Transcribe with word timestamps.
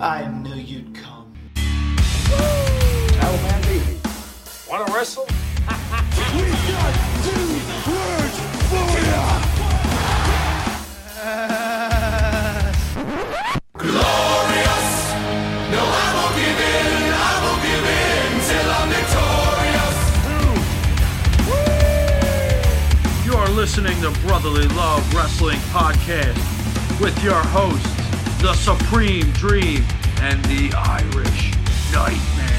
I 0.00 0.28
knew 0.28 0.54
you'd 0.54 0.94
come. 0.94 1.32
Oh 1.58 3.40
man, 3.42 3.62
baby. 3.62 3.98
Wanna 4.68 4.92
wrestle? 4.92 5.24
we 5.24 6.50
got 6.68 6.94
two 7.24 7.46
words 7.90 8.46
You 23.24 23.34
are 23.34 23.48
listening 23.48 24.00
to 24.02 24.10
Brotherly 24.26 24.68
Love 24.68 25.14
Wrestling 25.14 25.58
Podcast 25.72 26.36
with 27.00 27.22
your 27.24 27.34
hosts, 27.34 27.95
The 28.40 28.52
Supreme 28.54 29.30
Dream 29.32 29.82
and 30.20 30.44
the 30.44 30.70
Irish 30.76 31.52
Nightmare. 31.92 32.52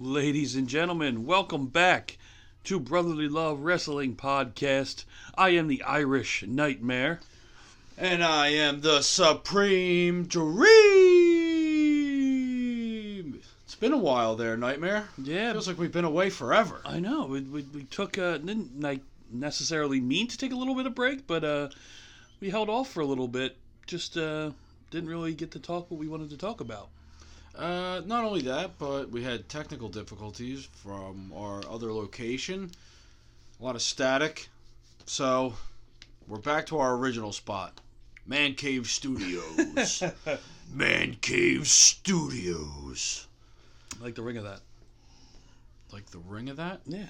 Ladies 0.00 0.54
and 0.56 0.68
gentlemen, 0.68 1.24
welcome 1.24 1.68
back 1.68 2.18
to 2.64 2.78
Brotherly 2.80 3.28
Love 3.28 3.60
Wrestling 3.60 4.16
Podcast. 4.16 5.04
I 5.36 5.50
am 5.50 5.68
the 5.68 5.82
Irish 5.84 6.44
Nightmare. 6.46 7.20
And 7.96 8.22
I 8.24 8.48
am 8.48 8.80
the 8.80 9.02
Supreme 9.02 10.24
Dream. 10.24 10.58
It's 13.64 13.76
been 13.76 13.92
a 13.92 13.98
while 13.98 14.36
there, 14.36 14.56
Nightmare. 14.56 15.08
Yeah, 15.16 15.52
Feels 15.52 15.68
like 15.68 15.78
we've 15.78 15.92
been 15.92 16.04
away 16.04 16.28
forever. 16.30 16.82
I 16.84 16.98
know. 17.00 17.26
We, 17.26 17.40
we, 17.40 17.62
we 17.74 17.84
took 17.84 18.18
uh, 18.18 18.38
didn't 18.38 18.80
like 18.80 19.00
necessarily 19.32 20.00
mean 20.00 20.26
to 20.26 20.36
take 20.36 20.52
a 20.52 20.56
little 20.56 20.74
bit 20.74 20.86
of 20.86 20.94
break, 20.94 21.26
but 21.26 21.44
uh, 21.44 21.68
we 22.40 22.50
held 22.50 22.68
off 22.68 22.90
for 22.90 23.00
a 23.00 23.06
little 23.06 23.28
bit. 23.28 23.56
Just 23.86 24.16
uh, 24.16 24.50
didn't 24.90 25.08
really 25.08 25.34
get 25.34 25.50
to 25.52 25.58
talk 25.58 25.90
what 25.90 25.98
we 25.98 26.08
wanted 26.08 26.30
to 26.30 26.36
talk 26.36 26.60
about. 26.60 26.88
Uh, 27.56 28.02
not 28.06 28.24
only 28.24 28.42
that, 28.42 28.78
but 28.78 29.10
we 29.10 29.24
had 29.24 29.48
technical 29.48 29.88
difficulties 29.88 30.68
from 30.82 31.32
our 31.34 31.60
other 31.68 31.92
location. 31.92 32.70
A 33.60 33.64
lot 33.64 33.74
of 33.74 33.82
static. 33.82 34.48
So 35.06 35.54
we're 36.28 36.38
back 36.38 36.66
to 36.66 36.78
our 36.78 36.94
original 36.94 37.32
spot. 37.32 37.80
Man 38.26 38.54
Cave 38.54 38.88
Studios. 38.88 40.02
Man 40.72 41.16
Cave 41.20 41.66
Studios. 41.66 43.26
I 43.98 44.04
like 44.04 44.14
the 44.14 44.22
ring 44.22 44.36
of 44.36 44.44
that. 44.44 44.60
Like 45.92 46.06
the 46.10 46.18
ring 46.18 46.50
of 46.50 46.58
that? 46.58 46.80
Yeah. 46.86 47.06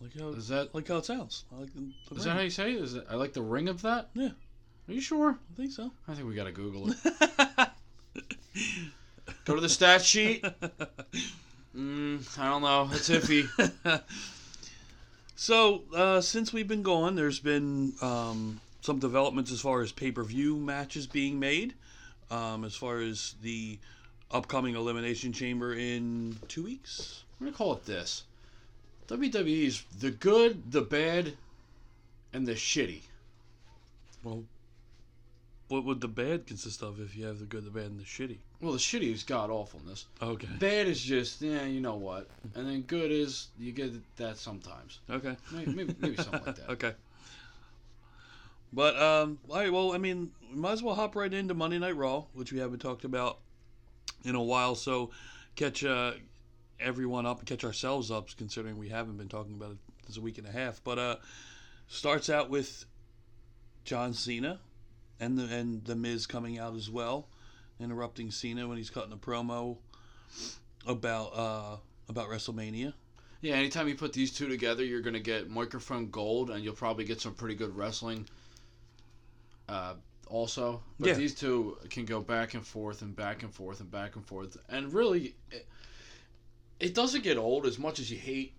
Like 0.00 0.18
how 0.18 0.28
Is 0.28 0.48
that 0.48 0.74
like 0.74 0.88
how 0.88 0.96
it 0.96 1.04
sounds. 1.06 1.44
I 1.54 1.60
like 1.60 1.72
the, 1.74 1.80
the 1.80 1.86
is 1.86 2.18
ring. 2.18 2.24
that 2.24 2.34
how 2.34 2.40
you 2.40 2.50
say 2.50 2.72
it? 2.72 2.82
Is 2.82 2.94
it 2.94 3.06
I 3.10 3.14
like 3.14 3.32
the 3.32 3.42
ring 3.42 3.68
of 3.68 3.82
that? 3.82 4.08
Yeah. 4.14 4.30
Are 4.88 4.92
you 4.92 5.00
sure? 5.00 5.38
I 5.52 5.56
think 5.56 5.72
so. 5.72 5.90
I 6.06 6.14
think 6.14 6.28
we 6.28 6.34
gotta 6.34 6.52
Google 6.52 6.90
it. 6.90 6.96
Go 9.44 9.54
to 9.54 9.60
the 9.60 9.68
stat 9.68 10.02
sheet. 10.04 10.44
Mm, 11.76 12.38
I 12.38 12.48
don't 12.48 12.62
know. 12.62 12.88
It's 12.92 13.08
iffy. 13.08 13.48
So 15.38 15.82
uh, 15.94 16.22
since 16.22 16.52
we've 16.54 16.66
been 16.66 16.82
gone, 16.82 17.14
there's 17.14 17.38
been 17.40 17.92
um, 18.00 18.60
some 18.80 18.98
developments 18.98 19.52
as 19.52 19.60
far 19.60 19.82
as 19.82 19.92
pay-per-view 19.92 20.56
matches 20.56 21.06
being 21.06 21.38
made. 21.38 21.74
Um, 22.30 22.64
as 22.64 22.74
far 22.74 23.00
as 23.00 23.34
the 23.42 23.78
upcoming 24.30 24.74
Elimination 24.74 25.32
Chamber 25.34 25.74
in 25.74 26.36
two 26.48 26.64
weeks. 26.64 27.22
I'm 27.38 27.46
gonna 27.46 27.56
call 27.56 27.74
it 27.74 27.84
this. 27.84 28.22
WWE's 29.08 29.84
the 29.98 30.10
good, 30.10 30.72
the 30.72 30.82
bad, 30.82 31.34
and 32.32 32.46
the 32.46 32.54
shitty. 32.54 33.02
Well, 34.24 34.44
what 35.68 35.84
would 35.84 36.00
the 36.00 36.08
bad 36.08 36.46
consist 36.46 36.82
of 36.82 37.00
if 37.00 37.16
you 37.16 37.26
have 37.26 37.38
the 37.38 37.44
good, 37.44 37.64
the 37.64 37.70
bad, 37.70 37.86
and 37.86 38.00
the 38.00 38.04
shitty? 38.04 38.38
Well, 38.60 38.72
the 38.72 38.78
shitty 38.78 39.12
is 39.12 39.22
god 39.22 39.50
awfulness. 39.50 40.06
Okay. 40.22 40.48
Bad 40.58 40.86
is 40.86 41.00
just 41.00 41.42
yeah, 41.42 41.64
you 41.64 41.80
know 41.80 41.96
what, 41.96 42.28
and 42.54 42.68
then 42.68 42.82
good 42.82 43.10
is 43.10 43.48
you 43.58 43.72
get 43.72 43.92
that 44.16 44.38
sometimes. 44.38 45.00
Okay. 45.10 45.36
Maybe 45.52 45.72
maybe, 45.72 45.94
maybe 46.00 46.16
something 46.16 46.42
like 46.46 46.56
that. 46.56 46.68
Okay. 46.70 46.92
But 48.72 49.00
um, 49.00 49.38
all 49.48 49.56
right. 49.56 49.72
Well, 49.72 49.92
I 49.92 49.98
mean, 49.98 50.32
we 50.50 50.58
might 50.58 50.72
as 50.72 50.82
well 50.82 50.94
hop 50.94 51.16
right 51.16 51.32
into 51.32 51.54
Monday 51.54 51.78
Night 51.78 51.96
Raw, 51.96 52.24
which 52.34 52.52
we 52.52 52.58
haven't 52.58 52.80
talked 52.80 53.04
about 53.04 53.38
in 54.24 54.34
a 54.34 54.42
while. 54.42 54.74
So 54.74 55.10
catch 55.54 55.84
uh, 55.84 56.12
everyone 56.80 57.26
up, 57.26 57.38
and 57.38 57.46
catch 57.48 57.64
ourselves 57.64 58.10
up, 58.10 58.28
considering 58.36 58.78
we 58.78 58.88
haven't 58.88 59.16
been 59.16 59.28
talking 59.28 59.54
about 59.54 59.72
it 59.72 59.78
this 60.06 60.16
a 60.16 60.20
week 60.20 60.38
and 60.38 60.46
a 60.46 60.52
half. 60.52 60.82
But 60.84 60.98
uh, 60.98 61.16
starts 61.88 62.28
out 62.30 62.50
with 62.50 62.84
John 63.84 64.12
Cena 64.14 64.60
and 65.20 65.38
the 65.38 65.44
and 65.44 65.84
the 65.84 65.96
Miz 65.96 66.26
coming 66.26 66.58
out 66.58 66.74
as 66.74 66.90
well, 66.90 67.28
interrupting 67.80 68.30
Cena 68.30 68.68
when 68.68 68.76
he's 68.76 68.90
cutting 68.90 69.12
a 69.12 69.16
promo 69.16 69.78
about 70.86 71.26
uh, 71.34 71.76
about 72.08 72.28
WrestleMania. 72.28 72.92
Yeah, 73.42 73.54
anytime 73.54 73.86
you 73.86 73.94
put 73.94 74.12
these 74.12 74.32
two 74.32 74.48
together, 74.48 74.84
you're 74.84 75.02
gonna 75.02 75.20
get 75.20 75.48
microphone 75.50 76.10
gold, 76.10 76.50
and 76.50 76.64
you'll 76.64 76.74
probably 76.74 77.04
get 77.04 77.20
some 77.20 77.34
pretty 77.34 77.54
good 77.54 77.76
wrestling. 77.76 78.26
Uh, 79.68 79.94
also, 80.28 80.82
but 80.98 81.08
Yeah. 81.08 81.14
these 81.14 81.34
two 81.34 81.78
can 81.90 82.04
go 82.04 82.20
back 82.20 82.54
and 82.54 82.66
forth 82.66 83.02
and 83.02 83.14
back 83.14 83.42
and 83.42 83.52
forth 83.52 83.80
and 83.80 83.90
back 83.90 84.16
and 84.16 84.24
forth, 84.26 84.56
and 84.68 84.92
really, 84.92 85.36
it, 86.80 86.94
doesn't 86.94 87.22
get 87.22 87.36
old 87.38 87.66
as 87.66 87.78
much 87.78 87.98
as 87.98 88.10
you 88.10 88.18
hate. 88.18 88.52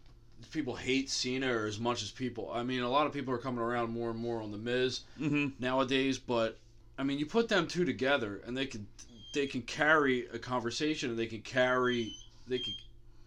People 0.51 0.75
hate 0.75 1.09
Cena, 1.09 1.51
or 1.51 1.66
as 1.66 1.79
much 1.79 2.03
as 2.03 2.11
people. 2.11 2.51
I 2.53 2.63
mean, 2.63 2.81
a 2.81 2.89
lot 2.89 3.07
of 3.07 3.13
people 3.13 3.33
are 3.33 3.39
coming 3.39 3.59
around 3.59 3.91
more 3.91 4.11
and 4.11 4.19
more 4.19 4.41
on 4.41 4.51
the 4.51 4.57
Miz 4.57 5.01
Mm-hmm. 5.19 5.47
nowadays, 5.59 6.17
but 6.17 6.57
I 6.97 7.03
mean, 7.03 7.17
you 7.19 7.25
put 7.25 7.50
them 7.50 7.67
two 7.67 7.85
together, 7.85 8.41
and 8.45 8.56
they 8.56 8.66
can 8.66 8.88
they 9.33 9.47
can 9.47 9.61
carry 9.63 10.27
a 10.33 10.39
conversation, 10.39 11.09
and 11.09 11.17
they 11.19 11.25
can 11.25 11.41
carry 11.41 12.13
they 12.47 12.59
can 12.59 12.73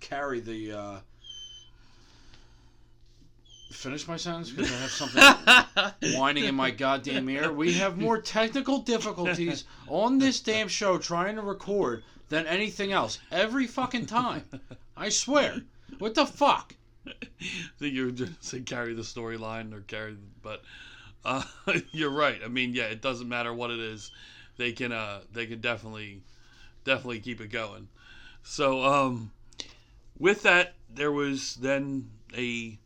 carry 0.00 0.40
the. 0.40 0.72
Uh, 0.72 0.96
finish 3.72 4.06
my 4.08 4.16
sentence 4.16 4.50
because 4.50 4.72
I 4.72 4.76
have 4.76 4.90
something 4.90 6.12
whining 6.18 6.44
in 6.44 6.54
my 6.54 6.70
goddamn 6.70 7.28
ear. 7.28 7.52
We 7.52 7.74
have 7.74 7.96
more 7.96 8.20
technical 8.20 8.78
difficulties 8.80 9.64
on 9.88 10.18
this 10.18 10.40
damn 10.40 10.68
show 10.68 10.98
trying 10.98 11.36
to 11.36 11.42
record 11.42 12.02
than 12.30 12.46
anything 12.46 12.92
else 12.92 13.18
every 13.30 13.66
fucking 13.66 14.06
time. 14.06 14.44
I 14.96 15.10
swear. 15.10 15.60
What 15.98 16.14
the 16.14 16.24
fuck? 16.24 16.74
I 17.06 17.12
think 17.78 17.94
you 17.94 18.06
were 18.06 18.10
just 18.12 18.42
say 18.42 18.60
carry 18.60 18.94
the 18.94 19.02
storyline 19.02 19.74
or 19.74 19.80
carry, 19.80 20.16
but 20.42 20.62
uh, 21.24 21.42
you're 21.92 22.10
right. 22.10 22.40
I 22.42 22.48
mean, 22.48 22.72
yeah, 22.72 22.84
it 22.84 23.02
doesn't 23.02 23.28
matter 23.28 23.52
what 23.52 23.70
it 23.70 23.80
is. 23.80 24.10
They 24.56 24.72
can, 24.72 24.92
uh, 24.92 25.20
they 25.32 25.46
can 25.46 25.60
definitely, 25.60 26.22
definitely 26.84 27.20
keep 27.20 27.40
it 27.40 27.48
going. 27.48 27.88
So, 28.42 28.84
um, 28.84 29.32
with 30.18 30.42
that, 30.42 30.74
there 30.92 31.12
was 31.12 31.56
then 31.56 32.10
a, 32.36 32.78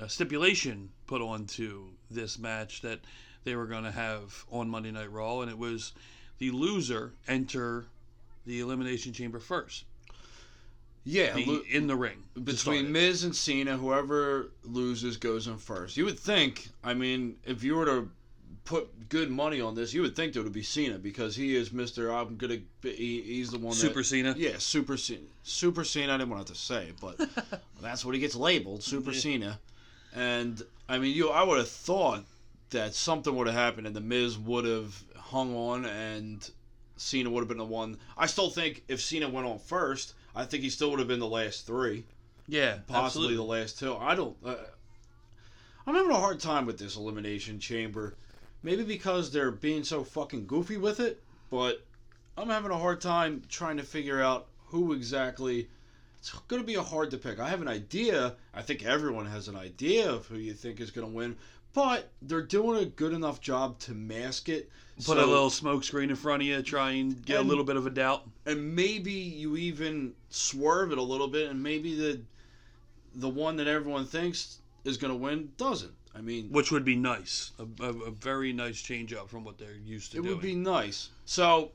a 0.00 0.08
stipulation 0.08 0.90
put 1.06 1.20
onto 1.20 1.88
this 2.10 2.38
match 2.38 2.82
that 2.82 3.00
they 3.44 3.56
were 3.56 3.66
going 3.66 3.84
to 3.84 3.90
have 3.90 4.44
on 4.50 4.68
Monday 4.68 4.92
Night 4.92 5.10
Raw, 5.10 5.40
and 5.40 5.50
it 5.50 5.58
was 5.58 5.92
the 6.38 6.50
loser 6.50 7.12
enter 7.26 7.86
the 8.46 8.60
Elimination 8.60 9.12
Chamber 9.12 9.38
first, 9.38 9.84
Yeah, 11.04 11.32
the, 11.34 11.44
lo- 11.46 11.62
in 11.70 11.86
the 11.86 11.96
ring 11.96 12.22
between 12.44 12.86
it. 12.86 12.90
Miz 12.90 13.24
and 13.24 13.34
Cena, 13.34 13.76
whoever 13.76 14.50
loses 14.64 15.16
goes 15.16 15.46
in 15.46 15.58
first. 15.58 15.96
You 15.96 16.04
would 16.04 16.18
think, 16.18 16.68
I 16.84 16.94
mean, 16.94 17.36
if 17.44 17.62
you 17.62 17.74
were 17.76 17.86
to 17.86 18.10
put 18.64 19.08
good 19.08 19.30
money 19.30 19.60
on 19.60 19.74
this, 19.74 19.92
you 19.92 20.02
would 20.02 20.14
think 20.14 20.32
that 20.32 20.40
it 20.40 20.42
would 20.44 20.52
be 20.52 20.62
Cena 20.62 20.98
because 20.98 21.34
he 21.34 21.56
is 21.56 21.72
Mister. 21.72 22.12
I'm 22.12 22.36
gonna. 22.36 22.58
He, 22.82 23.20
he's 23.22 23.50
the 23.50 23.58
one. 23.58 23.70
that- 23.70 23.74
Super 23.76 24.02
Cena. 24.04 24.34
Yeah, 24.36 24.58
Super 24.58 24.96
Cena. 24.96 25.20
Super 25.42 25.82
Cena. 25.84 26.14
I 26.14 26.18
didn't 26.18 26.30
want 26.30 26.46
to 26.48 26.54
say, 26.54 26.92
but 27.00 27.20
that's 27.80 28.04
what 28.04 28.14
he 28.14 28.20
gets 28.20 28.36
labeled, 28.36 28.82
Super 28.84 29.10
Yeah. 29.12 29.18
Cena. 29.18 29.58
And 30.14 30.62
I 30.88 30.98
mean, 30.98 31.14
you. 31.16 31.30
I 31.30 31.42
would 31.42 31.58
have 31.58 31.68
thought 31.68 32.24
that 32.70 32.94
something 32.94 33.34
would 33.34 33.46
have 33.48 33.56
happened, 33.56 33.86
and 33.86 33.96
the 33.96 34.00
Miz 34.00 34.38
would 34.38 34.64
have 34.64 34.94
hung 35.16 35.54
on, 35.56 35.84
and 35.86 36.48
Cena 36.96 37.30
would 37.30 37.40
have 37.40 37.48
been 37.48 37.58
the 37.58 37.64
one. 37.64 37.98
I 38.16 38.26
still 38.26 38.50
think 38.50 38.84
if 38.88 39.00
Cena 39.00 39.28
went 39.28 39.46
on 39.46 39.58
first, 39.58 40.14
I 40.34 40.44
think 40.44 40.62
he 40.62 40.70
still 40.70 40.90
would 40.90 40.98
have 40.98 41.08
been 41.08 41.20
the 41.20 41.26
last 41.26 41.66
three, 41.66 42.04
Yeah, 42.48 42.78
possibly 42.86 43.04
absolutely. 43.06 43.36
the 43.36 43.42
last 43.42 43.78
two. 43.78 43.94
I 43.96 44.14
don't. 44.14 44.36
Uh, 44.44 44.54
I'm 45.86 45.94
having 45.94 46.10
a 46.12 46.20
hard 46.20 46.40
time 46.40 46.66
with 46.66 46.78
this 46.78 46.96
elimination 46.96 47.58
chamber. 47.58 48.14
Maybe 48.62 48.84
because 48.84 49.32
they're 49.32 49.50
being 49.50 49.82
so 49.82 50.04
fucking 50.04 50.46
goofy 50.46 50.76
with 50.76 51.00
it, 51.00 51.20
but 51.50 51.84
I'm 52.38 52.48
having 52.48 52.70
a 52.70 52.78
hard 52.78 53.00
time 53.00 53.42
trying 53.48 53.76
to 53.78 53.82
figure 53.82 54.22
out 54.22 54.46
who 54.66 54.92
exactly. 54.92 55.68
It's 56.18 56.30
going 56.46 56.62
to 56.62 56.66
be 56.66 56.76
a 56.76 56.82
hard 56.82 57.10
to 57.10 57.18
pick. 57.18 57.40
I 57.40 57.48
have 57.48 57.60
an 57.60 57.66
idea. 57.66 58.36
I 58.54 58.62
think 58.62 58.84
everyone 58.84 59.26
has 59.26 59.48
an 59.48 59.56
idea 59.56 60.08
of 60.08 60.26
who 60.26 60.36
you 60.36 60.52
think 60.54 60.80
is 60.80 60.92
going 60.92 61.08
to 61.08 61.12
win, 61.12 61.36
but 61.74 62.10
they're 62.22 62.42
doing 62.42 62.82
a 62.82 62.84
good 62.86 63.12
enough 63.12 63.40
job 63.40 63.78
to 63.80 63.92
mask 63.92 64.48
it. 64.48 64.70
Put 65.04 65.18
a 65.18 65.24
little 65.26 65.50
smoke 65.50 65.84
screen 65.84 66.10
in 66.10 66.16
front 66.16 66.42
of 66.42 66.46
you, 66.48 66.62
try 66.62 66.92
and 66.92 67.24
get 67.24 67.38
And- 67.40 67.46
a 67.46 67.48
little 67.48 67.64
bit 67.64 67.76
of 67.76 67.86
a 67.86 67.90
doubt. 67.90 68.28
and 68.46 68.74
maybe 68.76 69.12
you 69.12 69.56
even 69.56 70.14
swerve 70.30 70.92
it 70.92 70.98
a 70.98 71.02
little 71.02 71.28
bit, 71.28 71.50
and 71.50 71.62
maybe 71.62 71.94
the 71.94 72.20
the 73.14 73.28
one 73.28 73.56
that 73.56 73.66
everyone 73.66 74.06
thinks 74.06 74.58
is 74.84 74.96
going 74.96 75.12
to 75.12 75.16
win 75.18 75.52
doesn't. 75.58 75.92
I 76.14 76.20
mean, 76.22 76.48
which 76.50 76.70
would 76.70 76.84
be 76.84 76.96
nice. 76.96 77.50
A, 77.58 77.66
a, 77.84 77.88
a 78.04 78.10
very 78.10 78.52
nice 78.54 78.80
change 78.80 79.12
up 79.12 79.28
from 79.28 79.44
what 79.44 79.58
they're 79.58 79.74
used 79.74 80.12
to 80.12 80.18
it 80.18 80.22
doing. 80.22 80.34
would 80.34 80.42
be 80.42 80.54
nice. 80.54 81.10
So, 81.26 81.72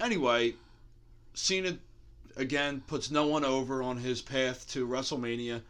anyway, 0.00 0.54
Cena 1.34 1.78
again 2.36 2.82
puts 2.86 3.10
no 3.10 3.26
one 3.26 3.44
over 3.44 3.82
on 3.82 3.96
his 3.98 4.22
path 4.22 4.68
to 4.70 4.86
WrestleMania, 4.86 5.62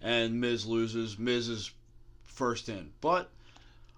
and 0.00 0.40
Miz 0.40 0.66
loses. 0.66 1.18
Miz 1.18 1.48
is 1.48 1.70
first 2.34 2.68
in, 2.68 2.90
but 3.00 3.30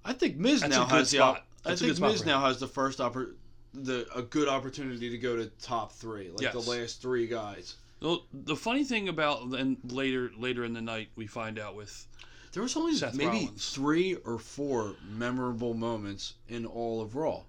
I 0.05 0.13
think 0.13 0.37
Miz 0.37 0.61
That's 0.61 0.71
now 0.77 0.87
has 0.87 1.11
the. 1.11 1.21
op- 1.21 1.47
I 1.65 1.75
think 1.75 1.99
Miz 1.99 2.25
now 2.25 2.41
has 2.47 2.59
the 2.61 2.69
first 2.69 2.99
oppor- 3.01 3.35
the 3.75 4.07
a 4.15 4.23
good 4.23 4.49
opportunity 4.49 5.11
to 5.11 5.19
go 5.19 5.37
to 5.37 5.47
top 5.61 5.93
three, 5.93 6.31
like 6.31 6.53
the 6.53 6.61
last 6.61 7.03
three 7.03 7.27
guys. 7.27 7.75
Well, 8.01 8.25
the 8.33 8.57
funny 8.57 8.85
thing 8.85 9.09
about 9.09 9.51
then 9.51 9.79
later 9.85 10.31
later 10.39 10.65
in 10.65 10.75
the 10.75 10.81
night 10.83 11.09
we 11.17 11.27
find 11.27 11.59
out 11.59 11.75
with 11.75 12.07
There 12.53 12.63
was 12.63 12.77
only 12.77 12.95
Seth 12.95 13.15
maybe 13.15 13.31
Rollins. 13.39 13.71
three 13.71 14.15
or 14.15 14.39
four 14.39 14.95
memorable 15.11 15.75
moments 15.75 16.35
in 16.49 16.67
all 16.67 17.01
of 17.01 17.17
Raw. 17.17 17.43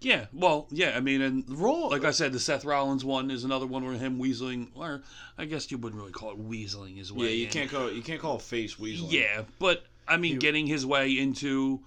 yeah 0.00 0.26
well 0.32 0.66
yeah 0.70 0.94
I 0.96 1.00
mean 1.00 1.20
and 1.20 1.44
Raw, 1.48 1.88
like 1.88 2.04
I 2.04 2.10
said 2.12 2.32
the 2.32 2.40
Seth 2.40 2.64
Rollins 2.64 3.04
one 3.04 3.30
is 3.30 3.44
another 3.44 3.66
one 3.66 3.84
where 3.84 3.92
him 3.94 4.18
weaseling 4.18 4.68
or 4.74 5.02
I 5.36 5.44
guess 5.44 5.70
you 5.70 5.76
wouldn't 5.78 6.00
really 6.00 6.12
call 6.12 6.30
it 6.32 6.38
weaseling 6.48 6.96
his 6.96 7.12
way 7.12 7.26
yeah, 7.26 7.32
you 7.32 7.44
in. 7.44 7.50
can't 7.52 7.70
call 7.70 7.86
it, 7.88 7.94
you 7.94 8.02
can't 8.02 8.20
call 8.20 8.36
a 8.36 8.40
face 8.40 8.78
weasel. 8.78 9.08
yeah 9.10 9.42
but 9.58 9.84
I 10.06 10.16
mean 10.16 10.32
He- 10.34 10.38
getting 10.38 10.66
his 10.66 10.84
way 10.84 11.18
into 11.18 11.80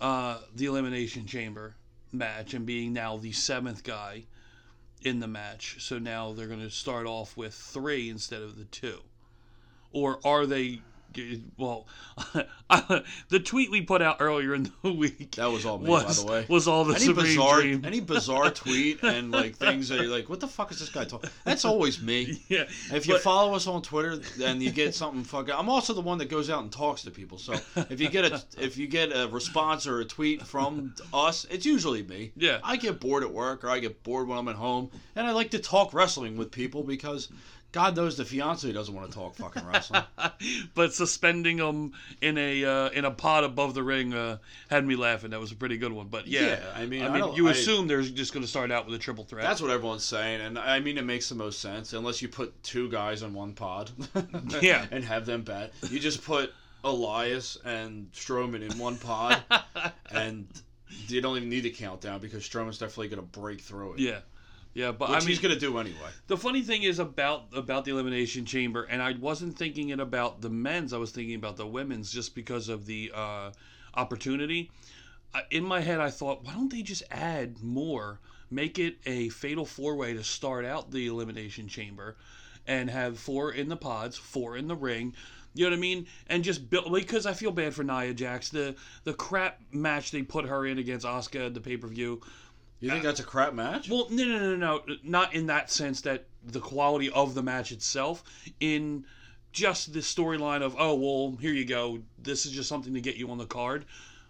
uh, 0.00 0.38
the 0.54 0.66
elimination 0.66 1.26
chamber 1.26 1.74
match 2.12 2.54
and 2.54 2.66
being 2.66 2.92
now 2.92 3.16
the 3.16 3.32
seventh 3.32 3.84
guy 3.84 4.24
in 5.02 5.20
the 5.20 5.28
match. 5.28 5.76
So 5.80 5.98
now 5.98 6.32
they're 6.32 6.46
going 6.46 6.60
to 6.60 6.70
start 6.70 7.06
off 7.06 7.36
with 7.36 7.54
three 7.54 8.10
instead 8.10 8.42
of 8.42 8.58
the 8.58 8.64
two. 8.64 9.00
Or 9.92 10.18
are 10.24 10.46
they 10.46 10.82
well 11.58 11.86
the 13.28 13.40
tweet 13.40 13.70
we 13.70 13.80
put 13.82 14.00
out 14.02 14.16
earlier 14.20 14.54
in 14.54 14.70
the 14.82 14.92
week 14.92 15.32
That 15.32 15.50
was 15.50 15.64
all 15.66 15.78
me, 15.78 15.88
was, 15.88 16.22
by 16.22 16.26
the 16.26 16.32
way. 16.32 16.46
was 16.48 16.68
all 16.68 16.84
the 16.84 16.94
any 16.94 17.04
supreme 17.06 17.24
bizarre 17.26 17.60
dream 17.60 17.84
any 17.84 18.00
bizarre 18.00 18.50
tweet 18.50 19.02
and 19.02 19.30
like 19.30 19.56
things 19.56 19.88
that 19.88 20.00
you're 20.00 20.08
like, 20.10 20.28
what 20.28 20.40
the 20.40 20.48
fuck 20.48 20.70
is 20.70 20.78
this 20.80 20.88
guy 20.88 21.04
talking? 21.04 21.30
That's 21.44 21.64
always 21.64 22.00
me. 22.02 22.42
yeah 22.48 22.64
If 22.92 23.06
you 23.06 23.14
but- 23.14 23.22
follow 23.22 23.54
us 23.54 23.66
on 23.66 23.82
Twitter 23.82 24.20
and 24.42 24.62
you 24.62 24.70
get 24.70 24.94
something 24.94 25.24
fucking, 25.24 25.54
I'm 25.54 25.68
also 25.68 25.94
the 25.94 26.00
one 26.00 26.18
that 26.18 26.28
goes 26.28 26.50
out 26.50 26.62
and 26.62 26.70
talks 26.72 27.02
to 27.02 27.10
people. 27.10 27.38
So 27.38 27.54
if 27.88 28.00
you 28.00 28.08
get 28.08 28.24
a 28.24 28.42
if 28.58 28.76
you 28.76 28.86
get 28.86 29.10
a 29.16 29.28
response 29.28 29.86
or 29.86 30.00
a 30.00 30.04
tweet 30.04 30.42
from 30.42 30.94
us, 31.12 31.46
it's 31.50 31.66
usually 31.66 32.02
me. 32.02 32.32
Yeah. 32.36 32.58
I 32.62 32.76
get 32.76 33.00
bored 33.00 33.22
at 33.22 33.32
work 33.32 33.64
or 33.64 33.68
I 33.70 33.78
get 33.78 34.02
bored 34.02 34.28
when 34.28 34.38
I'm 34.38 34.48
at 34.48 34.56
home, 34.56 34.90
and 35.16 35.26
I 35.26 35.32
like 35.32 35.50
to 35.52 35.58
talk 35.58 35.92
wrestling 35.94 36.36
with 36.36 36.50
people 36.50 36.82
because 36.82 37.28
God 37.72 37.94
knows 37.96 38.16
the 38.16 38.24
fiance 38.24 38.70
doesn't 38.72 38.94
want 38.94 39.08
to 39.10 39.14
talk 39.16 39.36
fucking 39.36 39.64
wrestling. 39.64 40.02
but 40.74 40.92
suspending 40.92 41.58
them 41.58 41.92
in 42.20 42.36
a 42.36 42.64
uh, 42.64 42.88
in 42.90 43.04
a 43.04 43.10
pot 43.10 43.44
above 43.44 43.74
the 43.74 43.82
ring 43.82 44.12
uh, 44.12 44.38
had 44.68 44.84
me 44.86 44.96
laughing. 44.96 45.30
That 45.30 45.40
was 45.40 45.52
a 45.52 45.56
pretty 45.56 45.76
good 45.78 45.92
one. 45.92 46.08
But 46.08 46.26
yeah, 46.26 46.40
Yeah, 46.58 46.60
I 46.74 46.86
mean, 46.86 47.02
I 47.02 47.08
I 47.08 47.20
mean, 47.20 47.34
you 47.34 47.46
I- 47.48 47.52
assume 47.52 47.86
they're 47.86 48.02
just 48.02 48.32
going 48.32 48.42
to 48.42 48.48
start 48.50 48.72
out 48.72 48.86
with 48.86 48.94
a 48.94 48.98
triple 48.98 49.24
threat. 49.24 49.44
That's 49.44 49.60
what 49.62 49.70
everyone's 49.70 50.04
saying, 50.04 50.40
and 50.40 50.58
I 50.58 50.80
mean 50.80 50.98
it 50.98 51.04
makes 51.04 51.28
the 51.28 51.34
most 51.36 51.60
sense 51.60 51.92
unless 51.92 52.20
you 52.20 52.28
put 52.28 52.60
two 52.62 52.88
guys 52.90 53.22
on 53.22 53.34
one 53.34 53.52
pod. 53.52 53.90
Yeah. 54.60 54.86
and 54.90 55.04
have 55.04 55.26
them 55.26 55.42
bet. 55.42 55.72
You 55.90 56.00
just 56.00 56.24
put 56.24 56.52
Elias 56.82 57.56
and 57.64 58.10
Strowman 58.12 58.68
in 58.68 58.78
one 58.78 58.96
pod, 58.98 59.42
and 60.10 60.48
you 61.06 61.20
don't 61.20 61.36
even 61.36 61.48
need 61.48 61.66
a 61.66 61.70
countdown 61.70 62.20
because 62.20 62.42
Strowman's 62.42 62.78
definitely 62.78 63.08
going 63.08 63.20
to 63.22 63.38
break 63.40 63.60
through 63.60 63.94
it. 63.94 64.00
yeah, 64.00 64.18
yeah. 64.74 64.92
But 64.92 65.10
which 65.10 65.16
I 65.16 65.20
mean, 65.20 65.28
he's 65.28 65.38
going 65.40 65.54
to 65.54 65.60
do 65.60 65.78
anyway. 65.78 66.10
the 66.26 66.36
funny 66.36 66.62
thing 66.62 66.82
is 66.82 66.98
about 66.98 67.46
about 67.54 67.84
the 67.84 67.90
elimination 67.90 68.44
chamber, 68.44 68.84
and 68.84 69.02
I 69.02 69.12
wasn't 69.12 69.56
thinking 69.56 69.90
it 69.90 70.00
about 70.00 70.40
the 70.40 70.50
men's. 70.50 70.92
I 70.92 70.98
was 70.98 71.10
thinking 71.10 71.34
about 71.34 71.56
the 71.56 71.66
women's, 71.66 72.12
just 72.12 72.34
because 72.34 72.68
of 72.68 72.86
the 72.86 73.10
uh, 73.14 73.50
opportunity. 73.94 74.70
I, 75.34 75.42
in 75.50 75.64
my 75.64 75.80
head, 75.80 76.00
I 76.00 76.10
thought, 76.10 76.44
why 76.44 76.54
don't 76.54 76.70
they 76.70 76.82
just 76.82 77.02
add 77.10 77.62
more? 77.62 78.18
Make 78.50 78.78
it 78.78 78.98
a 79.06 79.28
fatal 79.28 79.64
four 79.64 79.94
way 79.94 80.12
to 80.14 80.24
start 80.24 80.64
out 80.64 80.90
the 80.90 81.06
elimination 81.06 81.68
chamber, 81.68 82.16
and 82.66 82.90
have 82.90 83.18
four 83.18 83.52
in 83.52 83.68
the 83.68 83.76
pods, 83.76 84.16
four 84.16 84.56
in 84.56 84.68
the 84.68 84.76
ring. 84.76 85.14
You 85.54 85.64
know 85.64 85.70
what 85.70 85.78
I 85.78 85.80
mean? 85.80 86.06
And 86.28 86.44
just 86.44 86.70
build 86.70 86.92
because 86.92 87.26
I 87.26 87.32
feel 87.32 87.50
bad 87.50 87.74
for 87.74 87.82
Nia 87.82 88.14
Jax. 88.14 88.50
The 88.50 88.76
the 89.04 89.14
crap 89.14 89.60
match 89.72 90.10
they 90.12 90.22
put 90.22 90.46
her 90.46 90.64
in 90.64 90.78
against 90.78 91.04
Asuka 91.04 91.46
at 91.46 91.54
the 91.54 91.60
pay 91.60 91.76
per 91.76 91.88
view. 91.88 92.20
You 92.80 92.90
think 92.90 93.02
that's 93.04 93.20
a 93.20 93.24
crap 93.24 93.52
match? 93.54 93.90
Well, 93.90 94.06
no, 94.10 94.24
no, 94.24 94.38
no, 94.38 94.56
no, 94.56 94.96
not 95.02 95.34
in 95.34 95.46
that 95.46 95.70
sense 95.70 96.00
that 96.02 96.24
the 96.44 96.60
quality 96.60 97.10
of 97.10 97.34
the 97.34 97.42
match 97.42 97.72
itself, 97.72 98.24
in 98.60 99.04
just 99.52 99.92
the 99.92 99.98
storyline 100.00 100.62
of 100.62 100.74
oh 100.78 100.94
well, 100.94 101.36
here 101.40 101.52
you 101.52 101.64
go, 101.64 102.00
this 102.22 102.46
is 102.46 102.52
just 102.52 102.68
something 102.68 102.94
to 102.94 103.00
get 103.00 103.16
you 103.16 103.30
on 103.30 103.38
the 103.38 103.46
card, 103.46 103.84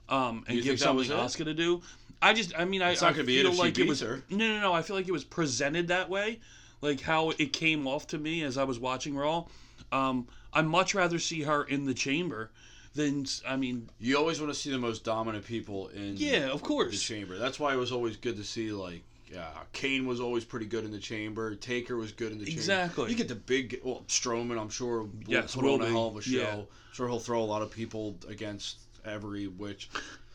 um, 0.09 0.45
and 0.49 0.57
You 0.57 0.63
give 0.63 0.79
think 0.79 0.81
that 0.81 0.95
was 0.95 1.07
something 1.09 1.25
it? 1.25 1.29
Asuka 1.29 1.45
to 1.45 1.55
do. 1.55 1.83
I 2.23 2.35
just, 2.35 2.53
I 2.59 2.65
mean, 2.65 2.83
I, 2.83 2.91
It's 2.91 3.03
not 3.03 3.11
I 3.11 3.13
gonna 3.13 3.25
be 3.25 3.39
it 3.39 3.43
feel 3.43 3.51
if 3.51 3.57
she 3.57 3.63
like 3.63 3.79
it 3.79 3.87
was 3.87 4.01
her. 4.01 4.23
no, 4.31 4.37
no, 4.37 4.61
no. 4.61 4.73
I 4.73 4.83
feel 4.83 4.97
like 4.97 5.09
it 5.09 5.13
was 5.13 5.25
presented 5.25 5.89
that 5.89 6.11
way, 6.11 6.41
like 6.81 7.01
how 7.01 7.31
it 7.31 7.53
came 7.53 7.87
off 7.87 8.07
to 8.09 8.19
me 8.19 8.43
as 8.43 8.59
I 8.59 8.65
was 8.65 8.79
watching 8.79 9.17
Raw. 9.17 9.47
Um, 9.93 10.27
I'd 10.53 10.67
much 10.67 10.95
rather 10.95 11.19
see 11.19 11.43
her 11.43 11.65
in 11.65 11.85
the 11.87 11.95
chamber 11.95 12.51
than, 12.95 13.27
I 13.47 13.57
mean, 13.57 13.89
You 13.99 14.19
always 14.19 14.41
want 14.41 14.53
to 14.53 14.59
see 14.59 14.71
the 14.71 14.79
most 14.79 15.05
dominant 15.05 15.45
people 15.47 15.89
in 15.89 16.17
yeah, 16.17 16.51
of 16.51 16.63
course, 16.63 16.91
the 16.93 16.99
chamber. 16.99 17.39
That's 17.39 17.59
why 17.61 17.73
it 17.73 17.77
was 17.77 17.93
always 17.93 18.17
good 18.17 18.37
to 18.37 18.45
see 18.45 18.73
like. 18.73 19.03
Yeah, 19.33 19.47
Kane 19.73 20.07
was 20.09 20.21
always 20.21 20.45
pretty 20.45 20.67
good 20.67 20.85
in 20.85 20.91
the 20.91 20.99
chamber. 20.99 21.55
Taker 21.55 21.97
was 21.97 22.11
good 22.11 22.33
in 22.33 22.39
the 22.39 22.47
chamber. 22.47 22.59
Exactly. 22.59 23.11
You 23.11 23.17
get 23.17 23.29
the 23.29 23.37
big, 23.37 23.81
well, 23.85 24.03
Strowman. 24.09 24.61
I'm 24.61 24.71
sure 24.71 25.03
will 25.03 25.11
Yes, 25.29 25.55
put 25.55 25.65
will 25.65 25.75
on 25.75 25.83
a 25.83 25.87
hell 25.87 26.09
of 26.09 26.17
a 26.17 26.23
show. 26.23 26.37
Yeah. 26.39 26.55
I'm 26.55 26.67
sure 26.93 27.07
he'll 27.07 27.21
throw 27.21 27.41
a 27.41 27.45
lot 27.45 27.63
of 27.63 27.71
people 27.71 28.17
against 28.29 28.79
every 29.05 29.47
which. 29.47 29.89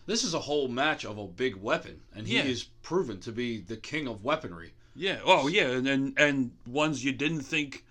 This 0.05 0.23
is 0.23 0.33
a 0.33 0.39
whole 0.39 0.69
match 0.69 1.03
of 1.03 1.17
a 1.17 1.27
big 1.27 1.55
weapon, 1.57 1.99
and 2.15 2.25
he 2.25 2.35
Yeah. 2.37 2.43
is 2.43 2.63
proven 2.83 3.19
to 3.21 3.33
be 3.33 3.59
the 3.59 3.75
king 3.75 4.07
of 4.07 4.23
weaponry. 4.23 4.71
Yeah. 4.95 5.19
Oh, 5.25 5.47
yeah. 5.47 5.71
And 5.71 5.87
and, 5.89 6.13
and 6.17 6.51
ones 6.65 7.03
you 7.03 7.11
didn't 7.11 7.41
think 7.41 7.83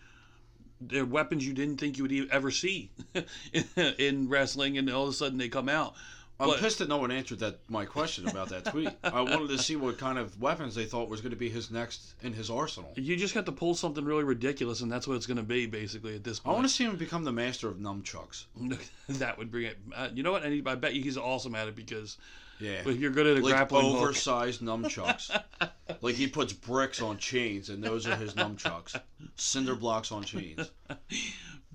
they're 0.81 1.05
weapons 1.05 1.47
you 1.47 1.53
didn't 1.53 1.79
think 1.79 1.97
you 1.97 2.05
would 2.05 2.29
ever 2.31 2.51
see 2.51 2.91
in 3.99 4.29
wrestling, 4.29 4.79
and 4.79 4.91
all 4.91 5.05
of 5.05 5.11
a 5.11 5.13
sudden 5.13 5.39
they 5.39 5.49
come 5.49 5.69
out. 5.69 5.95
I'm 6.41 6.49
But- 6.49 6.59
pissed 6.59 6.81
that 6.81 6.89
no 6.89 6.97
one 6.97 7.13
answered 7.13 7.39
that 7.39 7.61
my 7.69 7.85
question 7.85 8.27
about 8.29 8.49
that 8.49 8.65
tweet. 8.65 8.89
I 9.05 9.21
wanted 9.21 9.49
to 9.51 9.59
see 9.59 9.77
what 9.77 9.99
kind 9.99 10.19
of 10.19 10.41
weapons 10.41 10.75
they 10.75 10.85
thought 10.85 11.09
was 11.09 11.21
going 11.21 11.31
to 11.31 11.37
be 11.37 11.49
his 11.49 11.71
next 11.71 12.15
in 12.23 12.33
his 12.33 12.51
arsenal. 12.51 12.93
You 12.97 13.15
just 13.17 13.35
have 13.35 13.45
to 13.45 13.53
pull 13.53 13.75
something 13.77 14.05
really 14.05 14.25
ridiculous, 14.25 14.81
and 14.81 14.91
that's 14.91 15.07
what 15.07 15.15
it's 15.15 15.27
going 15.27 15.37
to 15.37 15.45
be 15.45 15.67
basically 15.67 16.17
at 16.17 16.25
this 16.25 16.41
point. 16.41 16.53
I 16.55 16.57
want 16.57 16.69
to 16.69 16.75
see 16.75 16.85
him 16.85 16.97
become 16.97 17.23
the 17.23 17.33
master 17.33 17.69
of 17.69 17.77
nunchucks. 17.77 18.47
that 19.09 19.39
would 19.39 19.53
bring 19.53 19.67
it. 19.67 19.79
Uh, 19.95 20.09
you 20.13 20.25
know 20.25 20.33
what? 20.33 20.43
I, 20.45 20.61
I 20.67 20.75
bet 20.75 20.95
you 20.95 21.03
he's 21.05 21.17
awesome 21.17 21.55
at 21.55 21.69
it 21.69 21.77
because 21.77 22.17
Yeah. 22.61 22.83
if 22.87 22.99
you're 22.99 23.11
good 23.11 23.27
at 23.27 23.39
a 23.39 23.41
like 23.41 23.53
grappling 23.53 23.93
hook, 23.93 24.03
oversized 24.03 24.61
nunchucks. 24.61 25.31
like 26.01 26.15
he 26.15 26.27
puts 26.27 26.53
bricks 26.53 27.03
on 27.03 27.19
chains, 27.19 27.69
and 27.69 27.83
those 27.83 28.07
are 28.07 28.17
his 28.17 28.35
nunchucks. 28.35 28.99
Cinder 29.37 29.75
blocks 29.75 30.13
on 30.13 30.23
chains. 30.23 30.71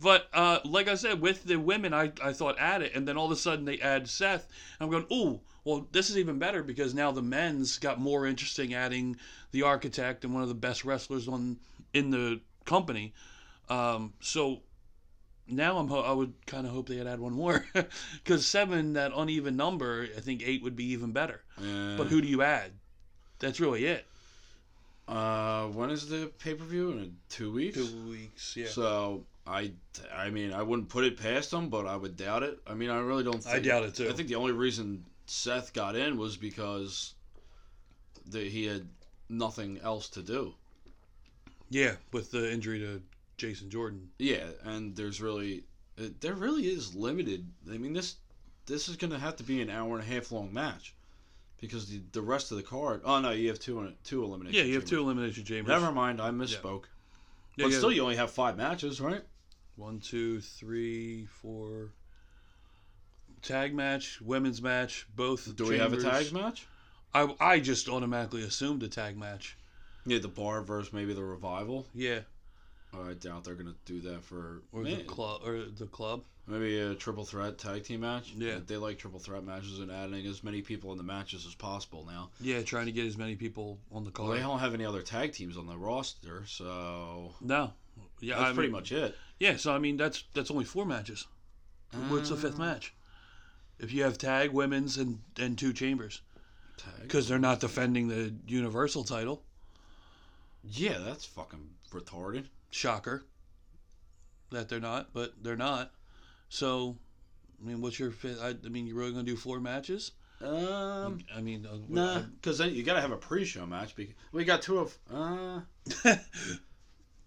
But 0.02 0.30
uh, 0.34 0.60
like 0.64 0.88
I 0.88 0.96
said, 0.96 1.20
with 1.20 1.44
the 1.44 1.58
women, 1.58 1.94
I, 1.94 2.12
I 2.24 2.32
thought 2.32 2.58
add 2.58 2.82
it, 2.82 2.96
and 2.96 3.08
then 3.08 3.18
all 3.18 3.26
of 3.26 3.32
a 3.32 3.36
sudden 3.36 3.66
they 3.66 3.80
add 3.80 4.08
Seth. 4.08 4.48
I'm 4.80 4.90
going, 4.90 5.06
ooh, 5.12 5.42
well, 5.66 5.88
this 5.92 6.10
is 6.10 6.18
even 6.18 6.40
better 6.40 6.64
because 6.64 6.94
now 6.94 7.12
the 7.12 7.22
men's 7.22 7.78
got 7.78 8.00
more 8.00 8.26
interesting 8.26 8.74
adding 8.74 9.18
the 9.52 9.64
architect 9.64 10.24
and 10.24 10.34
one 10.34 10.42
of 10.42 10.50
the 10.50 10.56
best 10.56 10.86
wrestlers 10.86 11.28
on 11.28 11.58
in 11.94 12.12
the 12.12 12.40
company. 12.66 13.14
Um, 13.68 14.14
so 14.22 14.62
now 15.52 15.78
I'm 15.78 15.88
ho- 15.88 16.02
I 16.02 16.12
would 16.12 16.34
kind 16.46 16.66
of 16.66 16.74
hope 16.74 16.88
they 16.88 16.98
had 16.98 17.08
add 17.08 17.20
one 17.20 17.34
more 17.34 17.66
because 18.24 18.46
seven, 18.46 18.94
that 18.94 19.12
uneven 19.16 19.56
number, 19.56 20.08
I 20.16 20.20
think 20.20 20.42
eight 20.46 20.64
would 20.64 20.76
be 20.76 20.86
even 20.92 21.12
better. 21.12 21.42
Yeah. 21.62 21.96
But 21.98 22.08
who 22.08 22.22
do 22.22 22.28
you 22.28 22.42
add? 22.42 22.72
That's 23.40 23.60
really 23.60 23.86
it. 23.86 24.06
Uh, 25.08 25.66
when 25.68 25.90
is 25.90 26.08
the 26.08 26.32
pay 26.40 26.54
per 26.54 26.64
view? 26.64 26.92
In 26.92 27.16
two 27.30 27.52
weeks. 27.52 27.78
Two 27.78 28.10
weeks, 28.10 28.56
yeah. 28.56 28.68
So 28.68 29.26
I, 29.48 29.72
I 30.16 30.30
mean, 30.30 30.54
I 30.54 30.62
wouldn't 30.62 30.90
put 30.90 31.04
it 31.04 31.18
past 31.20 31.50
them, 31.52 31.70
but 31.70 31.88
I 31.88 31.96
would 31.96 32.16
doubt 32.16 32.44
it. 32.44 32.60
I 32.68 32.76
mean, 32.76 32.90
I 32.90 33.00
really 33.00 33.24
don't. 33.24 33.44
Think, 33.44 33.56
I 33.56 33.60
doubt 33.60 33.84
it, 33.84 33.96
too. 33.96 34.08
I 34.10 34.14
think 34.14 34.28
the 34.28 34.36
only 34.36 34.52
reason 34.52 35.04
Seth 35.26 35.74
got 35.74 35.96
in 35.96 36.18
was 36.18 36.38
because 36.38 37.16
the, 38.28 38.40
he 38.42 38.66
had 38.66 38.88
nothing 39.30 39.80
else 39.84 40.10
to 40.10 40.22
do. 40.22 40.54
yeah, 41.70 41.96
with 42.12 42.30
the 42.32 42.52
injury 42.52 42.80
to 42.80 43.02
Jason 43.40 43.70
Jordan. 43.70 44.10
Yeah, 44.20 44.46
and 44.64 44.96
there's 44.96 45.22
really, 45.22 45.64
there 45.98 46.34
really 46.34 46.64
is 46.64 46.96
limited. 46.96 47.48
I 47.72 47.78
mean, 47.78 47.94
this 47.94 48.16
this 48.66 48.88
is 48.88 48.96
going 48.96 49.12
to 49.12 49.20
have 49.20 49.36
to 49.38 49.44
be 49.44 49.62
an 49.62 49.70
hour 49.70 49.98
and 49.98 50.04
a 50.04 50.14
half 50.14 50.32
long 50.32 50.54
match 50.54 50.94
because 51.60 51.88
the 51.88 52.02
the 52.12 52.22
rest 52.22 52.52
of 52.52 52.58
the 52.58 52.64
card. 52.64 53.02
Oh 53.04 53.20
no, 53.20 53.32
you 53.32 53.48
have 53.50 53.60
two 53.60 53.92
two 54.04 54.24
elimination. 54.24 54.58
Yeah, 54.58 54.66
you 54.66 54.76
have 54.76 54.84
chambers. 54.84 54.90
two 54.90 55.04
elimination 55.04 55.46
chambers. 55.46 55.70
Never 55.70 55.92
mind, 55.92 56.22
I 56.22 56.30
misspoke. 56.30 56.84
Yeah, 57.56 57.66
but 57.66 57.72
yeah. 57.72 57.78
still, 57.78 57.92
you 57.92 58.04
only 58.04 58.16
have 58.16 58.32
five 58.32 58.58
matches, 58.58 59.02
right? 59.02 59.22
One, 59.76 60.00
two, 60.00 60.42
three, 60.42 61.26
four. 61.42 61.92
Tag 63.42 63.74
match, 63.74 64.20
women's 64.22 64.62
match, 64.62 65.08
both. 65.16 65.56
Do 65.56 65.66
we 65.66 65.78
have 65.78 65.94
a 65.94 66.02
chambers. 66.02 66.32
tag 66.32 66.34
match? 66.34 66.68
I, 67.14 67.34
I 67.40 67.60
just 67.60 67.88
automatically 67.88 68.44
assumed 68.44 68.84
a 68.84 68.88
tag 68.88 69.18
match. 69.18 69.58
Yeah, 70.06 70.20
the 70.20 70.28
bar 70.28 70.62
versus 70.62 70.94
maybe 70.94 71.14
the 71.14 71.24
revival. 71.24 71.88
Yeah. 71.94 72.20
I 72.94 73.14
doubt 73.14 73.44
they're 73.44 73.56
gonna 73.56 73.76
do 73.86 74.00
that 74.02 74.24
for 74.24 74.62
or 74.72 74.84
the 74.84 75.04
club 75.04 75.42
or 75.46 75.66
the 75.66 75.86
club. 75.86 76.24
maybe 76.48 76.80
a 76.80 76.96
triple 76.96 77.24
threat 77.24 77.58
tag 77.58 77.84
team 77.84 78.02
match. 78.02 78.34
Yeah. 78.36 78.60
they 78.66 78.78
like 78.78 78.98
triple 78.98 79.20
threat 79.20 79.44
matches 79.44 79.80
and 79.80 79.92
adding 79.92 80.26
as 80.26 80.44
many 80.44 80.62
people 80.62 80.92
in 80.92 80.98
the 80.98 81.04
matches 81.04 81.46
as 81.46 81.54
possible 81.54 82.06
now. 82.10 82.32
Yeah, 82.42 82.62
trying 82.64 82.88
to 82.88 82.92
get 82.92 83.06
as 83.06 83.18
many 83.18 83.36
people 83.36 83.80
on 83.92 84.04
the 84.06 84.12
Well, 84.18 84.30
they 84.30 84.40
don't 84.40 84.60
have 84.60 84.74
any 84.74 84.86
other 84.86 85.02
tag 85.04 85.34
teams 85.34 85.56
on 85.58 85.68
the 85.68 85.78
roster, 85.78 86.44
so 86.48 87.34
no, 87.42 87.74
yeah, 88.20 88.38
that's 88.38 88.50
I 88.50 88.54
pretty 88.54 88.70
mean, 88.70 88.72
much 88.72 88.92
it. 88.92 89.16
Yeah, 89.40 89.58
so 89.58 89.72
I 89.74 89.78
mean 89.80 89.96
that's 89.98 90.24
that's 90.34 90.50
only 90.52 90.66
four 90.66 90.86
matches. 90.86 91.28
What's 92.10 92.30
the 92.30 92.38
fifth 92.38 92.56
Uh, 92.60 92.64
match? 92.64 92.94
If 93.80 93.94
you 93.94 94.04
have 94.04 94.18
tag, 94.18 94.52
women's, 94.52 94.98
and 94.98 95.20
and 95.38 95.58
two 95.58 95.74
chambers, 95.74 96.22
Tag. 96.78 97.02
because 97.04 97.28
they're 97.28 97.40
not 97.40 97.60
defending 97.62 98.08
the 98.10 98.34
universal 98.48 99.04
title. 99.04 99.44
Yeah, 100.64 100.98
that's 101.00 101.26
fucking 101.26 101.70
retarded. 101.92 102.46
Shocker. 102.70 103.26
That 104.52 104.68
they're 104.70 104.80
not, 104.80 105.14
but 105.14 105.34
they're 105.44 105.56
not. 105.56 105.92
So, 106.50 106.98
I 107.62 107.68
mean, 107.68 107.82
what's 107.82 108.00
your? 108.00 108.12
I, 108.42 108.56
I 108.66 108.70
mean, 108.70 108.88
you're 108.88 108.96
really 108.98 109.12
gonna 109.12 109.24
do 109.24 109.36
four 109.36 109.60
matches? 109.60 110.12
Um, 110.42 111.20
I 111.36 111.42
mean, 111.42 111.68
uh, 111.70 111.78
nah, 111.88 112.20
because 112.42 112.58
then 112.58 112.74
you 112.74 112.82
gotta 112.84 113.02
have 113.02 113.12
a 113.12 113.18
pre-show 113.18 113.66
match. 113.66 113.96
Because 113.96 114.16
we 114.32 114.46
got 114.46 114.62
two 114.62 114.80
of. 114.80 114.98
Uh, 115.14 115.60
yeah, 116.06 116.16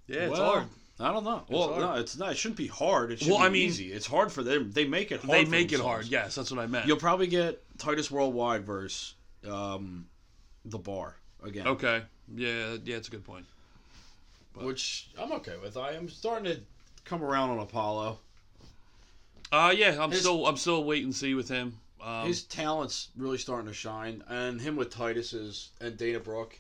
it's 0.09 0.33
well, 0.33 0.53
hard. 0.53 0.65
I 0.99 1.13
don't 1.13 1.25
know. 1.25 1.45
Well, 1.49 1.69
hard. 1.69 1.81
no, 1.81 1.95
it's 1.95 2.17
not. 2.17 2.33
It 2.33 2.39
shouldn't 2.39 2.59
be 2.59 2.67
hard. 2.67 3.13
It 3.13 3.21
should 3.21 3.29
Well, 3.29 3.39
be 3.39 3.45
I 3.45 3.49
mean- 3.51 3.69
easy. 3.69 3.93
It's 3.93 4.07
hard 4.07 4.33
for 4.33 4.43
them. 4.43 4.73
They 4.73 4.87
make 4.87 5.13
it 5.13 5.21
hard. 5.21 5.39
They 5.39 5.45
make 5.45 5.73
it 5.73 5.81
hard. 5.81 6.07
Yes, 6.07 6.35
that's 6.35 6.51
what 6.51 6.61
I 6.61 6.67
meant. 6.67 6.87
You'll 6.87 6.97
probably 6.97 7.27
get 7.27 7.63
Titus 7.79 8.11
Worldwide 8.11 8.65
versus 8.65 9.15
um, 9.49 10.07
the 10.65 10.79
Bar 10.79 11.17
again. 11.45 11.67
Okay. 11.67 12.03
Yeah, 12.35 12.77
yeah, 12.85 12.97
it's 12.97 13.09
a 13.09 13.11
good 13.11 13.25
point. 13.25 13.45
Which 14.55 15.09
I'm 15.19 15.33
okay 15.33 15.57
with. 15.63 15.77
I 15.77 15.93
am 15.93 16.09
starting 16.09 16.53
to 16.55 16.61
come 17.05 17.23
around 17.23 17.51
on 17.51 17.59
Apollo. 17.59 18.19
Uh 19.51 19.73
yeah, 19.77 20.03
I'm 20.03 20.11
His- 20.11 20.21
still 20.21 20.47
I'm 20.47 20.57
still 20.57 20.85
wait 20.85 21.05
and 21.05 21.15
see 21.15 21.35
with 21.35 21.49
him. 21.49 21.79
Um, 22.01 22.27
His 22.27 22.43
talent's 22.43 23.09
really 23.17 23.39
starting 23.39 23.69
to 23.69 23.73
shine, 23.75 24.25
and 24.29 24.61
him 24.61 24.75
with 24.77 24.91
Titus 24.91 25.33
is 25.33 25.71
and 25.81 25.97
Dana 25.97 26.19
Brooke 26.21 26.59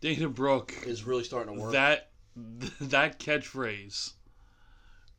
Dana 0.00 0.28
Brooke. 0.28 0.74
is 0.86 1.04
really 1.04 1.24
starting 1.24 1.54
to 1.54 1.60
work. 1.60 1.72
That 1.72 2.08
that 2.80 3.18
catchphrase. 3.18 4.12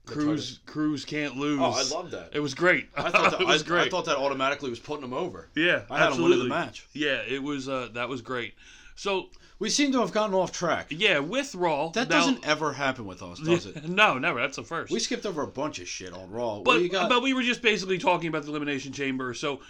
The 0.06 0.14
Crews 0.14 0.26
Titus- 0.26 0.60
Crews 0.66 1.06
can't 1.06 1.36
lose. 1.38 1.60
Oh, 1.62 1.66
I 1.72 1.84
love 1.98 2.12
that. 2.12 2.30
It 2.34 2.40
was 2.40 2.54
great. 2.54 2.90
I 2.96 3.10
thought 3.10 3.32
that, 3.32 3.42
it 3.42 3.48
was 3.48 3.64
I, 3.64 3.66
great. 3.68 3.88
I 3.88 3.90
thought 3.90 4.06
that 4.06 4.18
automatically 4.18 4.70
was 4.70 4.80
putting 4.80 5.04
him 5.04 5.14
over. 5.14 5.50
yeah, 5.56 5.84
I 5.90 5.98
had 6.00 6.08
absolutely. 6.10 6.36
him 6.36 6.40
winning 6.40 6.50
the 6.50 6.56
match. 6.56 6.88
Yeah, 6.94 7.22
it 7.28 7.42
was. 7.44 7.68
Uh, 7.70 7.90
that 7.94 8.08
was 8.10 8.22
great. 8.22 8.54
So 8.98 9.30
We 9.60 9.70
seem 9.70 9.92
to 9.94 10.00
have 10.00 10.12
gotten 10.12 10.36
off 10.36 10.52
track. 10.52 10.88
yeah, 10.90 11.20
with 11.20 11.56
Raw. 11.56 11.90
That 11.90 12.10
now- 12.10 12.20
doesn't 12.20 12.46
ever 12.46 12.74
happen 12.74 13.06
with 13.06 13.22
us, 13.22 13.40
does 13.40 13.66
it? 13.66 13.88
no, 13.90 14.18
never. 14.18 14.40
That's 14.40 14.58
the 14.58 14.64
first. 14.64 14.92
We 14.92 15.00
skipped 15.00 15.26
over 15.26 15.44
a 15.44 15.48
bunch 15.48 15.80
of 15.80 15.88
shit 15.88 16.12
on 16.14 16.30
Raw. 16.30 16.60
But 16.62 16.82
we 16.82 16.90
got 16.90 17.08
but 17.08 17.22
we 17.22 17.34
were 17.34 17.44
just 17.44 17.62
basically 17.62 18.00
talking 18.00 18.28
about 18.28 18.44
the 18.44 18.50
elimination 18.50 18.92
chamber. 18.92 19.34
So 19.34 19.62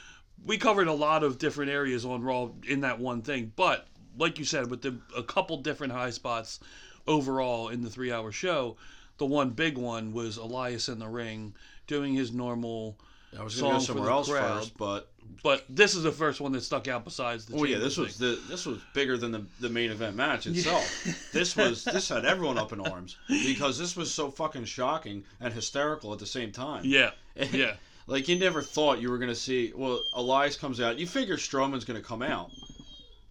we 0.45 0.57
covered 0.57 0.87
a 0.87 0.93
lot 0.93 1.23
of 1.23 1.37
different 1.37 1.71
areas 1.71 2.05
on 2.05 2.23
Raw 2.23 2.49
in 2.67 2.81
that 2.81 2.99
one 2.99 3.21
thing. 3.21 3.51
But 3.55 3.87
like 4.17 4.39
you 4.39 4.45
said, 4.45 4.71
with 4.71 4.81
the 4.81 4.97
a 5.15 5.23
couple 5.23 5.57
different 5.57 5.93
high 5.93 6.11
spots 6.11 6.59
overall 7.05 7.67
in 7.69 7.81
the 7.81 7.89
three 7.89 8.11
hour 8.11 8.31
show, 8.31 8.77
the 9.17 9.25
one 9.25 9.49
big 9.49 9.77
one 9.77 10.13
was 10.13 10.37
Elias 10.37 10.87
in 10.89 10.99
the 10.99 11.07
ring 11.07 11.53
doing 11.85 12.13
his 12.13 12.31
normal. 12.31 12.97
I 13.37 13.43
was 13.43 13.59
going 13.59 13.73
to 13.73 13.77
go 13.79 13.83
somewhere 13.83 14.09
else 14.09 14.29
crowd. 14.29 14.59
first, 14.59 14.77
but 14.77 15.11
But 15.43 15.65
this 15.69 15.95
is 15.95 16.03
the 16.03 16.11
first 16.11 16.39
one 16.39 16.51
that 16.53 16.61
stuck 16.61 16.87
out 16.87 17.03
besides 17.03 17.45
the. 17.45 17.57
oh 17.57 17.63
yeah, 17.63 17.77
this 17.77 17.97
was 17.97 18.17
the 18.17 18.39
this 18.49 18.65
was 18.65 18.79
bigger 18.93 19.17
than 19.17 19.31
the, 19.31 19.45
the 19.59 19.69
main 19.69 19.91
event 19.91 20.15
match 20.15 20.47
itself. 20.47 21.05
this 21.33 21.55
was 21.55 21.83
this 21.83 22.09
had 22.09 22.25
everyone 22.25 22.57
up 22.57 22.71
in 22.73 22.79
arms 22.79 23.17
because 23.27 23.77
this 23.77 23.95
was 23.95 24.13
so 24.13 24.31
fucking 24.31 24.65
shocking 24.65 25.23
and 25.39 25.53
hysterical 25.53 26.13
at 26.13 26.19
the 26.19 26.25
same 26.25 26.51
time. 26.51 26.83
Yeah, 26.85 27.11
yeah, 27.51 27.73
Like 28.07 28.27
you 28.27 28.39
never 28.39 28.61
thought 28.61 29.01
you 29.01 29.09
were 29.09 29.17
gonna 29.17 29.35
see. 29.35 29.73
Well, 29.75 30.01
Elias 30.13 30.55
comes 30.55 30.79
out. 30.79 30.97
You 30.97 31.07
figure 31.07 31.37
Strowman's 31.37 31.85
gonna 31.85 32.01
come 32.01 32.21
out, 32.21 32.51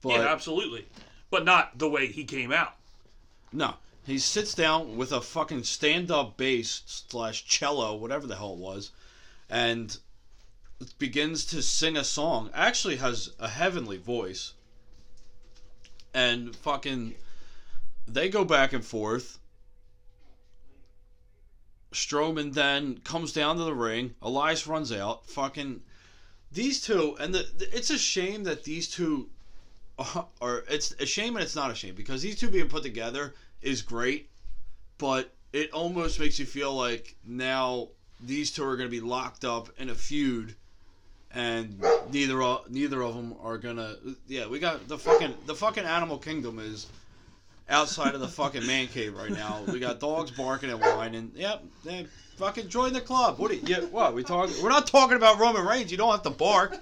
but 0.02 0.20
yeah, 0.20 0.32
absolutely. 0.32 0.86
But 1.30 1.44
not 1.44 1.78
the 1.78 1.88
way 1.88 2.06
he 2.06 2.24
came 2.24 2.52
out. 2.52 2.74
no. 3.52 3.74
He 4.06 4.20
sits 4.20 4.54
down 4.54 4.96
with 4.96 5.10
a 5.10 5.20
fucking 5.20 5.64
stand-up 5.64 6.36
bass 6.36 6.82
slash 6.86 7.44
cello, 7.44 7.96
whatever 7.96 8.28
the 8.28 8.36
hell 8.36 8.52
it 8.52 8.58
was, 8.58 8.92
and 9.48 9.98
begins 10.98 11.44
to 11.46 11.62
sing 11.62 11.96
a 11.96 12.04
song. 12.04 12.50
Actually, 12.52 12.96
has 12.96 13.30
a 13.38 13.48
heavenly 13.48 13.96
voice, 13.96 14.52
and 16.14 16.54
fucking 16.56 17.14
they 18.06 18.28
go 18.28 18.44
back 18.44 18.72
and 18.72 18.84
forth. 18.84 19.38
Strowman 21.92 22.52
then 22.52 22.98
comes 22.98 23.32
down 23.32 23.56
to 23.56 23.64
the 23.64 23.74
ring. 23.74 24.14
Elias 24.20 24.66
runs 24.66 24.92
out. 24.92 25.26
Fucking 25.26 25.80
these 26.52 26.80
two, 26.80 27.16
and 27.18 27.34
the, 27.34 27.46
the- 27.56 27.74
it's 27.76 27.90
a 27.90 27.98
shame 27.98 28.44
that 28.44 28.64
these 28.64 28.88
two 28.88 29.30
are, 29.98 30.26
are. 30.40 30.64
It's 30.68 30.92
a 31.00 31.06
shame 31.06 31.36
and 31.36 31.42
it's 31.42 31.56
not 31.56 31.70
a 31.70 31.74
shame 31.74 31.94
because 31.94 32.22
these 32.22 32.38
two 32.38 32.48
being 32.50 32.68
put 32.68 32.82
together 32.82 33.34
is 33.62 33.82
great, 33.82 34.30
but 34.98 35.32
it 35.52 35.70
almost 35.72 36.20
makes 36.20 36.38
you 36.38 36.44
feel 36.44 36.74
like 36.74 37.16
now 37.24 37.88
these 38.20 38.50
two 38.50 38.64
are 38.64 38.76
going 38.76 38.88
to 38.88 38.90
be 38.90 39.00
locked 39.00 39.44
up 39.44 39.68
in 39.78 39.90
a 39.90 39.94
feud, 39.94 40.54
and 41.32 41.82
neither 42.10 42.40
of, 42.42 42.70
neither 42.70 43.02
of 43.02 43.14
them 43.14 43.34
are 43.42 43.58
gonna. 43.58 43.96
Yeah, 44.26 44.46
we 44.48 44.58
got 44.58 44.88
the 44.88 44.98
fucking 44.98 45.34
the 45.46 45.54
fucking 45.54 45.84
animal 45.84 46.18
kingdom 46.18 46.58
is 46.58 46.86
outside 47.68 48.14
of 48.14 48.20
the 48.20 48.28
fucking 48.28 48.66
man 48.66 48.86
cave 48.86 49.16
right 49.16 49.30
now. 49.30 49.62
We 49.66 49.78
got 49.78 50.00
dogs 50.00 50.30
barking 50.30 50.70
and 50.70 50.80
whining. 50.80 51.32
Yep, 51.34 51.64
they 51.84 52.06
fucking 52.36 52.68
join 52.68 52.92
the 52.92 53.00
club. 53.00 53.38
What? 53.38 53.50
Are 53.50 53.54
you, 53.54 53.62
yeah, 53.66 53.80
what? 53.80 54.14
We 54.14 54.22
talking? 54.22 54.54
We're 54.62 54.70
not 54.70 54.86
talking 54.86 55.16
about 55.16 55.38
Roman 55.38 55.66
Reigns. 55.66 55.90
You 55.90 55.98
don't 55.98 56.10
have 56.10 56.22
to 56.22 56.30
bark. 56.30 56.78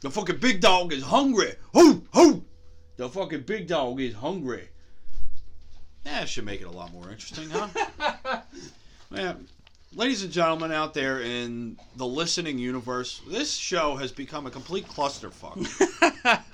The 0.00 0.10
fucking 0.10 0.38
big 0.38 0.60
dog 0.60 0.92
is 0.92 1.02
hungry. 1.02 1.54
Hoo 1.72 2.04
hoo. 2.12 2.44
The 2.96 3.08
fucking 3.08 3.42
big 3.42 3.66
dog 3.66 4.00
is 4.00 4.14
hungry. 4.14 4.68
That 6.04 6.28
should 6.28 6.44
make 6.44 6.60
it 6.60 6.66
a 6.66 6.70
lot 6.70 6.92
more 6.92 7.10
interesting, 7.10 7.50
huh? 7.50 8.40
Man, 9.10 9.48
ladies 9.96 10.22
and 10.22 10.30
gentlemen 10.30 10.70
out 10.70 10.92
there 10.92 11.22
in 11.22 11.78
the 11.96 12.06
listening 12.06 12.58
universe, 12.58 13.22
this 13.26 13.54
show 13.54 13.96
has 13.96 14.12
become 14.12 14.46
a 14.46 14.50
complete 14.50 14.86
clusterfuck. 14.86 15.56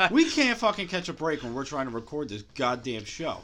we 0.10 0.30
can't 0.30 0.56
fucking 0.56 0.86
catch 0.86 1.08
a 1.08 1.12
break 1.12 1.42
when 1.42 1.52
we're 1.52 1.64
trying 1.64 1.86
to 1.86 1.92
record 1.92 2.28
this 2.28 2.42
goddamn 2.54 3.04
show. 3.04 3.38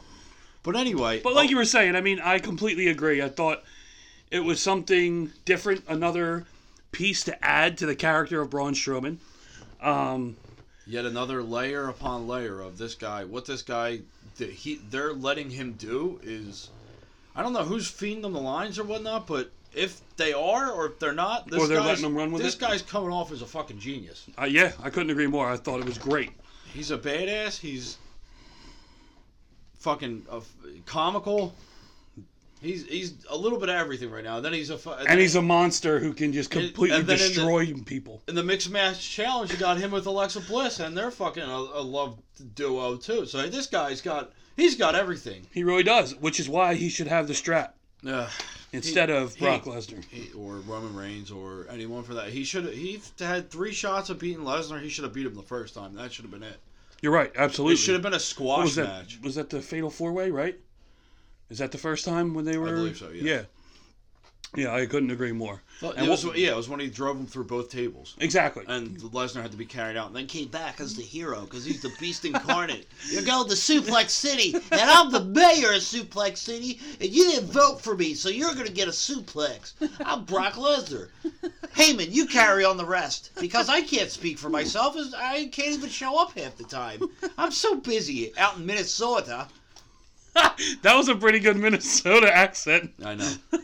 But 0.63 0.77
anyway, 0.77 1.21
But 1.21 1.35
like 1.35 1.47
oh, 1.47 1.51
you 1.51 1.57
were 1.57 1.65
saying, 1.65 1.95
I 1.95 2.01
mean, 2.01 2.19
I 2.21 2.39
completely 2.39 2.87
agree. 2.87 3.21
I 3.21 3.29
thought 3.29 3.63
it 4.31 4.39
was 4.39 4.61
something 4.61 5.31
different, 5.43 5.83
another 5.87 6.45
piece 6.91 7.23
to 7.25 7.45
add 7.45 7.77
to 7.79 7.85
the 7.85 7.95
character 7.95 8.41
of 8.41 8.49
Braun 8.49 8.73
Strowman. 8.73 9.17
Um, 9.81 10.37
yet 10.87 11.05
another 11.05 11.43
layer 11.43 11.87
upon 11.87 12.27
layer 12.27 12.61
of 12.61 12.77
this 12.77 12.95
guy. 12.95 13.25
What 13.25 13.45
this 13.45 13.61
guy, 13.61 14.01
he, 14.37 14.79
they're 14.89 15.13
letting 15.13 15.49
him 15.49 15.73
do 15.73 16.19
is, 16.23 16.69
I 17.35 17.41
don't 17.41 17.53
know 17.53 17.63
who's 17.63 17.89
feeding 17.89 18.21
them 18.21 18.33
the 18.33 18.41
lines 18.41 18.79
or 18.79 18.83
whatnot, 18.83 19.27
but 19.27 19.51
if 19.73 20.01
they 20.17 20.33
are 20.33 20.71
or 20.71 20.87
if 20.87 20.99
they're 20.99 21.13
not, 21.13 21.49
this 21.49 21.59
Or 21.61 21.67
they're 21.67 21.77
guy's, 21.77 21.85
letting 21.87 22.03
them 22.03 22.15
run 22.15 22.31
with 22.31 22.41
this 22.41 22.55
it? 22.55 22.59
guy's 22.61 22.81
coming 22.81 23.11
off 23.11 23.31
as 23.31 23.41
a 23.41 23.45
fucking 23.45 23.79
genius. 23.79 24.25
uh, 24.41 24.45
yeah, 24.45 24.71
I 24.81 24.89
couldn't 24.89 25.09
agree 25.11 25.27
more. 25.27 25.49
I 25.49 25.57
thought 25.57 25.79
it 25.79 25.85
was 25.85 25.97
great. 25.97 26.31
He's 26.73 26.91
a 26.91 26.97
badass. 26.97 27.57
He's 27.59 27.97
fucking 29.79 30.25
uh, 30.29 30.41
comical. 30.85 31.55
He's 32.61 32.85
he's 32.87 33.13
a 33.29 33.37
little 33.37 33.57
bit 33.57 33.69
of 33.69 33.75
everything 33.75 34.11
right 34.11 34.23
now. 34.23 34.41
Then 34.41 34.51
he's 34.51 34.69
a 34.69 34.77
fu- 34.77 34.91
And 34.91 35.17
he's 35.19 35.35
a 35.35 35.41
monster 35.41 35.97
who 35.99 36.13
can 36.13 36.33
just 36.33 36.51
completely 36.51 36.89
then 36.89 36.99
in 37.01 37.05
the- 37.05 37.15
destroy 37.15 37.73
people. 37.85 38.21
in 38.27 38.35
the 38.35 38.43
mixed 38.43 38.69
match 38.69 39.09
challenge. 39.09 39.51
You 39.51 39.57
got 39.57 39.77
him 39.77 39.91
with 39.91 40.05
Alexa 40.07 40.41
Bliss, 40.41 40.81
and 40.81 40.95
they're 40.97 41.09
fucking 41.11 41.43
a, 41.43 41.47
a 41.47 41.81
love 41.81 42.19
duo 42.55 42.97
too. 42.97 43.25
So 43.25 43.47
this 43.47 43.67
guy's 43.67 44.01
got 44.01 44.33
he's 44.57 44.75
got 44.75 44.93
everything. 44.93 45.47
He 45.53 45.63
really 45.63 45.83
does, 45.83 46.15
which 46.17 46.37
is 46.39 46.49
why 46.49 46.75
he 46.75 46.89
should 46.89 47.07
have 47.07 47.29
the 47.29 47.33
strap 47.33 47.75
Uh, 48.05 48.27
instead 48.71 49.09
of 49.09 49.35
he- 49.35 49.45
Brock 49.45 49.63
Lesnar. 49.63 50.03
he, 50.05 50.31
or 50.33 50.55
Roman 50.57 50.95
Reigns 50.95 51.31
or 51.31 51.67
anyone 51.69 52.03
for 52.03 52.13
that. 52.15 52.29
He 52.29 52.43
should 52.43 52.73
he 52.73 53.01
had 53.19 53.49
three 53.49 53.73
shots 53.73 54.09
of 54.09 54.19
beating 54.19 54.43
Lesnar. 54.43 54.81
He 54.81 54.89
should 54.89 55.03
have 55.03 55.13
beat 55.13 55.25
him 55.25 55.35
the 55.35 55.41
first 55.41 55.73
time. 55.73 55.95
That 55.95 56.11
should 56.11 56.23
have 56.23 56.31
been 56.31 56.43
it. 56.43 56.59
You're 57.01 57.13
right, 57.13 57.31
absolutely. 57.35 57.75
It 57.75 57.77
should 57.77 57.93
have 57.93 58.03
been 58.03 58.13
a 58.13 58.19
squash 58.19 58.65
was 58.65 58.75
that? 58.75 58.87
match. 58.87 59.19
Was 59.23 59.35
that 59.35 59.49
the 59.49 59.61
Fatal 59.61 59.89
Four 59.89 60.11
Way? 60.11 60.31
Right? 60.31 60.59
Is 61.49 61.57
that 61.59 61.71
the 61.71 61.77
first 61.77 62.05
time 62.05 62.33
when 62.33 62.45
they 62.45 62.57
were? 62.57 62.67
I 62.67 62.71
believe 62.71 62.97
so, 62.97 63.09
yes. 63.09 63.23
Yeah. 63.23 63.41
Yeah, 64.55 64.73
I 64.73 64.85
couldn't 64.85 65.11
agree 65.11 65.31
more. 65.31 65.61
And 65.81 66.05
it 66.05 66.09
was, 66.09 66.25
yeah, 66.35 66.51
it 66.51 66.55
was 66.57 66.67
when 66.67 66.79
he 66.79 66.89
drove 66.89 67.17
him 67.17 67.25
through 67.25 67.45
both 67.45 67.69
tables. 67.69 68.15
Exactly. 68.19 68.65
And 68.67 68.99
Lesnar 68.99 69.41
had 69.41 69.51
to 69.51 69.57
be 69.57 69.65
carried 69.65 69.95
out, 69.95 70.07
and 70.07 70.15
then 70.15 70.27
came 70.27 70.49
back 70.49 70.81
as 70.81 70.95
the 70.95 71.01
hero 71.01 71.41
because 71.41 71.63
he's 71.63 71.81
the 71.81 71.91
beast 71.99 72.25
incarnate. 72.25 72.87
You're 73.09 73.23
going 73.23 73.47
to 73.47 73.55
Suplex 73.55 74.09
City, 74.09 74.53
and 74.53 74.81
I'm 74.81 75.11
the 75.11 75.23
mayor 75.23 75.73
of 75.73 75.81
Suplex 75.81 76.37
City, 76.37 76.79
and 76.99 77.09
you 77.09 77.31
didn't 77.31 77.51
vote 77.51 77.81
for 77.81 77.95
me, 77.95 78.13
so 78.13 78.29
you're 78.29 78.53
going 78.53 78.67
to 78.67 78.73
get 78.73 78.87
a 78.87 78.91
suplex. 78.91 79.73
I'm 80.03 80.25
Brock 80.25 80.53
Lesnar. 80.53 81.09
Heyman, 81.75 82.11
you 82.11 82.25
carry 82.25 82.65
on 82.65 82.77
the 82.77 82.85
rest 82.85 83.31
because 83.39 83.69
I 83.69 83.81
can't 83.81 84.09
speak 84.09 84.37
for 84.37 84.49
myself. 84.49 84.97
as 84.97 85.13
I 85.13 85.45
can't 85.47 85.75
even 85.75 85.89
show 85.89 86.21
up 86.21 86.37
half 86.37 86.57
the 86.57 86.65
time. 86.65 87.01
I'm 87.37 87.51
so 87.51 87.75
busy 87.75 88.37
out 88.37 88.57
in 88.57 88.65
Minnesota. 88.65 89.47
that 90.33 90.95
was 90.95 91.07
a 91.07 91.15
pretty 91.15 91.39
good 91.39 91.57
Minnesota 91.57 92.33
accent. 92.35 92.91
I 93.03 93.15
know. 93.15 93.33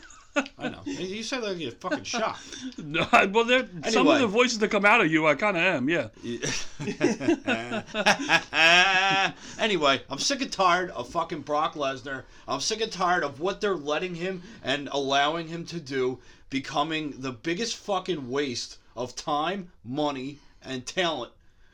I 0.57 0.69
know. 0.69 0.81
You 0.85 1.23
said 1.23 1.43
like 1.43 1.59
you're 1.59 1.71
fucking 1.71 2.03
shocked. 2.03 2.43
No, 2.77 3.07
well, 3.31 3.45
there, 3.45 3.67
some 3.89 4.07
of 4.07 4.15
Anyway. 4.15 4.19
the 4.19 4.27
voices 4.27 4.59
that 4.59 4.69
come 4.69 4.85
out 4.85 5.01
of 5.01 5.11
you, 5.11 5.27
I 5.27 5.35
kind 5.35 5.57
of 5.57 5.63
am. 5.63 5.89
Yeah. 5.89 6.07
anyway, 9.59 10.01
I'm 10.09 10.19
sick 10.19 10.41
and 10.41 10.51
tired 10.51 10.91
of 10.91 11.09
fucking 11.09 11.41
Brock 11.41 11.75
Lesnar. 11.75 12.23
I'm 12.47 12.59
sick 12.59 12.81
and 12.81 12.91
tired 12.91 13.23
of 13.23 13.39
what 13.39 13.61
they're 13.61 13.75
letting 13.75 14.15
him 14.15 14.41
and 14.63 14.89
allowing 14.91 15.47
him 15.47 15.65
to 15.67 15.79
do, 15.79 16.19
becoming 16.49 17.13
the 17.17 17.31
biggest 17.31 17.77
fucking 17.77 18.29
waste 18.29 18.77
of 18.95 19.15
time, 19.15 19.71
money, 19.83 20.39
and 20.63 20.85
talent. 20.85 21.31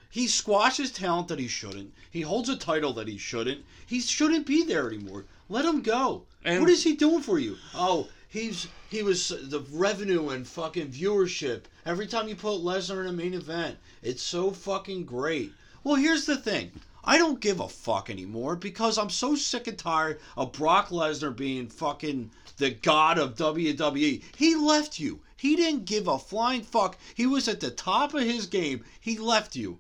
He 0.10 0.28
squashes 0.28 0.92
talent 0.92 1.30
that 1.30 1.40
he 1.40 1.48
shouldn't. 1.48 1.94
He 2.10 2.22
holds 2.22 2.50
a 2.50 2.58
title 2.58 2.94
that 2.94 3.08
he 3.08 3.18
shouldn't. 3.18 3.64
He 3.86 4.02
shouldn't 4.02 4.46
be 4.46 4.64
there 4.64 4.88
anymore. 4.88 5.26
Let 5.50 5.66
him 5.66 5.82
go. 5.82 6.24
And- 6.44 6.62
what 6.62 6.70
is 6.70 6.84
he 6.84 6.96
doing 6.96 7.22
for 7.22 7.40
you? 7.40 7.58
Oh, 7.74 8.10
he's 8.32 8.70
he 8.90 9.04
was 9.04 9.28
the 9.28 9.60
revenue 9.74 10.30
and 10.30 10.48
fucking 10.48 10.88
viewership. 10.88 11.64
Every 11.86 12.08
time 12.08 12.30
you 12.30 12.36
put 12.36 12.62
Lesnar 12.62 13.02
in 13.02 13.08
a 13.08 13.12
main 13.12 13.34
event, 13.34 13.78
it's 14.02 14.24
so 14.24 14.52
fucking 14.52 15.04
great. 15.04 15.52
Well, 15.84 15.96
here's 15.96 16.26
the 16.26 16.38
thing. 16.38 16.72
I 17.04 17.18
don't 17.18 17.42
give 17.42 17.60
a 17.60 17.68
fuck 17.68 18.10
anymore 18.10 18.56
because 18.56 18.98
I'm 18.98 19.10
so 19.10 19.36
sick 19.36 19.68
and 19.68 19.78
tired 19.78 20.22
of 20.38 20.54
Brock 20.54 20.90
Lesnar 20.92 21.36
being 21.36 21.68
fucking 21.68 22.32
the 22.56 22.70
god 22.70 23.18
of 23.18 23.36
WWE. 23.36 24.24
He 24.38 24.56
left 24.56 24.98
you. 24.98 25.20
He 25.36 25.58
didn't 25.58 25.84
give 25.84 26.08
a 26.08 26.18
flying 26.18 26.62
fuck. 26.62 26.98
He 27.14 27.26
was 27.26 27.50
at 27.50 27.60
the 27.60 27.72
top 27.72 28.14
of 28.14 28.24
his 28.24 28.46
game. 28.46 28.86
He 29.02 29.18
left 29.18 29.58
you. 29.58 29.80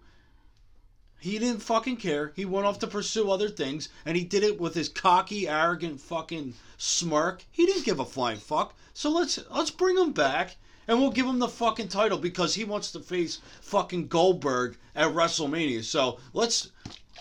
He 1.21 1.37
didn't 1.37 1.61
fucking 1.61 1.97
care. 1.97 2.33
He 2.35 2.45
went 2.45 2.65
off 2.65 2.79
to 2.79 2.87
pursue 2.87 3.29
other 3.29 3.47
things, 3.47 3.89
and 4.07 4.17
he 4.17 4.23
did 4.23 4.41
it 4.41 4.59
with 4.59 4.73
his 4.73 4.89
cocky, 4.89 5.47
arrogant 5.47 6.01
fucking 6.01 6.55
smirk. 6.79 7.45
He 7.51 7.67
didn't 7.67 7.85
give 7.85 7.99
a 7.99 8.05
flying 8.05 8.39
fuck. 8.39 8.73
So 8.95 9.11
let's 9.11 9.39
let's 9.51 9.69
bring 9.69 9.99
him 9.99 10.13
back, 10.13 10.55
and 10.87 10.99
we'll 10.99 11.11
give 11.11 11.27
him 11.27 11.37
the 11.37 11.47
fucking 11.47 11.89
title 11.89 12.17
because 12.17 12.55
he 12.55 12.63
wants 12.63 12.91
to 12.93 12.99
face 12.99 13.37
fucking 13.61 14.07
Goldberg 14.07 14.77
at 14.95 15.13
WrestleMania. 15.13 15.83
So 15.83 16.17
let's 16.33 16.71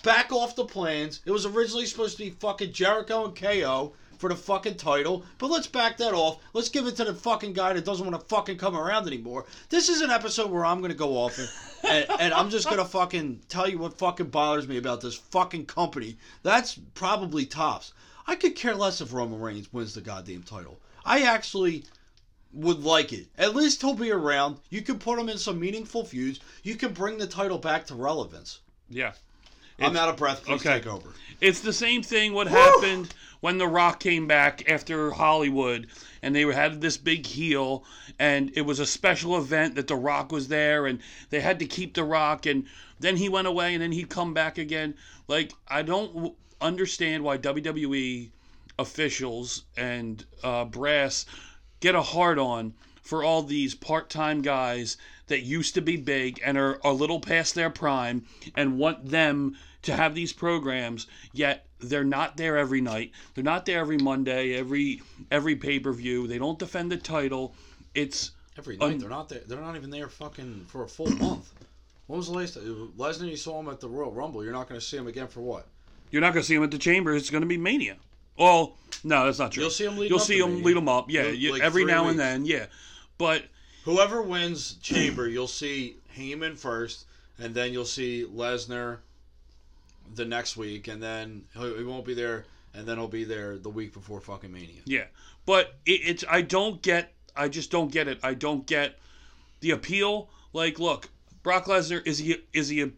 back 0.03 0.33
off 0.33 0.57
the 0.57 0.65
plans. 0.65 1.21
It 1.27 1.31
was 1.31 1.45
originally 1.45 1.85
supposed 1.85 2.17
to 2.17 2.25
be 2.25 2.31
fucking 2.31 2.73
Jericho 2.73 3.27
and 3.27 3.37
KO 3.37 3.93
for 4.21 4.29
the 4.29 4.37
fucking 4.37 4.77
title, 4.77 5.25
but 5.39 5.51
let's 5.51 5.67
back 5.67 5.97
that 5.97 6.13
off. 6.13 6.41
Let's 6.53 6.69
give 6.69 6.87
it 6.87 6.95
to 6.97 7.05
the 7.05 7.15
fucking 7.15 7.55
guy 7.55 7.73
that 7.73 7.87
doesn't 7.87 8.07
want 8.07 8.21
to 8.21 8.27
fucking 8.29 8.59
come 8.59 8.77
around 8.77 9.07
anymore. 9.07 9.47
This 9.71 9.89
is 9.89 10.03
an 10.03 10.11
episode 10.11 10.51
where 10.51 10.67
I'm 10.67 10.83
gonna 10.83 10.93
go 10.93 11.17
off 11.17 11.39
and, 11.39 11.49
and, 11.85 12.21
and 12.21 12.35
I'm 12.35 12.51
just 12.51 12.69
gonna 12.69 12.85
fucking 12.85 13.41
tell 13.49 13.67
you 13.67 13.79
what 13.79 13.97
fucking 13.97 14.29
bothers 14.29 14.69
me 14.69 14.77
about 14.77 15.01
this 15.01 15.15
fucking 15.15 15.65
company. 15.65 16.19
That's 16.43 16.79
probably 16.93 17.47
tops. 17.47 17.95
I 18.27 18.35
could 18.35 18.55
care 18.55 18.75
less 18.75 19.01
if 19.01 19.15
Roman 19.15 19.41
Reigns 19.41 19.73
wins 19.73 19.95
the 19.95 20.03
goddamn 20.03 20.43
title. 20.43 20.79
I 21.03 21.23
actually 21.23 21.85
would 22.53 22.85
like 22.85 23.15
it. 23.15 23.27
At 23.39 23.57
least 23.57 23.81
he'll 23.81 23.95
be 23.95 24.13
around. 24.13 24.59
You 24.69 24.83
can 24.83 24.99
put 24.99 25.19
him 25.19 25.31
in 25.31 25.39
some 25.39 25.59
meaningful 25.59 26.05
feuds. 26.05 26.41
You 26.63 26.77
can 26.77 26.93
bring 26.93 27.17
the 27.17 27.27
title 27.27 27.59
back 27.59 27.87
to 27.87 27.95
relevance. 27.95 28.61
Yeah. 28.91 29.13
I'm 29.81 29.97
out 29.97 30.11
of 30.11 30.17
breath. 30.17 30.45
Please 30.45 30.61
okay. 30.61 30.81
take 30.81 30.87
over. 30.87 31.09
It's 31.41 31.61
the 31.61 31.73
same 31.73 32.03
thing 32.03 32.35
what 32.35 32.49
happened 32.49 33.15
when 33.41 33.59
The 33.59 33.69
Rock 33.69 34.01
came 34.01 34.27
back 34.27 34.69
after 34.71 35.13
Hollywood 35.13 35.87
and 36.23 36.35
they 36.37 36.43
had 36.43 36.81
this 36.81 36.97
big 36.97 37.27
heel 37.27 37.85
and 38.19 38.53
it 38.55 38.63
was 38.63 38.79
a 38.79 38.87
special 38.87 39.37
event 39.37 39.75
that 39.75 39.87
The 39.87 39.97
Rock 39.97 40.31
was 40.31 40.49
there 40.49 40.87
and 40.87 41.01
they 41.31 41.41
had 41.41 41.59
to 41.59 41.67
keep 41.67 41.95
The 41.95 42.05
Rock 42.05 42.47
and 42.47 42.67
then 42.99 43.17
he 43.17 43.29
went 43.29 43.49
away 43.49 43.73
and 43.73 43.83
then 43.83 43.93
he'd 43.93 44.11
come 44.11 44.35
back 44.35 44.59
again. 44.59 44.95
Like, 45.27 45.53
I 45.69 45.83
don't 45.83 46.35
understand 46.61 47.25
why 47.25 47.39
WWE 47.39 48.31
officials 48.79 49.65
and 49.77 50.25
uh, 50.43 50.65
brass 50.67 51.25
get 51.81 51.95
a 51.95 52.03
hard 52.03 52.39
on 52.39 52.75
for 53.03 53.25
all 53.25 53.43
these 53.43 53.75
part-time 53.75 54.43
guys 54.43 54.97
that 55.29 55.41
used 55.41 55.75
to 55.75 55.81
be 55.81 55.97
big 55.97 56.41
and 56.45 56.59
are 56.59 56.79
a 56.85 56.93
little 56.93 57.21
past 57.21 57.55
their 57.55 57.71
prime 57.71 58.27
and 58.55 58.79
want 58.79 59.11
them 59.11 59.57
to 59.83 59.97
have 59.97 60.15
these 60.15 60.33
programs 60.33 61.07
yet 61.33 61.67
they're 61.83 62.05
not 62.05 62.37
there 62.37 62.57
every 62.57 62.81
night 62.81 63.13
they're 63.35 63.45
not 63.45 63.65
there 63.67 63.79
every 63.81 63.99
monday 63.99 64.55
every 64.55 65.03
every 65.31 65.57
pay-per-view 65.57 66.27
they 66.27 66.39
don't 66.39 66.59
defend 66.59 66.91
the 66.93 66.97
title 66.97 67.55
it's 67.95 68.33
Every 68.59 68.77
night 68.77 68.93
Un- 68.93 68.99
they're 68.99 69.09
not 69.09 69.29
there. 69.29 69.41
They're 69.47 69.61
not 69.61 69.77
even 69.77 69.91
there 69.91 70.09
fucking 70.09 70.67
for 70.69 70.83
a 70.85 70.89
full 70.89 71.11
month. 71.13 71.51
When 72.09 72.19
was 72.19 72.27
the 72.27 72.35
last 72.35 72.57
Lesnar? 72.59 73.29
You 73.31 73.37
saw 73.37 73.59
him 73.61 73.69
at 73.69 73.81
the 73.81 73.89
Royal 73.89 74.13
Rumble. 74.13 74.45
You're 74.45 74.53
not 74.53 74.69
going 74.69 74.79
to 74.79 74.85
see 74.85 74.97
him 74.97 75.07
again 75.07 75.29
for 75.29 75.41
what? 75.41 75.67
you're 76.11 76.21
not 76.21 76.33
going 76.35 76.43
to 76.43 76.47
see 76.47 76.55
them 76.55 76.65
at 76.65 76.71
the 76.73 76.79
chamber 76.79 77.15
it's 77.15 77.31
going 77.31 77.41
to 77.43 77.47
be 77.47 77.57
mania 77.57 77.97
well 78.37 78.77
no 79.05 79.25
that's 79.25 79.39
not 79.39 79.53
true 79.53 79.63
You'll 79.63 79.71
see 79.71 79.87
'em 79.87 79.95
leading 79.97 80.09
you'll 80.11 80.19
see 80.19 80.41
them 80.41 80.51
Mania. 80.51 80.65
lead 80.67 80.77
them 80.77 80.89
up 80.89 81.09
yeah 81.09 81.27
you, 81.29 81.53
three 81.53 81.61
every 81.63 81.85
now 81.85 82.09
and 82.09 82.19
then 82.19 82.45
yeah 82.45 82.67
but 83.17 83.45
Whoever 83.85 84.21
wins 84.21 84.75
Chamber, 84.83 85.27
you'll 85.29 85.47
see 85.47 85.97
Heyman 86.17 86.59
first, 86.59 87.07
and 87.39 87.55
then 87.55 87.73
you'll 87.73 87.85
see 87.87 88.27
Lesnar 88.27 88.99
the 90.15 90.25
next 90.25 90.57
week, 90.57 90.89
and 90.89 91.03
then 91.03 91.45
he 91.55 91.85
won't 91.85 92.05
be 92.05 92.15
there, 92.15 92.45
and 92.75 92.87
then 92.87 92.99
he'll 92.99 93.09
be 93.09 93.25
there 93.25 93.59
the 93.59 93.71
week 93.71 93.93
before 93.93 94.21
fucking 94.21 94.53
Mania. 94.53 94.83
Yeah, 94.85 95.05
but 95.47 95.75
it, 95.87 96.01
it's 96.05 96.25
I 96.29 96.43
don't 96.43 96.83
get. 96.83 97.13
I 97.37 97.49
just 97.49 97.71
don't 97.71 97.93
get 97.93 98.09
it. 98.09 98.19
I 98.23 98.35
don't 98.35 98.67
get 98.67 98.99
the 99.61 99.71
appeal. 99.71 100.31
Like, 100.53 100.79
look, 100.79 101.09
Brock 101.43 101.67
Lesnar 101.67 102.07
is 102.07 102.19
he 102.19 102.39
is 102.53 102.69
he 102.69 102.83
a 102.83 102.91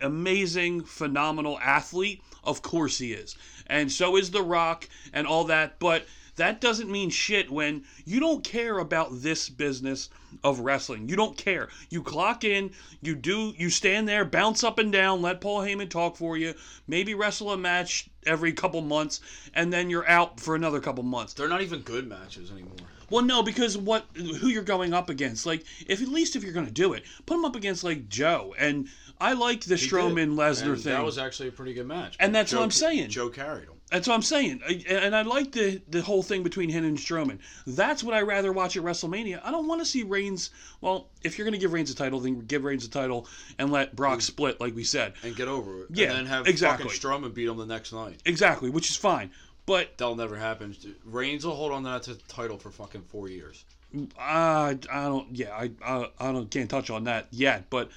amazing, 0.00 0.84
phenomenal 0.84 1.58
athlete? 1.60 2.22
Of 2.42 2.62
course 2.62 2.98
he 2.98 3.12
is, 3.12 3.36
and 3.66 3.92
so 3.92 4.16
is 4.16 4.30
The 4.30 4.42
Rock 4.42 4.88
and 5.12 5.26
all 5.26 5.44
that. 5.44 5.78
But 5.78 6.06
that 6.36 6.60
doesn't 6.60 6.90
mean 6.90 7.10
shit 7.10 7.50
when 7.50 7.84
you 8.06 8.18
don't 8.20 8.42
care 8.42 8.78
about 8.78 9.20
this 9.20 9.48
business 9.50 10.08
of 10.42 10.60
wrestling. 10.60 11.08
You 11.08 11.16
don't 11.16 11.36
care. 11.36 11.68
You 11.90 12.02
clock 12.02 12.44
in, 12.44 12.72
you 13.02 13.14
do, 13.14 13.52
you 13.56 13.70
stand 13.70 14.08
there, 14.08 14.24
bounce 14.24 14.64
up 14.64 14.78
and 14.78 14.92
down, 14.92 15.22
let 15.22 15.40
Paul 15.40 15.60
Heyman 15.60 15.88
talk 15.88 16.16
for 16.16 16.36
you, 16.36 16.54
maybe 16.86 17.14
wrestle 17.14 17.52
a 17.52 17.56
match 17.56 18.08
every 18.26 18.52
couple 18.52 18.80
months, 18.80 19.20
and 19.54 19.72
then 19.72 19.90
you're 19.90 20.08
out 20.08 20.40
for 20.40 20.54
another 20.54 20.80
couple 20.80 21.02
months. 21.02 21.32
They're 21.34 21.48
not 21.48 21.62
even 21.62 21.80
good 21.80 22.08
matches 22.08 22.50
anymore. 22.50 22.76
Well, 23.10 23.24
no, 23.24 23.42
because 23.42 23.76
what 23.76 24.06
who 24.14 24.48
you're 24.48 24.62
going 24.62 24.94
up 24.94 25.10
against? 25.10 25.44
Like, 25.44 25.64
if 25.88 26.00
at 26.00 26.08
least 26.08 26.36
if 26.36 26.44
you're 26.44 26.52
going 26.52 26.66
to 26.66 26.72
do 26.72 26.92
it, 26.92 27.02
put 27.26 27.34
him 27.34 27.44
up 27.44 27.56
against 27.56 27.82
like 27.82 28.08
Joe. 28.08 28.54
And 28.56 28.88
I 29.20 29.32
like 29.32 29.62
the 29.64 29.74
He 29.74 29.88
Strowman 29.88 30.36
Lesnar 30.36 30.74
thing. 30.80 30.92
That 30.92 31.04
was 31.04 31.18
actually 31.18 31.48
a 31.48 31.52
pretty 31.52 31.74
good 31.74 31.88
match. 31.88 32.16
And 32.20 32.32
that's 32.32 32.52
what 32.52 32.62
I'm 32.62 32.70
saying. 32.70 33.10
Joe 33.10 33.28
carried 33.28 33.64
him. 33.64 33.79
That's 33.90 34.06
what 34.06 34.14
I'm 34.14 34.22
saying. 34.22 34.60
I, 34.66 34.84
and 34.88 35.16
I 35.16 35.22
like 35.22 35.52
the 35.52 35.80
the 35.88 36.00
whole 36.00 36.22
thing 36.22 36.42
between 36.42 36.68
him 36.68 36.84
and 36.84 36.96
Strowman. 36.96 37.38
That's 37.66 38.04
what 38.04 38.14
I 38.14 38.22
rather 38.22 38.52
watch 38.52 38.76
at 38.76 38.82
WrestleMania. 38.82 39.40
I 39.44 39.50
don't 39.50 39.66
want 39.66 39.80
to 39.80 39.84
see 39.84 40.02
Reigns. 40.04 40.50
Well, 40.80 41.08
if 41.22 41.36
you're 41.36 41.44
going 41.44 41.54
to 41.54 41.58
give 41.58 41.72
Reigns 41.72 41.90
a 41.90 41.94
title, 41.94 42.20
then 42.20 42.40
give 42.40 42.64
Reigns 42.64 42.84
a 42.84 42.90
title 42.90 43.26
and 43.58 43.72
let 43.72 43.96
Brock 43.96 44.18
mm. 44.18 44.22
split, 44.22 44.60
like 44.60 44.74
we 44.74 44.84
said. 44.84 45.14
and 45.22 45.34
get 45.34 45.48
over 45.48 45.82
it. 45.82 45.88
Yeah, 45.90 46.08
and 46.08 46.18
then 46.18 46.26
have 46.26 46.46
exactly. 46.46 46.88
fucking 46.88 47.00
Strowman 47.00 47.34
beat 47.34 47.48
him 47.48 47.56
the 47.56 47.66
next 47.66 47.92
night. 47.92 48.20
Exactly, 48.24 48.70
which 48.70 48.90
is 48.90 48.96
fine. 48.96 49.30
But 49.66 49.98
That'll 49.98 50.16
never 50.16 50.36
happen. 50.36 50.74
Reigns 51.04 51.44
will 51.44 51.54
hold 51.54 51.72
on 51.72 51.84
to 51.84 52.14
that 52.14 52.28
title 52.28 52.58
for 52.58 52.70
fucking 52.70 53.02
four 53.02 53.28
years. 53.28 53.64
Mm, 53.94 54.08
I 54.18 54.78
I 54.90 55.04
don't 55.04 55.34
yeah 55.34 55.50
I 55.50 55.70
I, 55.84 56.10
I 56.20 56.32
don't 56.32 56.48
can't 56.50 56.70
touch 56.70 56.90
on 56.90 57.04
that 57.04 57.26
yet 57.32 57.68
but 57.70 57.90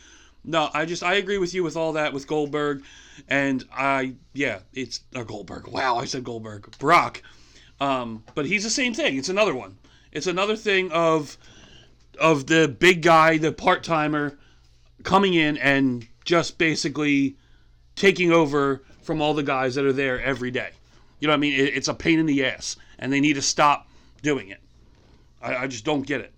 no 0.43 0.69
I 0.73 0.85
just 0.85 1.03
I 1.03 1.15
agree 1.15 1.37
with 1.37 1.53
you 1.53 1.63
with 1.63 1.75
all 1.75 1.93
that 1.93 2.13
with 2.13 2.27
Goldberg. 2.27 2.83
And 3.27 3.63
I 3.73 4.15
yeah 4.33 4.59
it's 4.73 5.01
a 5.15 5.23
Goldberg. 5.23 5.67
Wow 5.67 5.97
I 5.97 6.05
said 6.05 6.23
Goldberg. 6.23 6.77
Brock 6.79 7.21
um 7.79 8.23
but 8.35 8.45
he's 8.45 8.63
the 8.63 8.69
same 8.69 8.93
thing. 8.93 9.17
It's 9.17 9.29
another 9.29 9.55
one. 9.55 9.77
It's 10.11 10.27
another 10.27 10.55
thing 10.55 10.91
of 10.91 11.37
of 12.19 12.47
the 12.47 12.67
big 12.67 13.01
guy 13.01 13.37
the 13.37 13.51
part 13.51 13.83
timer 13.83 14.37
coming 15.03 15.33
in 15.33 15.57
and 15.57 16.07
just 16.25 16.57
basically 16.57 17.35
taking 17.95 18.31
over 18.31 18.83
from 19.01 19.21
all 19.21 19.33
the 19.33 19.43
guys 19.43 19.75
that 19.75 19.85
are 19.85 19.93
there 19.93 20.21
every 20.21 20.51
day. 20.51 20.69
You 21.19 21.27
know 21.27 21.33
what 21.33 21.37
I 21.37 21.41
mean? 21.41 21.53
It, 21.53 21.75
it's 21.75 21.87
a 21.87 21.93
pain 21.93 22.19
in 22.19 22.25
the 22.25 22.45
ass 22.45 22.77
and 22.99 23.11
they 23.11 23.19
need 23.19 23.33
to 23.33 23.41
stop 23.41 23.87
doing 24.21 24.49
it. 24.49 24.59
I, 25.41 25.55
I 25.55 25.67
just 25.67 25.85
don't 25.85 26.05
get 26.05 26.21
it. 26.21 26.33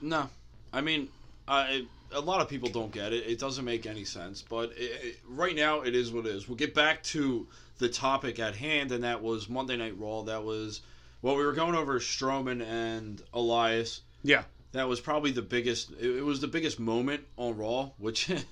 No, 0.00 0.28
I 0.72 0.82
mean, 0.82 1.08
I 1.48 1.86
a 2.16 2.20
lot 2.20 2.40
of 2.40 2.48
people 2.48 2.68
don't 2.68 2.90
get 2.92 3.12
it. 3.12 3.26
It 3.26 3.38
doesn't 3.38 3.64
make 3.64 3.86
any 3.86 4.04
sense. 4.04 4.42
But 4.42 4.72
it, 4.72 4.90
it- 5.02 5.20
right 5.28 5.54
now, 5.54 5.82
it 5.82 5.94
is 5.94 6.10
what 6.10 6.26
it 6.26 6.34
is. 6.34 6.48
We'll 6.48 6.56
get 6.56 6.74
back 6.74 7.02
to 7.04 7.46
the 7.78 7.88
topic 7.88 8.38
at 8.38 8.56
hand, 8.56 8.90
and 8.90 9.04
that 9.04 9.22
was 9.22 9.48
Monday 9.48 9.76
Night 9.76 9.98
Raw. 9.98 10.22
That 10.22 10.42
was 10.42 10.80
well, 11.22 11.36
we 11.36 11.44
were 11.44 11.52
going 11.52 11.74
over 11.74 11.98
Strowman 12.00 12.62
and 12.62 13.22
Elias. 13.32 14.00
Yeah. 14.22 14.44
That 14.72 14.88
was 14.88 15.00
probably 15.00 15.30
the 15.30 15.42
biggest. 15.42 15.90
It, 15.92 16.16
it 16.18 16.24
was 16.24 16.40
the 16.40 16.48
biggest 16.48 16.80
moment 16.80 17.24
on 17.36 17.56
Raw, 17.56 17.90
which. 17.98 18.30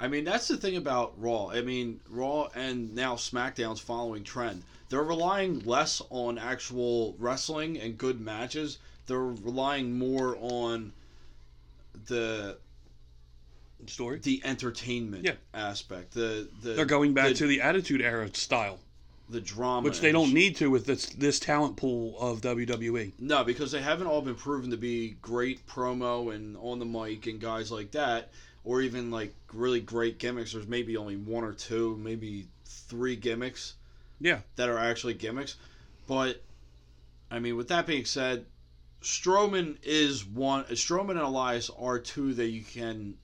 I 0.00 0.08
mean, 0.08 0.24
that's 0.24 0.48
the 0.48 0.56
thing 0.56 0.76
about 0.76 1.14
Raw. 1.20 1.50
I 1.50 1.60
mean, 1.60 2.00
Raw 2.08 2.48
and 2.56 2.92
now 2.92 3.14
SmackDown's 3.14 3.78
following 3.78 4.24
trend. 4.24 4.64
They're 4.88 5.02
relying 5.02 5.60
less 5.60 6.02
on 6.10 6.38
actual 6.38 7.14
wrestling 7.20 7.78
and 7.78 7.96
good 7.96 8.20
matches. 8.20 8.78
They're 9.06 9.20
relying 9.20 9.96
more 9.98 10.36
on 10.40 10.92
the 12.06 12.58
Story. 13.86 14.18
the 14.20 14.40
entertainment 14.44 15.24
Yeah. 15.24 15.34
aspect. 15.54 16.12
The 16.12 16.48
the 16.62 16.74
They're 16.74 16.84
going 16.84 17.14
back 17.14 17.28
the, 17.28 17.34
to 17.34 17.46
the 17.46 17.60
Attitude 17.60 18.00
Era 18.00 18.32
style. 18.34 18.78
the 19.28 19.40
drama, 19.40 19.84
which 19.84 20.00
they 20.00 20.12
don't 20.12 20.32
need 20.34 20.56
to 20.56 20.70
with 20.70 20.84
this 20.86 21.06
this 21.06 21.38
talent 21.40 21.76
pool 21.76 22.16
of. 22.20 22.40
WWE. 22.42 23.12
No, 23.18 23.44
because 23.44 23.72
they 23.72 23.80
haven't 23.82 24.06
all 24.06 24.20
been 24.22 24.34
proven 24.34 24.70
to 24.70 24.76
be 24.76 25.16
great 25.22 25.66
promo 25.66 26.34
and 26.34 26.56
on 26.58 26.78
the 26.78 26.84
mic 26.84 27.26
and 27.26 27.40
guys 27.40 27.70
like 27.72 27.92
that, 27.92 28.30
or 28.64 28.82
even 28.82 29.10
like 29.10 29.34
really 29.52 29.80
great 29.80 30.18
gimmicks. 30.18 30.52
There's 30.52 30.66
maybe 30.66 30.96
only 30.96 31.16
one 31.16 31.44
or 31.44 31.52
two, 31.54 31.96
maybe 31.96 32.46
three 32.66 33.16
gimmicks 33.16 33.74
Yeah, 34.20 34.40
that 34.56 34.68
are 34.68 34.78
actually 34.78 35.14
gimmicks. 35.14 35.56
But 36.06 36.42
I 37.30 37.38
mean, 37.38 37.56
with 37.56 37.68
that 37.68 37.86
being 37.86 38.04
said, 38.04 38.44
Strowman 39.00 39.78
is 39.82 40.24
one. 40.26 40.64
Strowman 40.64 41.10
and 41.12 41.20
Elias 41.20 41.70
are 41.78 41.98
two 41.98 42.34
that 42.34 42.48
you 42.50 42.62
can 42.62 43.14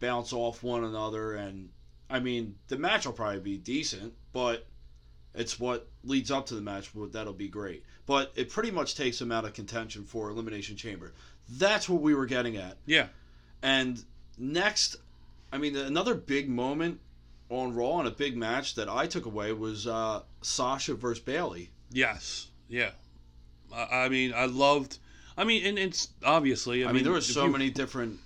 bounce 0.00 0.32
off 0.32 0.62
one 0.62 0.84
another, 0.84 1.34
and 1.34 1.68
I 2.08 2.20
mean, 2.20 2.56
the 2.68 2.76
match 2.78 3.06
will 3.06 3.12
probably 3.12 3.40
be 3.40 3.56
decent, 3.58 4.14
but 4.32 4.66
it's 5.34 5.60
what 5.60 5.88
leads 6.02 6.30
up 6.30 6.46
to 6.46 6.54
the 6.54 6.60
match. 6.60 6.90
but 6.94 7.12
That'll 7.12 7.32
be 7.32 7.48
great, 7.48 7.84
but 8.06 8.32
it 8.34 8.50
pretty 8.50 8.70
much 8.70 8.96
takes 8.96 9.18
them 9.18 9.30
out 9.30 9.44
of 9.44 9.54
contention 9.54 10.04
for 10.04 10.28
Elimination 10.30 10.76
Chamber. 10.76 11.12
That's 11.48 11.88
what 11.88 12.00
we 12.02 12.14
were 12.14 12.26
getting 12.26 12.56
at. 12.56 12.76
yeah, 12.86 13.06
And 13.62 14.02
next, 14.38 14.96
I 15.52 15.58
mean, 15.58 15.76
another 15.76 16.14
big 16.14 16.48
moment 16.48 17.00
on 17.48 17.74
Raw 17.74 17.98
and 17.98 18.06
a 18.08 18.12
big 18.12 18.36
match 18.36 18.76
that 18.76 18.88
I 18.88 19.06
took 19.08 19.26
away 19.26 19.52
was 19.52 19.86
uh, 19.86 20.22
Sasha 20.42 20.94
versus 20.94 21.22
Bayley. 21.22 21.70
yes, 21.90 22.48
yeah. 22.68 22.90
I, 23.74 24.04
I 24.04 24.08
mean, 24.08 24.32
I 24.34 24.46
loved. 24.46 24.98
I 25.36 25.44
mean, 25.44 25.64
and 25.64 25.78
it's 25.78 26.08
obviously. 26.24 26.84
I, 26.84 26.90
I, 26.90 26.92
mean, 26.92 27.02
there 27.04 27.12
were 27.12 27.20
so 27.20 27.46
you- 27.46 27.52
many 27.52 27.70
different 27.70 28.18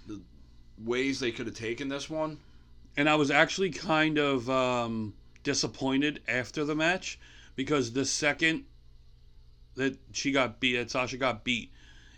ways 0.82 1.20
they 1.20 1.30
could 1.32 1.46
have 1.46 1.56
taken 1.56 1.88
this 1.88 2.08
one. 2.10 2.38
and 2.96 3.08
I 3.08 3.14
was 3.16 3.30
actually 3.30 3.70
kind 3.70 4.18
of 4.18 4.48
um, 4.48 5.14
disappointed 5.42 6.20
after 6.28 6.64
the 6.64 6.74
match 6.74 7.18
because 7.56 7.92
the 7.92 8.04
second 8.04 8.64
that 9.76 9.96
she 10.12 10.32
got 10.32 10.60
beat, 10.60 10.76
that 10.76 10.90
Sasha 10.90 11.16
got 11.16 11.44
beat, 11.44 11.72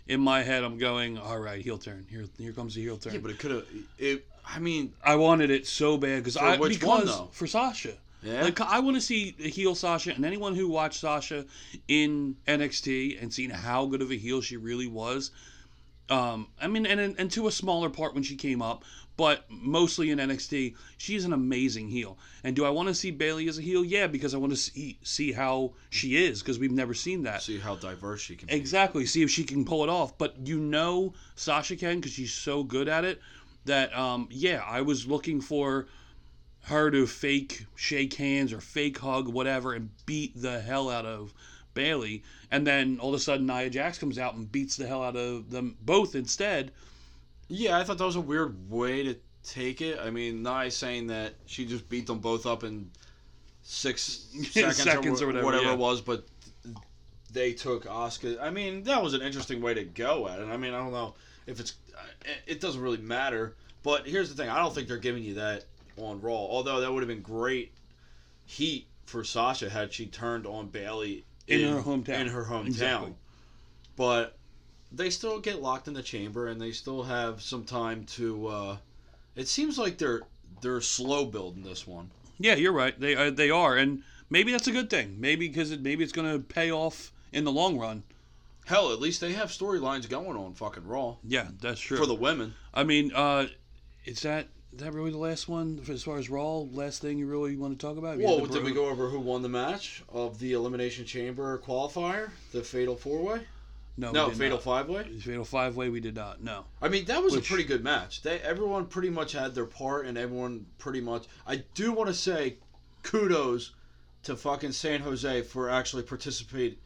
in 0.07 0.21
my 0.21 0.41
head 0.43 0.63
I'm 0.63 0.77
going, 0.77 1.17
all 1.17 1.39
right, 1.39 1.61
heel 1.61 1.77
turn. 1.77 2.05
Here, 2.09 2.25
here 2.37 2.53
comes 2.53 2.75
the 2.75 2.81
heel 2.81 2.97
turn. 2.97 3.13
Yeah, 3.13 3.19
but 3.19 3.31
it 3.31 3.39
could 3.39 3.51
have. 3.51 3.65
It. 3.97 4.25
I 4.45 4.59
mean, 4.59 4.93
I 5.03 5.15
wanted 5.15 5.49
it 5.49 5.67
so 5.67 5.97
bad 5.97 6.19
because 6.19 6.37
I 6.37 6.55
which 6.57 6.79
because 6.79 6.87
one, 6.87 7.05
though? 7.05 7.29
for 7.33 7.47
Sasha. 7.47 7.93
yeah. 8.23 8.43
Like 8.43 8.61
I 8.61 8.79
want 8.79 8.95
to 8.95 9.01
see 9.01 9.35
a 9.39 9.49
heel 9.49 9.75
Sasha, 9.75 10.13
and 10.13 10.23
anyone 10.23 10.55
who 10.55 10.69
watched 10.69 11.01
Sasha 11.01 11.45
in 11.87 12.37
NXT 12.47 13.21
and 13.21 13.33
seen 13.33 13.49
how 13.49 13.85
good 13.87 14.01
of 14.01 14.11
a 14.11 14.15
heel 14.15 14.41
she 14.41 14.55
really 14.55 14.87
was. 14.87 15.31
Um, 16.09 16.47
I 16.61 16.67
mean, 16.67 16.85
and 16.85 17.15
and 17.17 17.31
to 17.31 17.47
a 17.47 17.51
smaller 17.51 17.89
part 17.89 18.13
when 18.13 18.23
she 18.23 18.35
came 18.35 18.61
up, 18.61 18.83
but 19.17 19.45
mostly 19.49 20.11
in 20.11 20.19
NXT, 20.19 20.75
she's 20.97 21.25
an 21.25 21.33
amazing 21.33 21.89
heel. 21.89 22.17
And 22.43 22.55
do 22.55 22.63
I 22.63 22.69
want 22.69 22.87
to 22.87 22.95
see 22.95 23.11
Bayley 23.11 23.49
as 23.49 23.57
a 23.57 23.61
heel? 23.61 23.83
Yeah, 23.83 24.07
because 24.07 24.33
I 24.33 24.37
want 24.37 24.53
to 24.53 24.57
see 24.57 24.99
see 25.03 25.31
how 25.31 25.73
she 25.89 26.23
is 26.23 26.41
because 26.41 26.59
we've 26.59 26.71
never 26.71 26.93
seen 26.93 27.23
that. 27.23 27.41
see 27.41 27.59
how 27.59 27.75
diverse 27.75 28.21
she 28.21 28.35
can 28.35 28.47
be. 28.47 28.53
Exactly. 28.53 29.05
See 29.05 29.23
if 29.23 29.29
she 29.29 29.43
can 29.43 29.65
pull 29.65 29.83
it 29.83 29.89
off. 29.89 30.17
But 30.17 30.47
you 30.47 30.59
know 30.59 31.13
Sasha 31.35 31.75
can 31.75 31.97
because 31.97 32.13
she's 32.13 32.33
so 32.33 32.63
good 32.63 32.87
at 32.87 33.03
it 33.03 33.19
that 33.65 33.95
um, 33.97 34.29
yeah, 34.31 34.63
I 34.65 34.81
was 34.81 35.07
looking 35.07 35.41
for 35.41 35.87
her 36.63 36.91
to 36.91 37.07
fake 37.07 37.65
shake 37.75 38.13
hands 38.13 38.53
or 38.53 38.61
fake 38.61 38.99
hug, 38.99 39.27
whatever, 39.27 39.73
and 39.73 39.89
beat 40.05 40.39
the 40.39 40.61
hell 40.61 40.89
out 40.89 41.05
of 41.05 41.33
Bayley. 41.77 42.23
And 42.49 42.65
then 42.65 42.97
all 42.99 43.09
of 43.09 43.15
a 43.15 43.19
sudden 43.19 43.45
Nia 43.45 43.69
Jax 43.69 43.99
comes 43.99 44.17
out 44.17 44.33
and 44.33 44.51
beats 44.51 44.75
the 44.75 44.87
hell 44.87 45.03
out 45.03 45.15
of 45.15 45.51
them 45.51 45.77
both 45.81 46.15
instead. 46.15 46.71
Yeah, 47.47 47.77
I 47.77 47.83
thought 47.83 47.99
that 47.99 48.05
was 48.05 48.15
a 48.15 48.21
weird 48.21 48.69
way 48.69 49.03
to 49.03 49.15
take 49.43 49.81
it. 49.81 49.99
I 49.99 50.09
mean, 50.09 50.41
Nia 50.41 50.71
saying 50.71 51.07
that 51.07 51.35
she 51.45 51.65
just 51.65 51.87
beat 51.87 52.07
them 52.07 52.19
both 52.19 52.45
up 52.47 52.63
in 52.63 52.89
six 53.61 54.01
seconds, 54.51 54.77
Seconds 54.77 55.21
or, 55.21 55.27
whatever, 55.27 55.45
whatever, 55.45 55.63
yeah. 55.65 55.73
it 55.73 55.77
was, 55.77 56.01
but 56.01 56.25
they 57.31 57.53
took 57.53 57.85
Oscar. 57.85 58.37
I 58.41 58.49
mean, 58.49 58.83
that 58.83 59.01
was 59.01 59.13
an 59.13 59.21
interesting 59.21 59.61
way 59.61 59.75
to 59.75 59.83
go 59.83 60.27
at 60.27 60.39
it. 60.39 60.47
I 60.47 60.57
mean, 60.57 60.73
I 60.73 60.79
don't 60.79 60.91
know 60.91 61.13
if 61.45 61.59
it's. 61.59 61.75
It 62.25 62.55
it 62.55 62.61
doesn't 62.61 62.81
really 62.81 62.97
matter. 62.97 63.55
But 63.83 64.07
here's 64.07 64.29
the 64.29 64.35
thing: 64.35 64.49
I 64.49 64.57
don't 64.57 64.73
think 64.73 64.87
they're 64.87 64.97
giving 64.97 65.23
you 65.23 65.35
that 65.35 65.65
on 65.97 66.19
Raw. 66.21 66.33
Although 66.33 66.81
that 66.81 66.91
would 66.91 67.03
have 67.03 67.07
been 67.07 67.21
great 67.21 67.71
heat 68.45 68.87
for 69.05 69.23
Sasha 69.23 69.69
had 69.69 69.93
she 69.93 70.05
turned 70.05 70.45
on 70.45 70.67
Bayley 70.67 71.25
In 71.47 71.73
her 71.73 71.81
hometown. 71.81 72.19
In 72.19 72.27
her 72.27 72.43
hometown. 72.45 72.67
Exactly. 72.67 73.13
But 73.95 74.37
they 74.91 75.09
still 75.09 75.39
get 75.39 75.61
locked 75.61 75.87
in 75.87 75.93
the 75.93 76.03
chamber, 76.03 76.47
and 76.47 76.59
they 76.61 76.71
still 76.71 77.03
have 77.03 77.41
some 77.41 77.63
time 77.63 78.05
to. 78.05 78.47
Uh, 78.47 78.77
it 79.35 79.47
seems 79.47 79.77
like 79.77 79.97
they're 79.97 80.21
they're 80.61 80.81
slow 80.81 81.25
building 81.25 81.63
this 81.63 81.87
one. 81.87 82.09
Yeah, 82.39 82.55
you're 82.55 82.73
right. 82.73 82.99
They 82.99 83.15
uh, 83.15 83.31
they 83.31 83.49
are, 83.49 83.75
and 83.75 84.03
maybe 84.29 84.51
that's 84.51 84.67
a 84.67 84.71
good 84.71 84.89
thing. 84.89 85.15
Maybe 85.19 85.47
because 85.47 85.71
it, 85.71 85.81
maybe 85.81 86.03
it's 86.03 86.13
going 86.13 86.31
to 86.31 86.39
pay 86.39 86.71
off 86.71 87.11
in 87.31 87.43
the 87.43 87.51
long 87.51 87.77
run. 87.77 88.03
Hell, 88.65 88.91
at 88.91 88.99
least 88.99 89.21
they 89.21 89.31
have 89.33 89.49
storylines 89.49 90.09
going 90.09 90.35
on 90.35 90.53
fucking 90.53 90.85
Raw 90.85 91.15
Yeah, 91.23 91.47
that's 91.61 91.79
true. 91.79 91.97
for 91.97 92.05
the 92.05 92.13
women. 92.13 92.53
I 92.73 92.83
mean, 92.83 93.13
uh, 93.15 93.47
is 94.03 94.21
that 94.23 94.47
is 94.77 94.83
that 94.83 94.93
really 94.93 95.09
the 95.09 95.17
last 95.17 95.49
one 95.49 95.81
as 95.89 96.03
far 96.03 96.19
as 96.19 96.29
Raw? 96.29 96.57
Last 96.71 97.01
thing 97.01 97.17
you 97.17 97.25
really 97.25 97.55
want 97.55 97.77
to 97.79 97.83
talk 97.83 97.97
about? 97.97 98.19
Well, 98.19 98.45
did 98.45 98.63
we 98.63 98.71
go 98.71 98.87
over 98.89 99.09
who 99.09 99.19
won 99.19 99.41
the 99.41 99.49
match 99.49 100.03
of 100.09 100.37
the 100.37 100.53
Elimination 100.53 101.03
Chamber 101.03 101.57
qualifier, 101.65 102.29
the 102.51 102.61
Fatal 102.61 102.95
Four 102.95 103.23
Way? 103.23 103.41
No, 103.97 104.11
No, 104.11 104.29
Fatal. 104.29 104.59
Five 104.59 104.87
Way. 104.87 105.05
Fatal 105.19 105.43
five 105.43 105.75
way. 105.75 105.89
We 105.89 105.99
did 105.99 106.13
not. 106.15 106.43
No. 106.43 106.65
I 106.79 106.89
mean, 106.89 107.05
that 107.05 107.23
was 107.23 107.33
Which- 107.35 107.45
a 107.45 107.47
pretty 107.47 107.63
good 107.63 107.83
match. 107.83 108.21
They 108.21 108.39
everyone 108.41 108.85
pretty 108.85 109.09
much 109.09 109.31
had 109.31 109.55
their 109.55 109.65
part, 109.65 110.05
and 110.05 110.15
everyone 110.15 110.67
pretty 110.77 111.01
much. 111.01 111.25
I 111.47 111.63
do 111.73 111.91
want 111.91 112.07
to 112.09 112.13
say, 112.13 112.57
kudos 113.01 113.71
to 114.23 114.35
fucking 114.35 114.73
San 114.73 115.01
Jose 115.01 115.41
for 115.41 115.71
actually 115.71 116.03
participate 116.03 116.79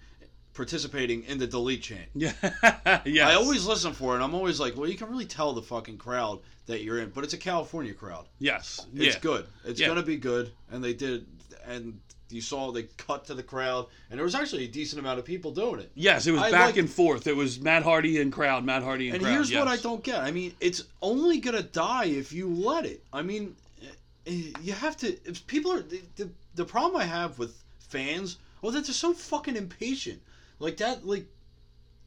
participating 0.53 1.23
in 1.23 1.37
the 1.37 1.47
delete 1.47 1.81
chant. 1.81 2.07
Yeah. 2.13 2.33
yes. 3.05 3.27
I 3.29 3.35
always 3.35 3.65
listen 3.65 3.93
for 3.93 4.13
it. 4.13 4.15
and 4.15 4.23
I'm 4.23 4.35
always 4.35 4.59
like, 4.59 4.75
well, 4.75 4.89
you 4.89 4.97
can 4.97 5.09
really 5.09 5.25
tell 5.25 5.53
the 5.53 5.61
fucking 5.61 5.97
crowd 5.97 6.39
that 6.67 6.83
you're 6.83 6.99
in, 6.99 7.09
but 7.09 7.23
it's 7.23 7.33
a 7.33 7.37
California 7.37 7.93
crowd. 7.93 8.25
Yes. 8.39 8.85
It's 8.95 9.15
yeah. 9.15 9.21
good. 9.21 9.45
It's 9.65 9.79
Yeah. 9.79 9.87
gonna 9.87 10.03
be 10.03 10.17
good, 10.17 10.51
and 10.71 10.83
they 10.83 10.93
did, 10.93 11.25
and 11.65 11.99
you 12.29 12.41
saw 12.41 12.71
they 12.71 12.83
cut 12.97 13.25
to 13.25 13.33
the 13.33 13.43
crowd, 13.43 13.87
and 14.09 14.17
there 14.17 14.23
was 14.23 14.35
actually 14.35 14.65
a 14.65 14.67
decent 14.67 14.99
amount 14.99 15.19
of 15.19 15.25
people 15.25 15.51
doing 15.51 15.79
it. 15.81 15.91
Yes, 15.95 16.27
it 16.27 16.31
was 16.31 16.41
I 16.41 16.51
back 16.51 16.65
like- 16.67 16.77
and 16.77 16.89
forth. 16.89 17.27
It 17.27 17.35
was 17.35 17.59
Matt 17.59 17.83
Hardy 17.83 18.21
and 18.21 18.31
crowd. 18.31 18.63
Matt 18.63 18.83
Hardy 18.83 19.07
and, 19.07 19.15
And 19.15 19.23
crowd. 19.23 19.29
And 19.35 19.45
here's 19.45 19.53
what 19.57 19.67
I 19.67 19.77
don't 19.77 20.03
get. 20.03 20.21
I 20.21 20.31
mean, 20.31 20.53
it's 20.59 20.83
only 21.01 21.39
gonna 21.39 21.63
die 21.63 22.05
if 22.05 22.31
you 22.31 22.47
let 22.49 22.85
it. 22.85 23.03
I 23.11 23.21
mean, 23.21 23.55
eh, 24.27 24.51
you 24.61 24.73
have 24.73 24.95
to. 24.97 25.07
If 25.25 25.45
people 25.47 25.71
are 25.73 25.81
the, 25.81 26.01
the 26.15 26.29
the 26.55 26.65
problem 26.65 27.01
I 27.01 27.05
have 27.05 27.39
with 27.39 27.61
fans, 27.79 28.37
well, 28.61 28.71
that 28.71 28.85
they're 28.85 28.93
so 28.93 29.13
fucking 29.13 29.55
impatient. 29.55 30.21
Like 30.61 30.77
that, 30.77 31.05
like 31.05 31.25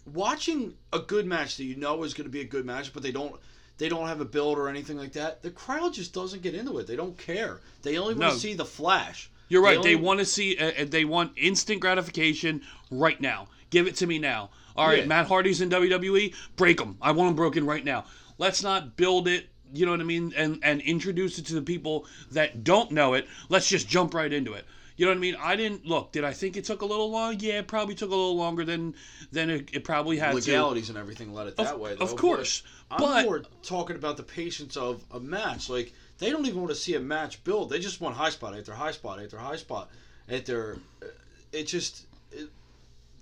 watching 0.07 0.75
a 0.93 0.99
good 0.99 1.27
match 1.27 1.57
that 1.57 1.65
you 1.65 1.77
know 1.77 2.03
is 2.05 2.15
gonna 2.15 2.29
be 2.29 2.41
a 2.41 2.45
good 2.45 2.65
match, 2.65 2.93
but 2.93 3.03
they 3.03 3.13
don't. 3.13 3.35
They 3.77 3.89
don't 3.89 4.07
have 4.07 4.21
a 4.21 4.25
build 4.25 4.57
or 4.57 4.69
anything 4.69 4.97
like 4.97 5.15
that. 5.15 5.43
The 5.43 5.51
crowd 5.51 5.95
just 5.95 6.15
doesn't 6.15 6.43
get 6.43 6.55
into 6.55 6.79
it. 6.79 6.87
They 6.87 6.95
don't 6.95 7.19
care. 7.19 7.61
They 7.83 7.99
only 7.99 8.15
want 8.15 8.21
No. 8.21 8.31
to 8.35 8.39
see 8.39 8.55
the 8.55 8.65
flash. 8.65 9.29
You're 9.49 9.63
right. 9.63 9.83
They 9.83 9.95
only- 9.95 10.05
want 10.07 10.21
to 10.21 10.25
see. 10.27 10.57
Uh, 10.57 10.71
uh, 10.83 10.85
they 10.87 11.05
want 11.05 11.33
instant 11.37 11.81
gratification 11.81 12.63
right 12.93 13.21
now. 13.21 13.49
Give 13.71 13.89
it 13.89 13.97
to 13.97 14.07
me 14.07 14.21
now. 14.21 14.51
All 14.77 14.87
right, 14.87 15.01
Yeah. 15.01 15.07
Matt 15.07 15.27
Hardy's 15.27 15.61
in 15.61 15.71
WWE. 15.71 16.33
Break 16.55 16.79
them. 16.79 16.99
I 17.03 17.11
want 17.11 17.31
them 17.31 17.37
broken 17.37 17.67
right 17.67 17.85
now. 17.85 18.05
Let's 18.39 18.63
not 18.63 18.97
build 18.97 19.27
it. 19.27 19.49
You 19.73 19.87
know 19.87 19.91
what 19.91 20.01
I 20.01 20.05
mean? 20.05 20.33
And 20.37 20.61
and 20.63 20.81
introduce 20.83 21.41
it 21.41 21.47
to 21.47 21.55
the 21.55 21.63
people 21.63 22.07
that 22.31 22.63
don't 22.63 22.93
know 22.93 23.15
it. 23.15 23.27
Let's 23.49 23.69
just 23.69 23.89
jump 23.89 24.15
right 24.15 24.33
into 24.33 24.53
it. 24.53 24.65
You 24.97 25.07
know 25.07 25.11
what 25.11 25.17
I 25.17 25.21
mean? 25.21 25.37
I 25.41 25.57
didn't 25.57 25.85
look. 25.85 26.13
Did 26.13 26.25
I 26.25 26.33
think 26.33 26.57
it 26.57 26.65
took 26.65 26.83
a 26.83 26.87
little 26.87 27.11
long? 27.11 27.37
Yeah, 27.41 27.59
it 27.59 27.67
probably 27.67 27.97
took 27.97 28.11
a 28.11 28.15
little 28.15 28.37
longer 28.37 28.65
than 28.65 28.95
than 29.33 29.51
it, 29.51 29.71
it 29.73 29.85
probably 29.85 30.19
had 30.19 30.31
to. 30.31 30.37
legalities 30.37 30.89
and 30.89 30.97
everything 30.97 31.33
let 31.35 31.49
it 31.49 31.57
that 31.57 31.75
Of, 31.75 31.81
way. 31.81 31.97
Though, 31.97 32.05
of 32.05 32.15
course, 32.15 32.63
I'm 32.93 33.01
but 33.01 33.25
more 33.25 33.43
talking 33.63 33.97
about 33.97 34.17
the 34.17 34.23
patience 34.23 34.77
of 34.77 35.05
a 35.11 35.19
match. 35.19 35.69
Like 35.69 35.93
they 36.19 36.31
don't 36.31 36.47
even 36.47 36.61
want 36.61 36.71
to 36.71 36.77
see 36.77 36.95
a 36.95 37.01
match 37.01 37.43
build. 37.43 37.71
They 37.71 37.81
just 37.81 38.01
want 38.01 38.15
high 38.15 38.31
spot 38.31 38.57
after 38.57 38.73
high 38.73 38.93
spot 38.93 39.21
after 39.21 39.37
high 39.37 39.57
spot. 39.57 39.91
At 40.29 40.47
their, 40.47 40.77
uh, 41.03 41.07
it 41.53 41.65
just 41.65 42.07
it, 42.31 42.49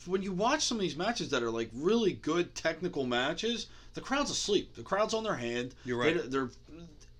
when 0.06 0.22
you 0.22 0.32
watch 0.32 0.62
some 0.66 0.76
of 0.76 0.82
these 0.82 0.96
matches 0.96 1.30
that 1.30 1.42
are 1.42 1.50
like 1.50 1.70
really 1.74 2.12
good 2.12 2.54
technical 2.54 3.06
matches, 3.06 3.68
the 3.94 4.02
crowd's 4.02 4.30
asleep. 4.30 4.74
The 4.74 4.82
crowd's 4.82 5.14
on 5.14 5.24
their 5.24 5.36
hand. 5.36 5.74
You're 5.86 5.98
right. 5.98 6.22
They, 6.22 6.28
they're. 6.28 6.50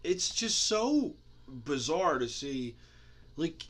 It's 0.05 0.35
just 0.35 0.67
so 0.67 1.15
bizarre 1.49 2.19
to 2.19 2.29
see, 2.29 2.77
like. 3.37 3.65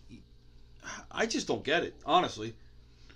I 1.11 1.27
just 1.27 1.47
don't 1.47 1.63
get 1.65 1.85
it, 1.85 1.95
honestly. 2.05 2.55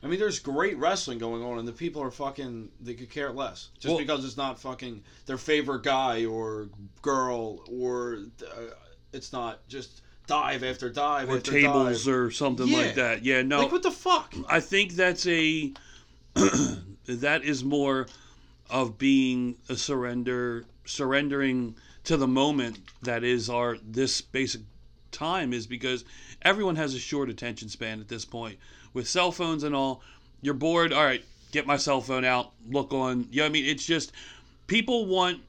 I 0.02 0.08
mean, 0.08 0.20
there's 0.20 0.38
great 0.38 0.76
wrestling 0.78 1.18
going 1.18 1.42
on, 1.42 1.58
and 1.58 1.66
the 1.66 1.72
people 1.72 2.02
are 2.02 2.10
fucking. 2.10 2.70
They 2.80 2.94
could 2.94 3.10
care 3.10 3.32
less 3.32 3.68
just 3.78 3.88
Well- 3.92 3.98
because 3.98 4.24
it's 4.24 4.36
not 4.36 4.60
fucking 4.60 5.02
their 5.26 5.38
favorite 5.38 5.82
guy 5.82 6.24
or 6.26 6.68
girl, 7.02 7.60
or 7.68 8.18
uh, 8.42 8.60
it's 9.12 9.32
not 9.32 9.66
just 9.68 10.02
dive 10.26 10.62
after 10.64 10.90
dive 10.90 11.28
or 11.30 11.36
after 11.38 11.50
tables 11.52 12.04
dive. 12.04 12.14
or 12.14 12.30
something 12.30 12.68
Yeah. 12.68 12.78
like 12.78 12.94
that. 12.96 13.24
Yeah, 13.24 13.42
no. 13.42 13.60
Like 13.60 13.72
what 13.72 13.82
the 13.82 13.90
fuck? 13.90 14.34
I 14.48 14.60
think 14.60 14.92
that's 14.92 15.26
a 15.26 15.72
that 17.06 17.44
is 17.44 17.64
more 17.64 18.06
of 18.68 18.98
being 18.98 19.56
a 19.68 19.76
surrender 19.76 20.64
surrendering 20.84 21.76
to 22.04 22.16
the 22.16 22.26
moment 22.28 22.78
that 23.02 23.24
is 23.24 23.48
our 23.48 23.76
this 23.84 24.20
basic 24.20 24.60
time 25.16 25.52
is 25.52 25.66
because 25.66 26.04
everyone 26.42 26.76
has 26.76 26.94
a 26.94 26.98
short 26.98 27.30
attention 27.30 27.68
span 27.68 28.00
at 28.00 28.08
this 28.08 28.24
point. 28.24 28.58
With 28.92 29.08
cell 29.08 29.32
phones 29.32 29.64
and 29.64 29.74
all, 29.74 30.02
you're 30.42 30.54
bored. 30.54 30.92
All 30.92 31.04
right, 31.04 31.24
get 31.52 31.66
my 31.66 31.76
cell 31.76 32.00
phone 32.00 32.24
out, 32.24 32.52
look 32.68 32.92
on. 32.92 33.26
You 33.30 33.40
know 33.40 33.46
I 33.46 33.48
mean? 33.48 33.64
It's 33.64 33.86
just 33.86 34.12
people 34.66 35.06
want 35.06 35.40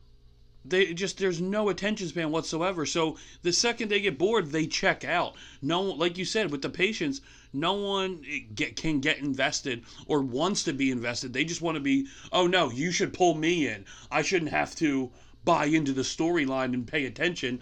they 0.70 0.94
just 0.94 1.18
there's 1.18 1.40
no 1.40 1.70
attention 1.70 2.08
span 2.08 2.32
whatsoever. 2.32 2.86
So 2.86 3.18
the 3.42 3.54
second 3.54 3.90
they 3.90 4.02
get 4.02 4.18
bored, 4.18 4.52
they 4.52 4.68
check 4.68 5.06
out. 5.06 5.36
No, 5.62 5.82
like 5.82 6.18
you 6.18 6.26
said, 6.26 6.52
with 6.52 6.62
the 6.62 6.70
patients, 6.70 7.22
no 7.54 7.74
one 7.74 8.24
get, 8.54 8.76
can 8.76 9.00
get 9.00 9.20
invested 9.20 9.84
or 10.08 10.22
wants 10.22 10.64
to 10.64 10.74
be 10.74 10.92
invested. 10.92 11.34
They 11.34 11.46
just 11.46 11.62
want 11.62 11.76
to 11.76 11.82
be. 11.82 12.08
Oh 12.32 12.48
no, 12.48 12.70
you 12.70 12.92
should 12.92 13.14
pull 13.14 13.36
me 13.36 13.68
in. 13.68 13.86
I 14.12 14.22
shouldn't 14.22 14.52
have 14.52 14.76
to 14.76 15.12
buy 15.46 15.66
into 15.66 15.94
the 15.94 16.02
storyline 16.02 16.74
and 16.74 16.86
pay 16.86 17.06
attention. 17.06 17.62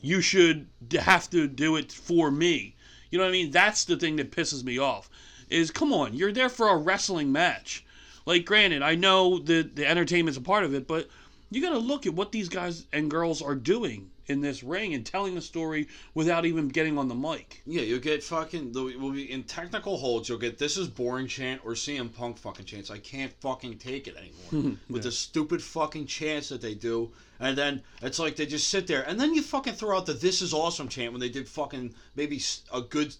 You 0.00 0.20
should 0.20 0.68
have 0.98 1.28
to 1.30 1.46
do 1.46 1.76
it 1.76 1.92
for 1.92 2.30
me. 2.30 2.74
You 3.10 3.18
know 3.18 3.24
what 3.24 3.30
I 3.30 3.32
mean? 3.32 3.50
That's 3.50 3.84
the 3.84 3.96
thing 3.96 4.16
that 4.16 4.30
pisses 4.30 4.64
me 4.64 4.78
off. 4.78 5.10
Is 5.48 5.70
come 5.70 5.92
on, 5.92 6.14
you're 6.14 6.32
there 6.32 6.48
for 6.48 6.68
a 6.68 6.76
wrestling 6.76 7.32
match. 7.32 7.84
Like, 8.24 8.44
granted, 8.44 8.82
I 8.82 8.94
know 8.94 9.38
that 9.40 9.74
the 9.76 9.86
entertainment's 9.86 10.38
a 10.38 10.42
part 10.42 10.64
of 10.64 10.74
it, 10.74 10.86
but 10.86 11.08
you 11.50 11.60
got 11.60 11.70
to 11.70 11.78
look 11.78 12.06
at 12.06 12.14
what 12.14 12.30
these 12.32 12.48
guys 12.48 12.86
and 12.92 13.10
girls 13.10 13.42
are 13.42 13.56
doing 13.56 14.10
in 14.30 14.40
this 14.40 14.62
ring 14.62 14.94
and 14.94 15.04
telling 15.04 15.34
the 15.34 15.40
story 15.40 15.88
without 16.14 16.46
even 16.46 16.68
getting 16.68 16.96
on 16.96 17.08
the 17.08 17.14
mic. 17.14 17.62
Yeah, 17.66 17.82
you'll 17.82 17.98
get 17.98 18.22
fucking. 18.22 18.72
We'll 18.72 19.12
be 19.12 19.30
in 19.30 19.42
technical 19.42 19.98
holds. 19.98 20.28
You'll 20.28 20.38
get 20.38 20.56
this 20.56 20.76
is 20.76 20.88
boring 20.88 21.26
chant 21.26 21.60
or 21.64 21.72
CM 21.72 22.14
Punk 22.14 22.38
fucking 22.38 22.64
chants. 22.64 22.90
I 22.90 22.98
can't 22.98 23.32
fucking 23.40 23.78
take 23.78 24.06
it 24.06 24.16
anymore 24.16 24.76
with 24.88 25.02
the 25.02 25.12
stupid 25.12 25.62
fucking 25.62 26.06
chants 26.06 26.48
that 26.48 26.60
they 26.60 26.74
do. 26.74 27.10
And 27.40 27.56
then 27.56 27.82
it's 28.02 28.18
like 28.18 28.36
they 28.36 28.46
just 28.46 28.68
sit 28.68 28.86
there, 28.86 29.02
and 29.02 29.18
then 29.18 29.34
you 29.34 29.42
fucking 29.42 29.72
throw 29.72 29.96
out 29.96 30.06
the 30.06 30.12
"This 30.12 30.42
is 30.42 30.52
awesome" 30.52 30.88
chant 30.88 31.12
when 31.12 31.20
they 31.20 31.30
did 31.30 31.48
fucking 31.48 31.94
maybe 32.14 32.40
a 32.72 32.82
good 32.82 33.14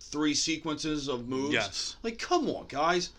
three 0.00 0.34
sequences 0.34 1.08
of 1.08 1.28
moves. 1.28 1.54
Yes. 1.54 1.96
Like, 2.02 2.18
come 2.18 2.48
on, 2.48 2.66
guys. 2.68 3.10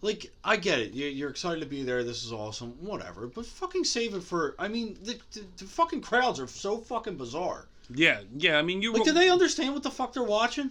Like, 0.00 0.30
I 0.44 0.56
get 0.56 0.78
it. 0.78 0.92
You- 0.92 1.06
You're 1.08 1.30
excited 1.30 1.60
to 1.60 1.66
be 1.66 1.82
there. 1.82 2.04
This 2.04 2.24
is 2.24 2.32
awesome. 2.32 2.70
Whatever. 2.80 3.26
But 3.26 3.46
fucking 3.46 3.84
save 3.84 4.14
it 4.14 4.22
for. 4.22 4.54
I 4.58 4.68
mean, 4.68 4.96
the, 5.02 5.18
the, 5.32 5.44
the 5.56 5.64
fucking 5.64 6.02
crowds 6.02 6.38
are 6.38 6.46
so 6.46 6.78
fucking 6.78 7.16
bizarre. 7.16 7.66
Yeah, 7.92 8.20
yeah. 8.36 8.58
I 8.58 8.62
mean, 8.62 8.80
you. 8.82 8.92
Like, 8.92 9.04
do 9.04 9.12
they 9.12 9.30
understand 9.30 9.74
what 9.74 9.82
the 9.82 9.90
fuck 9.90 10.12
they're 10.12 10.22
watching? 10.22 10.70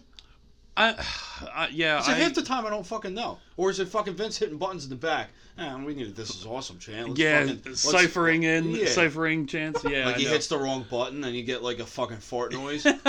I, 0.78 0.94
I, 1.54 1.68
yeah. 1.72 2.00
So 2.02 2.12
I, 2.12 2.16
half 2.16 2.36
the 2.36 2.42
time 2.44 2.66
I 2.66 2.70
don't 2.70 2.86
fucking 2.86 3.14
know. 3.14 3.40
Or 3.58 3.70
is 3.70 3.80
it 3.80 3.88
fucking 3.90 4.14
Vince 4.14 4.38
hitting 4.38 4.58
buttons 4.58 4.84
in 4.86 4.90
the 4.92 4.96
back? 4.96 5.30
Ah, 5.60 5.76
we 5.84 5.96
need 5.96 6.16
this 6.16 6.30
is 6.30 6.46
awesome, 6.46 6.78
chant. 6.78 7.08
Let's 7.10 7.20
yeah, 7.20 7.46
fucking- 7.48 7.74
ciphering 7.76 8.44
in, 8.44 8.70
Yeah. 8.76 8.86
ciphering 8.86 9.48
chance. 9.48 9.84
Yeah, 9.90 10.06
Like 10.06 10.18
I 10.18 10.20
he 10.20 10.26
know. 10.26 10.32
hits 10.32 10.48
the 10.48 10.58
wrong 10.60 10.86
button 10.90 11.24
and 11.24 11.36
you 11.36 11.42
get 11.42 11.64
like 11.64 11.80
a 11.80 11.86
fucking 11.86 12.18
fart 12.18 12.54
noise. 12.54 12.86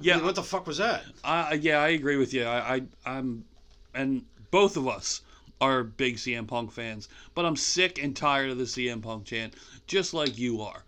yeah, 0.00 0.14
Like, 0.14 0.22
what 0.22 0.34
the 0.36 0.42
fuck 0.44 0.68
was 0.68 0.78
that? 0.78 1.02
I, 1.24 1.54
yeah, 1.54 1.78
I 1.78 1.88
agree 1.88 2.16
with 2.16 2.32
you. 2.32 2.44
I, 2.44 2.76
I, 2.76 2.82
I'm, 3.04 3.44
and 3.92 4.24
both 4.56 4.78
of 4.78 4.88
us 4.88 5.20
are 5.60 5.84
big 5.84 6.16
CM 6.16 6.48
Punk 6.48 6.72
fans, 6.72 7.10
but 7.34 7.44
I'm 7.44 7.56
sick 7.56 8.02
and 8.02 8.16
tired 8.16 8.48
of 8.48 8.56
the 8.56 8.64
CM 8.64 9.02
Punk 9.02 9.26
chant, 9.26 9.52
just 9.86 10.14
like 10.14 10.38
you 10.38 10.62
are. 10.62 10.82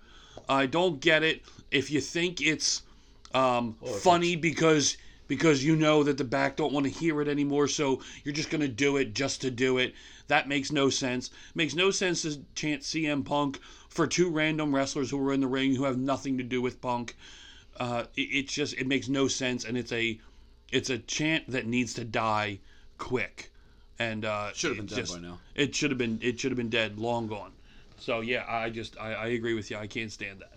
I 0.48 0.64
don't 0.64 1.00
get 1.00 1.22
it. 1.22 1.42
If 1.70 1.90
you 1.90 2.00
think 2.00 2.40
it's 2.40 2.80
um, 3.34 3.74
funny 4.00 4.36
because 4.36 4.96
because 5.26 5.62
you 5.62 5.76
know 5.76 6.02
that 6.02 6.16
the 6.16 6.24
back 6.24 6.56
don't 6.56 6.72
want 6.72 6.86
to 6.86 6.90
hear 6.90 7.20
it 7.20 7.28
anymore, 7.28 7.68
so 7.68 8.00
you're 8.24 8.32
just 8.32 8.48
gonna 8.48 8.68
do 8.68 8.96
it 8.96 9.12
just 9.12 9.42
to 9.42 9.50
do 9.50 9.76
it. 9.76 9.92
That 10.28 10.48
makes 10.48 10.72
no 10.72 10.88
sense. 10.88 11.28
Makes 11.54 11.74
no 11.74 11.90
sense 11.90 12.22
to 12.22 12.42
chant 12.54 12.80
CM 12.80 13.22
Punk 13.22 13.60
for 13.90 14.06
two 14.06 14.30
random 14.30 14.74
wrestlers 14.74 15.10
who 15.10 15.20
are 15.28 15.34
in 15.34 15.42
the 15.42 15.46
ring 15.46 15.74
who 15.74 15.84
have 15.84 15.98
nothing 15.98 16.38
to 16.38 16.42
do 16.42 16.62
with 16.62 16.80
Punk. 16.80 17.14
Uh, 17.76 18.04
it, 18.16 18.28
it's 18.32 18.54
just 18.54 18.72
it 18.78 18.86
makes 18.86 19.10
no 19.10 19.28
sense, 19.28 19.66
and 19.66 19.76
it's 19.76 19.92
a 19.92 20.18
it's 20.72 20.88
a 20.88 20.96
chant 20.96 21.50
that 21.50 21.66
needs 21.66 21.92
to 21.92 22.04
die 22.06 22.60
quick. 22.96 23.50
And 23.98 24.24
uh, 24.24 24.52
Should 24.52 24.76
have 24.76 24.76
been 24.78 24.86
dead 24.86 24.96
just- 24.96 25.14
by 25.14 25.20
now. 25.20 25.38
It 25.54 25.74
should 25.74 25.90
have 25.90 25.98
been 25.98 26.18
it 26.22 26.38
should 26.38 26.50
have 26.50 26.56
been 26.56 26.68
dead, 26.70 26.98
long 26.98 27.26
gone. 27.26 27.52
So 27.98 28.20
yeah, 28.20 28.44
I 28.48 28.70
just 28.70 28.98
I, 29.00 29.14
I 29.14 29.26
agree 29.28 29.54
with 29.54 29.70
you. 29.70 29.76
I 29.76 29.86
can't 29.86 30.12
stand 30.12 30.40
that. 30.40 30.52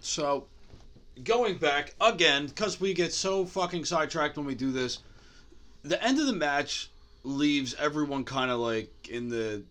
So, 0.00 0.46
going 1.24 1.58
back 1.58 1.94
again, 2.00 2.46
because 2.46 2.80
we 2.80 2.94
get 2.94 3.12
so 3.12 3.44
fucking 3.44 3.84
sidetracked 3.84 4.36
when 4.36 4.46
we 4.46 4.54
do 4.54 4.70
this, 4.72 5.00
the 5.82 6.02
end 6.02 6.18
of 6.18 6.26
the 6.26 6.32
match 6.32 6.90
leaves 7.24 7.74
everyone 7.74 8.24
kind 8.24 8.50
of 8.50 8.60
like 8.60 8.90
in 9.08 9.28
the 9.28 9.62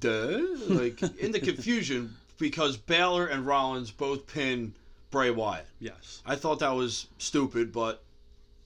duh, 0.00 0.40
like 0.68 1.00
in 1.18 1.30
the 1.30 1.40
confusion 1.40 2.14
because 2.38 2.76
Balor 2.76 3.26
and 3.26 3.46
Rollins 3.46 3.90
both 3.90 4.26
pin 4.26 4.74
Bray 5.10 5.30
Wyatt. 5.30 5.66
Yes. 5.78 6.22
I 6.26 6.36
thought 6.36 6.58
that 6.60 6.74
was 6.74 7.06
stupid, 7.18 7.72
but 7.72 8.02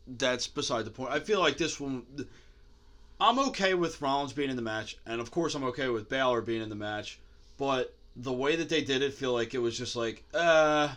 that's 0.06 0.46
beside 0.46 0.84
the 0.84 0.90
point. 0.90 1.12
I 1.12 1.20
feel 1.20 1.40
like 1.40 1.56
this 1.56 1.78
one. 1.78 2.04
I'm 3.20 3.38
okay 3.50 3.74
with 3.74 4.00
Rollins 4.00 4.32
being 4.32 4.50
in 4.50 4.56
the 4.56 4.62
match, 4.62 4.96
and 5.06 5.20
of 5.20 5.30
course 5.30 5.54
I'm 5.54 5.64
okay 5.64 5.88
with 5.88 6.08
Balor 6.08 6.42
being 6.42 6.62
in 6.62 6.68
the 6.68 6.74
match, 6.74 7.18
but 7.58 7.94
the 8.16 8.32
way 8.32 8.56
that 8.56 8.68
they 8.68 8.82
did 8.82 9.02
it, 9.02 9.14
feel 9.14 9.32
like 9.32 9.54
it 9.54 9.58
was 9.58 9.76
just 9.76 9.94
like, 9.96 10.24
uh, 10.34 10.88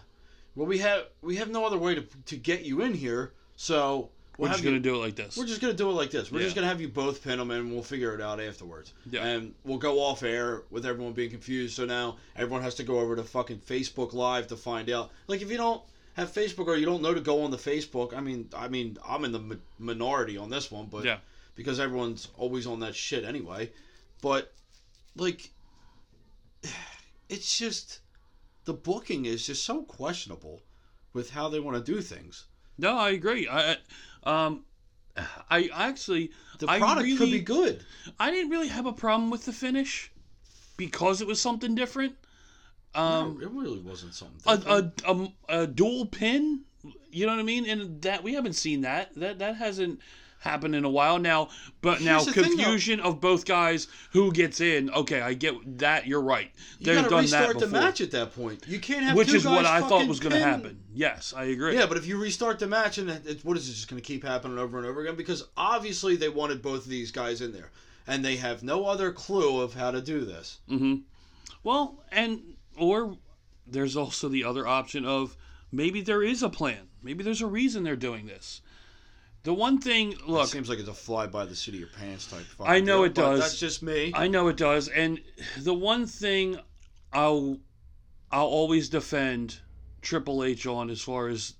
well 0.56 0.68
we 0.68 0.78
have 0.80 1.06
we 1.22 1.36
have 1.38 1.50
no 1.50 1.66
other 1.66 1.78
way 1.78 1.96
to 1.96 2.04
to 2.28 2.36
get 2.38 2.64
you 2.64 2.82
in 2.82 2.94
here, 2.94 3.34
so 3.56 4.10
We're 4.38 4.50
just 4.50 4.64
gonna 4.64 4.76
you, 4.78 4.82
do 4.82 4.96
it 4.96 5.00
like 5.00 5.16
this. 5.16 5.38
we're 5.38 5.46
just 5.46 5.62
gonna 5.62 5.74
do 5.74 5.90
it 5.90 5.94
like 5.94 6.12
this. 6.12 6.32
We're 6.32 6.40
just 6.42 6.56
gonna 6.56 6.68
have 6.68 6.80
you 6.82 6.88
both 6.88 7.24
pin 7.24 7.38
them, 7.40 7.52
and 7.52 7.72
we'll 7.72 7.84
figure 7.84 8.14
it 8.16 8.22
out 8.22 8.40
afterwards. 8.40 8.94
Yeah. 9.10 9.26
And 9.26 9.54
we'll 9.64 9.78
go 9.78 10.00
off 10.00 10.24
air 10.24 10.64
with 10.72 10.86
everyone 10.86 11.14
being 11.14 11.30
confused. 11.30 11.76
So 11.76 11.86
now 11.86 12.18
everyone 12.36 12.62
has 12.64 12.76
to 12.76 12.84
go 12.84 13.00
over 13.00 13.16
to 13.16 13.24
fucking 13.24 13.60
Facebook 13.60 14.14
Live 14.14 14.48
to 14.48 14.56
find 14.58 14.90
out. 14.90 15.12
Like 15.28 15.42
if 15.42 15.52
you 15.52 15.58
don't 15.58 15.82
have 16.14 16.32
Facebook 16.32 16.68
or 16.68 16.76
you 16.78 16.86
don't 16.86 17.02
know 17.02 17.14
to 17.14 17.22
go 17.22 17.44
on 17.44 17.52
the 17.52 17.58
Facebook, 17.58 18.14
I 18.16 18.22
mean, 18.22 18.48
I 18.56 18.68
mean, 18.68 18.98
I'm 19.08 19.26
in 19.26 19.32
the 19.32 19.40
mi- 19.40 19.58
minority 19.80 20.38
on 20.38 20.50
this 20.50 20.70
one, 20.72 20.86
but 20.88 21.04
Yeah. 21.06 21.18
Because 21.56 21.80
everyone's 21.80 22.28
always 22.38 22.66
on 22.68 22.80
that 22.82 22.96
shit 22.96 23.24
anyway. 23.24 23.72
But 24.22 24.54
like, 25.16 25.52
it's 27.30 27.58
just 27.58 28.00
the 28.66 28.74
booking 28.74 29.26
is 29.26 29.46
just 29.46 29.64
so 29.64 29.84
questionable 29.84 30.62
with 31.14 31.32
how 31.32 31.50
they 31.50 31.60
want 31.60 31.84
to 31.84 31.92
do 31.94 32.02
things. 32.02 32.46
No, 32.78 32.98
I 32.98 33.12
agree. 33.12 33.48
I 33.50 33.78
um 34.24 34.64
I 35.50 35.70
actually 35.74 36.32
The 36.60 36.68
I 36.70 36.80
product 36.80 37.08
could 37.18 37.32
be 37.32 37.40
good. 37.40 37.86
I 38.20 38.32
didn't 38.32 38.50
really 38.50 38.70
have 38.70 38.86
a 38.86 38.94
problem 38.94 39.30
with 39.30 39.46
the 39.46 39.54
finish 39.54 40.12
because 40.78 41.22
it 41.22 41.28
was 41.28 41.40
something 41.40 41.76
different. 41.76 42.16
Um 42.96 43.38
No, 43.40 43.46
it 43.46 43.52
really 43.52 43.80
wasn't 43.80 44.16
something. 44.16 44.42
a, 44.48 44.92
a, 45.06 45.14
a, 45.14 45.62
a 45.62 45.68
dual 45.68 46.06
pin 46.08 46.62
you 47.12 47.26
know 47.26 47.32
what 47.32 47.40
i 47.40 47.44
mean 47.44 47.66
and 47.70 48.02
that 48.02 48.24
we 48.24 48.34
haven't 48.34 48.54
seen 48.54 48.82
that 48.82 49.14
that 49.16 49.40
that 49.40 49.56
hasn't 49.56 50.02
happened 50.44 50.76
in 50.76 50.84
a 50.84 50.90
while 50.90 51.18
now 51.20 51.48
but 51.82 52.02
now 52.02 52.22
Here's 52.22 52.36
thing, 52.36 52.44
confusion 52.58 53.00
of 53.00 53.22
both 53.22 53.46
guys 53.46 53.88
who 54.12 54.32
gets 54.32 54.60
in 54.60 54.90
okay 54.92 55.22
i 55.22 55.34
get 55.34 55.80
that 55.80 56.06
you're 56.06 56.22
right 56.22 56.52
they've 56.82 56.96
gotta 56.96 57.10
done 57.10 57.22
restart 57.24 57.60
that 57.60 57.66
the 57.66 57.72
match 57.72 58.02
at 58.02 58.12
that 58.12 58.36
point. 58.36 58.64
You 58.68 58.80
can't 58.80 59.04
have 59.04 59.16
which 59.16 59.34
is 59.34 59.46
what 59.46 59.66
i 59.66 59.80
thought 59.80 60.08
was 60.08 60.20
going 60.20 60.34
to 60.34 60.40
happen 60.40 60.80
yes 60.94 61.34
i 61.36 61.46
agree 61.46 61.76
Yeah, 61.76 61.86
but 61.86 61.96
if 61.98 62.06
you 62.06 62.18
restart 62.22 62.60
the 62.60 62.68
match 62.68 62.98
and 62.98 63.10
it- 63.10 63.44
what 63.46 63.56
is 63.58 63.70
it 63.70 63.74
just 63.74 63.88
going 63.90 64.02
to 64.02 64.06
keep 64.06 64.24
happening 64.24 64.58
over 64.58 64.78
and 64.78 64.86
over 64.86 65.02
again? 65.02 65.16
Because 65.16 65.48
obviously 65.58 66.16
they 66.16 66.30
wanted 66.30 66.62
both 66.62 66.84
of 66.84 66.90
these 66.90 67.12
guys 67.12 67.42
in 67.42 67.52
there, 67.54 67.72
and 68.06 68.24
they 68.24 68.36
have 68.36 68.64
no 68.64 68.86
other 68.86 69.12
clue 69.12 69.62
of 69.62 69.74
how 69.74 69.92
to 69.92 70.02
do 70.02 70.24
this. 70.26 70.60
Mm-hmm. 70.70 70.96
Well, 71.64 72.04
and 72.12 72.42
or 72.78 73.18
there's 73.66 73.96
also 73.96 74.28
the 74.30 74.44
other 74.44 74.68
option 74.68 75.06
of 75.06 75.36
maybe 75.72 76.02
there 76.02 76.22
is 76.22 76.44
a 76.44 76.50
plan. 76.50 76.90
Maybe 77.02 77.24
there's 77.24 77.42
a 77.42 77.48
reason 77.48 77.84
they're 77.84 77.96
doing 77.96 78.26
this. 78.28 78.62
The 79.44 79.54
one 79.54 79.80
thing, 79.80 80.14
It 80.14 80.28
look, 80.28 80.48
seems 80.48 80.70
like 80.70 80.80
it's 80.80 80.88
a 80.88 80.94
fly 80.94 81.28
by 81.28 81.46
the 81.46 81.56
seat 81.56 81.74
of 81.74 81.80
your 81.80 81.90
pants 81.90 82.28
type. 82.28 82.46
I 82.62 82.80
know 82.80 83.00
deal, 83.00 83.04
it 83.06 83.14
does. 83.14 83.40
That's 83.42 83.60
just 83.60 83.84
me. 83.84 84.14
I 84.16 84.28
know 84.28 84.48
it 84.48 84.56
does, 84.56 84.88
and 84.88 85.20
the 85.58 85.74
one 85.74 86.08
thing 86.08 86.60
I'll 87.12 87.58
I'll 88.32 88.48
always 88.48 88.88
defend 88.88 89.60
Triple 90.02 90.46
H 90.46 90.66
on 90.66 90.90
as 90.90 91.02
far 91.02 91.28
as 91.28 91.56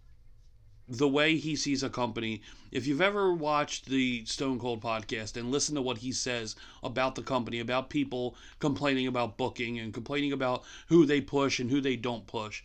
the 0.88 1.10
way 1.10 1.36
he 1.36 1.58
sees 1.58 1.84
a 1.84 1.90
company. 1.90 2.42
If 2.72 2.88
you've 2.88 3.02
ever 3.02 3.34
watched 3.34 3.86
the 3.86 4.26
Stone 4.26 4.60
Cold 4.60 4.82
podcast 4.82 5.36
and 5.36 5.52
listened 5.52 5.76
to 5.76 5.82
what 5.82 5.98
he 5.98 6.14
says 6.14 6.56
about 6.84 7.16
the 7.16 7.22
company, 7.22 7.60
about 7.60 7.90
people 7.90 8.36
complaining 8.60 9.08
about 9.08 9.38
booking 9.38 9.78
and 9.78 9.94
complaining 9.94 10.32
about 10.32 10.64
who 10.88 11.06
they 11.06 11.20
push 11.20 11.60
and 11.60 11.70
who 11.70 11.82
they 11.82 11.98
don't 11.98 12.28
push, 12.28 12.64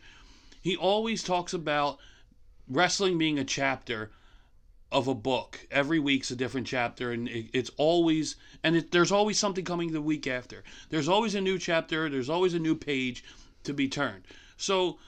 he 0.63 0.77
always 0.77 1.25
talks 1.25 1.53
about 1.53 1.99
wrestling 2.69 3.19
being 3.19 3.39
a 3.39 3.45
chapter 3.45 4.11
of 4.91 5.07
a 5.09 5.15
book. 5.15 5.67
Every 5.71 5.99
week's 5.99 6.31
a 6.31 6.37
different 6.37 6.67
chapter, 6.67 7.13
and 7.13 7.29
it, 7.29 7.51
it's 7.53 7.71
always 7.77 8.37
and 8.63 8.77
it, 8.77 8.91
there's 8.91 9.13
always 9.13 9.39
something 9.39 9.65
coming 9.65 9.93
the 9.93 10.01
week 10.01 10.27
after. 10.27 10.65
There's 10.91 11.09
always 11.09 11.35
a 11.35 11.41
new 11.41 11.59
chapter. 11.59 12.09
There's 12.09 12.31
always 12.31 12.55
a 12.55 12.59
new 12.59 12.75
page 12.75 13.25
to 13.65 13.75
be 13.75 13.89
turned. 13.89 14.25
So 14.57 14.99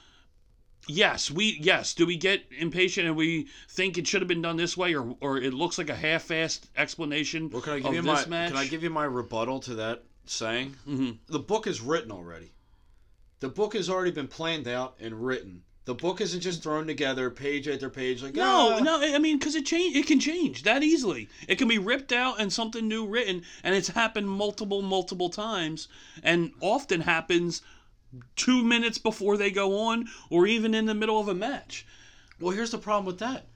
yes, 0.87 1.31
we 1.31 1.57
yes. 1.61 1.93
Do 1.93 2.05
we 2.05 2.15
get 2.15 2.43
impatient 2.57 3.07
and 3.07 3.15
we 3.15 3.47
think 3.69 3.97
it 3.97 4.07
should 4.07 4.21
have 4.21 4.27
been 4.27 4.41
done 4.41 4.57
this 4.57 4.77
way, 4.77 4.93
or 4.93 5.15
or 5.19 5.37
it 5.37 5.53
looks 5.53 5.77
like 5.77 5.89
a 5.89 5.95
half-assed 5.95 6.67
explanation 6.77 7.49
well, 7.49 7.61
can 7.61 7.73
I 7.73 7.79
give 7.79 7.93
you 7.93 8.01
this 8.01 8.27
my 8.27 8.29
match? 8.29 8.49
can 8.49 8.57
I 8.57 8.67
give 8.67 8.83
you 8.83 8.89
my 8.89 9.05
rebuttal 9.05 9.59
to 9.61 9.75
that 9.75 10.03
saying? 10.25 10.75
Mhm. 10.87 11.17
The 11.27 11.39
book 11.39 11.65
is 11.65 11.81
written 11.81 12.11
already. 12.11 12.51
The 13.39 13.49
book 13.49 13.73
has 13.73 13.89
already 13.89 14.11
been 14.11 14.27
planned 14.27 14.67
out 14.67 14.95
and 14.99 15.25
written. 15.25 15.63
The 15.85 15.95
book 15.95 16.21
isn't 16.21 16.41
just 16.41 16.61
thrown 16.61 16.85
together 16.85 17.31
page 17.31 17.67
after 17.67 17.89
page 17.89 18.21
like 18.21 18.35
No, 18.35 18.75
ah. 18.77 18.79
no, 18.79 19.01
I 19.01 19.17
mean, 19.17 19.39
because 19.39 19.55
it 19.55 19.65
change, 19.65 19.95
it 19.95 20.05
can 20.05 20.19
change 20.19 20.61
that 20.61 20.83
easily. 20.83 21.27
It 21.47 21.57
can 21.57 21.67
be 21.67 21.79
ripped 21.79 22.11
out 22.11 22.39
and 22.39 22.53
something 22.53 22.87
new 22.87 23.07
written, 23.07 23.43
and 23.63 23.73
it's 23.73 23.87
happened 23.87 24.29
multiple, 24.29 24.83
multiple 24.83 25.29
times, 25.29 25.87
and 26.21 26.51
often 26.61 27.01
happens 27.01 27.63
two 28.35 28.63
minutes 28.63 28.99
before 28.99 29.37
they 29.37 29.49
go 29.49 29.79
on, 29.79 30.07
or 30.29 30.45
even 30.45 30.75
in 30.75 30.85
the 30.85 30.93
middle 30.93 31.19
of 31.19 31.27
a 31.27 31.33
match. 31.33 31.85
Well, 32.39 32.55
here's 32.55 32.71
the 32.71 32.77
problem 32.77 33.05
with 33.05 33.19
that. 33.19 33.47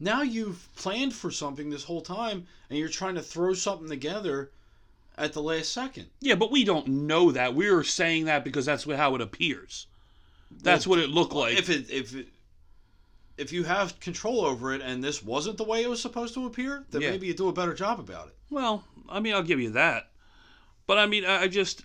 Now 0.00 0.22
you've 0.22 0.68
planned 0.76 1.14
for 1.14 1.30
something 1.30 1.68
this 1.68 1.84
whole 1.84 2.00
time, 2.00 2.46
and 2.70 2.78
you're 2.78 2.88
trying 2.88 3.14
to 3.16 3.22
throw 3.22 3.52
something 3.52 3.88
together 3.88 4.50
at 5.18 5.34
the 5.34 5.42
last 5.42 5.72
second. 5.72 6.06
Yeah, 6.20 6.34
but 6.34 6.50
we 6.50 6.64
don't 6.64 6.88
know 6.88 7.30
that. 7.30 7.54
We're 7.54 7.84
saying 7.84 8.24
that 8.24 8.42
because 8.42 8.64
that's 8.66 8.84
how 8.84 9.14
it 9.14 9.20
appears. 9.20 9.86
That's 10.50 10.86
what 10.86 10.98
it 10.98 11.10
looked 11.10 11.32
like. 11.32 11.58
If 11.58 11.68
it 11.70 11.90
if 11.90 12.14
it, 12.14 12.28
if 13.36 13.52
you 13.52 13.64
have 13.64 13.98
control 14.00 14.44
over 14.44 14.72
it, 14.74 14.80
and 14.80 15.02
this 15.02 15.22
wasn't 15.22 15.56
the 15.58 15.64
way 15.64 15.82
it 15.82 15.90
was 15.90 16.00
supposed 16.00 16.34
to 16.34 16.46
appear, 16.46 16.84
then 16.90 17.02
Yeah. 17.02 17.10
maybe 17.10 17.26
you 17.26 17.34
do 17.34 17.48
a 17.48 17.52
better 17.52 17.74
job 17.74 17.98
about 18.00 18.28
it. 18.28 18.34
Well, 18.50 18.84
I 19.08 19.20
mean, 19.20 19.34
I'll 19.34 19.42
give 19.42 19.60
you 19.60 19.70
that, 19.70 20.10
but 20.86 20.98
I 20.98 21.06
mean, 21.06 21.24
I, 21.24 21.42
I 21.42 21.48
just, 21.48 21.84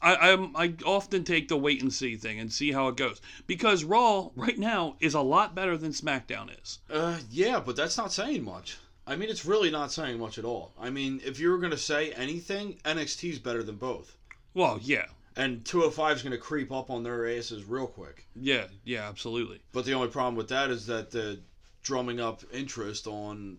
I, 0.00 0.32
I'm, 0.32 0.56
I 0.56 0.74
often 0.86 1.24
take 1.24 1.48
the 1.48 1.56
wait 1.58 1.82
and 1.82 1.92
see 1.92 2.16
thing 2.16 2.40
and 2.40 2.50
see 2.52 2.72
how 2.72 2.88
it 2.88 2.96
goes 2.96 3.20
because 3.46 3.84
Raw 3.84 4.30
right 4.36 4.58
now 4.58 4.96
is 5.00 5.14
a 5.14 5.20
lot 5.20 5.54
better 5.54 5.76
than 5.76 5.92
SmackDown 5.92 6.50
is. 6.62 6.78
Uh, 6.90 7.18
yeah, 7.30 7.60
but 7.60 7.76
that's 7.76 7.98
not 7.98 8.12
saying 8.12 8.42
much. 8.44 8.78
I 9.06 9.16
mean, 9.16 9.28
it's 9.30 9.44
really 9.44 9.70
not 9.70 9.90
saying 9.92 10.18
much 10.18 10.38
at 10.38 10.44
all. 10.44 10.72
I 10.78 10.90
mean, 10.90 11.20
if 11.24 11.38
you 11.40 11.50
were 11.50 11.58
going 11.58 11.70
to 11.72 11.78
say 11.78 12.12
anything, 12.12 12.78
NXT's 12.84 13.38
better 13.38 13.62
than 13.62 13.76
both. 13.76 14.16
Well, 14.54 14.78
yeah, 14.82 15.06
And 15.38 15.64
205 15.64 16.16
is 16.16 16.22
going 16.22 16.32
to 16.32 16.38
creep 16.38 16.72
up 16.72 16.90
on 16.90 17.04
their 17.04 17.28
asses 17.28 17.64
real 17.64 17.86
quick. 17.86 18.26
yeah, 18.34 18.64
yeah, 18.84 19.08
absolutely. 19.08 19.60
But 19.72 19.84
the 19.84 19.94
only 19.94 20.08
problem 20.08 20.34
with 20.34 20.48
that 20.48 20.70
is 20.70 20.86
that 20.86 21.12
the 21.12 21.38
drumming 21.82 22.20
up 22.20 22.42
interest 22.52 23.06
on 23.06 23.58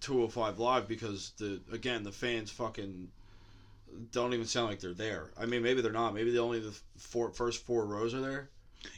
205 0.00 0.58
Live 0.58 0.86
because 0.88 1.32
the 1.36 1.60
again 1.72 2.04
the 2.04 2.12
fans 2.12 2.50
fucking 2.50 3.08
don't 4.12 4.32
even 4.32 4.46
sound 4.46 4.68
like 4.68 4.80
they're 4.80 4.94
there. 4.94 5.30
I 5.38 5.46
mean, 5.46 5.62
maybe 5.62 5.82
they're 5.82 5.92
not. 5.92 6.14
Maybe 6.14 6.30
the 6.30 6.38
only 6.38 6.60
the 6.60 6.74
four, 6.96 7.32
first 7.32 7.64
four 7.64 7.84
rows 7.84 8.14
are 8.14 8.20
there. 8.20 8.48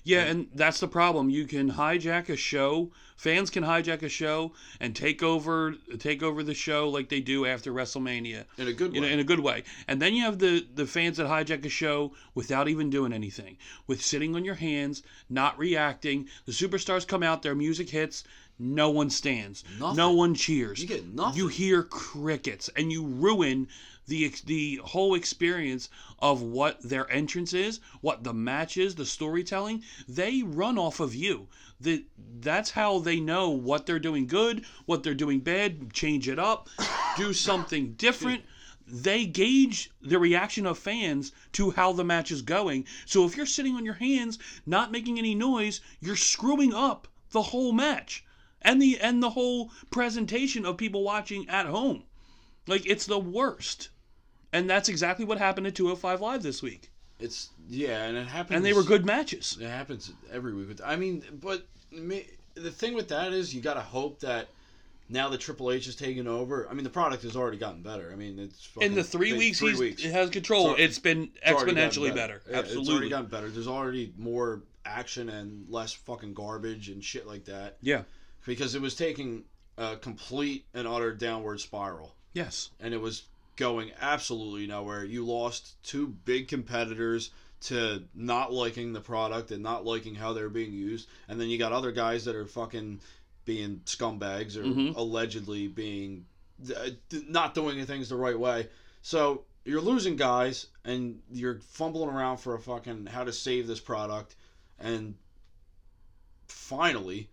Yeah, 0.04 0.22
and 0.22 0.48
that's 0.54 0.80
the 0.80 0.88
problem. 0.88 1.30
You 1.30 1.46
can 1.46 1.70
hijack 1.72 2.28
a 2.28 2.36
show. 2.36 2.90
Fans 3.16 3.50
can 3.50 3.62
hijack 3.62 4.02
a 4.02 4.08
show 4.08 4.52
and 4.80 4.96
take 4.96 5.22
over 5.22 5.76
take 5.98 6.22
over 6.22 6.42
the 6.42 6.54
show 6.54 6.88
like 6.88 7.08
they 7.08 7.20
do 7.20 7.46
after 7.46 7.72
WrestleMania. 7.72 8.44
In 8.58 8.66
a 8.68 8.72
good 8.72 8.94
you 8.94 9.00
know, 9.00 9.06
way. 9.06 9.12
in 9.12 9.20
a 9.20 9.24
good 9.24 9.38
way. 9.40 9.62
And 9.86 10.02
then 10.02 10.14
you 10.14 10.24
have 10.24 10.38
the 10.38 10.66
the 10.74 10.86
fans 10.86 11.18
that 11.18 11.26
hijack 11.28 11.64
a 11.64 11.68
show 11.68 12.12
without 12.34 12.68
even 12.68 12.90
doing 12.90 13.12
anything, 13.12 13.58
with 13.86 14.02
sitting 14.04 14.34
on 14.34 14.44
your 14.44 14.56
hands, 14.56 15.02
not 15.30 15.56
reacting. 15.58 16.28
The 16.46 16.52
superstars 16.52 17.06
come 17.06 17.22
out, 17.22 17.42
their 17.42 17.54
music 17.54 17.90
hits, 17.90 18.24
no 18.58 18.90
one 18.90 19.10
stands, 19.10 19.64
Nothing. 19.78 19.96
no 19.96 20.12
one 20.12 20.34
cheers. 20.34 20.80
You 20.80 20.88
get 20.88 21.06
nothing. 21.14 21.38
You 21.38 21.48
hear 21.48 21.82
crickets, 21.84 22.70
and 22.76 22.90
you 22.90 23.04
ruin 23.04 23.68
the 24.06 24.34
the 24.46 24.80
whole 24.84 25.14
experience 25.14 25.88
of 26.18 26.42
what 26.42 26.82
their 26.82 27.08
entrance 27.10 27.52
is, 27.52 27.78
what 28.00 28.24
the 28.24 28.34
match 28.34 28.76
is, 28.76 28.96
the 28.96 29.06
storytelling. 29.06 29.82
They 30.08 30.42
run 30.42 30.76
off 30.76 30.98
of 30.98 31.14
you. 31.14 31.48
The, 31.80 32.04
that's 32.40 32.70
how 32.70 32.98
they 32.98 33.20
know 33.20 33.50
what 33.50 33.86
they're 33.86 33.98
doing 33.98 34.26
good, 34.26 34.64
what 34.86 35.02
they're 35.02 35.14
doing 35.14 35.40
bad. 35.40 35.92
Change 35.92 36.28
it 36.28 36.38
up, 36.38 36.68
do 37.16 37.32
something 37.32 37.92
different. 37.94 38.44
They 38.86 39.24
gauge 39.24 39.90
the 40.00 40.18
reaction 40.18 40.66
of 40.66 40.78
fans 40.78 41.30
to 41.52 41.70
how 41.70 41.92
the 41.92 42.04
match 42.04 42.30
is 42.30 42.42
going. 42.42 42.86
So 43.06 43.24
if 43.24 43.36
you're 43.36 43.46
sitting 43.46 43.76
on 43.76 43.84
your 43.84 43.94
hands, 43.94 44.38
not 44.66 44.90
making 44.90 45.18
any 45.18 45.34
noise, 45.34 45.80
you're 46.00 46.16
screwing 46.16 46.74
up 46.74 47.06
the 47.30 47.42
whole 47.42 47.72
match 47.72 48.24
and 48.60 48.80
the 48.80 48.98
and 49.00 49.22
the 49.22 49.30
whole 49.30 49.70
presentation 49.90 50.64
of 50.64 50.76
people 50.76 51.02
watching 51.02 51.48
at 51.48 51.66
home. 51.66 52.04
Like 52.66 52.86
it's 52.86 53.06
the 53.06 53.18
worst. 53.18 53.90
And 54.52 54.68
that's 54.68 54.88
exactly 54.88 55.24
what 55.24 55.38
happened 55.38 55.66
at 55.66 55.74
205 55.74 56.20
Live 56.20 56.42
this 56.42 56.62
week. 56.62 56.90
It's 57.18 57.50
yeah, 57.68 58.04
and 58.04 58.16
it 58.16 58.26
happens. 58.26 58.56
And 58.56 58.64
they 58.64 58.72
were 58.72 58.82
good 58.82 59.06
matches. 59.06 59.56
It 59.60 59.68
happens 59.68 60.12
every 60.30 60.52
week. 60.52 60.78
I 60.84 60.96
mean, 60.96 61.22
but 61.40 61.66
the 61.90 62.70
thing 62.70 62.94
with 62.94 63.08
that 63.08 63.32
is 63.32 63.54
you 63.54 63.60
got 63.60 63.74
to 63.74 63.80
hope 63.80 64.20
that 64.20 64.48
now 65.08 65.28
that 65.28 65.40
Triple 65.40 65.70
H 65.70 65.86
is 65.86 65.94
taking 65.94 66.26
over. 66.26 66.66
I 66.68 66.74
mean, 66.74 66.84
the 66.84 66.90
product 66.90 67.22
has 67.22 67.36
already 67.36 67.58
gotten 67.58 67.82
better. 67.82 68.10
I 68.12 68.16
mean, 68.16 68.38
it's 68.38 68.68
In 68.80 68.94
the 68.94 69.04
three 69.04 69.32
weeks 69.34 69.58
three 69.58 69.70
he's 69.70 69.78
weeks. 69.78 70.02
has 70.04 70.30
control, 70.30 70.72
It's 70.72 70.80
it's 70.80 70.98
been 70.98 71.30
It's 71.44 71.62
exponentially 71.62 72.14
better. 72.14 72.42
Yeah, 72.50 72.60
It's 72.60 72.70
already 72.70 72.78
Absolutely. 72.78 73.08
gotten 73.10 73.26
better. 73.26 73.48
There's 73.50 73.68
already 73.68 74.12
more 74.16 74.62
action 74.84 75.28
and 75.28 75.68
less 75.68 75.92
fucking 75.92 76.34
garbage 76.34 76.88
and 76.88 77.04
shit 77.04 77.26
like 77.26 77.44
that. 77.44 77.76
Yeah. 77.80 78.02
Because 78.46 78.74
it 78.74 78.82
was 78.82 78.94
taking 78.94 79.44
a 79.78 79.96
complete 79.96 80.64
and 80.74 80.88
utter 80.88 81.12
downward 81.14 81.60
spiral, 81.60 82.14
Yes. 82.32 82.70
and 82.80 82.94
it 82.94 83.00
was 83.00 83.24
going 83.56 83.92
absolutely 84.00 84.66
nowhere. 84.66 85.04
You 85.04 85.24
lost 85.26 85.82
two 85.82 86.06
big 86.24 86.48
competitors 86.48 87.30
to 87.62 88.04
not 88.14 88.52
liking 88.52 88.92
the 88.92 89.00
product 89.00 89.50
and 89.50 89.62
not 89.62 89.84
liking 89.84 90.14
how 90.14 90.32
they're 90.32 90.48
being 90.48 90.72
used, 90.72 91.08
and 91.28 91.40
then 91.40 91.48
you 91.48 91.58
got 91.58 91.72
other 91.72 91.92
guys 91.92 92.24
that 92.24 92.34
are 92.34 92.46
fucking 92.46 93.00
being 93.44 93.80
scumbags 93.84 94.56
or 94.56 94.64
Mhm. 94.64 94.96
allegedly 94.96 95.68
being 95.68 96.26
uh, 96.76 96.90
not 97.10 97.54
doing 97.54 97.84
things 97.86 98.08
the 98.08 98.16
right 98.16 98.38
way. 98.38 98.68
So 99.02 99.44
you're 99.64 99.80
losing 99.80 100.14
guys, 100.16 100.68
and 100.84 101.20
you're 101.30 101.58
fumbling 101.60 102.08
around 102.08 102.38
for 102.38 102.54
a 102.54 102.58
fucking 102.60 103.06
how 103.06 103.24
to 103.24 103.32
save 103.32 103.66
this 103.66 103.80
product, 103.80 104.36
and 104.78 105.16
finally, 106.46 107.28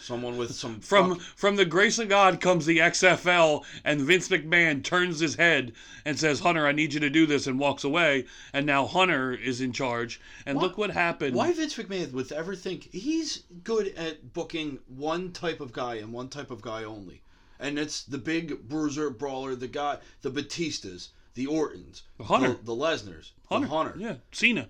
someone 0.00 0.36
with 0.36 0.54
some 0.54 0.80
From 0.80 1.14
fuck- 1.16 1.20
from 1.36 1.56
the 1.56 1.64
grace 1.64 1.98
of 1.98 2.08
God 2.08 2.40
comes 2.40 2.66
the 2.66 2.78
XFL, 2.78 3.64
and 3.84 4.00
Vince 4.00 4.28
McMahon 4.28 4.82
turns 4.82 5.18
his 5.20 5.34
head 5.36 5.72
and 6.04 6.18
says, 6.18 6.40
"Hunter, 6.40 6.66
I 6.66 6.72
need 6.72 6.94
you 6.94 7.00
to 7.00 7.10
do 7.10 7.26
this," 7.26 7.46
and 7.46 7.58
walks 7.58 7.84
away. 7.84 8.24
And 8.52 8.66
now 8.66 8.86
Hunter 8.86 9.32
is 9.32 9.60
in 9.60 9.72
charge. 9.72 10.20
And 10.44 10.56
Why- 10.56 10.62
look 10.62 10.78
what 10.78 10.90
happened. 10.90 11.34
Why 11.34 11.52
Vince 11.52 11.74
McMahon 11.74 12.12
would 12.12 12.30
ever 12.32 12.54
think 12.54 12.92
he's 12.92 13.42
good 13.64 13.88
at 13.96 14.32
booking 14.32 14.78
one 14.86 15.32
type 15.32 15.60
of 15.60 15.72
guy 15.72 15.96
and 15.96 16.12
one 16.12 16.28
type 16.28 16.50
of 16.50 16.62
guy 16.62 16.84
only, 16.84 17.22
and 17.58 17.78
it's 17.78 18.02
the 18.02 18.18
big 18.18 18.68
bruiser 18.68 19.10
brawler, 19.10 19.54
the 19.54 19.68
guy, 19.68 19.98
the 20.22 20.30
Batistas, 20.30 21.08
the 21.34 21.46
Ortons, 21.46 22.02
Hunter. 22.20 22.54
the, 22.54 22.64
the 22.64 22.72
Lesnars, 22.74 23.30
Hunter? 23.50 23.66
the 23.68 23.74
Hunter, 23.74 23.94
Yeah. 23.98 24.14
Cena. 24.32 24.68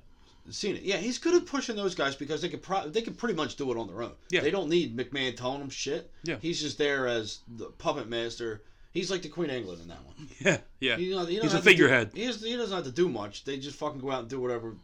Cena. 0.50 0.78
Yeah, 0.82 0.96
he's 0.98 1.18
good 1.18 1.35
at 1.35 1.46
pushing 1.46 1.76
those 1.76 1.94
guys 1.94 2.14
because 2.16 2.40
they 2.42 2.48
could 2.48 2.62
pro- 2.62 2.88
they 2.88 3.02
could 3.02 3.18
pretty 3.18 3.35
much 3.35 3.56
do 3.56 3.70
it 3.72 3.76
on 3.78 3.87
their 3.88 4.02
own. 4.02 4.12
Yeah. 4.30 4.40
They 4.40 4.50
don't 4.50 4.68
need 4.68 4.96
McMahon 4.96 5.37
telling 5.37 5.61
them 5.61 5.70
shit. 5.70 6.11
Yeah. 6.24 6.37
He's 6.40 6.61
just 6.61 6.78
there 6.78 7.06
as 7.06 7.40
the 7.48 7.66
puppet 7.66 8.09
master. 8.09 8.62
He's 8.92 9.11
like 9.11 9.22
the 9.22 9.28
Queen 9.28 9.50
England 9.50 9.82
in 9.82 9.88
that 9.88 10.04
one. 10.04 10.28
Yeah. 10.40 10.59
Yeah. 10.80 10.96
He, 10.96 11.11
don't- 11.11 11.28
he 11.28 11.35
He's 11.40 11.52
a 11.52 11.56
to 11.59 11.62
do- 11.62 11.68
figurehead. 11.70 12.11
he, 12.14 12.24
has, 12.24 12.42
he 12.42 12.56
doesn't 12.56 12.74
have 12.74 12.85
to 12.87 12.92
do 12.92 13.09
much. 13.09 13.44
They 13.44 13.59
just 13.59 13.76
fucking 13.78 14.00
go 14.00 14.11
out 14.11 14.20
and 14.20 14.28
do 14.28 14.40
whatever. 14.40 14.74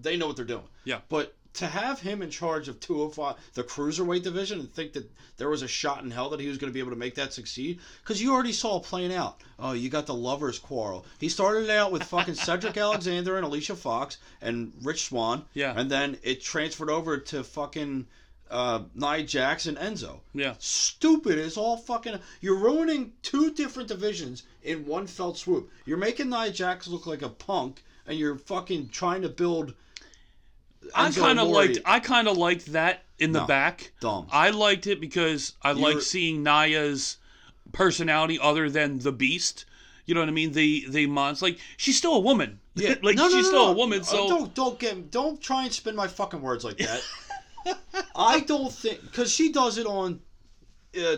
They 0.00 0.16
know 0.16 0.26
what 0.26 0.36
they're 0.36 0.44
doing. 0.44 0.68
Yeah. 0.84 1.00
But 1.08 1.34
to 1.56 1.66
have 1.66 2.00
him 2.00 2.22
in 2.22 2.30
charge 2.30 2.68
of 2.68 2.80
205, 2.80 3.36
the 3.54 3.62
cruiserweight 3.62 4.22
division, 4.22 4.60
and 4.60 4.70
think 4.72 4.92
that 4.94 5.10
there 5.36 5.48
was 5.48 5.62
a 5.62 5.68
shot 5.68 6.02
in 6.04 6.10
hell 6.10 6.30
that 6.30 6.40
he 6.40 6.48
was 6.48 6.58
going 6.58 6.70
to 6.70 6.74
be 6.74 6.80
able 6.80 6.90
to 6.92 6.96
make 6.96 7.14
that 7.16 7.32
succeed, 7.32 7.80
because 8.02 8.22
you 8.22 8.32
already 8.32 8.52
saw 8.52 8.78
it 8.78 8.84
playing 8.84 9.12
out. 9.14 9.40
Oh, 9.58 9.72
you 9.72 9.88
got 9.88 10.06
the 10.06 10.14
lovers' 10.14 10.58
quarrel. 10.58 11.04
He 11.18 11.28
started 11.28 11.68
out 11.70 11.92
with 11.92 12.02
fucking 12.04 12.34
Cedric 12.34 12.76
Alexander 12.86 13.36
and 13.36 13.44
Alicia 13.44 13.74
Fox 13.76 14.18
and 14.40 14.72
Rich 14.82 15.04
Swann. 15.06 15.44
Yeah. 15.54 15.72
And 15.76 15.90
then 15.90 16.18
it 16.22 16.42
transferred 16.42 16.90
over 16.90 17.18
to 17.18 17.42
fucking 17.44 18.06
uh, 18.50 18.82
Nia 18.94 19.24
Jax 19.24 19.66
and 19.66 19.76
Enzo 19.76 20.20
Yeah. 20.32 20.54
stupid 20.58 21.38
as 21.38 21.56
all 21.56 21.76
fucking. 21.76 22.18
You're 22.40 22.58
ruining 22.58 23.12
two 23.22 23.52
different 23.52 23.88
divisions 23.88 24.44
in 24.62 24.86
one 24.86 25.06
felt 25.06 25.36
swoop. 25.36 25.70
You're 25.84 25.96
making 25.98 26.30
Nia 26.30 26.50
Jax 26.52 26.86
look 26.86 27.06
like 27.06 27.22
a 27.22 27.28
punk, 27.28 27.82
and 28.06 28.18
you're 28.18 28.36
fucking 28.36 28.90
trying 28.90 29.22
to 29.22 29.28
build. 29.28 29.74
I 30.94 31.10
kind 31.10 31.38
of 31.40 31.48
liked 31.48 31.78
I 31.84 32.00
kind 32.00 32.28
of 32.28 32.36
liked 32.36 32.72
that 32.72 33.04
in 33.18 33.32
the 33.32 33.40
No. 33.40 33.46
back. 33.46 33.92
Dumb. 34.00 34.26
I 34.30 34.50
liked 34.50 34.86
it 34.86 35.00
because 35.00 35.54
I 35.62 35.72
You're- 35.72 35.94
like 35.94 36.02
seeing 36.02 36.42
Nia's 36.42 37.16
personality 37.72 38.38
other 38.40 38.68
than 38.70 38.98
the 38.98 39.12
beast. 39.12 39.64
You 40.04 40.14
know 40.14 40.20
what 40.20 40.28
I 40.28 40.32
mean? 40.32 40.52
The 40.52 40.86
the 40.88 41.06
monster. 41.06 41.46
Like 41.46 41.58
she's 41.76 41.96
still 41.98 42.14
a 42.14 42.20
woman. 42.20 42.60
Yeah, 42.74 42.94
like 43.02 43.16
No, 43.16 43.28
no, 43.28 43.36
she's 43.36 43.46
still 43.46 43.68
a 43.68 43.72
woman. 43.72 44.00
Uh, 44.00 44.04
So 44.04 44.28
don't 44.28 44.54
don't 44.54 44.78
get 44.78 45.10
don't 45.10 45.40
try 45.40 45.64
and 45.64 45.72
spin 45.72 45.96
my 45.96 46.06
fucking 46.08 46.40
words 46.42 46.64
like 46.64 46.78
that. 46.78 47.02
I 48.14 48.40
don't 48.40 48.72
think 48.72 49.02
because 49.02 49.32
she 49.32 49.50
does 49.52 49.78
it 49.78 49.86
on 49.86 50.20
uh, 50.96 51.16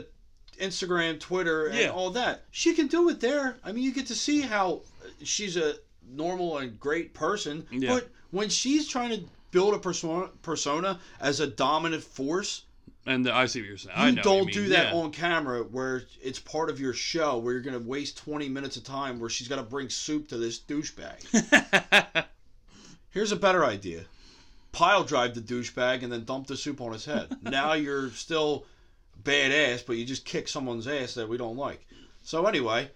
Instagram, 0.58 1.20
Twitter, 1.20 1.66
and 1.66 1.78
Yeah. 1.78 1.88
all 1.90 2.10
that. 2.10 2.44
She 2.50 2.74
can 2.74 2.86
do 2.86 3.08
it 3.10 3.20
there. 3.20 3.58
I 3.62 3.72
mean, 3.72 3.84
you 3.84 3.92
get 3.92 4.06
to 4.06 4.14
see 4.14 4.40
how 4.40 4.80
she's 5.22 5.56
a 5.56 5.74
normal 6.10 6.58
and 6.58 6.78
great 6.80 7.12
person. 7.12 7.66
Yeah. 7.70 7.94
But 7.94 8.08
when 8.30 8.48
she's 8.48 8.88
trying 8.88 9.10
to 9.10 9.24
build 9.50 9.74
a 9.74 9.78
persona, 9.78 10.28
persona 10.42 11.00
as 11.20 11.40
a 11.40 11.46
dominant 11.46 12.02
force, 12.02 12.62
and 13.08 13.26
I 13.28 13.46
see 13.46 13.60
what 13.60 13.68
you're 13.68 13.78
saying. 13.78 14.16
you 14.16 14.22
don't 14.22 14.48
you 14.48 14.52
do 14.52 14.68
that 14.68 14.92
yeah. 14.92 15.00
on 15.00 15.10
camera 15.12 15.62
where 15.62 16.02
it's 16.22 16.38
part 16.38 16.68
of 16.68 16.78
your 16.78 16.92
show 16.92 17.38
where 17.38 17.54
you're 17.54 17.62
going 17.62 17.80
to 17.80 17.88
waste 17.88 18.18
20 18.18 18.50
minutes 18.50 18.76
of 18.76 18.84
time 18.84 19.18
where 19.18 19.30
she's 19.30 19.48
got 19.48 19.56
to 19.56 19.62
bring 19.62 19.88
soup 19.88 20.28
to 20.28 20.36
this 20.36 20.58
douchebag. 20.58 22.26
Here's 23.10 23.32
a 23.32 23.36
better 23.36 23.64
idea. 23.64 24.04
pile 24.72 25.04
drive 25.04 25.34
the 25.34 25.40
douchebag 25.40 26.02
and 26.02 26.12
then 26.12 26.24
dump 26.24 26.48
the 26.48 26.56
soup 26.56 26.82
on 26.82 26.92
his 26.92 27.06
head. 27.06 27.34
now 27.42 27.72
you're 27.72 28.10
still 28.10 28.66
badass, 29.22 29.86
but 29.86 29.96
you 29.96 30.04
just 30.04 30.26
kick 30.26 30.46
someone's 30.46 30.86
ass 30.86 31.14
that 31.14 31.28
we 31.28 31.38
don't 31.38 31.56
like. 31.56 31.86
So 32.22 32.44
anyway, 32.44 32.90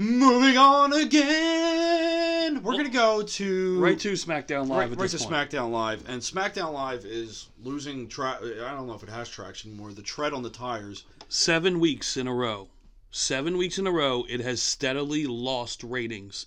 moving 0.00 0.56
on 0.56 0.94
again. 0.94 2.62
We're 2.62 2.72
gonna 2.76 2.88
go 2.88 3.22
to 3.22 3.80
Right 3.80 3.98
to 3.98 4.12
SmackDown 4.12 4.66
Live. 4.66 4.70
right, 4.70 4.82
at 4.84 4.98
right 4.98 4.98
this 4.98 5.12
to 5.12 5.18
point. 5.28 5.50
SmackDown 5.50 5.70
Live, 5.70 6.08
and 6.08 6.22
SmackDown 6.22 6.72
Live 6.72 7.04
is 7.04 7.48
losing 7.62 8.08
track. 8.08 8.38
I 8.42 8.72
don't 8.72 8.86
know 8.86 8.94
if 8.94 9.02
it 9.02 9.10
has 9.10 9.28
traction 9.28 9.70
anymore. 9.70 9.92
The 9.92 10.00
tread 10.02 10.32
on 10.32 10.42
the 10.42 10.48
tires. 10.50 11.04
Seven 11.28 11.80
weeks 11.80 12.16
in 12.16 12.26
a 12.26 12.34
row. 12.34 12.68
Seven 13.10 13.58
weeks 13.58 13.78
in 13.78 13.86
a 13.86 13.92
row, 13.92 14.24
it 14.28 14.40
has 14.40 14.62
steadily 14.62 15.26
lost 15.26 15.84
ratings. 15.84 16.46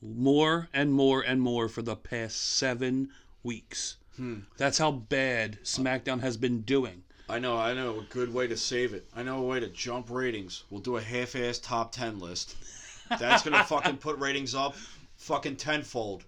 More 0.00 0.68
and 0.72 0.92
more 0.92 1.20
and 1.22 1.40
more 1.40 1.68
for 1.68 1.82
the 1.82 1.96
past 1.96 2.36
seven 2.56 3.10
weeks. 3.42 3.96
Hmm. 4.16 4.40
That's 4.56 4.78
how 4.78 4.92
bad 4.92 5.58
SmackDown 5.64 6.20
has 6.20 6.36
been 6.36 6.60
doing. 6.60 7.02
I 7.28 7.38
know, 7.38 7.56
I 7.56 7.72
know 7.72 8.00
a 8.00 8.02
good 8.02 8.32
way 8.34 8.46
to 8.48 8.56
save 8.56 8.92
it. 8.92 9.08
I 9.16 9.22
know 9.22 9.38
a 9.38 9.46
way 9.46 9.58
to 9.58 9.68
jump 9.68 10.10
ratings. 10.10 10.64
We'll 10.68 10.82
do 10.82 10.98
a 10.98 11.02
half-ass 11.02 11.58
top 11.58 11.90
ten 11.90 12.18
list. 12.20 12.54
That's 13.08 13.42
gonna 13.42 13.64
fucking 13.68 13.98
put 13.98 14.18
ratings 14.18 14.54
up, 14.54 14.76
fucking 15.16 15.56
tenfold. 15.56 16.24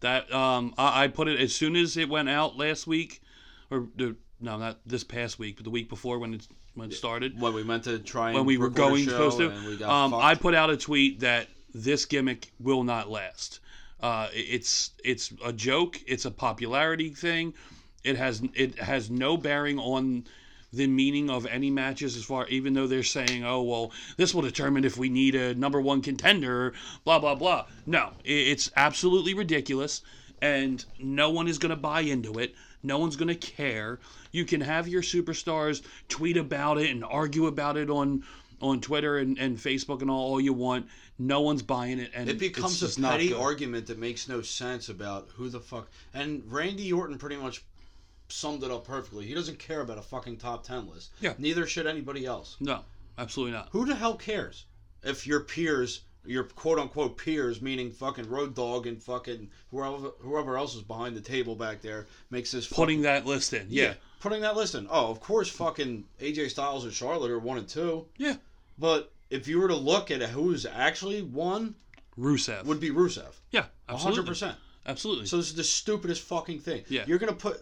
That 0.00 0.32
um, 0.32 0.74
I, 0.76 1.04
I 1.04 1.08
put 1.08 1.28
it 1.28 1.40
as 1.40 1.54
soon 1.54 1.76
as 1.76 1.96
it 1.96 2.08
went 2.08 2.28
out 2.28 2.56
last 2.56 2.86
week, 2.86 3.22
or 3.70 3.86
no, 3.96 4.14
not 4.40 4.78
this 4.84 5.04
past 5.04 5.38
week, 5.38 5.56
but 5.56 5.64
the 5.64 5.70
week 5.70 5.88
before 5.88 6.18
when 6.18 6.34
it 6.34 6.46
when 6.74 6.90
it 6.90 6.94
started. 6.94 7.40
When 7.40 7.54
we 7.54 7.62
meant 7.62 7.84
to 7.84 7.98
try 7.98 8.28
and 8.28 8.36
when 8.36 8.46
we 8.46 8.58
were 8.58 8.70
going 8.70 9.04
supposed 9.04 9.38
to. 9.38 9.88
Um. 9.88 10.14
I 10.14 10.34
put 10.34 10.54
out 10.54 10.70
a 10.70 10.76
tweet 10.76 11.20
that 11.20 11.48
this 11.74 12.04
gimmick 12.04 12.50
will 12.58 12.84
not 12.84 13.10
last. 13.10 13.60
Uh, 14.00 14.28
it's 14.32 14.90
it's 15.04 15.32
a 15.44 15.52
joke. 15.52 16.00
It's 16.06 16.24
a 16.24 16.30
popularity 16.30 17.10
thing. 17.10 17.54
It 18.02 18.16
has 18.16 18.42
it 18.54 18.78
has 18.78 19.10
no 19.10 19.36
bearing 19.36 19.78
on 19.78 20.24
the 20.72 20.86
meaning 20.86 21.28
of 21.28 21.46
any 21.46 21.70
matches 21.70 22.16
as 22.16 22.24
far 22.24 22.46
even 22.48 22.72
though 22.72 22.86
they're 22.86 23.02
saying 23.02 23.44
oh 23.44 23.62
well 23.62 23.92
this 24.16 24.34
will 24.34 24.42
determine 24.42 24.84
if 24.84 24.96
we 24.96 25.08
need 25.08 25.34
a 25.34 25.54
number 25.54 25.80
one 25.80 26.00
contender 26.00 26.72
blah 27.04 27.18
blah 27.18 27.34
blah. 27.34 27.66
No 27.86 28.12
it's 28.24 28.70
absolutely 28.76 29.34
ridiculous 29.34 30.02
and 30.40 30.84
no 30.98 31.30
one 31.30 31.46
is 31.46 31.58
going 31.58 31.70
to 31.70 31.76
buy 31.76 32.00
into 32.00 32.38
it. 32.38 32.54
No 32.82 32.98
one's 32.98 33.14
going 33.14 33.28
to 33.28 33.34
care. 33.34 34.00
You 34.32 34.44
can 34.44 34.60
have 34.60 34.88
your 34.88 35.02
superstars 35.02 35.82
tweet 36.08 36.36
about 36.36 36.78
it 36.78 36.90
and 36.90 37.04
argue 37.04 37.46
about 37.46 37.76
it 37.76 37.88
on 37.88 38.24
on 38.60 38.80
twitter 38.80 39.18
and, 39.18 39.38
and 39.38 39.58
facebook 39.58 40.02
and 40.02 40.10
all, 40.10 40.32
all 40.32 40.40
you 40.40 40.52
want. 40.52 40.86
No 41.18 41.40
one's 41.40 41.62
buying 41.62 41.98
it 41.98 42.10
and 42.14 42.28
It 42.28 42.38
becomes 42.38 42.82
a 42.82 43.00
petty 43.00 43.32
argument 43.32 43.86
that 43.86 43.98
makes 43.98 44.28
no 44.28 44.40
sense 44.40 44.88
about 44.88 45.28
who 45.34 45.48
the 45.48 45.60
fuck. 45.60 45.88
And 46.14 46.42
Randy 46.46 46.92
Orton 46.92 47.18
pretty 47.18 47.36
much 47.36 47.64
summed 48.32 48.62
it 48.64 48.70
up 48.70 48.86
perfectly. 48.86 49.26
He 49.26 49.34
doesn't 49.34 49.58
care 49.58 49.80
about 49.80 49.98
a 49.98 50.02
fucking 50.02 50.38
top 50.38 50.64
ten 50.64 50.88
list. 50.88 51.10
Yeah. 51.20 51.34
Neither 51.38 51.66
should 51.66 51.86
anybody 51.86 52.26
else. 52.26 52.56
no 52.60 52.80
absolutely 53.18 53.52
not 53.52 53.68
Who 53.72 53.84
the 53.84 53.94
hell 53.94 54.14
cares 54.16 54.64
if 55.02 55.26
your 55.26 55.40
peers, 55.40 56.02
your 56.24 56.44
quote 56.44 56.78
unquote 56.78 57.18
peers, 57.18 57.60
meaning 57.60 57.90
fucking 57.90 58.28
Road 58.28 58.54
Dog 58.54 58.86
and 58.86 59.02
fucking 59.02 59.50
whoever 59.70 60.10
whoever 60.20 60.56
else 60.56 60.74
is 60.74 60.82
behind 60.82 61.16
the 61.16 61.20
table 61.20 61.54
back 61.56 61.82
there, 61.82 62.06
makes 62.30 62.52
this 62.52 62.66
putting 62.66 63.02
that 63.02 63.26
list 63.26 63.52
in 63.52 63.66
yeah 63.68 63.94
putting 64.20 64.40
that 64.42 64.56
list 64.56 64.74
in. 64.74 64.86
Oh, 64.88 65.10
of 65.10 65.20
course, 65.20 65.48
fucking 65.48 66.04
AJ 66.20 66.50
Styles 66.50 66.84
and 66.84 66.92
Charlotte 66.92 67.30
are 67.30 67.38
one 67.38 67.58
and 67.58 67.68
two. 67.68 68.06
Yeah. 68.16 68.36
But 68.78 69.12
if 69.30 69.48
you 69.48 69.60
were 69.60 69.68
to 69.68 69.76
look 69.76 70.10
at 70.10 70.22
who's 70.22 70.64
actually 70.64 71.22
one, 71.22 71.74
rusev 72.18 72.64
would 72.64 72.80
be 72.80 72.90
Rusev. 72.90 73.32
yeah 73.50 73.64
absolutely 73.88 74.16
hundred 74.16 74.28
percent. 74.28 74.56
absolutely 74.86 75.26
So 75.26 75.38
this 75.38 75.46
is 75.48 75.54
the 75.54 75.64
stupidest 75.64 76.22
fucking 76.22 76.60
thing. 76.60 76.84
Yeah. 76.88 77.04
You're 77.06 77.18
gonna 77.18 77.32
put. 77.32 77.60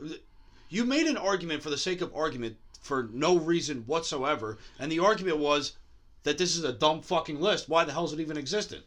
You 0.70 0.84
made 0.84 1.06
an 1.06 1.18
argument 1.18 1.62
for 1.62 1.68
the 1.68 1.76
sake 1.76 2.00
of 2.00 2.14
argument 2.14 2.56
for 2.80 3.10
no 3.12 3.36
reason 3.36 3.82
whatsoever, 3.86 4.56
and 4.78 4.90
the 4.90 5.00
argument 5.00 5.36
was 5.36 5.72
that 6.22 6.38
this 6.38 6.56
is 6.56 6.64
a 6.64 6.72
dumb 6.72 7.02
fucking 7.02 7.40
list. 7.40 7.68
Why 7.68 7.84
the 7.84 7.92
hell 7.92 8.06
is 8.06 8.14
it 8.14 8.20
even 8.20 8.38
existent? 8.38 8.84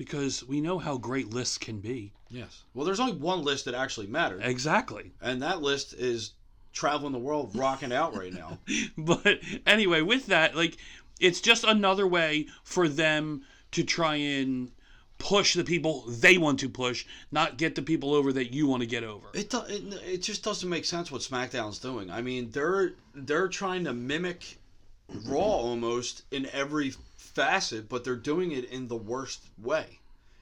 because 0.00 0.42
we 0.42 0.62
know 0.62 0.78
how 0.78 0.96
great 0.96 1.28
lists 1.28 1.58
can 1.58 1.78
be 1.78 2.10
Yes. 2.30 2.62
Well, 2.72 2.86
there's 2.86 3.00
only 3.00 3.16
one 3.16 3.42
list 3.42 3.66
that 3.66 3.74
actually 3.74 4.06
matters, 4.06 4.40
exactly 4.44 5.12
and 5.20 5.42
that 5.42 5.60
list 5.60 5.92
is 5.92 6.32
traveling 6.72 7.12
the 7.12 7.18
world, 7.18 7.54
rocking 7.54 7.92
out 7.92 8.16
right 8.16 8.32
now. 8.32 8.58
but 8.96 9.40
anyway, 9.66 10.00
with 10.00 10.26
that, 10.26 10.56
like, 10.56 10.78
it's 11.20 11.40
just 11.40 11.64
another 11.64 12.06
way 12.06 12.46
for 12.62 12.88
them 12.88 13.42
to 13.72 13.82
try 13.82 14.14
and 14.14 14.70
push 15.20 15.54
the 15.54 15.62
people 15.62 16.02
they 16.08 16.38
want 16.38 16.58
to 16.58 16.68
push, 16.68 17.06
not 17.30 17.58
get 17.58 17.76
the 17.76 17.82
people 17.82 18.14
over 18.14 18.32
that 18.32 18.52
you 18.52 18.66
want 18.66 18.80
to 18.80 18.86
get 18.86 19.04
over. 19.04 19.28
It, 19.34 19.54
it 19.54 19.94
it 20.04 20.22
just 20.22 20.42
doesn't 20.42 20.68
make 20.68 20.84
sense 20.84 21.12
what 21.12 21.20
SmackDown's 21.20 21.78
doing. 21.78 22.10
I 22.10 22.22
mean, 22.22 22.50
they're 22.50 22.94
they're 23.14 23.48
trying 23.48 23.84
to 23.84 23.92
mimic 23.92 24.58
Raw 25.26 25.38
almost 25.38 26.22
in 26.30 26.48
every 26.52 26.94
facet, 27.16 27.88
but 27.88 28.02
they're 28.02 28.16
doing 28.16 28.52
it 28.52 28.64
in 28.64 28.88
the 28.88 28.96
worst 28.96 29.42
way. 29.58 29.98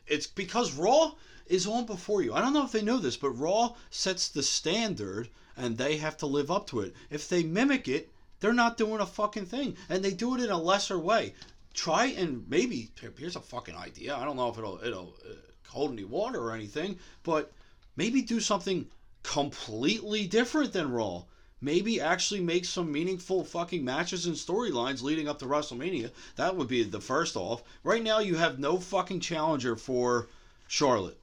It's 0.07 0.27
because 0.27 0.73
Raw 0.75 1.13
is 1.47 1.67
on 1.67 1.85
before 1.85 2.23
you. 2.23 2.33
I 2.33 2.41
don't 2.41 2.55
know 2.55 2.65
if 2.65 2.73
they 2.73 2.83
know 2.83 2.99
this, 2.99 3.17
but 3.17 3.31
Raw 3.31 3.75
sets 3.91 4.29
the 4.29 4.43
standard 4.43 5.29
and 5.57 5.77
they 5.77 5.97
have 5.97 6.17
to 6.19 6.27
live 6.27 6.51
up 6.51 6.67
to 6.69 6.81
it. 6.81 6.95
If 7.11 7.29
they 7.29 7.43
mimic 7.43 7.89
it, 7.89 8.11
they're 8.41 8.53
not 8.53 8.77
doing 8.77 9.01
a 9.01 9.07
fucking 9.07 9.47
thing, 9.47 9.77
and 9.89 10.05
they 10.05 10.13
do 10.13 10.35
it 10.37 10.45
in 10.45 10.51
a 10.51 10.59
lesser 10.59 10.99
way. 10.99 11.35
Try 11.75 12.07
and 12.07 12.49
maybe 12.49 12.91
here's 13.17 13.37
a 13.37 13.41
fucking 13.41 13.77
idea. 13.77 14.17
I 14.17 14.25
don't 14.25 14.37
know 14.37 14.49
if 14.49 14.59
it'll 14.59 14.81
it'll 14.83 15.15
uh, 15.25 15.35
hold 15.69 15.93
any 15.93 16.05
water 16.05 16.41
or 16.41 16.53
anything, 16.53 16.99
but 17.23 17.53
maybe 17.97 18.23
do 18.23 18.41
something 18.41 18.87
completely 19.23 20.27
different 20.27 20.73
than 20.73 20.91
Raw. 20.91 21.25
Maybe 21.61 22.01
actually 22.01 22.41
make 22.41 22.65
some 22.65 22.93
meaningful 22.93 23.45
fucking 23.45 23.85
matches 23.85 24.27
and 24.27 24.37
storylines 24.37 25.03
leading 25.03 25.29
up 25.29 25.41
to 25.41 25.47
WrestleMania. 25.47 26.13
That 26.37 26.57
would 26.57 26.69
be 26.69 26.85
the 26.85 27.01
first 27.01 27.37
off. 27.37 27.63
Right 27.83 28.03
now, 28.03 28.21
you 28.21 28.37
have 28.37 28.61
no 28.61 28.79
fucking 28.79 29.21
challenger 29.21 29.75
for 29.75 30.29
Charlotte. 30.69 31.19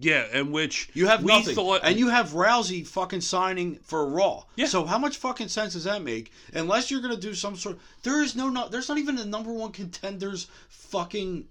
Yeah, 0.00 0.26
and 0.32 0.52
which 0.52 0.90
You 0.94 1.06
have 1.06 1.22
we 1.22 1.28
nothing, 1.28 1.54
thought, 1.54 1.80
and 1.84 1.96
you 1.98 2.08
have 2.08 2.30
Rousey 2.30 2.86
fucking 2.86 3.20
signing 3.20 3.76
for 3.82 4.06
Raw. 4.06 4.44
Yeah. 4.56 4.66
So 4.66 4.84
how 4.84 4.98
much 4.98 5.16
fucking 5.18 5.48
sense 5.48 5.74
does 5.74 5.84
that 5.84 6.02
make? 6.02 6.32
Unless 6.52 6.90
you're 6.90 7.00
gonna 7.00 7.16
do 7.16 7.34
some 7.34 7.54
sort. 7.56 7.78
There 8.02 8.20
is 8.22 8.34
no, 8.34 8.48
no 8.48 8.68
there's 8.68 8.88
not 8.88 8.98
even 8.98 9.18
a 9.18 9.24
number 9.24 9.52
one 9.52 9.70
contenders 9.72 10.48
fucking. 10.68 11.46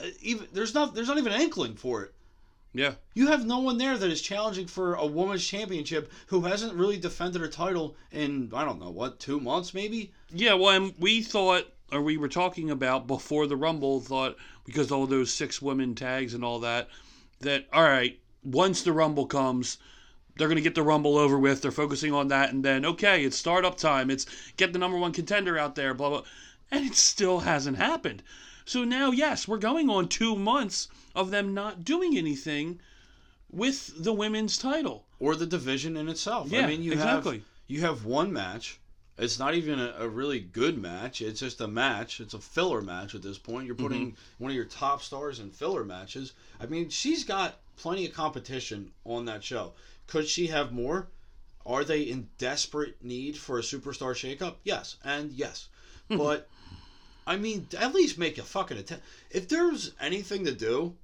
Uh, 0.00 0.06
even 0.20 0.46
there's 0.52 0.74
not 0.74 0.94
there's 0.94 1.08
not 1.08 1.18
even 1.18 1.32
an 1.32 1.40
inkling 1.40 1.76
for 1.76 2.02
it. 2.02 2.12
yeah, 2.72 2.94
You 3.14 3.28
have 3.28 3.46
no 3.46 3.60
one 3.60 3.78
there 3.78 3.96
that 3.96 4.10
is 4.10 4.20
challenging 4.20 4.66
for 4.66 4.94
a 4.94 5.06
women's 5.06 5.46
championship 5.46 6.10
who 6.26 6.40
hasn't 6.40 6.74
really 6.74 6.98
defended 6.98 7.40
her 7.40 7.48
title 7.48 7.94
in 8.10 8.50
I 8.52 8.64
don't 8.64 8.80
know 8.80 8.90
what 8.90 9.20
two 9.20 9.38
months 9.38 9.72
maybe. 9.74 10.10
yeah. 10.32 10.54
Well, 10.54 10.70
and 10.74 10.94
we 10.98 11.22
thought, 11.22 11.72
or 11.92 12.02
we 12.02 12.16
were 12.16 12.28
talking 12.28 12.70
about 12.72 13.06
before 13.06 13.46
the 13.46 13.56
Rumble, 13.56 14.00
thought 14.00 14.36
because 14.64 14.90
all 14.90 15.06
those 15.06 15.32
six 15.32 15.62
women 15.62 15.94
tags 15.94 16.34
and 16.34 16.44
all 16.44 16.58
that, 16.60 16.88
that 17.44 17.66
all 17.72 17.84
right, 17.84 18.18
once 18.42 18.82
the 18.82 18.92
Rumble 18.92 19.26
comes. 19.26 19.78
They're 20.36 20.48
going 20.48 20.56
to 20.56 20.62
get 20.62 20.74
the 20.74 20.82
Rumble 20.82 21.16
over 21.16 21.38
with. 21.38 21.62
They're 21.62 21.70
focusing 21.70 22.12
on 22.12 22.26
that. 22.26 22.52
And 22.52 22.64
then, 22.64 22.84
okay, 22.84 23.24
it's 23.24 23.36
startup 23.36 23.76
time. 23.78 24.10
It's 24.10 24.26
get 24.56 24.72
the 24.72 24.80
number 24.80 24.98
one 24.98 25.12
contender 25.12 25.56
out 25.56 25.76
there, 25.76 25.94
blah, 25.94 26.08
blah. 26.10 26.22
And 26.72 26.84
it 26.84 26.96
still 26.96 27.38
hasn't 27.38 27.76
happened. 27.76 28.20
So 28.64 28.82
now, 28.82 29.12
yes, 29.12 29.46
we're 29.46 29.58
going 29.58 29.88
on 29.88 30.08
two 30.08 30.34
months 30.34 30.88
of 31.14 31.30
them 31.30 31.54
not 31.54 31.84
doing 31.84 32.18
anything 32.18 32.80
with 33.48 33.92
the 34.02 34.12
women's 34.12 34.58
title. 34.58 35.04
or 35.20 35.36
the 35.36 35.46
division 35.46 35.96
in 35.96 36.08
itself. 36.08 36.52
I 36.52 36.56
Yeah, 36.56 36.66
mean, 36.66 36.82
you 36.82 36.90
exactly. 36.92 37.36
have 37.38 37.44
you 37.68 37.80
have 37.82 38.04
one 38.04 38.32
match. 38.32 38.80
It's 39.16 39.38
not 39.38 39.54
even 39.54 39.78
a, 39.78 39.94
a 40.00 40.08
really 40.08 40.40
good 40.40 40.76
match. 40.76 41.20
It's 41.22 41.40
just 41.40 41.60
a 41.60 41.68
match. 41.68 42.20
It's 42.20 42.34
a 42.34 42.38
filler 42.40 42.80
match 42.82 43.14
at 43.14 43.22
this 43.22 43.38
point. 43.38 43.66
You're 43.66 43.76
putting 43.76 44.08
Mm-hmm. 44.12 44.42
one 44.42 44.50
of 44.50 44.56
your 44.56 44.64
top 44.64 45.02
stars 45.02 45.38
in 45.38 45.50
filler 45.50 45.84
matches. 45.84 46.32
I 46.60 46.66
mean, 46.66 46.88
she's 46.88 47.22
got 47.24 47.60
plenty 47.76 48.06
of 48.06 48.12
competition 48.12 48.90
on 49.04 49.24
that 49.26 49.44
show. 49.44 49.72
Could 50.08 50.26
she 50.28 50.48
have 50.48 50.72
more? 50.72 51.06
Are 51.64 51.84
they 51.84 52.02
in 52.02 52.28
desperate 52.38 52.96
need 53.02 53.36
for 53.36 53.58
a 53.58 53.62
superstar 53.62 54.12
shakeup? 54.14 54.56
Yes, 54.64 54.96
and 55.04 55.30
yes. 55.32 55.68
Hmm. 56.08 56.18
but 56.18 56.48
I 57.26 57.36
mean, 57.36 57.68
at 57.78 57.94
least 57.94 58.18
make 58.18 58.36
a 58.36 58.42
fucking 58.42 58.76
attempt. 58.76 59.04
If 59.30 59.48
there's 59.48 59.92
anything 60.00 60.44
to 60.44 60.52
do, 60.52 60.94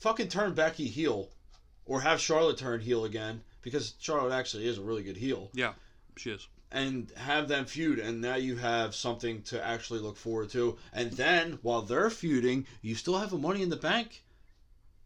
fucking 0.00 0.28
turn 0.28 0.54
Becky 0.54 0.88
heel 0.88 1.28
or 1.86 2.00
have 2.00 2.20
Charlotte 2.20 2.58
turn 2.58 2.80
heel 2.80 3.04
again 3.04 3.42
because 3.62 3.94
Charlotte 4.00 4.34
actually 4.34 4.66
is 4.66 4.78
a 4.78 4.82
really 4.82 5.02
good 5.04 5.16
heel 5.16 5.50
Yeah, 5.52 5.74
she 6.16 6.30
is. 6.30 6.48
And 6.74 7.10
have 7.16 7.46
them 7.48 7.64
feud 7.64 7.98
and 8.00 8.20
now 8.20 8.34
you 8.34 8.56
have 8.56 8.94
something 8.94 9.40
to 9.42 9.64
actually 9.64 10.00
look 10.00 10.16
forward 10.16 10.50
to 10.50 10.76
and 10.92 11.12
then 11.12 11.58
while 11.62 11.80
they're 11.82 12.10
feuding 12.10 12.66
you 12.82 12.94
still 12.94 13.16
have 13.18 13.32
a 13.32 13.38
money 13.38 13.62
in 13.62 13.70
the 13.70 13.76
bank 13.76 14.22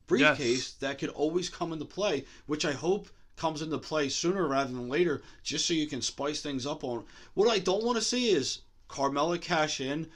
briefcase 0.07 0.39
Yes. 0.39 0.73
that 0.81 0.99
could 0.99 1.11
always 1.11 1.49
come 1.51 1.73
into 1.73 1.85
play 1.85 2.25
which 2.47 2.65
I 2.65 2.73
hope 2.73 3.09
comes 3.37 3.63
into 3.63 3.79
play 3.79 4.09
sooner 4.09 4.49
rather 4.49 4.73
than 4.73 4.89
later 4.89 5.23
just 5.43 5.67
so 5.67 5.75
you 5.75 5.87
can 5.87 6.03
spice 6.03 6.41
things 6.41 6.67
up 6.67 6.83
on 6.83 7.05
what 7.35 7.49
I 7.49 7.59
don't 7.59 7.85
want 7.85 7.97
to 7.99 8.03
see 8.03 8.31
is 8.31 8.61
Carmella 8.89 9.41
cash 9.41 9.81
in 9.81 10.09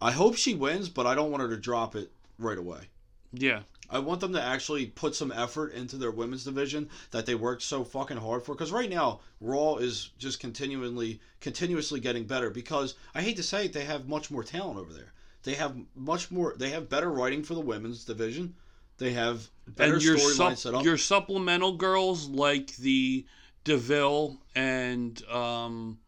I 0.00 0.10
hope 0.10 0.36
she 0.36 0.54
wins 0.54 0.88
but 0.88 1.06
I 1.06 1.14
don't 1.14 1.30
want 1.30 1.42
her 1.42 1.50
to 1.50 1.56
drop 1.58 1.94
it 1.94 2.10
right 2.38 2.58
away 2.58 2.88
Yeah. 3.32 3.60
I 3.90 3.98
want 3.98 4.20
them 4.20 4.32
to 4.32 4.42
actually 4.42 4.86
put 4.86 5.14
some 5.14 5.32
effort 5.32 5.72
into 5.72 5.96
their 5.96 6.10
women's 6.10 6.44
division 6.44 6.88
that 7.10 7.26
they 7.26 7.34
worked 7.34 7.62
so 7.62 7.84
fucking 7.84 8.16
hard 8.16 8.42
for. 8.42 8.54
Because 8.54 8.72
right 8.72 8.90
now, 8.90 9.20
Raw 9.40 9.76
is 9.76 10.10
just 10.18 10.40
continually, 10.40 11.20
continuously 11.40 12.00
getting 12.00 12.24
better. 12.24 12.50
Because 12.50 12.94
I 13.14 13.22
hate 13.22 13.36
to 13.36 13.42
say 13.42 13.66
it, 13.66 13.72
they 13.72 13.84
have 13.84 14.08
much 14.08 14.30
more 14.30 14.42
talent 14.42 14.78
over 14.78 14.92
there. 14.92 15.12
They 15.42 15.54
have 15.54 15.76
much 15.94 16.30
more. 16.30 16.54
They 16.56 16.70
have 16.70 16.88
better 16.88 17.10
writing 17.10 17.42
for 17.42 17.54
the 17.54 17.60
women's 17.60 18.04
division. 18.04 18.54
They 18.98 19.12
have 19.12 19.50
better 19.66 19.94
and 19.94 20.02
your 20.02 20.18
sup- 20.18 20.56
set 20.56 20.74
up. 20.74 20.84
your 20.84 20.96
supplemental 20.96 21.76
girls 21.76 22.28
like 22.28 22.74
the 22.76 23.26
Deville 23.64 24.38
and 24.54 25.22
um 25.28 25.98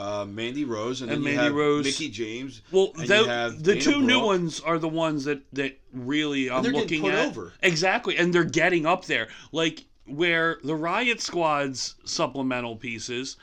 Uh, 0.00 0.24
Mandy 0.24 0.64
Rose 0.64 1.02
and, 1.02 1.10
And 1.10 1.24
then 1.24 1.32
you 1.32 1.36
Mandy 1.36 1.48
have 1.48 1.54
Rose. 1.54 1.84
Mickie 1.84 2.08
James. 2.08 2.62
well 2.72 2.92
the, 2.94 3.52
you 3.56 3.62
the 3.62 3.78
two 3.78 4.00
new 4.00 4.20
ones 4.20 4.58
are 4.60 4.78
the 4.78 4.88
ones 4.88 5.24
that 5.24 5.42
that 5.52 5.78
really 5.92 6.50
I'm 6.50 6.62
looking 6.62 7.06
at 7.06 7.26
over. 7.28 7.52
exactly 7.62 8.16
and 8.16 8.32
they're 8.32 8.44
getting 8.44 8.86
up 8.86 9.04
there 9.04 9.28
like 9.52 9.84
where 10.06 10.58
the 10.64 10.74
Riot 10.74 11.20
Squad's 11.20 11.94
supplemental 12.04 12.76
pieces 12.76 13.36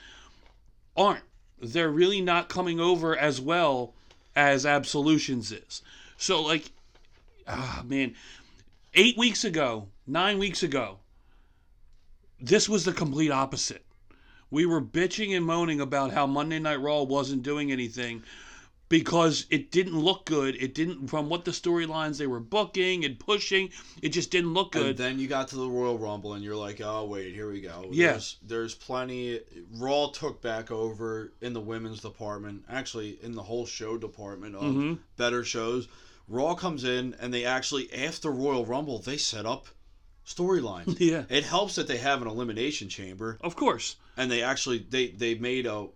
aren't 0.95 1.23
they're 1.61 1.89
really 1.91 2.21
not 2.21 2.49
coming 2.49 2.79
over 2.79 3.15
as 3.15 3.39
well 3.39 3.93
as 4.35 4.65
Absolutions 4.65 5.51
is 5.51 5.81
so 6.17 6.41
like 6.41 6.71
ah 7.47 7.83
man 7.85 8.15
8 8.93 9.17
weeks 9.17 9.43
ago 9.45 9.87
9 10.07 10.39
weeks 10.39 10.63
ago 10.63 10.97
this 12.39 12.67
was 12.67 12.83
the 12.85 12.93
complete 12.93 13.31
opposite 13.31 13.83
we 14.51 14.65
were 14.65 14.81
bitching 14.81 15.35
and 15.35 15.45
moaning 15.45 15.81
about 15.81 16.11
how 16.11 16.25
Monday 16.27 16.59
Night 16.59 16.79
Raw 16.81 17.03
wasn't 17.03 17.43
doing 17.43 17.71
anything 17.71 18.23
because 18.89 19.45
it 19.49 19.69
didn't 19.69 19.99
look 19.99 20.25
good. 20.25 20.55
It 20.55 20.73
didn't, 20.73 21.07
from 21.09 21.27
what 21.27 21.43
the 21.43 21.51
storylines 21.51 22.17
they 22.17 22.27
were 22.27 22.39
booking 22.39 23.03
and 23.03 23.19
pushing, 23.19 23.69
it 24.01 24.09
just 24.09 24.31
didn't 24.31 24.53
look 24.53 24.75
And 24.75 24.85
good. 24.85 24.97
then 24.97 25.19
you 25.19 25.27
got 25.27 25.49
to 25.49 25.57
the 25.57 25.69
Royal 25.69 25.97
Rumble, 25.97 26.33
and 26.35 26.43
you're 26.43 26.55
like, 26.55 26.79
oh 26.81 27.03
wait, 27.05 27.33
here 27.33 27.51
we 27.51 27.59
go. 27.59 27.89
Yeah. 27.91 28.11
There's, 28.11 28.37
there's 28.43 28.75
plenty. 28.75 29.41
Raw 29.73 30.07
took 30.11 30.41
back 30.41 30.71
over 30.71 31.33
in 31.41 31.51
the 31.51 31.59
women's 31.59 31.99
department, 32.01 32.63
actually 32.69 33.19
in 33.21 33.33
the 33.33 33.43
whole 33.43 33.65
show 33.65 33.97
department 33.97 34.55
of 34.55 34.63
Mhm. 34.63 34.99
better 35.17 35.43
shows. 35.43 35.89
Raw 36.29 36.55
comes 36.55 36.85
in, 36.85 37.13
and 37.19 37.33
they 37.33 37.43
actually 37.43 37.91
after 37.93 38.31
Royal 38.31 38.65
Rumble, 38.65 38.99
they 38.99 39.17
set 39.17 39.45
up 39.45 39.67
storylines. 40.27 40.97
yeah, 40.99 41.23
it 41.29 41.45
helps 41.45 41.75
that 41.75 41.87
they 41.87 41.97
have 41.97 42.21
an 42.21 42.27
elimination 42.27 42.89
chamber, 42.89 43.37
of 43.41 43.55
course. 43.55 43.95
and 44.17 44.29
they 44.29 44.43
actually 44.43 44.79
they 44.89 45.07
they 45.07 45.35
made 45.35 45.65
a 45.65 45.87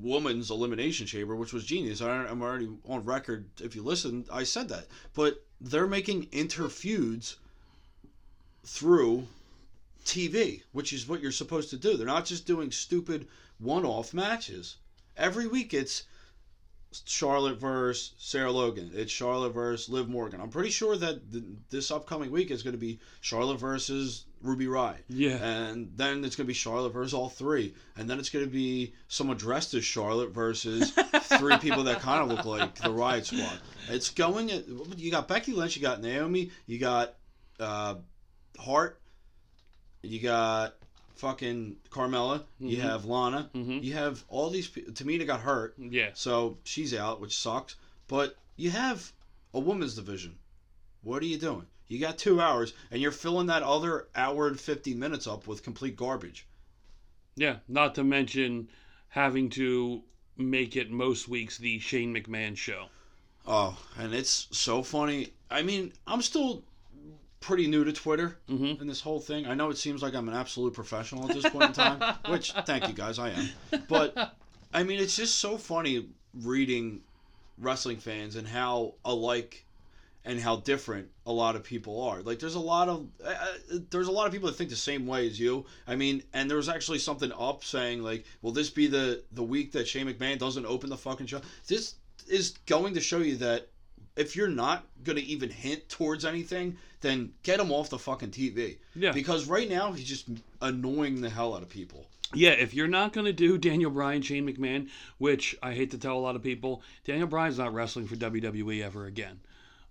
woman's 0.00 0.50
elimination 0.50 1.06
chamber, 1.06 1.36
which 1.36 1.52
was 1.52 1.64
genius. 1.64 2.00
I, 2.00 2.10
I'm 2.10 2.42
already 2.42 2.68
on 2.88 3.04
record. 3.04 3.48
If 3.60 3.76
you 3.76 3.82
listen, 3.82 4.24
I 4.32 4.44
said 4.44 4.68
that, 4.70 4.86
but 5.12 5.44
they're 5.60 5.86
making 5.86 6.26
interfeuds 6.26 7.36
through 8.64 9.26
TV, 10.04 10.62
which 10.72 10.92
is 10.92 11.06
what 11.06 11.20
you're 11.20 11.32
supposed 11.32 11.70
to 11.70 11.76
do. 11.76 11.96
They're 11.96 12.06
not 12.06 12.26
just 12.26 12.46
doing 12.46 12.70
stupid 12.70 13.28
one-off 13.58 14.12
matches. 14.14 14.76
Every 15.16 15.46
week 15.46 15.72
it's 15.72 16.04
Charlotte 17.06 17.60
versus 17.60 18.12
Sarah 18.18 18.52
Logan. 18.52 18.90
It's 18.94 19.12
Charlotte 19.12 19.50
versus 19.52 19.88
Liv 19.88 20.08
Morgan. 20.08 20.40
I'm 20.40 20.50
pretty 20.50 20.70
sure 20.70 20.96
that 20.96 21.32
th- 21.32 21.44
this 21.70 21.90
upcoming 21.90 22.30
week 22.30 22.50
is 22.50 22.62
going 22.62 22.72
to 22.72 22.78
be 22.78 23.00
Charlotte 23.20 23.58
versus 23.58 24.24
Ruby 24.42 24.68
Riot. 24.68 25.04
Yeah. 25.08 25.42
And 25.42 25.90
then 25.96 26.24
it's 26.24 26.36
going 26.36 26.46
to 26.46 26.48
be 26.48 26.54
Charlotte 26.54 26.92
versus 26.92 27.14
all 27.14 27.28
three. 27.28 27.74
And 27.96 28.08
then 28.08 28.18
it's 28.18 28.28
going 28.30 28.44
to 28.44 28.50
be 28.50 28.94
someone 29.08 29.36
dressed 29.36 29.74
as 29.74 29.84
Charlotte 29.84 30.30
versus 30.30 30.90
three 31.22 31.56
people 31.58 31.84
that 31.84 32.00
kind 32.00 32.22
of 32.22 32.28
look 32.28 32.44
like 32.44 32.74
the 32.76 32.90
Riot 32.90 33.26
Squad. 33.26 33.58
It's 33.88 34.10
going. 34.10 34.50
At, 34.50 34.68
you 34.96 35.10
got 35.10 35.28
Becky 35.28 35.52
Lynch, 35.52 35.76
you 35.76 35.82
got 35.82 36.00
Naomi, 36.00 36.50
you 36.66 36.78
got 36.78 37.14
uh, 37.58 37.96
Hart, 38.58 39.00
you 40.02 40.20
got 40.20 40.74
fucking 41.14 41.76
Carmella, 41.90 42.44
you 42.58 42.76
Mhm. 42.78 42.80
have 42.80 43.04
Lana, 43.04 43.50
Mhm. 43.54 43.82
you 43.82 43.92
have 43.94 44.24
all 44.28 44.50
these. 44.50 44.68
pe- 44.68 44.82
Tamina 44.82 45.26
got 45.26 45.40
hurt, 45.40 45.74
Yeah. 45.78 46.10
so 46.14 46.58
she's 46.64 46.92
out, 46.94 47.20
which 47.20 47.36
sucks. 47.36 47.76
But 48.08 48.36
you 48.56 48.70
have 48.70 49.12
a 49.52 49.60
women's 49.60 49.94
division. 49.94 50.38
What 51.02 51.22
are 51.22 51.26
you 51.26 51.38
doing? 51.38 51.66
You 51.86 51.98
got 51.98 52.18
two 52.18 52.40
hours, 52.40 52.72
and 52.90 53.00
you're 53.00 53.12
filling 53.12 53.46
that 53.46 53.62
other 53.62 54.08
hour 54.14 54.48
and 54.48 54.58
50 54.58 54.94
minutes 54.94 55.26
up 55.26 55.46
with 55.46 55.62
complete 55.62 55.96
garbage. 55.96 56.46
Yeah. 57.36 57.58
Not 57.68 57.94
to 57.96 58.04
mention 58.04 58.68
having 59.08 59.50
to 59.50 60.02
make 60.36 60.76
it 60.76 60.90
most 60.90 61.28
weeks 61.28 61.58
the 61.58 61.78
Shane 61.78 62.14
McMahon 62.14 62.56
show. 62.56 62.88
Oh, 63.46 63.78
and 63.96 64.14
it's 64.14 64.48
so 64.50 64.82
funny. 64.82 65.32
I 65.50 65.62
mean, 65.62 65.92
I'm 66.06 66.22
still 66.22 66.64
pretty 67.44 67.66
new 67.66 67.84
to 67.84 67.92
Twitter 67.92 68.38
Mhm. 68.48 68.80
and 68.80 68.88
this 68.88 69.00
whole 69.02 69.20
thing. 69.20 69.46
I 69.46 69.54
know 69.54 69.68
it 69.70 69.76
seems 69.78 70.02
like 70.02 70.14
I'm 70.14 70.28
an 70.28 70.34
absolute 70.34 70.72
professional 70.74 71.28
at 71.28 71.34
this 71.34 71.50
point 71.52 71.64
in 71.64 71.72
time, 71.72 72.16
which 72.28 72.52
thank 72.64 72.88
you 72.88 72.94
guys, 72.94 73.18
I 73.18 73.30
am. 73.30 73.48
But 73.88 74.36
I 74.72 74.82
mean, 74.82 74.98
it's 74.98 75.16
just 75.16 75.38
so 75.38 75.56
funny 75.58 76.08
reading 76.32 77.02
wrestling 77.58 77.98
fans 77.98 78.36
and 78.36 78.48
how 78.48 78.94
alike 79.04 79.64
and 80.24 80.40
how 80.40 80.56
different 80.56 81.08
a 81.26 81.32
lot 81.32 81.54
of 81.54 81.62
people 81.62 82.00
are. 82.02 82.22
Like, 82.22 82.38
there's 82.38 82.54
a 82.54 82.58
lot 82.60 82.88
of 82.88 83.06
uh, 83.22 83.28
uh, 83.28 83.78
there's 83.90 84.08
a 84.08 84.12
lot 84.12 84.26
of 84.26 84.32
people 84.32 84.48
that 84.48 84.56
think 84.56 84.70
the 84.70 84.76
same 84.76 85.06
way 85.06 85.26
as 85.28 85.38
you. 85.38 85.66
I 85.86 85.96
mean, 85.96 86.22
and 86.32 86.48
there 86.48 86.56
was 86.56 86.68
actually 86.70 86.98
something 87.00 87.30
up 87.38 87.62
saying 87.62 88.02
like, 88.02 88.24
"Will 88.40 88.52
this 88.52 88.70
be 88.70 88.86
the 88.86 89.22
the 89.32 89.42
week 89.42 89.72
that 89.72 89.86
Shane 89.86 90.06
McMahon 90.06 90.38
doesn't 90.38 90.64
open 90.64 90.88
the 90.88 90.96
fucking 90.96 91.26
show?" 91.26 91.42
This 91.66 91.96
is 92.26 92.54
going 92.64 92.94
to 92.94 93.00
show 93.02 93.18
you 93.18 93.36
that 93.36 93.68
if 94.16 94.36
you're 94.36 94.48
not 94.48 94.86
going 95.02 95.16
to 95.16 95.24
even 95.24 95.50
hint 95.50 95.88
towards 95.88 96.24
anything, 96.24 96.76
then 97.00 97.32
get 97.42 97.60
him 97.60 97.72
off 97.72 97.90
the 97.90 97.98
fucking 97.98 98.30
TV. 98.30 98.78
Yeah. 98.94 99.12
Because 99.12 99.46
right 99.46 99.68
now 99.68 99.92
he's 99.92 100.08
just 100.08 100.28
annoying 100.60 101.20
the 101.20 101.30
hell 101.30 101.54
out 101.54 101.62
of 101.62 101.68
people. 101.68 102.06
Yeah, 102.32 102.50
if 102.50 102.74
you're 102.74 102.88
not 102.88 103.12
going 103.12 103.26
to 103.26 103.32
do 103.32 103.58
Daniel 103.58 103.90
Bryan, 103.90 104.22
Shane 104.22 104.48
McMahon, 104.48 104.88
which 105.18 105.56
I 105.62 105.72
hate 105.72 105.90
to 105.92 105.98
tell 105.98 106.16
a 106.16 106.20
lot 106.20 106.36
of 106.36 106.42
people, 106.42 106.82
Daniel 107.04 107.28
Bryan's 107.28 107.58
not 107.58 107.74
wrestling 107.74 108.06
for 108.06 108.16
WWE 108.16 108.82
ever 108.82 109.06
again. 109.06 109.40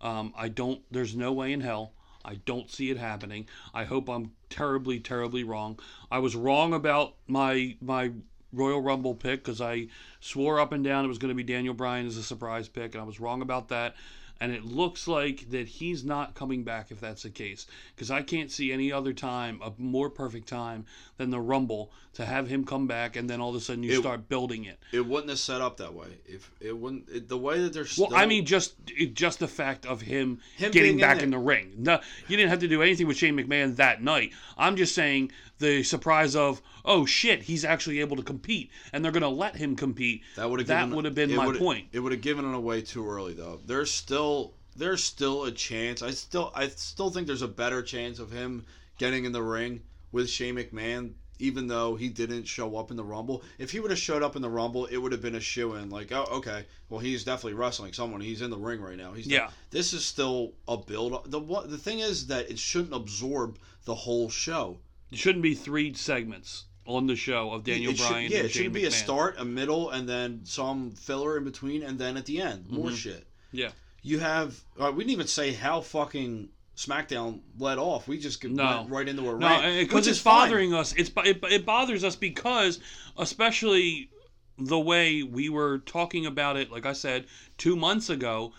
Um, 0.01 0.33
I 0.35 0.49
don't, 0.49 0.81
there's 0.91 1.15
no 1.15 1.31
way 1.31 1.53
in 1.53 1.61
hell. 1.61 1.93
I 2.25 2.35
don't 2.35 2.71
see 2.71 2.89
it 2.89 2.97
happening. 2.97 3.47
I 3.73 3.83
hope 3.83 4.09
I'm 4.09 4.31
terribly, 4.49 4.99
terribly 4.99 5.43
wrong. 5.43 5.79
I 6.09 6.19
was 6.19 6.35
wrong 6.35 6.73
about 6.73 7.15
my 7.27 7.75
my 7.81 8.11
Royal 8.53 8.81
Rumble 8.81 9.15
pick 9.15 9.43
because 9.43 9.59
I 9.61 9.87
swore 10.19 10.59
up 10.59 10.71
and 10.71 10.83
down 10.83 11.03
it 11.05 11.09
was 11.09 11.17
going 11.17 11.29
to 11.29 11.35
be 11.35 11.43
Daniel 11.43 11.73
Bryan 11.73 12.05
as 12.07 12.17
a 12.17 12.23
surprise 12.23 12.67
pick, 12.69 12.93
and 12.93 13.01
I 13.01 13.05
was 13.05 13.19
wrong 13.19 13.41
about 13.41 13.69
that. 13.69 13.95
And 14.39 14.51
it 14.51 14.65
looks 14.65 15.07
like 15.07 15.51
that 15.51 15.67
he's 15.67 16.03
not 16.03 16.33
coming 16.33 16.63
back 16.63 16.91
if 16.91 16.99
that's 16.99 17.23
the 17.23 17.29
case. 17.29 17.65
Because 17.95 18.11
I 18.11 18.23
can't 18.23 18.51
see 18.51 18.73
any 18.73 18.91
other 18.91 19.13
time, 19.13 19.61
a 19.63 19.71
more 19.77 20.09
perfect 20.09 20.49
time 20.49 20.85
than 21.15 21.29
the 21.29 21.39
Rumble 21.39 21.93
to 22.15 22.25
have 22.25 22.47
him 22.49 22.65
come 22.65 22.85
back 22.85 23.15
and 23.15 23.29
then 23.29 23.39
all 23.39 23.51
of 23.51 23.55
a 23.55 23.61
sudden 23.61 23.83
you 23.83 23.93
It- 23.93 23.99
start 24.01 24.27
building 24.27 24.65
it. 24.65 24.79
It 24.91 25.05
wouldn't 25.05 25.29
have 25.29 25.39
set 25.39 25.61
up 25.61 25.77
that 25.77 25.93
way 25.93 26.07
if 26.25 26.51
it 26.59 26.77
wouldn't. 26.77 27.07
It, 27.09 27.29
the 27.29 27.37
way 27.37 27.61
that 27.61 27.73
they're 27.73 27.85
Well. 27.97 28.13
I 28.13 28.25
mean, 28.25 28.45
just 28.45 28.73
it, 28.97 29.13
just 29.13 29.39
the 29.39 29.47
fact 29.47 29.85
of 29.85 30.01
him, 30.01 30.41
Him 30.57 30.71
getting 30.71 30.97
back 30.97 31.17
there. 31.17 31.23
in, 31.25 31.29
the 31.31 31.37
ring. 31.39 31.71
No, 31.77 32.01
you 32.27 32.35
didn't 32.35 32.49
have 32.49 32.59
to 32.59 32.67
do 32.67 32.81
anything 32.81 33.07
with 33.07 33.15
Shane 33.17 33.37
McMahon 33.37 33.77
that 33.77 34.03
night. 34.03 34.33
I'm 34.57 34.75
just 34.75 34.93
saying 34.93 35.31
the 35.59 35.83
surprise 35.83 36.35
of, 36.35 36.61
oh 36.85 37.05
shit, 37.05 37.43
he's 37.43 37.63
actually 37.65 37.99
able 37.99 38.15
to 38.17 38.23
compete, 38.23 38.71
and 38.91 39.03
they're 39.03 39.11
going 39.11 39.21
to 39.21 39.29
let 39.29 39.55
him 39.55 39.75
compete. 39.75 40.23
that 40.35 40.49
would 40.49 40.59
have 40.59 40.67
that 40.67 40.89
would 40.89 41.05
have 41.05 41.15
been 41.15 41.35
my 41.35 41.55
point. 41.57 41.87
It 41.91 41.99
would 41.99 42.11
have 42.11 42.21
given 42.21 42.45
it 42.45 42.55
away 42.55 42.81
too 42.81 43.07
early 43.07 43.33
though. 43.33 43.59
There's 43.65 43.91
still 43.91 44.53
there's 44.75 45.03
still 45.03 45.45
a 45.45 45.51
chance. 45.51 46.01
I 46.01 46.11
still 46.11 46.51
I 46.55 46.67
still 46.69 47.09
think 47.09 47.27
there's 47.27 47.41
a 47.41 47.47
better 47.47 47.81
chance 47.81 48.19
of 48.19 48.31
him 48.31 48.65
getting 48.97 49.25
in 49.25 49.31
the 49.31 49.43
ring 49.43 49.81
with 50.11 50.29
Shane 50.29 50.55
McMahon. 50.55 51.13
Even 51.39 51.67
though 51.67 51.95
he 51.95 52.09
didn't 52.09 52.45
show 52.45 52.77
up 52.77 52.91
in 52.91 52.95
the 52.95 53.03
Rumble, 53.03 53.43
if 53.57 53.71
he 53.71 53.79
would 53.79 53.89
have 53.89 53.99
showed 53.99 54.21
up 54.21 54.35
in 54.35 54.41
the 54.41 54.49
Rumble, 54.49 54.85
it 54.85 54.97
would 54.97 55.11
have 55.11 55.21
been 55.21 55.35
a 55.35 55.41
shoe 55.41 55.73
in. 55.73 55.89
Like, 55.89 56.11
oh, 56.11 56.25
okay, 56.31 56.65
well, 56.89 56.99
he's 56.99 57.23
definitely 57.23 57.55
wrestling 57.55 57.91
someone. 57.91 58.21
He's 58.21 58.41
in 58.41 58.51
the 58.51 58.57
ring 58.57 58.79
right 58.79 58.95
now. 58.95 59.11
He's 59.13 59.27
Yeah. 59.27 59.49
This 59.71 59.93
is 59.93 60.05
still 60.05 60.53
a 60.67 60.77
build. 60.77 61.31
The 61.31 61.39
one, 61.39 61.69
the 61.69 61.77
thing 61.77 61.99
is 61.99 62.27
that 62.27 62.49
it 62.51 62.59
shouldn't 62.59 62.93
absorb 62.93 63.57
the 63.83 63.95
whole 63.95 64.29
show. 64.29 64.77
It 65.11 65.17
shouldn't 65.17 65.41
be 65.43 65.55
three 65.55 65.93
segments 65.95 66.65
on 66.85 67.07
the 67.07 67.15
show 67.15 67.51
of 67.51 67.63
Daniel 67.63 67.91
it 67.91 67.97
should- 67.97 68.07
Bryan. 68.09 68.31
yeah, 68.31 68.37
and 68.39 68.45
it 68.47 68.49
should 68.51 68.61
Shane 68.63 68.71
be 68.73 68.85
a 68.85 68.91
start, 68.91 69.35
a 69.37 69.45
middle, 69.45 69.89
and 69.89 70.07
then 70.07 70.41
some 70.43 70.91
filler 70.91 71.37
in 71.37 71.43
between, 71.43 71.83
and 71.83 71.97
then 71.97 72.17
at 72.17 72.25
the 72.25 72.41
end, 72.41 72.69
more 72.69 72.89
Mhm. 72.89 72.95
shit. 72.97 73.27
Yeah. 73.51 73.71
You 74.01 74.19
have. 74.19 74.59
Uh, 74.77 74.91
we 74.93 75.03
didn't 75.03 75.11
even 75.13 75.27
say 75.27 75.53
how 75.53 75.79
fucking 75.81 76.49
SmackDown 76.75 77.39
let 77.57 77.77
off. 77.77 78.07
We 78.07 78.17
just 78.17 78.43
No. 78.43 78.77
went 78.79 78.89
right 78.89 79.07
into 79.07 79.21
a 79.29 79.37
No, 79.37 79.47
rant, 79.47 79.79
because 79.79 79.93
which 79.95 80.07
it's 80.07 80.17
is 80.17 80.21
fine. 80.21 80.47
bothering 80.49 80.73
us. 80.73 80.93
It's 80.97 81.11
it, 81.17 81.39
it 81.49 81.65
bothers 81.65 82.03
us 82.03 82.15
because, 82.15 82.79
especially 83.17 84.09
the 84.57 84.79
way 84.79 85.23
we 85.23 85.49
were 85.49 85.79
talking 85.79 86.25
about 86.25 86.57
it, 86.57 86.71
like 86.71 86.85
I 86.85 86.93
said 86.93 87.25
two 87.57 87.75
months 87.75 88.09
ago, 88.09 88.53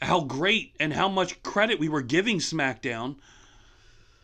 how 0.00 0.20
great 0.22 0.74
and 0.80 0.92
how 0.92 1.08
much 1.08 1.42
credit 1.42 1.78
we 1.78 1.88
were 1.88 2.02
giving 2.02 2.38
SmackDown. 2.38 3.16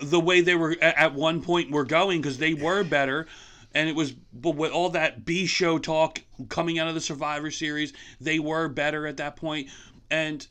The 0.01 0.21
way 0.21 0.41
they 0.41 0.55
were 0.55 0.77
at 0.81 1.15
one 1.15 1.43
point 1.43 1.71
were 1.71 1.85
going 1.85 2.21
because 2.21 2.39
they 2.39 2.55
were 2.55 2.85
better, 2.85 3.27
and 3.75 3.89
it 3.89 3.97
was 3.97 4.13
but 4.13 4.55
with 4.55 4.73
all 4.73 4.91
that 4.91 5.25
B 5.25 5.47
show 5.47 5.79
talk 5.79 6.21
coming 6.49 6.79
out 6.79 6.89
of 6.89 6.95
the 6.95 7.01
Survivor 7.01 7.51
Series, 7.51 7.93
they 8.21 8.39
were 8.39 8.69
better 8.69 9.07
at 9.07 9.17
that 9.17 9.37
point, 9.37 9.69
and 10.11 10.47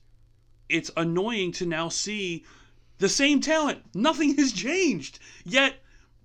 it's 0.70 0.92
annoying 0.98 1.52
to 1.54 1.66
now 1.66 1.90
see 1.90 2.44
the 2.98 3.10
same 3.10 3.40
talent. 3.40 3.84
Nothing 3.94 4.36
has 4.38 4.52
changed. 4.52 5.20
Yet 5.46 5.76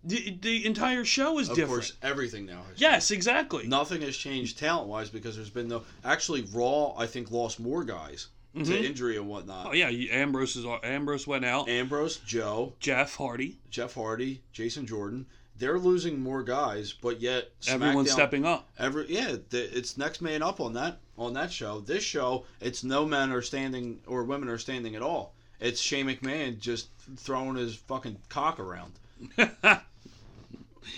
the, 0.04 0.36
the 0.40 0.66
entire 0.66 1.04
show 1.04 1.38
is 1.38 1.48
Of 1.48 1.56
different. 1.56 1.84
Of 1.84 2.00
course, 2.00 2.10
everything 2.10 2.46
now 2.46 2.62
has 2.68 2.80
Yes, 2.80 3.10
exactly. 3.10 3.66
Nothing 3.68 4.02
has 4.02 4.16
changed 4.16 4.58
talent 4.58 4.88
wise 4.88 5.10
because 5.10 5.36
there's 5.36 5.50
been 5.50 5.68
no. 5.68 5.84
Actually, 6.04 6.42
Raw 6.52 6.94
I 6.96 7.06
think 7.06 7.30
lost 7.30 7.60
more 7.60 7.84
guys 7.84 8.28
to 8.54 8.84
injury 8.86 9.16
and 9.16 9.28
whatnot. 9.28 9.66
Oh 9.68 9.72
yeah, 9.72 9.88
Ambrose 9.88 10.56
is 10.56 10.66
Ambrose 10.82 11.26
went 11.26 11.44
out. 11.44 11.68
Ambrose, 11.68 12.16
Joe, 12.18 12.74
Jeff 12.80 13.16
Hardy, 13.16 13.58
Jeff 13.70 13.94
Hardy, 13.94 14.42
Jason 14.52 14.86
Jordan. 14.86 15.26
They're 15.58 15.78
losing 15.78 16.20
more 16.20 16.42
guys, 16.42 16.92
but 16.92 17.20
yet 17.20 17.50
everyone's 17.68 18.08
SmackDown- 18.10 18.12
stepping 18.12 18.44
up. 18.44 18.68
Every 18.78 19.06
yeah, 19.08 19.36
the, 19.50 19.76
it's 19.78 19.96
next 19.96 20.20
man 20.20 20.42
up 20.42 20.60
on 20.60 20.72
that 20.74 20.98
on 21.16 21.34
that 21.34 21.52
show. 21.52 21.80
This 21.80 22.02
show, 22.02 22.44
it's 22.60 22.82
no 22.82 23.06
men 23.06 23.30
are 23.32 23.42
standing 23.42 24.00
or 24.06 24.24
women 24.24 24.48
are 24.48 24.58
standing 24.58 24.96
at 24.96 25.02
all. 25.02 25.34
It's 25.60 25.80
Shane 25.80 26.06
McMahon 26.06 26.58
just 26.58 26.88
throwing 27.16 27.54
his 27.56 27.76
fucking 27.76 28.16
cock 28.28 28.58
around. 28.58 28.92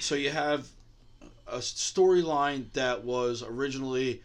so 0.01 0.15
you 0.15 0.31
have 0.31 0.67
a 1.47 1.59
storyline 1.59 2.73
that 2.73 3.05
was 3.05 3.43
originally 3.43 4.23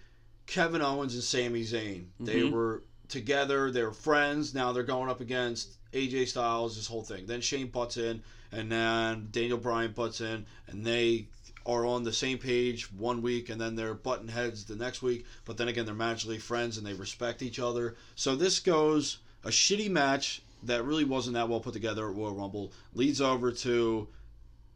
Kevin 0.47 0.82
Owens 0.82 1.13
and 1.13 1.23
Sami 1.23 1.63
Zayn. 1.63 2.05
They 2.19 2.41
Mhm. 2.41 2.51
were 2.51 2.84
together. 3.10 3.72
They're 3.72 3.91
friends. 3.91 4.53
Now 4.53 4.72
they're 4.72 4.84
going 4.84 5.10
up 5.10 5.22
against 5.22 5.78
AJ 5.93 6.30
Styles. 6.30 6.76
This 6.76 6.88
whole 6.88 7.03
thing. 7.03 7.26
Then 7.26 7.41
Shane 7.41 7.68
butts 7.68 7.97
in, 7.97 8.24
and 8.51 8.72
then 8.72 9.30
Daniel 9.32 9.57
Bryan 9.57 9.91
butts 9.91 10.22
in, 10.22 10.45
and 10.68 10.86
they 10.86 11.28
are 11.66 11.86
on 11.86 12.03
the 12.03 12.14
same 12.14 12.38
page 12.38 12.91
one 12.91 13.22
week, 13.22 13.49
and 13.49 13.60
then 13.60 13.76
they're 13.76 13.93
button 13.93 14.28
heads 14.28 14.66
the 14.66 14.76
next 14.76 15.01
week. 15.01 15.26
But 15.45 15.57
then 15.57 15.68
again, 15.68 15.86
they're 15.86 15.93
magically 15.93 16.39
friends 16.39 16.78
and 16.78 16.86
they 16.86 16.93
respect 16.93 17.41
each 17.41 17.60
other. 17.60 17.95
So 18.16 18.36
this 18.36 18.60
goes 18.60 19.20
a 19.43 19.49
shitty 19.49 19.89
match 19.89 20.41
that 20.64 20.84
really 20.84 21.05
wasn't 21.05 21.36
that 21.36 21.47
well 21.47 21.60
put 21.60 21.74
together 21.74 22.10
at 22.10 22.16
Royal 22.16 22.34
Rumble 22.34 22.74
leads 22.93 23.22
over 23.22 23.51
to 23.51 24.07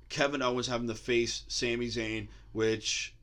Kevin 0.09 0.41
Owens 0.41 0.67
having 0.67 0.87
to 0.87 0.95
face 0.95 1.43
Sami 1.47 1.87
Zayn, 1.87 2.27
which 2.51 3.13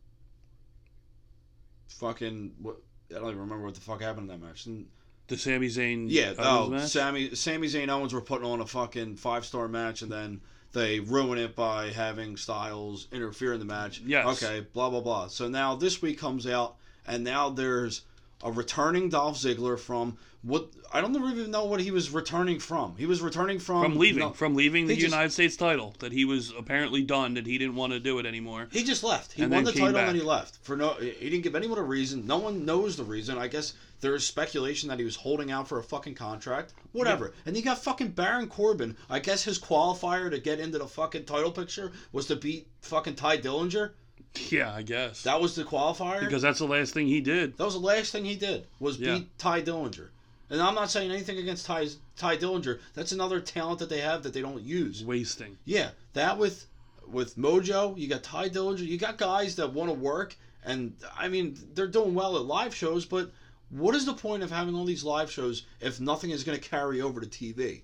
fucking 1.89 2.53
what 2.61 2.77
I 3.11 3.15
don't 3.15 3.29
even 3.29 3.41
remember 3.41 3.67
what 3.67 3.75
the 3.75 3.81
fuck 3.81 4.03
happened 4.03 4.31
in 4.31 4.41
that 4.41 4.47
match. 4.47 4.67
And, 4.67 4.87
The 5.31 5.39
Sami 5.39 5.69
Zayn 5.69 6.07
yeah, 6.09 6.35
titles 6.35 6.69
oh, 6.69 6.71
match? 6.71 6.89
Sami 6.89 7.35
Sami 7.37 7.69
Zayn 7.69 7.89
Owens 7.89 8.13
were 8.13 8.21
putting 8.21 8.45
on 8.45 8.61
a 8.61 8.67
fucking 8.67 9.15
five 9.15 9.45
star 9.45 9.69
match, 9.69 10.03
and 10.03 10.11
then 10.11 10.41
they 10.73 10.99
ruin 10.99 11.39
it 11.39 11.55
by 11.55 11.91
having 11.91 12.37
Styles 12.37 13.07
interfere 13.13 13.53
in 13.53 13.61
the 13.61 13.65
match. 13.65 14.01
Yes. 14.05 14.43
Okay. 14.43 14.67
Blah 14.73 14.91
blah 14.91 15.01
blah. 15.01 15.29
So 15.29 15.47
now 15.47 15.77
this 15.77 16.03
week 16.03 16.19
comes 16.19 16.49
out, 16.49 16.75
and 17.07 17.23
now 17.23 17.49
there's 17.49 18.03
a 18.43 18.51
returning 18.51 19.09
Dolph 19.09 19.37
Ziggler 19.37 19.79
from 19.79 20.17
what 20.43 20.69
I 20.93 21.03
don't 21.03 21.15
even 21.15 21.51
know 21.51 21.67
what 21.67 21.81
he 21.81 21.91
was 21.91 22.11
returning 22.11 22.59
from. 22.59 22.97
He 22.97 23.05
was 23.05 23.21
returning 23.21 23.59
from 23.59 23.83
from 23.83 23.99
leaving, 23.99 24.21
no, 24.21 24.31
from 24.31 24.55
leaving 24.55 24.87
the 24.87 24.95
He 24.95 25.01
just- 25.01 25.13
United 25.13 25.31
States 25.33 25.57
title 25.57 25.95
that 25.99 26.13
he 26.13 26.25
was 26.25 26.53
apparently 26.59 27.03
done 27.03 27.35
that 27.35 27.47
he 27.47 27.59
didn't 27.59 27.75
want 27.75 27.93
to 27.93 28.01
do 28.01 28.19
it 28.19 28.25
anymore. 28.25 28.69
He 28.73 28.83
just 28.83 29.05
left. 29.05 29.33
He 29.33 29.45
won 29.45 29.65
the 29.65 29.73
title 29.73 29.99
and 29.99 30.17
he 30.17 30.23
left 30.23 30.57
for 30.63 30.77
no. 30.77 30.95
He 30.95 31.29
didn't 31.29 31.43
give 31.43 31.55
anyone 31.55 31.79
a 31.79 31.83
reason. 31.83 32.27
No 32.27 32.39
one 32.39 32.65
knows 32.65 32.97
the 32.97 33.05
reason. 33.05 33.37
I 33.37 33.49
guess 33.49 33.75
there 34.01 34.15
is 34.15 34.27
speculation 34.27 34.89
that 34.89 34.99
he 34.99 35.05
was 35.05 35.17
holding 35.17 35.51
out 35.51 35.69
for 35.69 35.79
a 35.79 35.83
fucking 35.83 36.15
contract. 36.15 36.73
Whatever. 36.93 37.35
And 37.45 37.55
you 37.55 37.63
got 37.63 37.79
fucking 37.79 38.13
Baron 38.13 38.49
Corbin. 38.49 38.97
I 39.11 39.19
guess 39.19 39.45
his 39.45 39.59
qualifier 39.59 40.31
to 40.31 40.39
get 40.39 40.59
into 40.59 40.79
the 40.79 40.87
fucking 40.89 41.27
title 41.27 41.53
picture 41.53 41.93
was 42.13 42.27
to 42.27 42.37
beat 42.37 42.69
fucking 42.81 43.17
Tye 43.17 43.37
Dillinger. 43.37 43.91
Yeah, 44.51 44.73
I 44.73 44.83
guess 44.83 45.23
That 45.25 45.41
was 45.41 45.55
the 45.57 45.65
qualifier. 45.65 46.21
because 46.21 46.43
that's 46.43 46.59
the 46.59 46.67
last 46.67 46.95
thing 46.95 47.07
he 47.07 47.21
did. 47.21 47.57
that 47.57 47.65
was 47.65 47.75
the 47.75 47.81
last 47.81 48.13
thing 48.13 48.25
he 48.25 48.37
did 48.37 48.67
was 48.79 48.99
Yeah. 48.99 49.15
beat 49.19 49.39
Tye 49.39 49.63
Dillinger. 49.63 50.09
And 50.49 50.61
I'm 50.61 50.75
not 50.75 50.91
saying 50.91 51.11
anything 51.13 51.39
against 51.39 51.67
Ty 51.67 51.87
Tye 52.17 52.37
Dillinger. 52.37 52.81
That's 52.95 53.13
another 53.13 53.41
talent 53.41 53.79
that 53.79 53.89
they 53.89 54.01
have 54.01 54.23
that 54.25 54.33
they 54.33 54.41
don't 54.43 54.63
use. 54.63 55.05
Wasting. 55.05 55.59
Yeah, 55.65 55.91
that 56.15 56.39
with 56.39 56.67
with 57.07 57.37
Mojo, 57.37 57.97
you 57.99 58.09
got 58.09 58.23
Tye 58.23 58.49
Dillinger, 58.49 58.87
you 58.87 58.99
got 58.99 59.17
guys 59.19 59.57
that 59.57 59.73
want 59.73 59.91
to 59.91 59.95
work, 59.95 60.37
and 60.65 60.95
I 61.17 61.29
mean 61.29 61.57
they're 61.75 61.87
doing 61.87 62.15
well 62.15 62.37
at 62.37 62.45
live 62.45 62.75
shows. 62.75 63.05
But 63.05 63.31
what 63.69 63.95
is 63.95 64.07
the 64.07 64.15
point 64.15 64.43
of 64.43 64.51
having 64.51 64.75
all 64.75 64.85
these 64.85 65.05
live 65.05 65.31
shows 65.31 65.67
if 65.81 66.01
nothing 66.01 66.31
is 66.31 66.43
going 66.45 66.59
to 66.59 66.69
carry 66.69 67.01
over 67.01 67.21
to 67.21 67.27
TV? 67.27 67.83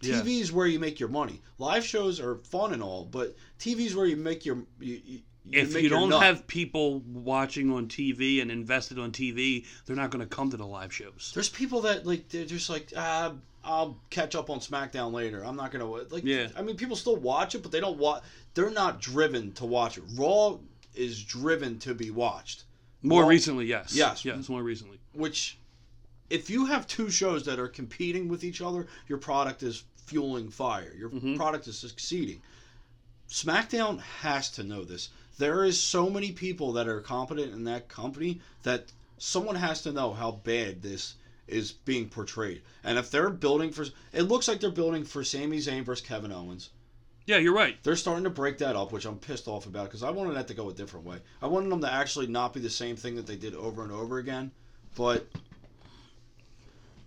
Yeah. 0.00 0.20
TV 0.20 0.40
is 0.40 0.52
where 0.52 0.66
you 0.66 0.78
make 0.78 1.00
your 1.00 1.08
money. 1.08 1.40
Live 1.58 1.84
shows 1.84 2.20
are 2.20 2.36
fun 2.36 2.72
and 2.72 2.82
all, 2.82 3.04
but 3.06 3.34
TV 3.58 3.86
is 3.86 3.96
where 3.96 4.06
you 4.06 4.16
make 4.16 4.44
your 4.44 4.58
you, 4.80 5.20
you, 5.50 5.60
If 5.60 5.74
you 5.80 5.88
don't 5.88 6.08
nut. 6.10 6.22
have 6.22 6.46
people 6.46 7.00
watching 7.00 7.70
on 7.72 7.86
TV 7.88 8.40
and 8.40 8.50
invested 8.50 8.98
on 8.98 9.12
TV, 9.12 9.64
they're 9.84 9.96
not 9.96 10.10
going 10.10 10.26
to 10.26 10.34
come 10.34 10.50
to 10.50 10.56
the 10.56 10.66
live 10.66 10.92
shows. 10.92 11.32
There's 11.34 11.48
people 11.48 11.82
that 11.82 12.06
like 12.06 12.28
they're 12.28 12.44
just 12.46 12.70
like 12.70 12.92
ah, 12.96 13.34
I'll 13.62 13.98
catch 14.10 14.34
up 14.34 14.50
on 14.50 14.60
SmackDown 14.60 15.12
later. 15.12 15.42
I'm 15.44 15.56
not 15.56 15.70
gonna 15.70 15.86
like. 15.86 16.24
Yeah. 16.24 16.48
I 16.56 16.62
mean, 16.62 16.76
people 16.76 16.96
still 16.96 17.16
watch 17.16 17.54
it, 17.54 17.62
but 17.62 17.72
they 17.72 17.80
don't 17.80 17.98
watch. 17.98 18.22
They're 18.54 18.70
not 18.70 19.00
driven 19.00 19.52
to 19.54 19.66
watch 19.66 19.98
it. 19.98 20.04
Raw 20.14 20.58
is 20.94 21.22
driven 21.22 21.78
to 21.80 21.94
be 21.94 22.10
watched. 22.10 22.64
More 23.02 23.20
Well, 23.20 23.28
recently, 23.28 23.66
yes. 23.66 23.94
yes. 23.94 24.24
Yes, 24.24 24.48
more 24.48 24.62
recently. 24.62 24.98
Which, 25.12 25.58
if 26.30 26.48
you 26.48 26.66
have 26.66 26.86
two 26.86 27.10
shows 27.10 27.44
that 27.46 27.58
are 27.58 27.68
competing 27.68 28.28
with 28.28 28.44
each 28.44 28.62
other, 28.62 28.86
your 29.08 29.18
product 29.18 29.62
is 29.62 29.84
fueling 30.06 30.48
fire. 30.50 30.94
Your 30.96 31.10
Mhm. 31.10 31.36
product 31.36 31.66
is 31.66 31.78
succeeding. 31.78 32.40
SmackDown 33.28 34.00
has 34.00 34.50
to 34.52 34.62
know 34.62 34.84
this. 34.84 35.08
There 35.38 35.64
is 35.64 35.80
so 35.80 36.08
many 36.08 36.32
people 36.32 36.72
that 36.72 36.88
are 36.88 37.00
competent 37.00 37.52
in 37.52 37.64
that 37.64 37.88
company 37.88 38.40
that 38.62 38.92
someone 39.18 39.56
has 39.56 39.82
to 39.82 39.92
know 39.92 40.12
how 40.12 40.32
bad 40.32 40.82
this 40.82 41.14
is 41.46 41.72
being 41.72 42.08
portrayed. 42.08 42.62
And 42.82 42.98
if 42.98 43.10
they're 43.10 43.30
building 43.30 43.70
for, 43.70 43.84
it 44.12 44.22
looks 44.22 44.48
like 44.48 44.60
they're 44.60 44.70
building 44.70 45.04
for 45.04 45.24
Sami 45.24 45.58
Zayn 45.58 45.84
versus 45.84 46.06
Kevin 46.06 46.32
Owens. 46.32 46.70
Yeah, 47.26 47.38
you're 47.38 47.54
right. 47.54 47.82
They're 47.82 47.96
starting 47.96 48.24
to 48.24 48.30
break 48.30 48.58
that 48.58 48.76
up, 48.76 48.92
which 48.92 49.06
I'm 49.06 49.18
pissed 49.18 49.48
off 49.48 49.66
about 49.66 49.84
because 49.84 50.02
I 50.02 50.10
wanted 50.10 50.36
that 50.36 50.48
to 50.48 50.54
go 50.54 50.68
a 50.68 50.74
different 50.74 51.06
way. 51.06 51.18
I 51.40 51.46
wanted 51.46 51.70
them 51.70 51.80
to 51.80 51.92
actually 51.92 52.26
not 52.26 52.52
be 52.52 52.60
the 52.60 52.70
same 52.70 52.96
thing 52.96 53.16
that 53.16 53.26
they 53.26 53.36
did 53.36 53.54
over 53.54 53.82
and 53.82 53.90
over 53.90 54.18
again. 54.18 54.50
But 54.94 55.26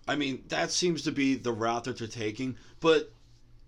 I 0.08 0.16
mean, 0.16 0.42
that 0.48 0.72
seems 0.72 1.02
to 1.02 1.12
be 1.12 1.36
the 1.36 1.52
route 1.52 1.84
that 1.84 1.98
they're 1.98 2.08
taking. 2.08 2.56
But 2.80 3.12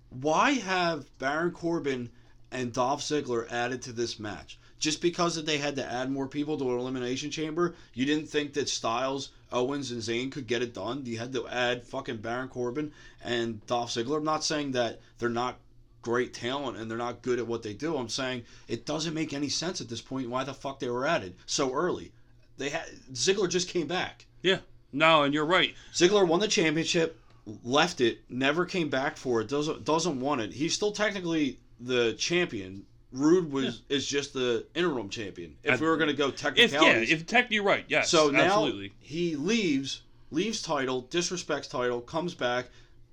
why 0.09 0.53
have 0.53 1.07
Baron 1.19 1.53
Corbin 1.53 2.11
and 2.51 2.73
Dolph 2.73 3.03
Ziggler 3.03 3.51
added 3.51 3.83
to 3.83 3.93
this 3.93 4.19
match? 4.19 4.59
Just 4.79 5.03
because 5.03 5.35
that 5.35 5.45
they 5.45 5.59
had 5.59 5.77
to 5.77 5.93
add 5.93 6.11
more 6.11 6.27
people 6.27 6.57
to 6.57 6.71
an 6.71 6.79
elimination 6.79 7.31
chamber, 7.31 7.75
you 7.93 8.07
didn't 8.07 8.29
think 8.29 8.55
that 8.55 8.69
Styles, 8.69 9.31
Owens, 9.53 9.91
and 9.91 10.01
Zayn 10.01 10.33
could 10.33 10.47
get 10.47 10.63
it 10.63 10.73
done? 10.73 11.03
You 11.05 11.19
had 11.19 11.35
to 11.35 11.47
add 11.49 11.85
fucking 11.85 12.19
Baron 12.19 12.49
Corbin 12.49 12.93
and 13.23 13.65
Dolph 13.67 13.91
Ziggler. 13.91 14.17
I'm 14.17 14.25
not 14.25 14.43
saying 14.43 14.73
that 14.73 15.01
they're 15.19 15.29
not 15.29 15.59
great 16.03 16.33
talent 16.33 16.79
and 16.79 16.91
they're 16.91 16.99
not 16.99 17.23
good 17.23 17.39
at 17.39 17.47
what 17.47 17.63
they 17.63 17.75
do. 17.75 17.97
I'm 17.97 18.09
saying 18.09 18.45
it 18.69 18.87
doesn't 18.87 19.15
make 19.15 19.33
any 19.33 19.49
sense 19.49 19.81
at 19.81 19.89
this 19.89 20.01
point 20.01 20.31
why 20.31 20.45
the 20.45 20.55
fuck 20.55 20.81
they 20.81 20.89
were 20.89 21.07
added 21.07 21.35
so 21.47 21.73
early. 21.73 22.13
They 22.57 22.71
had 22.71 22.89
Ziggler 23.13 23.49
just 23.49 23.69
came 23.69 23.87
back. 23.87 24.27
Yeah. 24.43 24.59
No, 24.93 25.23
and 25.23 25.33
you're 25.33 25.45
right. 25.45 25.75
Ziggler 25.93 26.27
won 26.27 26.41
the 26.41 26.49
championship, 26.49 27.21
left 27.65 28.01
it, 28.01 28.21
never 28.29 28.65
came 28.65 28.89
back 28.89 29.17
for 29.17 29.41
it. 29.41 29.49
Doesn't 29.49 29.85
doesn't 29.85 30.21
want 30.21 30.41
it. 30.41 30.53
He's 30.53 30.75
still 30.75 30.93
technically 30.93 31.59
the 31.81 32.12
champion. 32.14 32.85
Roode 33.12 33.51
was 33.51 33.83
is 33.89 34.07
just 34.07 34.35
the 34.35 34.66
interim 34.74 35.09
champion. 35.09 35.57
If 35.64 35.74
At- 35.74 35.81
we 35.81 35.89
were 35.89 35.97
going 35.97 36.11
to 36.11 36.16
go 36.16 36.28
If 36.28 36.37
technicalities, 36.37 37.11
yeah, 37.11 37.16
if 37.16 37.26
tech, 37.26 37.51
you're 37.51 37.64
right. 37.64 37.85
Yes. 37.89 38.09
so 38.09 38.31
now 38.31 38.43
absolutely. 38.43 38.93
he 39.01 39.35
leaves, 39.35 40.03
leaves 40.31 40.62
title, 40.62 41.03
disrespects 41.11 41.68
title, 41.68 42.01
comes 42.01 42.35
back, 42.35 42.66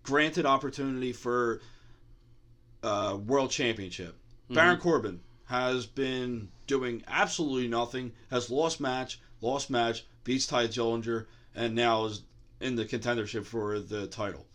granted 0.03 0.45
opportunity 0.45 1.13
for 1.13 1.61
uh, 2.83 3.17
world 3.25 3.49
championship. 3.49 4.09
Mm-hmm. 4.45 4.53
Baron 4.53 4.77
Corbin 4.77 5.19
has 5.45 5.87
been 5.87 6.49
doing 6.67 7.03
absolutely 7.07 7.67
nothing. 7.67 8.11
Has 8.29 8.51
lost 8.51 8.79
match, 8.79 9.19
lost 9.41 9.71
match, 9.71 10.05
beats 10.23 10.45
Tye 10.45 10.67
Dillinger, 10.67 11.25
and 11.55 11.73
now 11.73 12.05
is 12.05 12.21
in 12.61 12.75
the 12.75 12.85
contendership 12.85 13.45
for 13.45 13.79
the 13.79 14.05
title. 14.07 14.45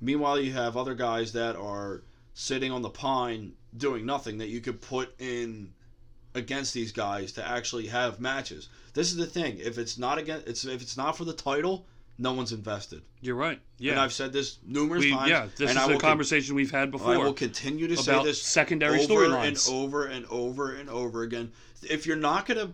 Meanwhile, 0.00 0.40
you 0.40 0.52
have 0.52 0.76
other 0.76 0.94
guys 0.94 1.32
that 1.32 1.54
are 1.56 2.02
sitting 2.34 2.70
on 2.70 2.82
the 2.82 2.90
pine 2.90 3.52
doing 3.76 4.06
nothing 4.06 4.38
that 4.38 4.48
you 4.48 4.60
could 4.60 4.80
put 4.80 5.14
in 5.18 5.72
against 6.34 6.74
these 6.74 6.92
guys 6.92 7.32
to 7.32 7.46
actually 7.46 7.86
have 7.86 8.20
matches. 8.20 8.68
This 8.94 9.10
is 9.10 9.16
the 9.16 9.26
thing. 9.26 9.58
If 9.58 9.78
it's 9.78 9.98
not 9.98 10.18
against, 10.18 10.46
it's 10.46 10.64
if 10.64 10.82
it's 10.82 10.96
not 10.96 11.16
for 11.16 11.24
the 11.24 11.32
title, 11.32 11.86
no 12.18 12.32
one's 12.32 12.52
invested. 12.52 13.02
You're 13.20 13.36
right. 13.36 13.60
Yeah. 13.78 13.92
And 13.92 14.00
I've 14.00 14.12
said 14.12 14.32
this 14.32 14.58
numerous 14.66 15.04
we, 15.04 15.12
times. 15.12 15.30
yeah, 15.30 15.46
this 15.56 15.70
and 15.70 15.78
is 15.78 15.84
I 15.84 15.84
a 15.84 15.88
will 15.88 16.00
con- 16.00 16.10
conversation 16.10 16.54
we've 16.54 16.70
had 16.70 16.90
before. 16.90 17.14
I 17.14 17.18
will 17.18 17.32
continue 17.32 17.88
to 17.88 17.96
say 17.96 18.22
this 18.24 18.42
secondary 18.42 19.00
over 19.04 19.36
and 19.36 19.58
over 19.70 20.06
and 20.06 20.26
over 20.26 20.74
and 20.74 20.90
over 20.90 21.22
again. 21.22 21.52
If 21.82 22.06
you're 22.06 22.16
not 22.16 22.46
going 22.46 22.58
to 22.58 22.72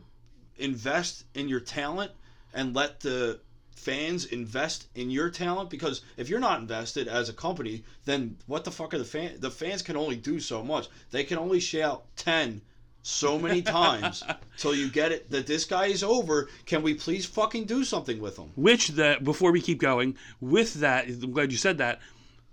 invest 0.56 1.24
in 1.34 1.48
your 1.48 1.60
talent 1.60 2.12
and 2.54 2.74
let 2.74 3.00
the 3.00 3.40
fans 3.84 4.24
invest 4.26 4.86
in 4.94 5.10
your 5.10 5.28
talent, 5.28 5.68
because 5.68 6.00
if 6.16 6.28
you're 6.28 6.40
not 6.40 6.60
invested 6.60 7.06
as 7.06 7.28
a 7.28 7.32
company, 7.32 7.84
then 8.06 8.36
what 8.46 8.64
the 8.64 8.70
fuck 8.70 8.94
are 8.94 8.98
the 8.98 9.04
fans? 9.04 9.40
The 9.40 9.50
fans 9.50 9.82
can 9.82 9.96
only 9.96 10.16
do 10.16 10.40
so 10.40 10.62
much. 10.62 10.88
They 11.10 11.24
can 11.24 11.38
only 11.38 11.60
shout 11.60 12.04
ten 12.16 12.62
so 13.02 13.38
many 13.38 13.60
times 13.80 14.22
till 14.56 14.74
you 14.74 14.88
get 14.88 15.12
it 15.12 15.30
that 15.30 15.46
this 15.46 15.64
guy 15.66 15.86
is 15.86 16.02
over. 16.02 16.48
Can 16.64 16.82
we 16.82 16.94
please 16.94 17.26
fucking 17.26 17.66
do 17.66 17.84
something 17.84 18.20
with 18.20 18.38
him? 18.38 18.50
Which 18.56 18.88
that 18.88 19.22
before 19.22 19.52
we 19.52 19.60
keep 19.60 19.78
going 19.78 20.16
with 20.40 20.74
that, 20.74 21.06
I'm 21.06 21.32
glad 21.32 21.52
you 21.52 21.58
said 21.58 21.78
that. 21.78 22.00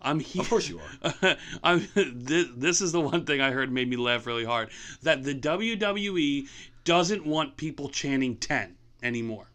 I'm 0.01 0.19
here. 0.19 0.41
Of 0.41 0.49
course 0.49 0.67
you 0.67 0.79
are. 0.79 1.37
I'm, 1.63 1.87
this, 1.95 2.47
this 2.55 2.81
is 2.81 2.91
the 2.91 3.01
one 3.01 3.23
thing 3.25 3.39
I 3.39 3.51
heard 3.51 3.71
made 3.71 3.87
me 3.87 3.97
laugh 3.97 4.25
really 4.25 4.45
hard. 4.45 4.69
That 5.03 5.23
the 5.23 5.35
WWE 5.35 6.47
doesn't 6.83 7.25
want 7.25 7.55
people 7.55 7.87
chanting 7.87 8.35
10 8.37 8.75
anymore. 9.03 9.50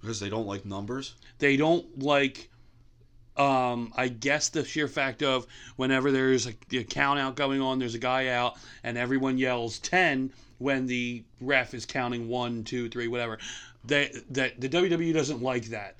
Because 0.00 0.20
they 0.20 0.28
don't 0.28 0.46
like 0.46 0.64
numbers. 0.64 1.14
They 1.38 1.56
don't 1.56 1.98
like, 2.02 2.48
um, 3.36 3.92
I 3.96 4.08
guess, 4.08 4.48
the 4.48 4.64
sheer 4.64 4.88
fact 4.88 5.22
of 5.22 5.46
whenever 5.76 6.10
there's 6.12 6.46
a, 6.46 6.54
a 6.72 6.84
count 6.84 7.18
out 7.18 7.36
going 7.36 7.60
on, 7.60 7.78
there's 7.78 7.94
a 7.94 7.98
guy 8.00 8.28
out, 8.28 8.56
and 8.84 8.96
everyone 8.98 9.38
yells 9.38 9.78
10 9.80 10.32
when 10.58 10.86
the 10.86 11.22
ref 11.40 11.74
is 11.74 11.86
counting 11.86 12.28
one, 12.28 12.64
two, 12.64 12.88
three, 12.88 13.08
whatever. 13.08 13.38
They, 13.84 14.10
that 14.30 14.60
the 14.60 14.68
WWE 14.68 15.12
doesn't 15.14 15.40
like 15.42 15.66
that 15.66 15.96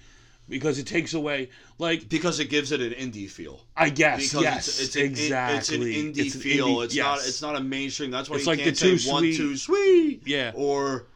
because 0.48 0.78
it 0.78 0.86
takes 0.86 1.14
away 1.14 1.50
like 1.78 2.08
Because 2.08 2.40
it 2.40 2.46
gives 2.46 2.72
it 2.72 2.80
an 2.80 2.90
indie 2.92 3.28
feel. 3.30 3.60
I 3.76 3.88
guess 3.90 4.28
Because 4.30 4.42
yes 4.42 4.68
it's, 4.68 4.80
it's 4.80 4.96
an, 4.96 5.02
exactly 5.02 5.56
It's 5.58 5.70
an 5.70 5.80
indie 6.12 6.26
It's 6.26 6.34
an 6.34 6.40
feel. 6.40 6.66
indie- 6.68 6.84
it's 6.86 6.96
not. 6.96 7.18
It's 7.18 7.42
not 7.42 7.54
a 7.56 7.60
mainstream. 7.60 8.10
That's 8.10 8.28
why 8.28 8.36
It's 8.36 8.46
you 8.46 8.52
like 8.52 8.58
can't 8.60 8.74
the 8.76 8.80
Too 8.80 8.98
say 8.98 9.10
one, 9.12 9.22
Sweet. 9.22 9.36
two, 9.36 9.56
sweet. 9.56 10.22
Yeah. 10.26 10.52
Or 10.54 11.06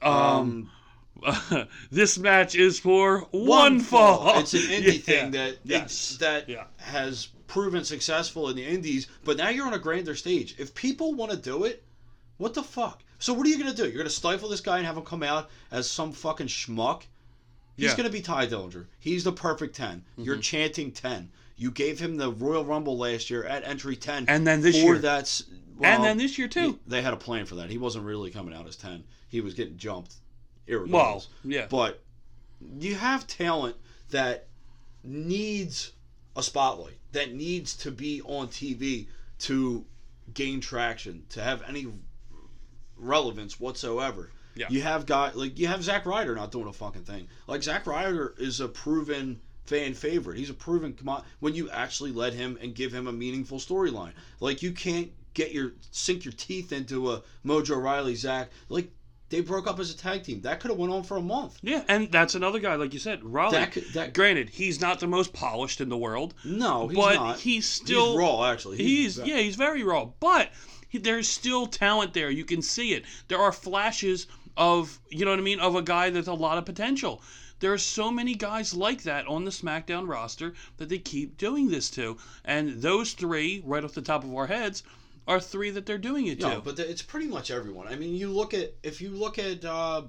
um, 0.00 0.12
um, 0.14 0.70
this 1.90 2.18
match 2.18 2.54
is 2.54 2.78
for 2.78 3.20
one, 3.30 3.80
fall. 3.80 4.38
It's 4.40 4.54
an 4.54 4.60
indie 4.62 4.94
Yeah. 4.94 5.00
thing 5.22 5.30
that 5.32 5.58
yes 5.64 6.16
that 6.18 6.48
Yeah. 6.48 6.64
has 6.78 7.28
proven 7.46 7.84
successful 7.84 8.48
in 8.48 8.56
the 8.56 8.64
indies. 8.66 9.06
But 9.24 9.36
now 9.36 9.48
you're 9.50 9.66
on 9.66 9.74
a 9.74 9.78
grander 9.78 10.14
stage. 10.14 10.54
If 10.58 10.74
people 10.74 11.12
want 11.14 11.30
to 11.32 11.36
do 11.36 11.64
it, 11.64 11.82
what 12.38 12.54
the 12.54 12.62
fuck? 12.62 13.02
So 13.18 13.32
what 13.32 13.46
are 13.46 13.50
you 13.50 13.58
gonna 13.58 13.74
do? 13.74 13.84
You're 13.84 13.98
gonna 13.98 14.10
stifle 14.10 14.48
this 14.48 14.60
guy 14.60 14.78
and 14.78 14.86
have 14.86 14.96
him 14.96 15.04
come 15.04 15.22
out 15.22 15.48
as 15.70 15.88
some 15.88 16.12
fucking 16.12 16.48
schmuck? 16.48 17.02
He's 17.76 17.84
Yeah. 17.84 17.90
Mm-hmm. 17.90 17.96
gonna 17.98 18.10
be 18.10 18.20
Tye 18.20 18.46
Dillinger. 18.46 18.86
He's 18.98 19.24
the 19.24 19.32
perfect 19.32 19.76
10 19.76 20.04
you 20.16 20.24
You're 20.24 20.36
chanting 20.38 20.92
ten. 20.92 21.30
You 21.56 21.70
gave 21.70 22.00
him 22.00 22.16
the 22.16 22.30
Royal 22.32 22.64
Rumble 22.64 22.98
last 22.98 23.30
year 23.30 23.44
at 23.44 23.62
entry 23.64 23.94
ten, 23.96 24.24
And 24.28 24.46
then 24.46 24.60
this 24.62 24.76
year. 24.76 24.98
that's 24.98 25.44
and 25.82 26.02
then 26.04 26.16
this 26.18 26.38
year 26.38 26.48
too. 26.48 26.78
they 26.86 27.02
had 27.02 27.12
a 27.12 27.16
plan 27.16 27.44
for 27.46 27.56
that. 27.56 27.70
He 27.70 27.78
wasn't 27.78 28.04
really 28.04 28.30
coming 28.30 28.54
out 28.54 28.66
as 28.66 28.76
ten. 28.76 29.04
He 29.28 29.40
was 29.40 29.54
getting 29.54 29.76
jumped, 29.78 30.14
irregardless. 30.68 30.90
Well, 30.90 31.24
yeah. 31.44 31.66
But 31.68 32.02
you 32.78 32.94
have 32.94 33.26
talent 33.26 33.76
that 34.10 34.46
needs 35.02 35.92
a 36.36 36.42
spotlight, 36.42 36.98
that 37.12 37.34
needs 37.34 37.74
to 37.78 37.90
be 37.90 38.22
on 38.22 38.48
TV 38.48 39.06
to 39.40 39.84
gain 40.32 40.60
traction, 40.60 41.24
to 41.30 41.42
have 41.42 41.62
any 41.68 41.86
relevance 42.96 43.58
whatsoever. 43.58 44.30
Yeah. 44.54 44.66
You 44.68 44.82
have 44.82 45.06
got 45.06 45.36
like 45.36 45.58
you 45.58 45.66
have 45.66 45.82
Zack 45.82 46.06
Ryder 46.06 46.34
not 46.34 46.52
doing 46.52 46.68
a 46.68 46.72
fucking 46.72 47.04
thing. 47.04 47.28
Like 47.46 47.62
Zack 47.62 47.86
Ryder 47.86 48.34
is 48.38 48.60
a 48.60 48.68
proven 48.68 49.40
fan 49.64 49.94
favorite. 49.94 50.36
He's 50.36 50.50
a 50.50 50.54
proven 50.54 50.92
come 50.92 51.08
on 51.08 51.24
when 51.40 51.54
you 51.54 51.70
actually 51.70 52.12
let 52.12 52.34
him 52.34 52.58
and 52.60 52.74
give 52.74 52.92
him 52.92 53.06
a 53.06 53.12
meaningful 53.12 53.58
storyline. 53.58 54.12
Like 54.40 54.62
you 54.62 54.72
can't 54.72 55.10
get 55.34 55.52
your 55.52 55.72
sink 55.90 56.24
your 56.24 56.32
teeth 56.32 56.72
into 56.72 57.12
a 57.12 57.22
Mojo 57.44 57.82
Rawley 57.82 58.14
Zack. 58.14 58.50
Like 58.68 58.90
they 59.32 59.40
broke 59.40 59.66
up 59.66 59.80
as 59.80 59.90
a 59.90 59.96
tag 59.96 60.22
team. 60.22 60.40
That 60.42 60.60
could 60.60 60.70
have 60.70 60.78
went 60.78 60.92
on 60.92 61.02
for 61.02 61.16
a 61.16 61.20
month. 61.22 61.58
Yeah, 61.62 61.82
and 61.88 62.12
that's 62.12 62.34
another 62.36 62.60
guy, 62.60 62.76
like 62.76 62.92
you 62.92 63.00
said, 63.00 63.24
Rawley. 63.24 63.52
That 63.58 63.72
could- 63.72 63.92
that- 63.94 64.14
granted, 64.14 64.50
he's 64.50 64.80
not 64.80 65.00
the 65.00 65.06
most 65.08 65.32
polished 65.32 65.80
in 65.80 65.88
the 65.88 65.96
world, 65.96 66.34
No, 66.44 66.86
he's 66.86 66.96
but 66.96 67.14
not. 67.16 67.40
he's 67.40 67.66
still 67.66 68.10
he's 68.12 68.18
raw 68.18 68.44
actually. 68.52 68.76
He's 68.76 69.18
yeah, 69.18 69.38
he's 69.38 69.56
very 69.56 69.82
raw, 69.82 70.04
but 70.20 70.50
he, 70.88 70.98
there's 70.98 71.26
still 71.26 71.66
talent 71.66 72.12
there. 72.14 72.30
You 72.30 72.44
can 72.44 72.62
see 72.62 72.92
it. 72.92 73.04
There 73.28 73.38
are 73.38 73.50
flashes 73.52 74.26
of 74.56 75.00
you 75.10 75.24
know 75.24 75.30
what 75.30 75.40
I 75.40 75.42
mean 75.42 75.60
of 75.60 75.74
a 75.74 75.82
guy 75.82 76.10
that's 76.10 76.28
a 76.28 76.34
lot 76.34 76.58
of 76.58 76.64
potential. 76.66 77.22
There 77.60 77.72
are 77.72 77.78
so 77.78 78.10
many 78.10 78.34
guys 78.34 78.74
like 78.74 79.04
that 79.04 79.26
on 79.28 79.44
the 79.44 79.50
SmackDown 79.50 80.08
roster 80.08 80.52
that 80.76 80.88
they 80.88 80.98
keep 80.98 81.38
doing 81.38 81.68
this 81.70 81.88
to, 81.90 82.18
and 82.44 82.82
those 82.82 83.12
three, 83.12 83.62
right 83.64 83.82
off 83.84 83.92
the 83.94 84.02
top 84.02 84.24
of 84.24 84.34
our 84.34 84.48
heads, 84.48 84.82
are 85.26 85.40
three 85.40 85.70
that 85.70 85.86
they're 85.86 85.98
doing 85.98 86.26
it 86.26 86.40
to. 86.40 86.48
No, 86.48 86.54
to. 86.56 86.60
but 86.60 86.76
the, 86.76 86.88
it's 86.88 87.02
pretty 87.02 87.26
much 87.26 87.50
everyone. 87.50 87.88
I 87.88 87.96
mean, 87.96 88.14
you 88.14 88.28
look 88.28 88.54
at 88.54 88.74
if 88.82 89.00
you 89.00 89.10
look 89.10 89.38
at 89.38 89.64
uh, 89.64 90.02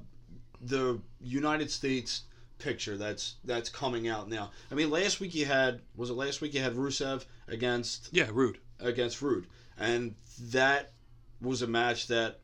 the 0.62 1.00
United 1.22 1.70
States 1.70 2.24
picture 2.60 2.98
that's 2.98 3.36
that's 3.44 3.70
coming 3.70 4.08
out 4.08 4.30
now. 4.30 4.52
I 4.72 4.76
mean, 4.76 4.90
last 4.90 5.20
week 5.20 5.36
you 5.36 5.46
had 5.46 5.82
was 5.96 6.10
it 6.10 6.14
last 6.14 6.42
week 6.42 6.54
you 6.54 6.62
had 6.62 6.76
Rusev 6.76 7.26
against 7.48 8.10
yeah, 8.12 8.30
Roode. 8.32 8.58
against 8.80 9.22
Roode, 9.22 9.48
and 9.78 10.16
that 10.40 10.94
was 11.42 11.62
a 11.62 11.68
match 11.68 12.08
that, 12.08 12.40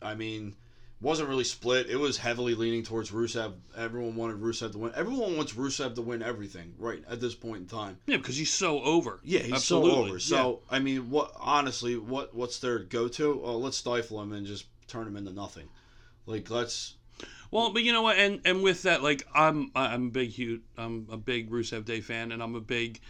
I 0.00 0.14
mean, 0.14 0.54
wasn't 1.02 1.28
really 1.28 1.44
split. 1.44 1.90
It 1.90 1.96
was 1.96 2.16
heavily 2.16 2.54
leaning 2.54 2.84
towards 2.84 3.10
Rusev. 3.10 3.54
Everyone 3.76 4.14
wanted 4.14 4.40
Rusev 4.40 4.72
to 4.72 4.78
win. 4.78 4.92
Everyone 4.94 5.36
wants 5.36 5.52
Rusev 5.52 5.96
to 5.96 6.02
win 6.02 6.22
everything 6.22 6.74
right 6.78 7.02
at 7.10 7.20
this 7.20 7.34
point 7.34 7.62
in 7.62 7.66
time. 7.66 7.98
Yeah, 8.06 8.18
because 8.18 8.36
he's 8.36 8.52
so 8.52 8.80
over. 8.82 9.18
Yeah, 9.24 9.40
he's 9.40 9.54
Absolutely. 9.54 9.90
so 9.90 10.04
over. 10.04 10.18
So 10.20 10.60
I 10.70 10.78
mean, 10.78 11.10
what 11.10 11.32
honestly, 11.36 11.96
what 11.96 12.34
what's 12.34 12.60
their 12.60 12.78
go 12.78 13.08
to? 13.08 13.42
Oh, 13.44 13.58
let's 13.58 13.76
stifle 13.76 14.22
him 14.22 14.32
and 14.32 14.46
just 14.46 14.66
turn 14.86 15.06
him 15.06 15.16
into 15.16 15.32
nothing. 15.32 15.68
Like 16.24 16.48
let's. 16.50 16.94
Well, 17.50 17.72
but 17.72 17.82
you 17.82 17.92
know 17.92 18.02
what, 18.02 18.16
and 18.16 18.40
and 18.44 18.62
with 18.62 18.82
that, 18.84 19.02
like 19.02 19.26
I'm 19.34 19.72
I'm 19.74 20.06
a 20.06 20.10
big 20.10 20.30
huge 20.30 20.62
I'm 20.78 21.08
a 21.10 21.16
big 21.16 21.50
Rusev 21.50 21.84
Day 21.84 22.00
fan, 22.00 22.32
and 22.32 22.42
I'm 22.42 22.54
a 22.54 22.60
big 22.60 23.00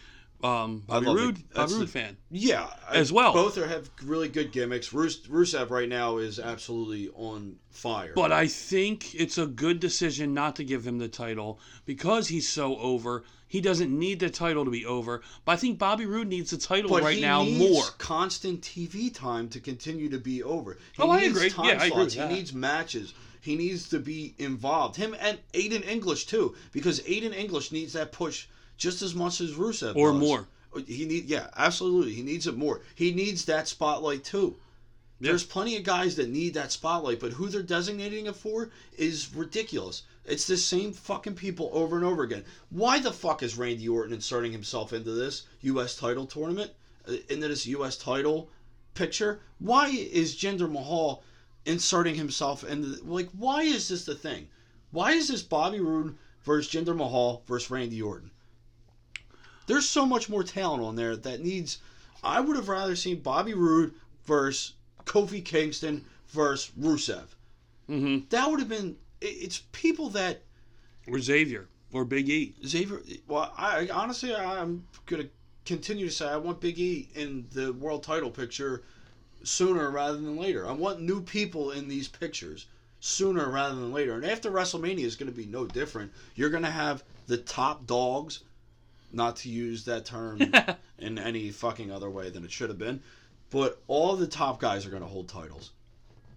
um 0.43 0.83
Bobby. 0.87 1.07
Roode 1.07 1.53
Bobby 1.55 1.73
Roode 1.75 1.83
the- 1.83 1.87
fan. 1.87 2.17
Yeah, 2.31 2.69
I- 2.89 2.97
As 2.97 3.13
well. 3.13 3.33
Both 3.33 3.59
are 3.59 3.67
have 3.69 3.91
really 4.05 4.29
good 4.29 4.53
gimmicks. 4.53 4.93
Rus- 4.93 5.19
Rusev 5.29 5.71
right 5.71 5.89
now 5.89 6.19
is 6.19 6.39
absolutely 6.39 7.09
on 7.15 7.57
fire. 7.71 8.13
But 8.15 8.33
I 8.33 8.47
think 8.49 9.15
it's 9.15 9.39
a 9.39 9.47
good 9.47 9.79
decision 9.81 10.35
not 10.35 10.57
to 10.57 10.65
give 10.65 10.87
him 10.87 10.99
the 10.99 11.09
title 11.09 11.61
because 11.87 12.29
he's 12.29 12.49
so 12.49 12.77
over. 12.79 13.25
He 13.47 13.61
doesn't 13.61 13.97
need 13.97 14.21
the 14.21 14.31
title 14.31 14.65
to 14.65 14.71
be 14.71 14.87
over. 14.87 15.21
But 15.45 15.53
I 15.53 15.57
think 15.57 15.79
Bobby 15.79 16.07
Roode 16.07 16.29
needs 16.29 16.51
the 16.51 16.57
title 16.57 16.89
But 16.91 17.03
right 17.03 17.17
he 17.17 17.21
now 17.21 17.43
needs 17.45 17.59
more. 17.61 17.85
constant 17.99 18.63
TV 18.63 19.13
time 19.15 19.49
to 19.51 19.61
continue 19.61 20.09
to 20.09 20.19
be 20.19 20.43
over. 20.43 20.79
He 20.97 21.03
Oh, 21.03 21.11
I 21.11 21.21
agree. 21.23 21.51
Time 21.51 21.67
Yeah, 21.67 21.83
I 21.83 21.87
agree 21.87 22.09
he 22.11 22.19
that. 22.19 22.33
needs 22.33 22.53
matches. 22.55 23.13
He 23.43 23.55
needs 23.57 23.89
to 23.91 23.99
be 23.99 24.35
involved. 24.39 24.97
Him 24.97 25.15
and 25.21 25.39
Aiden 25.53 25.87
English 25.87 26.27
too, 26.27 26.55
because 26.73 27.01
Aiden 27.01 27.35
English 27.37 27.73
needs 27.73 27.93
that 27.93 28.11
push 28.13 28.47
just 28.77 29.03
as 29.03 29.15
much 29.15 29.41
as 29.41 29.53
Rusev 29.53 29.97
Or 29.97 30.13
does. 30.13 30.21
more. 30.21 30.49
He 30.87 31.05
need 31.05 31.27
yeah, 31.27 31.49
absolutely. 31.57 32.13
He 32.15 32.23
needs 32.23 32.47
it 32.47 32.57
more. 32.57 32.81
He 32.95 33.13
needs 33.13 33.45
that 33.45 33.69
spotlight 33.69 34.25
too. 34.25 34.57
Yeah. 35.21 35.29
There's 35.31 35.45
plenty 35.45 35.77
of 35.77 35.85
guys 35.85 36.17
that 36.17 36.31
need 36.31 36.55
that 36.55 36.73
spotlight, 36.73 37.21
but 37.21 37.33
who 37.33 37.49
they're 37.49 37.63
designating 37.63 38.27
it 38.27 38.35
for 38.35 38.71
is 38.97 39.33
ridiculous. 39.35 40.03
It's 40.25 40.47
the 40.47 40.57
same 40.57 40.93
fucking 40.93 41.35
people 41.35 41.71
over 41.73 41.97
and 41.97 42.05
over 42.05 42.23
again. 42.25 42.45
Why 42.71 42.99
the 42.99 43.13
fuck 43.13 43.43
is 43.43 43.57
Randy 43.59 43.89
Orton 43.89 44.13
inserting 44.15 44.51
himself 44.53 44.93
into 44.93 45.11
this 45.13 45.45
U.S. 45.61 45.95
title 45.97 46.27
tournament, 46.27 46.71
uh, 47.09 47.15
into 47.29 47.49
this 47.49 47.67
U.S. 47.67 47.97
title 47.97 48.49
picture? 48.95 49.41
Why 49.59 49.89
is 49.89 50.35
Jinder 50.37 50.71
Mahal 50.71 51.23
inserting 51.67 52.15
himself 52.17 52.65
in 52.65 52.83
the 52.83 53.01
like? 53.05 53.29
Why 53.37 53.63
is 53.63 53.89
this 53.89 54.05
the 54.05 54.15
thing? 54.15 54.49
Why 54.91 55.13
is 55.13 55.29
this 55.29 55.43
Bobby 55.43 55.81
Roode 55.81 56.17
versus 56.43 56.73
Jinder 56.73 56.97
Mahal 56.97 57.43
versus 57.47 57.71
Randy 57.71 58.03
Orton? 58.03 58.31
There's 59.67 59.89
so 59.89 60.07
much 60.07 60.29
more 60.29 60.43
talent 60.43 60.83
on 60.83 60.97
there 60.97 61.17
that 61.17 61.43
needs. 61.43 61.79
I 62.23 62.41
would 62.41 62.57
have 62.57 62.69
rather 62.69 62.97
seen 62.97 63.21
Bobby 63.21 63.55
Roode 63.55 63.95
versus 64.25 64.75
Kofi 65.05 65.45
Kingston 65.45 66.05
versus 66.29 66.71
Rusev. 66.79 67.25
hmm 67.87 68.19
That 68.31 68.51
would 68.51 68.61
have 68.61 68.69
been. 68.69 68.97
It's 69.21 69.63
people 69.73 70.09
that 70.11 70.43
Or 71.07 71.21
Xavier 71.21 71.69
or 71.93 72.05
Big 72.05 72.29
E. 72.29 72.55
Xavier. 72.67 73.03
Well, 73.29 73.53
I 73.57 73.89
honestly, 73.89 74.35
I'm 74.35 74.85
gonna 75.07 75.29
continue 75.65 76.07
to 76.07 76.13
say 76.13 76.27
I 76.27 76.37
want 76.37 76.61
Big 76.61 76.79
E 76.79 77.09
in 77.15 77.47
the 77.53 77.73
world 77.73 78.03
title 78.03 78.31
picture 78.31 78.83
sooner 79.45 79.91
rather 79.91 80.19
than 80.19 80.37
later. 80.37 80.67
I 80.67 80.73
want 80.73 81.01
new 81.01 81.21
people 81.21 81.71
in 81.73 81.89
these 81.89 82.09
pictures 82.09 82.67
sooner 83.01 83.51
rather 83.51 83.75
than 83.75 83.93
later. 83.93 84.15
And 84.15 84.25
after 84.25 84.51
WrestleMania 84.51 85.05
is 85.05 85.17
going 85.17 85.31
to 85.31 85.37
be 85.37 85.47
no 85.47 85.67
different. 85.67 86.13
You're 86.37 86.51
going 86.51 86.63
to 86.63 86.71
have 86.71 87.03
the 87.27 87.37
top 87.37 87.87
dogs, 87.87 88.41
not 89.13 89.37
to 89.37 89.49
use 89.49 89.85
that 89.85 90.05
term 90.05 90.41
in 90.99 91.19
any 91.19 91.51
fucking 91.51 91.91
other 91.91 92.11
way 92.11 92.31
than 92.31 92.45
it 92.45 92.51
should 92.51 92.69
have 92.71 92.79
been, 92.79 93.01
but 93.51 93.81
all 93.87 94.17
the 94.17 94.27
top 94.27 94.61
guys 94.61 94.87
are 94.87 94.91
going 94.91 95.03
to 95.03 95.09
hold 95.09 95.29
titles. 95.29 95.73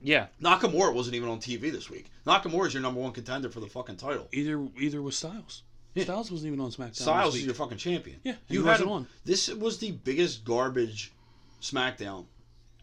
Yeah. 0.02 0.28
Nakamura 0.42 0.94
wasn't 0.94 1.16
even 1.16 1.30
on 1.30 1.40
TV 1.40 1.72
this 1.72 1.90
week. 1.90 2.06
Nakamura 2.28 2.68
is 2.68 2.74
your 2.74 2.84
number 2.84 3.00
one 3.00 3.12
contender 3.12 3.50
for 3.50 3.60
the 3.60 3.68
fucking 3.68 3.98
title. 3.98 4.28
Either 4.32 4.68
either 4.80 5.02
was 5.02 5.18
Styles. 5.18 5.64
Styles 5.98 6.30
wasn't 6.30 6.48
even 6.48 6.60
on 6.60 6.72
SmackDown. 6.72 6.96
Styles 6.96 7.36
is 7.36 7.46
your 7.46 7.56
fucking 7.56 7.78
champion. 7.78 8.20
Yeah, 8.24 8.36
you 8.50 8.66
had 8.66 8.82
him 8.82 8.90
on. 8.90 9.08
This 9.24 9.48
was 9.48 9.78
the 9.78 9.92
biggest 9.92 10.44
garbage 10.44 11.14
SmackDown 11.62 12.26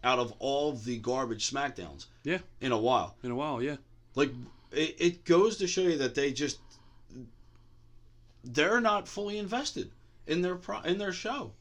out 0.02 0.18
of 0.18 0.32
all 0.38 0.72
the 0.72 0.96
garbage 0.98 1.50
SmackDowns 1.50 2.06
Yeah, 2.24 2.38
in 2.60 2.72
a 2.72 2.78
while. 2.78 3.16
in 3.22 3.30
a 3.30 3.34
while. 3.34 3.62
Yeah. 3.62 3.76
Like 4.14 4.30
it, 4.72 4.96
it 4.98 5.24
goes 5.24 5.58
to 5.58 5.66
show 5.66 5.82
you 5.82 5.98
that 5.98 6.14
they 6.14 6.32
just 6.32 6.58
they're 8.44 8.80
not 8.80 9.08
fully 9.08 9.38
invested 9.38 9.90
in 10.26 10.42
their 10.42 10.56
pro, 10.56 10.80
in 10.80 10.98
their 10.98 11.12
show. 11.12 11.52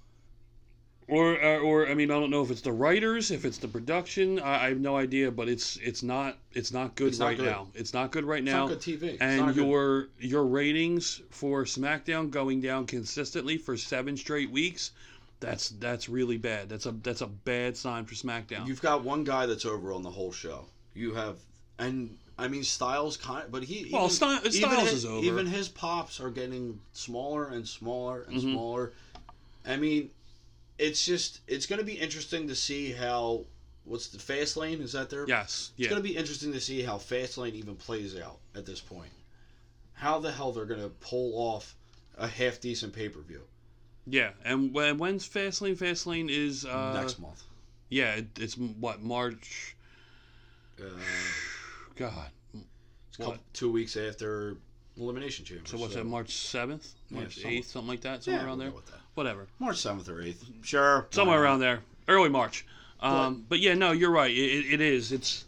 Or, 1.07 1.43
uh, 1.43 1.57
or 1.59 1.87
I 1.89 1.93
mean, 1.93 2.09
I 2.09 2.13
don't 2.19 2.29
know 2.29 2.41
if 2.41 2.51
it's 2.51 2.61
the 2.61 2.71
writers, 2.71 3.31
if 3.31 3.43
it's 3.43 3.57
the 3.57 3.67
production. 3.67 4.39
I, 4.39 4.65
I 4.65 4.69
have 4.69 4.79
no 4.79 4.95
idea, 4.95 5.29
but 5.29 5.49
it's 5.49 5.75
it's 5.77 6.03
not 6.03 6.37
it's 6.53 6.71
not 6.71 6.95
good 6.95 7.09
It's 7.09 7.19
not 7.19 7.25
right 7.25 7.37
good. 7.37 7.45
now. 7.47 7.67
It's 7.73 7.93
not 7.93 8.11
good 8.11 8.23
right 8.23 8.39
It's 8.39 8.45
now. 8.45 8.67
not 8.67 8.69
good 8.69 8.79
TV. 8.79 9.17
And 9.19 9.39
not 9.41 9.55
good. 9.55 9.65
your 9.67 10.07
your 10.19 10.45
ratings 10.45 11.21
for 11.29 11.65
SmackDown 11.65 12.29
going 12.31 12.61
down 12.61 12.85
consistently 12.85 13.57
for 13.57 13.75
seven 13.75 14.15
straight 14.15 14.51
weeks 14.51 14.91
That's 15.41 15.69
that's 15.71 16.07
really 16.07 16.37
bad. 16.37 16.69
That's 16.69 16.85
a 16.85 16.91
that's 16.91 17.21
a 17.21 17.27
bad 17.27 17.75
sign 17.75 18.05
for 18.05 18.15
SmackDown. 18.15 18.67
You've 18.67 18.81
got 18.81 19.03
one 19.03 19.23
guy 19.25 19.47
that's 19.47 19.65
over 19.65 19.91
on 19.91 20.03
the 20.03 20.11
whole 20.11 20.31
show. 20.31 20.65
You 20.93 21.13
have, 21.15 21.37
and 21.79 22.17
I 22.37 22.47
mean 22.47 22.63
Styles 22.63 23.17
kind, 23.17 23.45
of, 23.45 23.51
but 23.51 23.63
he 23.63 23.89
Well, 23.91 24.05
even, 24.05 24.15
Sty- 24.15 24.39
even 24.39 24.51
Styles 24.51 24.83
his, 24.89 24.93
is 24.93 25.05
over. 25.05 25.25
Even 25.25 25.45
his 25.45 25.69
pops 25.69 26.19
are 26.19 26.29
getting 26.29 26.79
smaller 26.93 27.47
and 27.47 27.67
smaller 27.67 28.23
and 28.23 28.37
Mhm. 28.37 28.51
smaller. 28.51 28.93
I 29.65 29.77
mean, 29.77 30.09
it's 30.79 31.05
just 31.05 31.41
it's 31.47 31.65
going 31.65 31.79
to 31.79 31.85
be 31.85 31.93
interesting 31.99 32.47
to 32.47 32.55
see 32.55 32.91
how 32.93 33.45
what's 33.83 34.07
the 34.07 34.17
Fastlane 34.17 34.81
is 34.81 34.93
that 34.93 35.09
there? 35.09 35.25
yes, 35.27 35.71
It's 35.71 35.71
yeah. 35.77 35.89
going 35.89 36.01
to 36.01 36.07
be 36.07 36.15
interesting 36.17 36.51
to 36.53 36.61
see 36.61 36.81
how 36.81 36.97
Fastlane 36.97 37.53
even 37.53 37.75
plays 37.75 38.17
out 38.19 38.39
at 38.55 38.65
this 38.65 38.79
point. 38.79 39.11
How 39.93 40.19
the 40.19 40.31
hell 40.31 40.51
they're 40.51 40.65
going 40.65 40.81
to 40.81 40.89
pull 40.89 41.33
off 41.37 41.75
a 42.17 42.27
half 42.27 42.59
decent 42.59 42.93
pay 42.93 43.09
per 43.09 43.21
view 43.21 43.43
Yeah, 44.07 44.31
and 44.43 44.73
when, 44.73 44.97
when's 44.97 45.27
Fastlane? 45.27 45.77
Fastlane 45.77 46.29
is 46.29 46.65
uh, 46.65 46.93
next 46.95 47.19
month? 47.19 47.43
Yeah, 47.89 48.15
it, 48.15 48.27
it's 48.39 48.55
what 48.57 49.01
March. 49.03 49.75
Uh, 50.79 50.85
God, 51.95 52.29
it's 53.09 53.19
a 53.19 53.21
couple, 53.23 53.37
two 53.53 53.71
weeks 53.71 53.95
after 53.97 54.57
Elimination 54.97 55.45
Chamber. 55.45 55.63
so 55.65 55.77
what's 55.77 55.95
that? 55.95 56.05
March 56.05 56.31
seventh, 56.33 56.93
March 57.09 57.43
eighth, 57.45 57.67
something 57.69 57.89
like 57.89 58.01
that, 58.01 58.23
somewhere 58.23 58.41
Yeah, 58.43 58.47
around 58.47 58.57
we'll 58.57 58.65
there. 58.65 58.71
go 58.71 58.75
with 58.77 58.85
that. 58.87 58.99
Whatever, 59.15 59.47
March 59.59 59.77
seventh 59.77 60.09
or 60.09 60.21
eighth. 60.21 60.43
Sure. 60.63 61.07
somewhere 61.11 61.41
around 61.41 61.59
there, 61.59 61.79
early 62.07 62.29
March. 62.29 62.65
Um, 63.01 63.45
but 63.49 63.59
yeah, 63.59 63.73
no, 63.73 63.91
you're 63.91 64.11
right. 64.11 64.31
It, 64.31 64.35
it, 64.35 64.73
it 64.75 64.81
is. 64.81 65.11
It's 65.11 65.45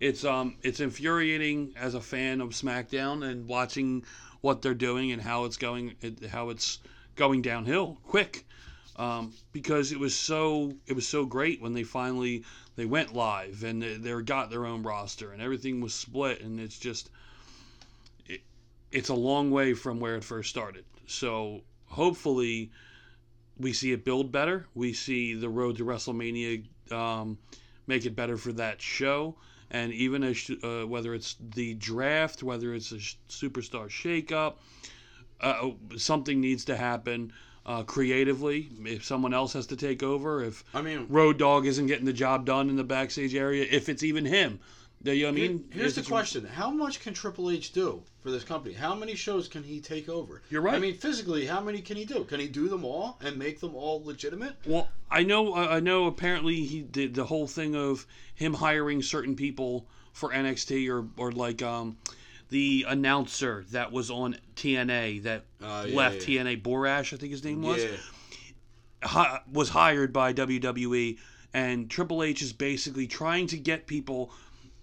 it's 0.00 0.24
um 0.24 0.56
it's 0.62 0.80
infuriating 0.80 1.72
as 1.76 1.94
a 1.94 2.00
fan 2.00 2.40
of 2.40 2.50
SmackDown 2.50 3.28
and 3.28 3.46
watching 3.48 4.04
what 4.40 4.62
they're 4.62 4.74
doing 4.74 5.12
and 5.12 5.20
how 5.20 5.44
it's 5.44 5.56
going, 5.56 5.94
how 6.30 6.50
it's 6.50 6.78
going 7.16 7.42
downhill 7.42 7.98
quick. 8.04 8.46
Um, 8.96 9.32
because 9.52 9.90
it 9.90 9.98
was 9.98 10.14
so 10.14 10.72
it 10.86 10.92
was 10.94 11.08
so 11.08 11.24
great 11.24 11.60
when 11.62 11.72
they 11.72 11.82
finally 11.82 12.44
they 12.76 12.86
went 12.86 13.14
live 13.14 13.64
and 13.64 13.82
they, 13.82 13.96
they 13.96 14.22
got 14.22 14.50
their 14.50 14.66
own 14.66 14.82
roster 14.82 15.32
and 15.32 15.42
everything 15.42 15.80
was 15.80 15.94
split 15.94 16.40
and 16.40 16.58
it's 16.58 16.78
just 16.78 17.10
it, 18.26 18.40
it's 18.90 19.08
a 19.08 19.14
long 19.14 19.50
way 19.50 19.74
from 19.74 20.00
where 20.00 20.16
it 20.16 20.24
first 20.24 20.50
started. 20.50 20.84
So 21.06 21.62
hopefully 21.86 22.70
we 23.58 23.72
see 23.72 23.92
it 23.92 24.04
build 24.04 24.32
better. 24.32 24.66
We 24.74 24.92
see 24.92 25.34
the 25.34 25.48
road 25.48 25.76
to 25.76 25.84
WrestleMania 25.84 26.64
um, 26.90 27.38
make 27.86 28.06
it 28.06 28.16
better 28.16 28.36
for 28.36 28.52
that 28.52 28.80
show. 28.80 29.36
And 29.70 29.92
even 29.92 30.22
as, 30.22 30.50
uh, 30.62 30.86
whether 30.86 31.14
it's 31.14 31.36
the 31.40 31.74
draft, 31.74 32.42
whether 32.42 32.74
it's 32.74 32.92
a 32.92 32.96
superstar 32.96 33.88
shakeup, 33.88 34.56
uh, 35.40 35.70
something 35.96 36.40
needs 36.40 36.64
to 36.66 36.76
happen 36.76 37.32
uh, 37.66 37.82
creatively. 37.82 38.68
If 38.84 39.04
someone 39.04 39.34
else 39.34 39.52
has 39.52 39.66
to 39.68 39.76
take 39.76 40.02
over, 40.02 40.42
if 40.42 40.64
I 40.74 40.82
mean, 40.82 41.06
Road 41.08 41.38
Dog 41.38 41.66
isn't 41.66 41.86
getting 41.86 42.06
the 42.06 42.12
job 42.12 42.44
done 42.44 42.68
in 42.68 42.76
the 42.76 42.84
backstage 42.84 43.34
area, 43.34 43.66
if 43.70 43.88
it's 43.88 44.02
even 44.02 44.24
him, 44.24 44.60
you 45.04 45.22
know 45.22 45.28
what 45.28 45.34
I 45.34 45.40
mean? 45.40 45.64
here's 45.70 45.94
the 45.94 46.02
question: 46.02 46.44
How 46.44 46.70
much 46.70 47.00
can 47.00 47.14
Triple 47.14 47.50
H 47.50 47.72
do 47.72 48.02
for 48.20 48.30
this 48.30 48.44
company? 48.44 48.74
How 48.74 48.94
many 48.94 49.14
shows 49.14 49.48
can 49.48 49.62
he 49.62 49.80
take 49.80 50.08
over? 50.08 50.42
You're 50.50 50.62
right. 50.62 50.74
I 50.74 50.78
mean, 50.78 50.94
physically, 50.94 51.46
how 51.46 51.60
many 51.60 51.80
can 51.80 51.96
he 51.96 52.04
do? 52.04 52.24
Can 52.24 52.38
he 52.38 52.48
do 52.48 52.68
them 52.68 52.84
all 52.84 53.18
and 53.20 53.36
make 53.36 53.60
them 53.60 53.74
all 53.74 54.02
legitimate? 54.04 54.54
Well, 54.64 54.88
I 55.10 55.24
know. 55.24 55.54
I 55.54 55.80
know. 55.80 56.06
Apparently, 56.06 56.64
he 56.64 56.82
did 56.82 57.14
the 57.14 57.24
whole 57.24 57.46
thing 57.46 57.74
of 57.74 58.06
him 58.34 58.54
hiring 58.54 59.02
certain 59.02 59.34
people 59.34 59.86
for 60.12 60.30
NXT, 60.30 60.88
or 60.88 61.06
or 61.16 61.32
like 61.32 61.62
um, 61.62 61.96
the 62.52 62.84
announcer 62.86 63.64
that 63.70 63.90
was 63.92 64.10
on 64.10 64.36
TNA 64.56 65.22
that 65.22 65.44
Uh, 65.62 65.86
yeah, 65.88 65.96
left 65.96 66.28
yeah. 66.28 66.42
TNA, 66.44 66.62
Borash, 66.62 67.12
I 67.12 67.16
think 67.16 67.32
his 67.32 67.42
name 67.42 67.62
was, 67.62 67.82
Yeah. 67.82 67.90
hi, 69.02 69.40
was 69.50 69.70
hired 69.70 70.12
by 70.12 70.32
WWE, 70.32 71.18
and 71.54 71.90
Triple 71.90 72.22
H 72.22 72.42
is 72.42 72.52
basically 72.52 73.06
trying 73.06 73.46
to 73.48 73.56
get 73.56 73.86
people 73.86 74.32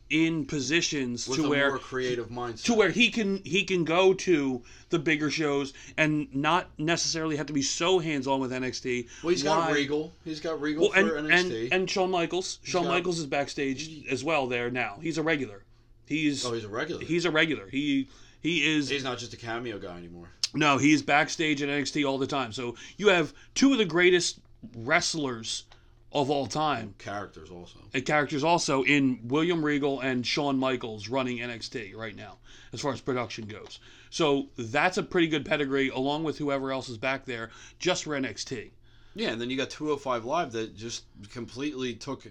in 0.09 0.43
positions 0.43 1.27
With 1.27 1.37
to 1.41 1.47
where 1.49 1.77
creative 1.77 2.29
mindset. 2.29 2.63
to 2.63 2.73
where 2.73 2.89
he 2.89 3.11
can 3.11 3.43
he 3.45 3.63
can 3.63 3.83
go 3.83 4.11
to 4.15 4.63
the 4.89 4.97
bigger 4.97 5.29
shows 5.29 5.71
and 5.97 6.27
not 6.33 6.67
necessarily 6.79 7.35
have 7.35 7.45
to 7.45 7.53
be 7.53 7.61
so 7.61 7.99
hands 7.99 8.25
on 8.25 8.39
with 8.39 8.51
NXT. 8.51 9.07
well, 9.21 9.29
he's 9.29 9.43
got 9.43 9.71
Regal. 9.71 10.11
He's 10.25 10.39
got 10.39 10.59
Regal 10.59 10.89
well, 10.89 10.93
and, 10.99 11.07
for 11.09 11.17
and 11.17 11.29
NXT. 11.29 11.69
and 11.71 11.87
Shawn 11.87 12.09
Michaels. 12.09 12.57
Shawn 12.63 12.85
got- 12.85 12.89
Michaels 12.89 13.19
is 13.19 13.27
backstage 13.27 14.07
as 14.09 14.23
well 14.23 14.47
there 14.47 14.71
now. 14.71 14.97
He's 14.99 15.19
a 15.19 15.23
regular. 15.23 15.63
He's 16.09 16.45
oh, 16.45 16.51
he's 16.53 16.65
a 16.65 16.67
regular. 16.69 17.01
he's 17.05 17.23
a 17.25 17.31
regular. 17.31 17.67
He 17.69 18.09
he 18.41 18.75
is 18.75 18.89
He's 18.89 19.03
not 19.03 19.17
just 19.19 19.33
a 19.33 19.37
cameo 19.37 19.77
guy 19.79 19.97
anymore. 19.97 20.27
no, 20.53 20.77
he's 20.77 21.01
backstage 21.01 21.61
at 21.61 21.69
NXT 21.69 22.05
all 22.05 22.17
the 22.17 22.27
time. 22.27 22.51
So 22.51 22.75
you 22.97 23.07
have 23.09 23.33
two 23.55 23.71
of 23.71 23.77
the 23.77 23.85
greatest 23.85 24.39
wrestlers 24.75 25.63
of 26.11 26.31
all 26.31 26.47
time 26.47 26.95
Characters 26.97 27.51
also. 27.51 27.77
and 27.93 28.03
characters 28.03 28.43
also 28.43 28.81
in 28.83 29.19
William 29.25 29.63
Regal 29.63 29.99
and 29.99 30.25
Shawn 30.25 30.57
Michaels 30.57 31.07
running 31.07 31.37
NXT 31.37 31.95
right 31.95 32.15
now, 32.15 32.37
as 32.73 32.81
far 32.81 32.91
as 32.91 32.99
production 32.99 33.45
goes. 33.45 33.79
So 34.09 34.47
that's 34.57 34.97
a 34.97 35.03
pretty 35.03 35.27
good 35.27 35.45
pedigree, 35.45 35.89
along 35.89 36.23
with 36.23 36.39
whoever 36.39 36.71
else 36.71 36.89
is 36.89 36.97
back 36.97 37.25
there, 37.25 37.51
just 37.77 38.05
for 38.05 38.19
NXT. 38.19 38.71
Yeah, 39.13 39.29
and 39.29 39.39
then 39.39 39.51
you 39.51 39.57
got 39.57 39.69
205 39.69 40.25
Live 40.25 40.51
that 40.53 40.75
just 40.75 41.03
completely 41.31 41.93
took 41.93 42.25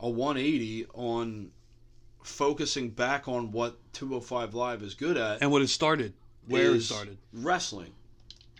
a 0.00 0.08
180 0.08 0.86
on 0.94 1.50
focusing 2.22 2.90
back 2.90 3.28
on 3.28 3.52
what 3.52 3.78
205 3.92 4.54
Live 4.54 4.82
is 4.82 4.94
good 4.94 5.16
at. 5.16 5.42
And 5.42 5.50
what 5.50 5.62
it 5.62 5.68
started, 5.68 6.12
where 6.46 6.74
it 6.74 6.82
started. 6.82 7.18
wrestling. 7.32 7.92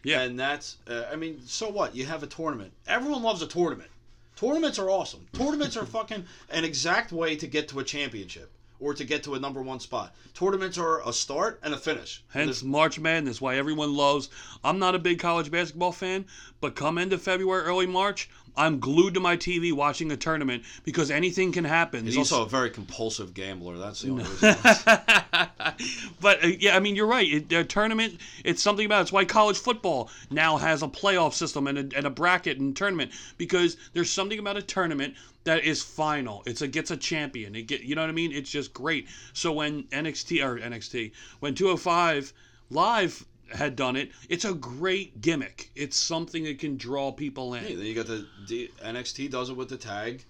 Yeah. 0.05 0.23
And 0.23 0.39
that's, 0.39 0.77
uh, 0.89 1.05
I 1.13 1.17
mean, 1.17 1.41
so 1.45 1.69
what? 1.69 1.95
You 1.95 2.07
have 2.07 2.23
a 2.23 2.27
tournament. 2.27 2.73
Everyone 2.87 3.23
loves 3.23 3.43
a 3.43 3.47
tournament. 3.47 3.91
Tournaments 4.37 4.79
are 4.79 4.89
awesome. 4.89 5.27
Tournaments 5.33 5.77
are 5.77 5.85
fucking 5.85 6.25
an 6.51 6.65
exact 6.65 7.11
way 7.11 7.35
to 7.37 7.47
get 7.47 7.69
to 7.69 7.81
a 7.81 7.85
championship 7.85 8.53
or 8.81 8.95
to 8.95 9.05
get 9.05 9.25
to 9.25 9.35
a 9.35 9.41
number 9.41 9.61
one 9.61 9.81
spot. 9.81 10.15
Tournaments 10.35 10.79
are 10.79 11.07
a 11.09 11.13
start 11.13 11.59
and 11.65 11.75
a 11.75 11.77
finish. 11.77 12.23
Hence 12.29 12.63
March 12.63 13.01
Madness, 13.01 13.41
why 13.41 13.57
everyone 13.57 13.97
loves. 13.97 14.31
I'm 14.63 14.79
not 14.79 14.95
a 14.95 14.99
big 15.01 15.19
college 15.19 15.51
basketball 15.51 15.91
fan, 15.91 16.27
but 16.61 16.77
come 16.77 16.99
into 16.99 17.19
February, 17.19 17.65
early 17.65 17.87
March, 17.87 18.31
I'm 18.59 18.81
glued 18.81 19.15
to 19.15 19.21
my 19.21 19.37
TV 19.37 19.73
watching 19.73 20.11
a 20.13 20.17
tournament 20.17 20.65
because 20.85 21.11
anything 21.11 21.53
can 21.53 21.65
happen. 21.65 22.05
He's 22.05 22.17
These- 22.17 22.33
also 22.33 22.45
a 22.45 22.49
very 22.49 22.71
compulsive 22.71 23.33
gambler. 23.33 23.79
That's 23.79 24.03
the 24.03 24.11
only 24.11 24.25
reason. 24.25 24.57
but 26.21 26.45
uh, 26.45 26.49
yeah, 26.59 26.77
I 26.77 26.81
mean, 26.81 26.97
you're 26.97 27.07
right. 27.07 27.27
It, 27.27 27.53
a 27.53 27.65
tournament, 27.65 28.21
it's 28.45 28.63
something 28.63 28.85
about. 28.85 29.03
It's 29.03 29.13
why 29.13 29.25
college 29.25 29.59
football 29.59 30.11
now 30.31 30.57
has 30.57 30.83
a 30.83 30.89
playoff 30.89 31.35
system 31.35 31.67
and 31.69 31.79
a, 31.79 31.97
and 31.97 32.07
a 32.07 32.11
bracket 32.11 32.59
and 32.59 32.77
tournament 32.77 33.13
because 33.39 33.77
there's 33.93 34.11
something 34.11 34.39
about 34.39 34.57
a 34.57 34.63
tournament 34.63 35.15
that 35.45 35.65
is 35.65 35.83
final. 35.83 36.43
It's 36.45 36.61
a 36.61 36.69
gets 36.69 36.91
a 36.91 36.97
champion. 36.97 37.55
It 37.55 37.63
get 37.63 37.83
you 37.83 37.95
know 37.95 38.03
what 38.03 38.11
I 38.11 38.15
mean. 38.15 38.33
It's 38.33 38.51
just 38.51 38.75
great. 38.75 39.07
So 39.33 39.53
when 39.53 39.85
NXT 39.85 40.45
or 40.45 40.59
NXT 40.59 41.13
when 41.41 41.55
205 41.55 42.33
Live 42.71 43.25
had 43.51 43.77
done 43.77 43.97
it, 43.97 44.11
it's 44.29 44.45
a 44.45 44.55
great 44.55 45.21
gimmick. 45.21 45.71
It's 45.75 45.97
something 45.97 46.45
that 46.45 46.59
can 46.59 46.77
draw 46.77 47.13
people 47.13 47.55
in. 47.55 47.65
Hey, 47.65 47.75
then 47.75 47.87
you 47.87 47.95
got 47.95 48.07
the, 48.07 48.27
the 48.47 48.71
NXT 48.85 49.31
does 49.31 49.51
it 49.51 49.57
with 49.57 49.69
the 49.69 49.77
tag, 49.77 50.25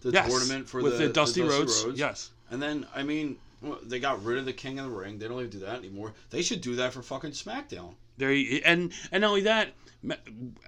the 0.00 0.10
yes, 0.10 0.28
tournament 0.28 0.68
for 0.68 0.82
with 0.82 0.98
the, 0.98 1.06
the, 1.06 1.12
Dusty, 1.12 1.42
Rhodes. 1.42 1.84
Rhodes. 1.84 1.98
Yes. 1.98 2.30
And 2.50 2.60
then 2.60 2.86
I 2.94 3.02
mean, 3.02 3.36
they 3.84 3.98
got 4.00 4.22
rid 4.24 4.38
of 4.38 4.44
the 4.44 4.52
King 4.52 4.78
of 4.78 4.86
the 4.86 4.90
Ring. 4.90 5.18
They 5.18 5.28
don't 5.28 5.38
even 5.38 5.50
do 5.50 5.60
that 5.60 5.78
anymore. 5.78 6.12
They 6.30 6.42
should 6.42 6.60
do 6.60 6.76
that 6.76 6.92
for 6.92 7.02
fucking 7.02 7.30
SmackDown. 7.32 7.94
There 8.16 8.32
you- 8.32 8.62
and 8.64 8.92
and 9.10 9.22
not 9.22 9.28
only 9.28 9.42
that, 9.42 9.68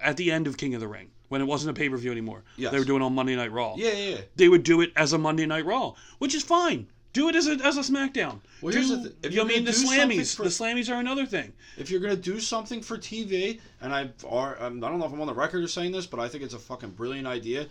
at 0.01 0.17
the 0.17 0.31
end 0.31 0.47
of 0.47 0.57
King 0.57 0.73
of 0.75 0.81
the 0.81 0.87
Ring, 0.87 1.09
when 1.29 1.41
it 1.41 1.45
wasn't 1.45 1.71
a 1.75 1.79
pay 1.79 1.89
per 1.89 1.97
view 1.97 2.11
anymore, 2.11 2.43
Yes. 2.57 2.71
they 2.71 2.79
were 2.79 2.85
doing 2.85 3.01
it 3.01 3.05
on 3.05 3.13
Monday 3.15 3.35
Night 3.35 3.51
Raw. 3.51 3.75
Yeah, 3.77 3.91
yeah. 3.91 4.15
yeah. 4.15 4.21
They 4.35 4.49
would 4.49 4.63
do 4.63 4.81
it 4.81 4.91
as 4.95 5.13
a 5.13 5.17
Monday 5.17 5.45
Night 5.45 5.65
Raw, 5.65 5.93
which 6.19 6.33
is 6.35 6.43
fine. 6.43 6.87
Do 7.13 7.29
it 7.29 7.35
as 7.35 7.47
a 7.47 7.53
as 7.63 7.77
a 7.77 7.81
SmackDown. 7.81 8.41
Well, 8.61 8.71
do, 8.71 8.77
here's 8.77 8.89
the 8.89 8.97
th- 8.97 9.15
if 9.23 9.31
you 9.31 9.37
know 9.37 9.45
I 9.45 9.47
mean 9.47 9.65
the 9.65 9.71
gonna 9.71 9.87
Slammies. 9.87 10.35
for- 10.35 10.43
the 10.43 10.49
Slammies 10.49 10.93
are 10.93 10.99
another 10.99 11.25
thing. 11.25 11.53
If 11.77 11.89
you're 11.89 11.99
gonna 11.99 12.15
do 12.15 12.39
something 12.39 12.81
for 12.81 12.97
TV, 12.97 13.59
and 13.81 13.93
I 13.93 14.11
are 14.27 14.55
I 14.57 14.69
don't 14.69 14.79
know 14.79 15.05
if 15.05 15.13
I'm 15.13 15.21
on 15.21 15.27
the 15.27 15.33
record 15.33 15.63
of 15.63 15.71
saying 15.71 15.93
this, 15.93 16.05
but 16.05 16.19
I 16.19 16.27
think 16.27 16.43
it's 16.43 16.53
a 16.53 16.59
fucking 16.59 16.91
brilliant 16.91 17.27
idea. 17.27 17.67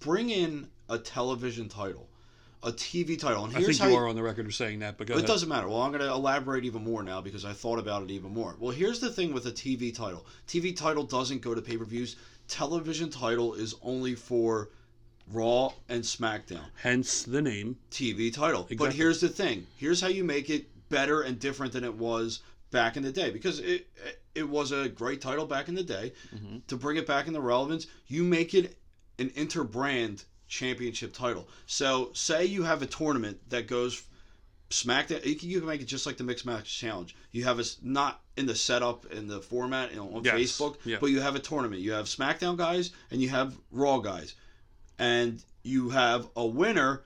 Bring 0.00 0.30
in 0.30 0.68
a 0.88 0.98
television 0.98 1.68
title, 1.68 2.08
a 2.62 2.70
TV 2.70 3.18
title, 3.18 3.44
and 3.46 3.56
I 3.56 3.62
think 3.62 3.78
how 3.78 3.88
you 3.88 3.96
are 3.96 4.06
on 4.06 4.14
the 4.16 4.22
record 4.22 4.46
of 4.46 4.54
saying 4.54 4.80
that, 4.80 4.98
but 4.98 5.08
It 5.08 5.26
doesn't 5.26 5.48
matter. 5.48 5.66
Well, 5.66 5.80
I'm 5.80 5.92
going 5.92 6.02
to 6.02 6.10
elaborate 6.10 6.64
even 6.66 6.84
more 6.84 7.02
now 7.02 7.22
because 7.22 7.44
I 7.46 7.54
thought 7.54 7.78
about 7.78 8.02
it 8.02 8.10
even 8.10 8.34
more. 8.34 8.54
Well, 8.58 8.70
here's 8.70 9.00
the 9.00 9.10
thing 9.10 9.32
with 9.32 9.46
a 9.46 9.52
TV 9.52 9.94
title 9.94 10.26
TV 10.46 10.76
title 10.76 11.04
doesn't 11.04 11.40
go 11.40 11.54
to 11.54 11.62
pay 11.62 11.78
per 11.78 11.84
views, 11.84 12.16
television 12.48 13.08
title 13.08 13.54
is 13.54 13.74
only 13.82 14.14
for 14.14 14.68
Raw 15.32 15.72
and 15.88 16.02
SmackDown. 16.02 16.66
Hence 16.82 17.22
the 17.22 17.40
name. 17.42 17.76
TV 17.90 18.32
title. 18.32 18.68
But 18.76 18.92
here's 18.92 19.20
the 19.20 19.28
thing 19.28 19.66
here's 19.76 20.00
how 20.00 20.08
you 20.08 20.24
make 20.24 20.50
it 20.50 20.66
better 20.90 21.22
and 21.22 21.38
different 21.38 21.72
than 21.72 21.82
it 21.84 21.94
was 21.94 22.40
back 22.70 22.96
in 22.96 23.02
the 23.02 23.12
day 23.12 23.30
because 23.30 23.58
it 23.60 23.86
it 24.34 24.48
was 24.48 24.70
a 24.72 24.88
great 24.88 25.20
title 25.20 25.46
back 25.46 25.68
in 25.68 25.74
the 25.74 25.82
day 25.82 26.12
Mm-hmm. 26.34 26.58
to 26.68 26.76
bring 26.76 26.96
it 26.96 27.06
back 27.06 27.26
in 27.26 27.32
the 27.32 27.40
relevance 27.40 27.86
you 28.08 28.22
make 28.24 28.52
it 28.54 28.76
an 29.18 29.30
interbrand 29.30 30.24
championship 30.48 31.12
title 31.14 31.48
so 31.66 32.10
say 32.14 32.44
you 32.44 32.64
have 32.64 32.82
a 32.82 32.86
tournament 32.86 33.38
that 33.48 33.66
goes 33.68 34.02
SmackDown. 34.70 35.24
You 35.24 35.36
can, 35.36 35.48
you 35.50 35.58
can 35.60 35.68
make 35.68 35.80
it 35.82 35.84
just 35.86 36.04
like 36.06 36.16
the 36.16 36.24
mixed 36.24 36.44
match 36.46 36.78
challenge. 36.78 37.14
You 37.30 37.44
have 37.44 37.58
us 37.60 37.78
not 37.82 38.22
in 38.36 38.46
the 38.46 38.54
setup 38.56 39.06
in 39.12 39.28
the 39.28 39.40
format 39.40 39.90
you 39.92 39.98
know, 39.98 40.10
on 40.16 40.24
Yes, 40.24 40.34
Facebook, 40.34 40.76
yeah. 40.84 40.96
but 41.00 41.10
you 41.10 41.20
have 41.20 41.36
a 41.36 41.38
tournament. 41.38 41.80
You 41.80 41.92
have 41.92 42.06
SmackDown 42.06 42.56
guys 42.56 42.90
and 43.12 43.22
you 43.22 43.28
have 43.28 43.54
Raw 43.70 43.98
guys, 43.98 44.34
and 44.98 45.42
you 45.62 45.90
have 45.90 46.28
a 46.36 46.46
winner. 46.46 47.02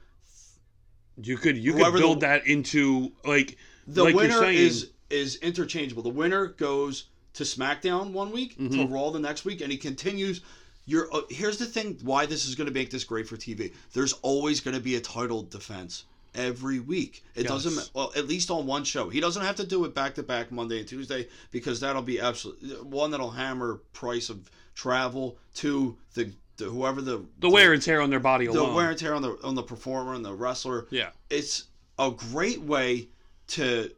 You 1.22 1.36
could 1.36 1.56
you 1.56 1.72
could 1.72 1.80
Whoever 1.82 1.96
the- 1.98 2.02
build 2.02 2.20
that 2.20 2.46
into 2.46 3.12
like 3.24 3.56
The 3.86 4.04
like 4.04 4.12
you're 4.14 4.22
winner 4.22 4.38
saying- 4.40 4.58
is 4.58 4.90
is 5.10 5.36
interchangeable. 5.36 6.02
The 6.02 6.10
winner 6.10 6.46
goes 6.48 7.04
to 7.34 7.42
SmackDown 7.44 8.12
one 8.12 8.30
week, 8.30 8.56
to 8.56 8.62
Mm-hmm. 8.62 8.92
Raw 8.92 9.10
the 9.10 9.18
next 9.20 9.44
week, 9.44 9.60
and 9.60 9.70
he 9.72 9.78
continues. 9.78 10.40
You're, 10.86 11.14
uh, 11.14 11.20
here's 11.28 11.58
the 11.58 11.66
thing 11.66 11.98
why 12.02 12.24
this 12.24 12.46
is 12.46 12.54
going 12.54 12.66
to 12.66 12.72
make 12.72 12.90
this 12.90 13.04
great 13.04 13.28
for 13.28 13.36
TV. 13.36 13.74
There's 13.92 14.14
always 14.22 14.60
going 14.60 14.74
to 14.74 14.82
be 14.82 14.96
a 14.96 15.00
title 15.00 15.42
defense 15.42 16.04
every 16.34 16.80
week. 16.80 17.22
It 17.34 17.46
doesn't 17.46 17.74
ma- 17.74 17.82
well 17.94 18.12
at 18.16 18.26
least 18.26 18.50
on 18.50 18.66
one 18.66 18.84
show. 18.84 19.08
He 19.10 19.20
doesn't 19.20 19.42
have 19.42 19.56
to 19.56 19.66
do 19.66 19.84
it 19.84 19.94
back 19.94 20.14
to 20.14 20.22
back 20.22 20.50
Monday 20.50 20.78
and 20.80 20.88
Tuesday 20.88 21.28
because 21.50 21.80
that'll 21.80 22.00
be 22.02 22.20
absolutely 22.20 22.70
one 22.76 23.10
that'll 23.10 23.30
hammer 23.30 23.80
price 23.92 24.30
of 24.30 24.50
travel 24.74 25.36
to 25.56 25.96
the, 26.14 26.32
the 26.58 26.66
whoever 26.66 27.00
the 27.00 27.24
the 27.38 27.48
wear 27.48 27.72
and 27.72 27.80
tear 27.80 28.00
on 28.00 28.10
their 28.10 28.20
body 28.20 28.46
alone. 28.46 28.68
the 28.68 28.74
wear 28.74 28.90
and 28.90 28.98
tear 28.98 29.14
on 29.14 29.22
the 29.22 29.38
on 29.42 29.54
the 29.54 29.62
performer 29.62 30.14
and 30.14 30.24
the 30.24 30.34
wrestler. 30.34 30.86
Yeah. 30.90 31.10
it's 31.30 31.64
a 31.98 32.10
great 32.10 32.60
way 32.60 33.08
to 33.48 33.90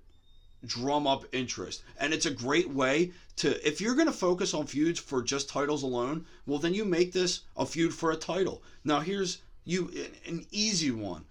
drum 0.64 1.06
up 1.06 1.24
interest. 1.32 1.82
And 1.98 2.12
it's 2.12 2.26
a 2.26 2.30
great 2.30 2.70
way 2.70 3.12
to 3.36 3.66
if 3.66 3.80
you're 3.80 3.94
going 3.94 4.06
to 4.06 4.12
focus 4.12 4.54
on 4.54 4.66
feuds 4.66 5.00
for 5.00 5.22
just 5.22 5.48
titles 5.48 5.82
alone 5.82 6.26
well 6.46 6.58
then 6.58 6.74
you 6.74 6.84
make 6.84 7.12
this 7.12 7.40
a 7.56 7.66
feud 7.66 7.92
for 7.92 8.12
a 8.12 8.16
title. 8.16 8.62
Now 8.84 9.00
here's 9.00 9.42
you 9.64 9.90
an 10.26 10.46
easy 10.50 10.90
one. 10.90 11.24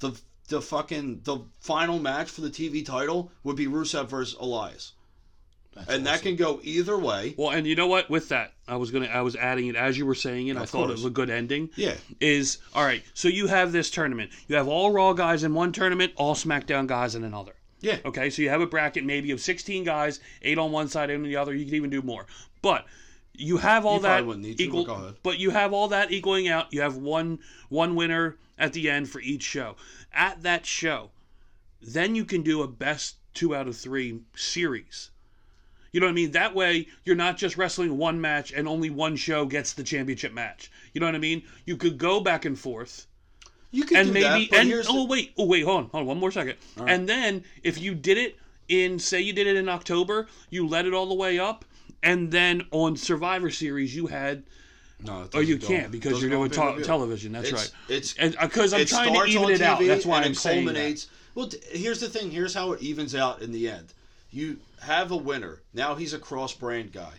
The 0.00 0.18
the 0.48 0.62
fucking 0.62 1.20
the 1.24 1.40
final 1.60 1.98
match 1.98 2.30
for 2.30 2.40
the 2.40 2.50
TV 2.50 2.84
title 2.84 3.30
would 3.44 3.56
be 3.56 3.66
Rusev 3.66 4.08
versus 4.08 4.36
Elias 4.40 4.92
and 5.88 6.04
that 6.06 6.20
can 6.22 6.36
go 6.36 6.60
either 6.62 6.98
way 6.98 7.34
Well, 7.38 7.50
and 7.50 7.66
you 7.66 7.74
know 7.76 7.86
what? 7.86 8.10
With 8.10 8.28
that, 8.30 8.52
I 8.68 8.76
was 8.76 8.90
gonna 8.90 9.06
I 9.06 9.20
was 9.22 9.36
adding 9.36 9.68
it 9.68 9.76
as 9.76 9.96
you 9.96 10.04
were 10.06 10.14
saying 10.14 10.48
it. 10.48 10.56
I 10.56 10.62
Of 10.64 10.70
thought 10.70 10.90
it 10.90 10.92
was 10.92 11.04
a 11.04 11.10
good 11.10 11.30
ending. 11.30 11.70
yeah 11.76 11.94
Is 12.20 12.58
all 12.74 12.84
right. 12.84 13.02
So 13.14 13.28
you 13.28 13.46
have 13.46 13.72
this 13.72 13.90
tournament. 13.90 14.30
You 14.48 14.56
have 14.56 14.68
all 14.68 14.90
Raw 14.90 15.12
guys 15.12 15.44
in 15.44 15.54
one 15.54 15.72
tournament, 15.72 16.12
all 16.16 16.34
SmackDown 16.34 16.86
guys 16.86 17.14
in 17.14 17.24
another. 17.24 17.52
yeah 17.80 17.98
Okay, 18.04 18.30
so 18.30 18.42
you 18.42 18.48
have 18.50 18.60
a 18.60 18.66
bracket 18.66 19.04
maybe 19.04 19.30
of 19.30 19.40
16 19.40 19.84
guys, 19.84 20.20
eight 20.42 20.58
on 20.58 20.72
one 20.72 20.88
side, 20.88 21.10
eight 21.10 21.14
on 21.14 21.22
the 21.22 21.36
other. 21.36 21.54
You 21.54 21.64
could 21.64 21.74
even 21.74 21.90
do 21.90 22.02
more, 22.02 22.26
but 22.62 22.84
you 23.32 23.56
have 23.58 23.86
all 23.86 23.96
You 23.96 24.02
that 24.02 24.08
probably 24.08 24.26
wouldn't 24.26 24.44
need 24.46 24.58
to, 24.58 24.64
equal. 24.64 24.84
but 24.84 24.94
go 24.94 25.02
ahead. 25.02 25.14
But 25.22 25.38
you 25.38 25.50
have 25.50 25.72
all 25.72 25.88
that 25.88 26.10
equaling 26.12 26.48
out. 26.48 26.72
You 26.74 26.82
have 26.82 26.96
one 26.96 27.38
one 27.68 27.94
winner 27.94 28.36
at 28.58 28.72
the 28.74 28.90
end 28.90 29.08
for 29.08 29.20
each 29.20 29.42
show. 29.44 29.76
At 30.12 30.42
that 30.42 30.66
show, 30.66 31.10
then 31.80 32.14
you 32.16 32.24
can 32.26 32.42
do 32.42 32.60
a 32.62 32.68
best 32.68 33.16
two 33.32 33.54
out 33.54 33.66
of 33.68 33.76
three 33.76 34.20
series. 34.34 35.10
You 35.92 36.00
know 36.00 36.06
what 36.06 36.12
I 36.12 36.14
mean? 36.14 36.30
That 36.32 36.54
way, 36.54 36.86
you're 37.04 37.16
not 37.16 37.36
just 37.36 37.56
wrestling 37.56 37.96
one 37.98 38.20
match 38.20 38.52
and 38.52 38.68
only 38.68 38.90
one 38.90 39.16
show 39.16 39.44
gets 39.44 39.72
the 39.72 39.82
championship 39.82 40.32
match. 40.32 40.70
You 40.92 41.00
know 41.00 41.06
what 41.06 41.14
I 41.14 41.18
mean? 41.18 41.42
You 41.66 41.76
could 41.76 41.98
go 41.98 42.20
back 42.20 42.44
and 42.44 42.58
forth 42.58 43.06
you 43.70 43.84
can 43.84 43.96
and 43.98 44.06
do 44.08 44.12
maybe 44.14 44.48
that, 44.50 44.66
and 44.66 44.84
oh 44.88 45.06
wait 45.06 45.32
oh 45.38 45.46
wait 45.46 45.64
hold 45.64 45.84
on 45.84 45.90
hold 45.90 46.02
on 46.02 46.06
one 46.06 46.18
more 46.18 46.30
second 46.30 46.56
and 46.86 47.08
then 47.08 47.44
if 47.62 47.80
you 47.80 47.94
did 47.94 48.18
it 48.18 48.36
in 48.68 48.98
say 48.98 49.20
you 49.20 49.32
did 49.32 49.46
it 49.46 49.56
in 49.56 49.68
october 49.68 50.26
you 50.50 50.66
let 50.66 50.86
it 50.86 50.94
all 50.94 51.06
the 51.06 51.14
way 51.14 51.38
up 51.38 51.64
and 52.02 52.30
then 52.30 52.66
on 52.72 52.96
survivor 52.96 53.50
series 53.50 53.94
you 53.94 54.06
had 54.06 54.42
no, 55.02 55.28
oh 55.34 55.40
you 55.40 55.56
can't 55.56 55.90
because 55.90 56.20
you're 56.20 56.30
doing 56.30 56.50
te- 56.50 56.82
television 56.82 57.32
that's 57.32 57.48
It's- 57.48 57.72
right 57.88 57.96
it's 57.96 58.16
and 58.16 58.36
uh, 58.36 58.46
because 58.46 58.74
i'm 58.74 58.80
it 58.80 58.88
trying 58.88 59.14
to 59.14 59.24
even 59.26 59.50
it 59.50 59.60
out 59.62 59.80
that's 59.80 60.04
why 60.04 60.22
i'm 60.22 60.32
it 60.32 60.36
saying 60.36 60.66
that. 60.66 60.74
culminates. 60.74 61.06
Well, 61.34 61.48
here's 61.70 62.00
the 62.00 62.08
thing. 62.08 62.32
Here's 62.32 62.54
how 62.54 62.72
it 62.72 62.82
evens 62.82 63.14
out 63.14 63.40
in 63.40 63.52
the 63.52 63.70
end. 63.70 63.94
You 64.30 64.58
have 64.82 65.10
a 65.10 65.16
winner. 65.16 65.60
Now 65.74 65.94
he's 65.96 66.12
a 66.14 66.18
cross 66.18 66.54
brand 66.54 66.92
guy. 66.92 67.14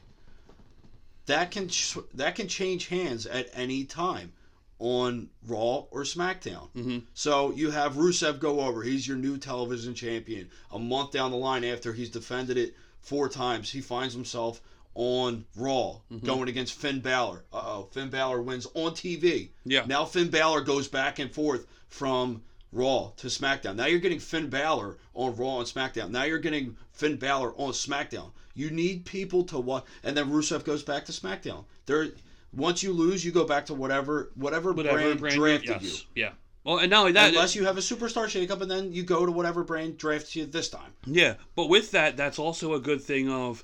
That 1.28 1.52
can 1.52 1.70
that 2.16 2.36
can 2.36 2.48
change 2.48 2.88
hands 2.88 3.26
at 3.26 3.50
any 3.54 3.84
time 3.86 4.34
on 4.80 5.30
Raw 5.48 5.86
or 5.92 6.04
SmackDown. 6.04 6.70
Mm-hmm. 6.76 7.00
So 7.14 7.52
you 7.52 7.70
have 7.72 7.94
Rusev 7.94 8.40
go 8.40 8.62
over. 8.62 8.82
He's 8.82 9.08
your 9.08 9.18
new 9.18 9.38
television 9.38 9.94
champion. 9.94 10.50
A 10.72 10.80
month 10.80 11.12
down 11.12 11.32
the 11.32 11.38
line, 11.38 11.64
after 11.64 11.94
he's 11.94 12.10
defended 12.10 12.58
it 12.58 12.74
four 13.02 13.30
times, 13.30 13.70
he 13.72 13.82
finds 13.82 14.14
himself 14.14 14.62
on 14.96 15.46
Raw 15.56 16.00
Mm-hmm. 16.12 16.26
going 16.26 16.50
against 16.50 16.74
Finn 16.74 17.00
Balor. 17.00 17.44
Uh 17.54 17.62
oh, 17.64 17.90
Finn 17.92 18.10
Balor 18.10 18.42
wins 18.42 18.66
on 18.74 18.92
TV. 18.92 19.50
Yeah. 19.64 19.84
Now 19.86 20.06
Finn 20.06 20.30
Balor 20.30 20.62
goes 20.62 20.88
back 20.88 21.20
and 21.20 21.32
forth 21.32 21.68
from 21.88 22.42
Raw 22.72 23.12
to 23.18 23.28
SmackDown. 23.28 23.76
Now 23.76 23.86
you're 23.86 24.00
getting 24.00 24.20
Finn 24.20 24.50
Balor 24.50 24.98
on 25.14 25.36
Raw 25.36 25.60
and 25.60 25.68
SmackDown. 25.68 26.10
Now 26.10 26.24
you're 26.24 26.40
getting 26.40 26.78
Finn 26.94 27.18
Balor 27.18 27.54
on 27.58 27.72
SmackDown. 27.72 28.32
You 28.54 28.70
need 28.70 29.06
people 29.06 29.44
to 29.46 29.60
watch, 29.60 29.86
and 30.04 30.16
then 30.16 30.30
Rusev 30.30 30.64
goes 30.64 30.84
back 30.84 31.06
to 31.06 31.12
SmackDown. 31.12 31.66
There, 31.86 32.08
once 32.54 32.84
you 32.84 32.94
lose, 32.94 33.24
you 33.24 33.32
go 33.32 33.46
back 33.46 33.66
to 33.68 33.74
whatever 33.74 34.32
whatever, 34.36 34.74
whatever 34.74 35.16
brand, 35.16 35.20
brand 35.20 35.36
drafted 35.36 35.82
yes 35.82 36.06
you. 36.16 36.24
yeah 36.24 36.32
well 36.64 36.80
and 36.80 36.90
not 36.90 37.02
only 37.02 37.12
that 37.14 37.30
Unless 37.30 37.56
you 37.56 37.66
have 37.66 37.78
a 37.78 37.82
superstar 37.82 38.26
shakeup, 38.26 38.62
and 38.62 38.70
then 38.70 38.92
you 38.92 39.04
go 39.04 39.26
to 39.26 39.32
whatever 39.32 39.64
brand 39.64 39.98
drafts 39.98 40.36
you 40.36 40.46
this 40.46 40.70
time. 40.70 40.94
Yeah, 41.06 41.36
but 41.56 41.70
with 41.70 41.92
that, 41.92 42.18
that's 42.18 42.40
also 42.40 42.74
a 42.74 42.80
good 42.80 43.02
thing 43.02 43.30
of 43.30 43.64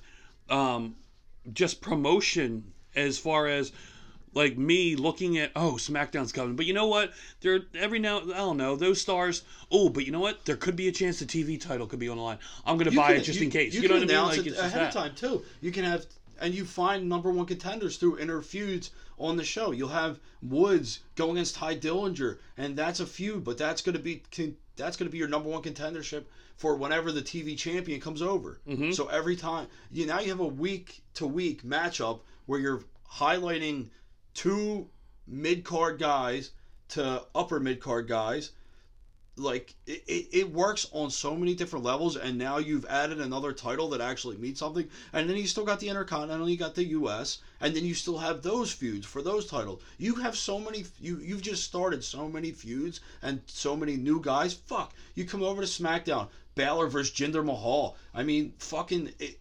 um, 0.49 0.95
just 1.53 1.81
promotion 1.81 2.71
as 2.95 3.19
far 3.19 3.47
as 3.47 3.71
like 4.37 4.57
me 4.57 4.95
looking 4.95 5.37
at 5.37 5.51
oh 5.55 5.73
SmackDown's 5.73 6.31
coming, 6.31 6.55
but 6.55 6.65
you 6.65 6.73
know 6.73 6.87
what? 6.87 7.11
There 7.41 7.59
every 7.75 7.99
now 7.99 8.19
I 8.19 8.37
don't 8.37 8.57
know 8.57 8.75
those 8.75 9.01
stars. 9.01 9.43
Oh, 9.71 9.89
but 9.89 10.05
you 10.05 10.11
know 10.11 10.19
what? 10.21 10.45
There 10.45 10.55
could 10.55 10.75
be 10.75 10.87
a 10.87 10.91
chance 10.91 11.19
the 11.19 11.25
TV 11.25 11.59
title 11.59 11.87
could 11.87 11.99
be 11.99 12.07
on 12.07 12.17
the 12.17 12.23
line. 12.23 12.37
I'm 12.65 12.77
gonna 12.77 12.91
You 12.91 12.97
buy 12.97 13.13
can- 13.13 13.21
it 13.21 13.23
just 13.23 13.41
in 13.41 13.49
case. 13.49 13.73
You, 13.73 13.81
can 13.81 13.89
know 13.89 13.95
what 13.95 14.03
I 14.03 14.05
mean? 14.05 14.09
announce 14.15 14.37
Like 14.37 14.47
it 14.47 14.57
ahead 14.57 14.71
that. 14.73 14.87
of 14.89 14.93
time 14.93 15.15
too. 15.15 15.43
You 15.59 15.71
can 15.71 15.83
have, 15.83 16.05
and 16.39 16.53
you 16.53 16.63
find 16.63 17.09
number 17.09 17.29
one 17.31 17.45
contenders 17.45 17.97
through 17.97 18.19
inner 18.19 18.41
feuds 18.41 18.91
on 19.19 19.35
the 19.35 19.43
show. 19.43 19.71
You'll 19.71 19.89
have 19.89 20.19
Woods 20.43 20.99
go 21.15 21.31
against 21.31 21.55
Tye 21.55 21.75
Dillinger, 21.75 22.37
and 22.57 22.77
that's 22.77 22.99
a 22.99 23.05
feud, 23.07 23.43
but 23.43 23.57
that's 23.57 23.81
going 23.81 23.97
to 23.97 24.01
be 24.01 24.21
that's 24.75 24.95
going 24.95 25.07
to 25.07 25.11
be 25.11 25.17
your 25.17 25.27
number 25.27 25.49
one 25.49 25.63
contendership 25.63 26.25
for 26.55 26.75
whenever 26.75 27.11
the 27.11 27.21
TV 27.21 27.57
champion 27.57 27.99
comes 27.99 28.21
over. 28.21 28.59
Mm-hmm. 28.67 28.91
So 28.91 29.07
every 29.07 29.35
time 29.35 29.65
you 29.91 30.05
now 30.05 30.19
you 30.19 30.29
have 30.29 30.39
a 30.39 30.45
week 30.45 31.01
to 31.15 31.25
week 31.25 31.63
matchup 31.63 32.19
where 32.45 32.59
you're 32.59 32.83
highlighting 33.11 33.87
two 34.37 34.87
mid 35.25 35.63
card 35.63 35.97
guys 35.97 36.51
to 36.89 37.23
upper 37.33 37.59
mid 37.59 37.81
card 37.81 38.07
guys. 38.07 38.51
Like 39.35 39.75
it, 39.85 40.03
it, 40.07 40.27
it 40.31 40.53
works 40.53 40.87
on 40.91 41.11
so 41.11 41.35
many 41.35 41.53
different 41.53 41.85
levels 41.85 42.17
and 42.17 42.37
now 42.37 42.57
you've 42.57 42.85
added 42.85 43.19
another 43.19 43.51
title 43.51 43.89
that 43.89 44.01
actually 44.01 44.37
means 44.37 44.59
something. 44.59 44.87
And 45.11 45.27
then 45.27 45.37
you 45.37 45.47
still 45.47 45.65
got 45.65 45.79
the 45.79 45.89
intercontinental 45.89 46.49
you 46.49 46.57
got 46.57 46.75
the 46.75 46.85
us 46.85 47.39
and 47.61 47.75
then 47.75 47.83
you 47.83 47.93
still 47.95 48.19
have 48.19 48.41
those 48.41 48.71
feuds 48.71 49.05
for 49.05 49.21
those 49.23 49.47
titles. 49.47 49.81
You 49.97 50.15
have 50.15 50.37
so 50.37 50.59
many 50.59 50.85
you 51.01 51.17
you've 51.17 51.41
just 51.41 51.63
started 51.63 52.03
so 52.03 52.27
many 52.27 52.51
feuds 52.51 53.01
and 53.23 53.41
so 53.47 53.75
many 53.75 53.97
new 53.97 54.21
guys. 54.21 54.53
Fuck 54.53 54.93
you 55.15 55.25
come 55.25 55.43
over 55.43 55.61
to 55.61 55.67
smackdown 55.67 56.27
Balor 56.53 56.87
versus 56.87 57.13
Jinder 57.13 57.43
Mahal. 57.43 57.97
I 58.13 58.23
mean 58.23 58.53
fucking 58.59 59.13
it, 59.19 59.39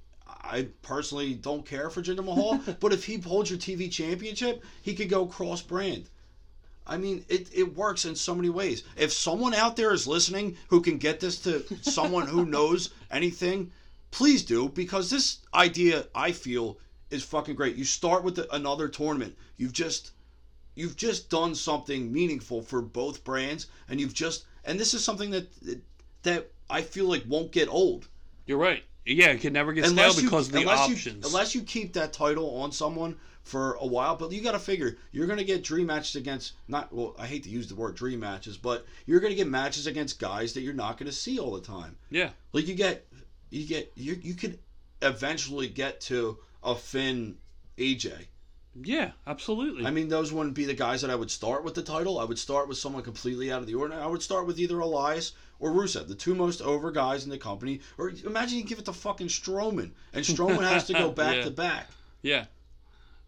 I 0.48 0.68
personally 0.82 1.34
don't 1.34 1.66
care 1.66 1.90
for 1.90 2.02
Jinder 2.02 2.24
Mahal 2.24 2.60
but 2.80 2.92
if 2.92 3.04
he 3.04 3.18
holds 3.18 3.50
your 3.50 3.58
TV 3.58 3.90
championship 3.90 4.64
he 4.82 4.94
could 4.94 5.08
go 5.08 5.26
cross 5.26 5.62
brand 5.62 6.08
I 6.86 6.96
mean, 6.96 7.24
it, 7.28 7.48
it 7.52 7.74
works 7.74 8.04
in 8.04 8.14
so 8.14 8.34
many 8.34 8.48
ways. 8.48 8.84
If 8.96 9.12
someone 9.12 9.54
out 9.54 9.74
there 9.74 9.92
is 9.92 10.06
listening 10.06 10.56
who 10.68 10.80
can 10.80 10.98
get 10.98 11.18
this 11.18 11.40
to 11.40 11.64
someone 11.82 12.28
who 12.28 12.46
knows 12.46 12.90
anything, 13.10 13.72
please 14.12 14.44
do 14.44 14.68
because 14.68 15.10
this 15.10 15.38
idea 15.52 16.06
I 16.14 16.32
feel 16.32 16.78
is 17.10 17.24
fucking 17.24 17.56
great. 17.56 17.76
You 17.76 17.84
start 17.84 18.22
with 18.22 18.36
the, 18.36 18.54
another 18.54 18.88
tournament. 18.88 19.36
You've 19.56 19.72
just 19.72 20.12
you've 20.74 20.96
just 20.96 21.28
done 21.28 21.54
something 21.54 22.12
meaningful 22.12 22.62
for 22.62 22.82
both 22.82 23.24
brands, 23.24 23.66
and 23.88 24.00
you've 24.00 24.14
just 24.14 24.44
and 24.64 24.78
this 24.78 24.94
is 24.94 25.02
something 25.02 25.30
that 25.30 25.48
that 26.22 26.50
I 26.70 26.82
feel 26.82 27.06
like 27.06 27.24
won't 27.26 27.52
get 27.52 27.68
old 27.68 28.08
You're 28.46 28.58
right. 28.58 28.84
Yeah, 29.06 29.28
it 29.28 29.40
can 29.40 29.52
never 29.52 29.72
get 29.72 29.84
stale 29.84 29.98
unless 29.98 30.20
you 30.20 30.28
because 30.28 30.48
of 30.48 30.52
the 30.52 30.60
unless 30.60 30.78
options. 30.80 31.06
you 31.06 31.28
unless 31.28 31.54
you 31.54 31.62
keep 31.62 31.92
that 31.94 32.12
title 32.12 32.60
on 32.60 32.72
someone 32.72 33.16
for 33.42 33.74
a 33.74 33.86
while. 33.86 34.16
But 34.16 34.32
you 34.32 34.42
got 34.42 34.52
to 34.52 34.58
figure 34.58 34.96
you're 35.12 35.26
going 35.26 35.38
to 35.38 35.44
get 35.44 35.62
dream 35.62 35.86
matches 35.86 36.16
against 36.16 36.54
not 36.68 36.92
well. 36.92 37.14
I 37.18 37.26
hate 37.26 37.44
to 37.44 37.50
use 37.50 37.68
the 37.68 37.76
word 37.76 37.94
dream 37.94 38.20
matches, 38.20 38.56
but 38.56 38.84
you're 39.06 39.20
going 39.20 39.30
to 39.32 39.36
get 39.36 39.46
matches 39.46 39.86
against 39.86 40.18
guys 40.18 40.52
that 40.54 40.62
you're 40.62 40.74
not 40.74 40.98
going 40.98 41.06
to 41.06 41.16
see 41.16 41.38
all 41.38 41.52
the 41.52 41.60
time. 41.60 41.96
yeah, 42.10 42.30
Like 42.52 42.66
you 42.66 42.74
get 42.74 43.06
you 43.50 43.66
get 43.66 43.92
you 43.94 44.18
you 44.20 44.34
could 44.34 44.58
eventually 45.02 45.68
get 45.68 46.00
to 46.02 46.38
a 46.62 46.74
Finn 46.74 47.36
AJ. 47.78 48.12
Yeah, 48.82 49.12
absolutely. 49.26 49.86
I 49.86 49.90
mean, 49.90 50.08
those 50.08 50.32
wouldn't 50.32 50.54
be 50.54 50.64
the 50.64 50.74
guys 50.74 51.02
that 51.02 51.10
I 51.10 51.14
would 51.14 51.30
start 51.30 51.64
with 51.64 51.74
the 51.74 51.82
title. 51.82 52.18
I 52.18 52.24
would 52.24 52.38
start 52.38 52.68
with 52.68 52.78
someone 52.78 53.02
completely 53.02 53.50
out 53.52 53.60
of 53.60 53.66
the 53.66 53.74
ordinary. 53.74 54.02
I 54.02 54.06
would 54.06 54.22
start 54.22 54.46
with 54.46 54.58
either 54.58 54.78
Elias 54.80 55.32
or 55.58 55.70
Rusev, 55.70 56.08
the 56.08 56.14
two 56.14 56.34
most 56.34 56.60
over 56.60 56.90
guys 56.90 57.24
in 57.24 57.30
the 57.30 57.38
company. 57.38 57.80
Or 57.98 58.10
imagine 58.24 58.58
you 58.58 58.64
give 58.64 58.78
it 58.78 58.84
to 58.86 58.92
fucking 58.92 59.28
Strowman, 59.28 59.90
and 60.12 60.24
Strowman 60.24 60.62
has 60.68 60.86
to 60.88 60.92
go 60.92 61.10
back 61.10 61.36
Yeah. 61.36 61.44
to 61.44 61.50
back. 61.50 61.90
yeah, 62.22 62.44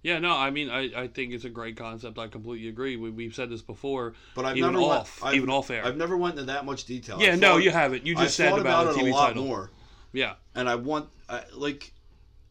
Yeah, 0.03 0.19
no, 0.19 0.33
I 0.37 0.51
mean, 0.51 0.69
I, 0.71 0.91
I 1.03 1.07
think 1.09 1.33
it's 1.33 1.45
a 1.45 1.51
great 1.51 1.77
concept. 1.77 2.19
I 2.19 2.29
completely 2.29 2.69
agree. 2.69 2.97
We, 2.97 3.11
we've 3.11 3.35
said 3.35 3.49
this 3.51 3.63
before, 3.63 4.15
But 4.35 4.45
I've 4.45 4.57
even 4.57 4.73
never 4.73 4.85
off, 4.85 5.21
went, 5.23 5.31
I've, 5.33 5.37
even 5.37 5.51
off 5.51 5.71
air. 5.71 5.85
I've 5.85 5.97
never 5.97 6.17
went 6.17 6.35
into 6.39 6.53
that 6.53 6.65
much 6.65 6.85
detail. 6.85 7.19
yeah, 7.21 7.33
I 7.33 7.37
no, 7.37 7.57
you 7.57 7.71
haven't. 7.71 8.05
You 8.07 8.17
I 8.19 8.25
just 8.25 8.37
said 8.37 8.53
about, 8.59 8.87
about, 8.89 8.97
it 8.97 9.01
TV 9.03 9.09
a 9.11 9.15
lot 9.15 9.27
title. 9.29 9.45
more, 9.45 9.71
Yeah, 10.13 10.35
and 10.55 10.69
I 10.69 10.75
want 10.77 11.09
I, 11.29 11.43
like 11.55 11.93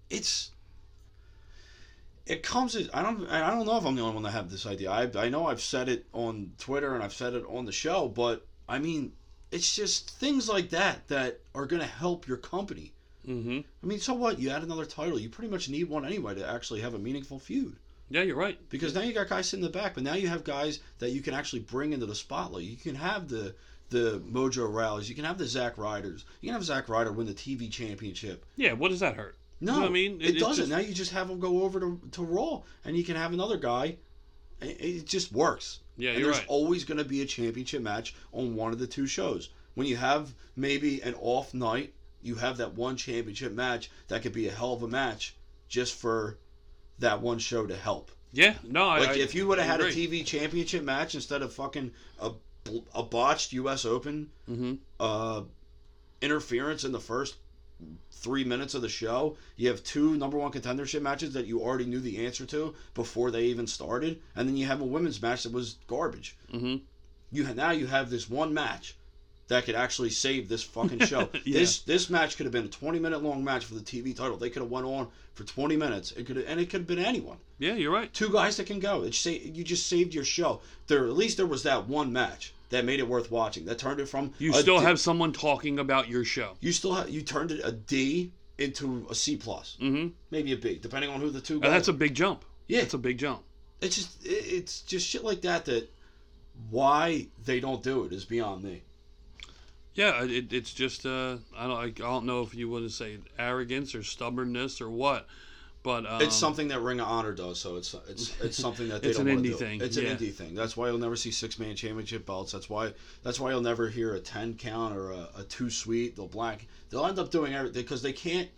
it's. 0.09 0.51
It 2.29 2.43
comes 2.43 2.75
as 2.75 2.89
I 2.93 3.01
don't 3.01 3.27
I 3.29 3.49
don't 3.49 3.65
know 3.65 3.77
if 3.77 3.85
I'm 3.85 3.95
the 3.95 4.01
only 4.01 4.15
one 4.15 4.23
that 4.23 4.31
have 4.31 4.49
this 4.49 4.65
idea. 4.65 4.91
I 4.91 5.09
I 5.15 5.29
know 5.29 5.47
I've 5.47 5.61
said 5.61 5.87
it 5.89 6.05
on 6.13 6.51
Twitter 6.57 6.93
and 6.93 7.03
I've 7.03 7.13
said 7.13 7.33
it 7.33 7.43
on 7.47 7.65
the 7.65 7.71
show, 7.71 8.07
but 8.07 8.45
I 8.67 8.79
mean 8.79 9.13
it's 9.51 9.75
just 9.75 10.09
things 10.19 10.49
like 10.49 10.69
that 10.71 11.07
that 11.07 11.39
are 11.55 11.65
going 11.65 11.81
to 11.81 11.87
help 11.87 12.27
your 12.27 12.35
company. 12.37 12.91
hmm 13.25 13.59
I 13.81 13.85
mean, 13.85 13.99
so 13.99 14.13
what? 14.13 14.39
You 14.39 14.49
add 14.49 14.63
another 14.63 14.85
title. 14.85 15.17
You 15.19 15.29
pretty 15.29 15.49
much 15.49 15.69
need 15.69 15.87
one 15.89 16.05
anyway 16.05 16.35
to 16.35 16.49
actually 16.49 16.81
have 16.81 16.93
a 16.93 16.99
meaningful 16.99 17.39
feud. 17.39 17.77
yeah, 18.09 18.23
you're 18.23 18.35
right. 18.35 18.59
Because 18.69 18.93
now 18.93 19.01
you 19.01 19.13
got 19.13 19.29
guys 19.29 19.47
sitting 19.47 19.65
in 19.65 19.71
the 19.71 19.77
back, 19.77 19.93
but 19.93 20.03
now 20.03 20.15
you 20.15 20.27
have 20.27 20.43
guys 20.43 20.79
that 20.99 21.11
you 21.11 21.21
can 21.21 21.33
actually 21.33 21.61
bring 21.61 21.93
into 21.93 22.05
the 22.05 22.15
spotlight. 22.15 22.63
You 22.65 22.75
can 22.75 22.95
have 22.95 23.29
the 23.29 23.55
the 23.89 24.19
Mojo 24.29 24.69
Rawleys. 24.69 25.07
You 25.07 25.15
can 25.15 25.23
have 25.23 25.37
the 25.37 25.47
Zack 25.47 25.77
Riders. 25.77 26.25
You 26.41 26.47
can 26.47 26.55
have 26.55 26.63
Zack 26.65 26.89
Ryder 26.89 27.13
win 27.13 27.25
the 27.25 27.33
TV 27.33 27.71
championship. 27.71 28.45
Yeah, 28.57 28.73
what 28.73 28.89
does 28.91 28.99
that 28.99 29.15
hurt? 29.15 29.37
No, 29.59 29.73
You 29.75 29.79
know 29.81 29.85
I 29.87 29.89
mean? 29.89 30.21
it, 30.21 30.35
It- 30.35 30.39
doesn't. 30.39 30.65
just- 30.65 30.69
now 30.69 30.77
you 30.79 30.93
just 30.93 31.11
have 31.11 31.27
them 31.27 31.39
go 31.39 31.63
over 31.63 31.79
to, 31.79 31.99
to 32.11 32.23
Raw, 32.23 32.61
and 32.85 32.95
you 32.97 33.03
can 33.03 33.15
have 33.15 33.33
another 33.33 33.57
guy. 33.57 33.97
It, 34.61 34.77
it 34.81 35.05
just 35.05 35.31
works. 35.31 35.79
Yeah, 35.97 36.11
and 36.11 36.19
you're 36.19 36.27
there's 36.31 36.39
right. 36.43 36.47
always 36.49 36.83
going 36.85 36.99
to 36.99 37.03
be 37.05 37.21
a 37.21 37.25
championship 37.25 37.81
match 37.81 38.13
on 38.31 38.55
one 38.55 38.71
of 38.71 38.77
the 38.79 38.85
two 38.87 39.07
shows. 39.07 39.49
When 39.73 39.87
you 39.87 39.95
have 39.97 40.33
maybe 40.55 41.01
an 41.01 41.15
off 41.19 41.53
night, 41.53 41.93
you 42.21 42.35
have 42.35 42.57
that 42.57 42.73
one 42.75 42.97
championship 42.97 43.51
match 43.53 43.89
that 44.09 44.21
could 44.21 44.33
be 44.33 44.47
a 44.47 44.51
hell 44.51 44.73
of 44.73 44.83
a 44.83 44.87
match 44.87 45.35
just 45.67 45.95
for 45.95 46.37
that 46.99 47.21
one 47.21 47.39
show 47.39 47.65
to 47.65 47.75
help. 47.75 48.11
Yeah, 48.33 48.55
no, 48.63 48.87
I 48.89 48.99
Like 48.99 49.09
I- 49.09 49.19
if 49.19 49.33
you 49.33 49.47
would 49.47 49.57
have 49.57 49.67
had 49.67 49.81
a. 49.81 49.91
TV 49.91 50.23
championship 50.25 50.83
match 50.83 51.15
instead 51.15 51.41
of 51.41 51.53
fucking 51.53 51.91
a, 52.19 52.31
a 52.93 53.01
botched 53.03 53.53
U.S. 53.53 53.85
Open 53.85 54.29
Mhm. 54.49 54.79
uh, 54.99 55.43
interference 56.21 56.83
in 56.83 56.91
the 56.91 56.99
first 56.99 57.35
three 58.11 58.43
minutes 58.43 58.73
of 58.73 58.81
the 58.81 58.89
show, 58.89 59.37
you 59.55 59.67
have 59.69 59.83
two 59.83 60.15
number 60.17 60.37
one 60.37 60.51
contendership 60.51 61.01
matches 61.01 61.33
that 61.33 61.45
you 61.45 61.61
already 61.61 61.85
knew 61.85 61.99
the 61.99 62.25
answer 62.25 62.45
to 62.47 62.73
before 62.93 63.31
they 63.31 63.43
even 63.45 63.67
started, 63.67 64.19
and 64.35 64.47
then 64.47 64.57
you 64.57 64.65
have 64.65 64.81
a 64.81 64.85
women's 64.85 65.21
match 65.21 65.43
that 65.43 65.51
was 65.53 65.77
garbage. 65.87 66.35
Mhm. 66.53 66.81
You 67.31 67.43
now 67.53 67.71
you 67.71 67.87
have 67.87 68.09
this 68.09 68.29
one 68.29 68.53
match 68.53 68.95
that 69.49 69.63
could 69.65 69.75
actually 69.75 70.09
save 70.09 70.49
this 70.49 70.63
fucking 70.63 70.99
show. 71.05 71.29
Yeah. 71.45 71.59
This 71.59 71.79
this 71.79 72.09
match 72.09 72.35
could 72.37 72.45
have 72.45 72.53
been 72.53 72.65
a 72.65 72.69
twenty 72.69 72.99
minute 72.99 73.21
long 73.23 73.43
match 73.43 73.65
for 73.65 73.75
the 73.75 73.81
TV 73.81 74.15
title. 74.15 74.37
They 74.37 74.49
could 74.49 74.61
have 74.61 74.71
went 74.71 74.85
on 74.87 75.07
for 75.35 75.43
twenty 75.43 75.77
minutes. 75.77 76.11
It 76.13 76.25
could 76.25 76.37
and 76.37 76.59
it 76.59 76.69
could 76.69 76.81
have 76.81 76.87
been 76.87 76.99
anyone 76.99 77.37
Yeah, 77.59 77.75
you're 77.75 77.91
right. 77.93 78.11
two 78.13 78.29
guys 78.29 78.57
that 78.57 78.65
can 78.67 78.79
go. 78.79 79.03
It's 79.03 79.17
say 79.17 79.37
you 79.39 79.63
just 79.63 79.85
saved 79.87 80.13
your 80.13 80.23
show. 80.25 80.61
There 80.87 81.05
at 81.05 81.13
least 81.13 81.37
there 81.37 81.45
was 81.45 81.63
that 81.63 81.87
one 81.87 82.11
match 82.11 82.53
that 82.69 82.85
made 82.85 82.99
it 82.99 83.07
worth 83.07 83.31
watching. 83.31 83.65
That 83.65 83.77
turned 83.79 83.99
it 83.99 84.07
from 84.07 84.33
You 84.39 84.53
still 84.53 84.79
D- 84.79 84.85
have 84.85 84.99
someone 84.99 85.31
talking 85.33 85.79
about 85.79 86.07
your 86.09 86.23
show. 86.23 86.53
you 86.61 86.71
still 86.71 86.93
have 86.93 87.09
you 87.09 87.21
turned 87.21 87.51
it 87.51 87.61
a 87.63 87.71
D 87.71 88.31
into 88.57 89.05
a 89.09 89.15
C 89.15 89.35
plus, 89.37 89.77
hmm 89.79 90.07
maybe 90.31 90.51
a 90.53 90.57
B, 90.57 90.79
depending 90.81 91.09
on 91.11 91.21
who 91.21 91.29
the 91.29 91.41
two. 91.41 91.59
Go. 91.59 91.69
That's 91.69 91.87
a 91.87 91.93
big 91.93 92.13
jump. 92.15 92.43
yeah. 92.67 92.81
That's 92.81 92.93
a 92.93 92.97
big 92.97 93.17
jump. 93.19 93.43
it's 93.81 93.95
just 93.95 94.25
it- 94.25 94.29
it's 94.29 94.81
just 94.81 95.07
shit 95.07 95.23
like 95.23 95.41
that 95.41 95.65
that 95.65 95.89
why 96.69 97.27
they 97.45 97.59
don't 97.59 97.83
do 97.83 98.03
it 98.05 98.11
is 98.13 98.25
beyond 98.25 98.63
me. 98.63 98.81
Yeah, 99.93 100.23
it, 100.25 100.53
it's 100.53 100.73
just 100.73 101.05
uh, 101.05 101.37
I 101.57 101.67
don't 101.67 101.77
I 101.79 101.89
don't 101.89 102.25
know 102.25 102.41
if 102.41 102.53
you 102.53 102.69
want 102.69 102.83
to 102.85 102.89
say 102.89 103.17
arrogance 103.39 103.95
or 103.95 104.03
stubbornness 104.03 104.79
or 104.81 104.89
what, 104.89 105.27
but 105.87 106.05
um, 106.05 106.21
It's 106.21 106.35
something 106.35 106.67
that 106.67 106.81
Ring 106.81 106.99
of 106.99 107.07
Honor 107.07 107.31
does, 107.33 107.59
so 107.61 107.77
it's 107.77 107.95
it's 108.09 108.33
it's 108.41 108.57
something 108.65 108.89
that 108.89 109.01
they 109.01 109.07
It's 109.09 109.17
don't 109.17 109.27
an 109.27 109.35
want 109.35 109.45
to 109.45 109.49
indie 109.51 109.53
do. 109.53 109.65
thing, 109.65 109.81
It's 109.81 109.95
yeah. 109.97 110.09
an 110.09 110.17
indie 110.17 110.33
thing. 110.33 110.53
That's 110.53 110.75
why 110.75 110.89
you'll 110.89 110.97
never 110.97 111.15
see 111.15 111.31
six 111.31 111.57
man 111.57 111.75
championship 111.77 112.25
belts. 112.25 112.51
That's 112.51 112.69
why 112.69 112.91
that's 113.23 113.39
why 113.39 113.51
you'll 113.51 113.61
never 113.61 113.87
hear 113.87 114.13
a 114.13 114.19
ten 114.19 114.55
count 114.55 114.93
or 114.95 115.11
a, 115.11 115.29
a 115.39 115.43
too 115.43 115.69
sweet. 115.69 116.15
They'll 116.17 116.27
black. 116.27 116.67
They'll 116.89 117.05
end 117.05 117.19
up 117.19 117.31
doing 117.31 117.53
everything 117.53 117.81
because 117.83 118.01
they 118.01 118.11
can't. 118.13 118.49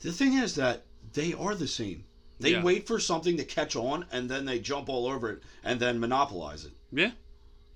The 0.00 0.10
thing 0.12 0.32
is 0.38 0.54
that 0.54 0.82
they 1.12 1.34
are 1.34 1.54
the 1.54 1.68
same. 1.68 2.04
They 2.40 2.52
Yeah. 2.52 2.62
wait 2.62 2.86
for 2.86 2.98
something 2.98 3.36
to 3.36 3.44
catch 3.44 3.76
on 3.76 4.06
and 4.10 4.30
then 4.30 4.46
they 4.46 4.58
jump 4.58 4.88
all 4.88 5.06
over 5.06 5.30
it 5.32 5.42
and 5.62 5.78
then 5.78 6.00
monopolize 6.00 6.64
it. 6.64 6.72
yeah, 6.90 7.10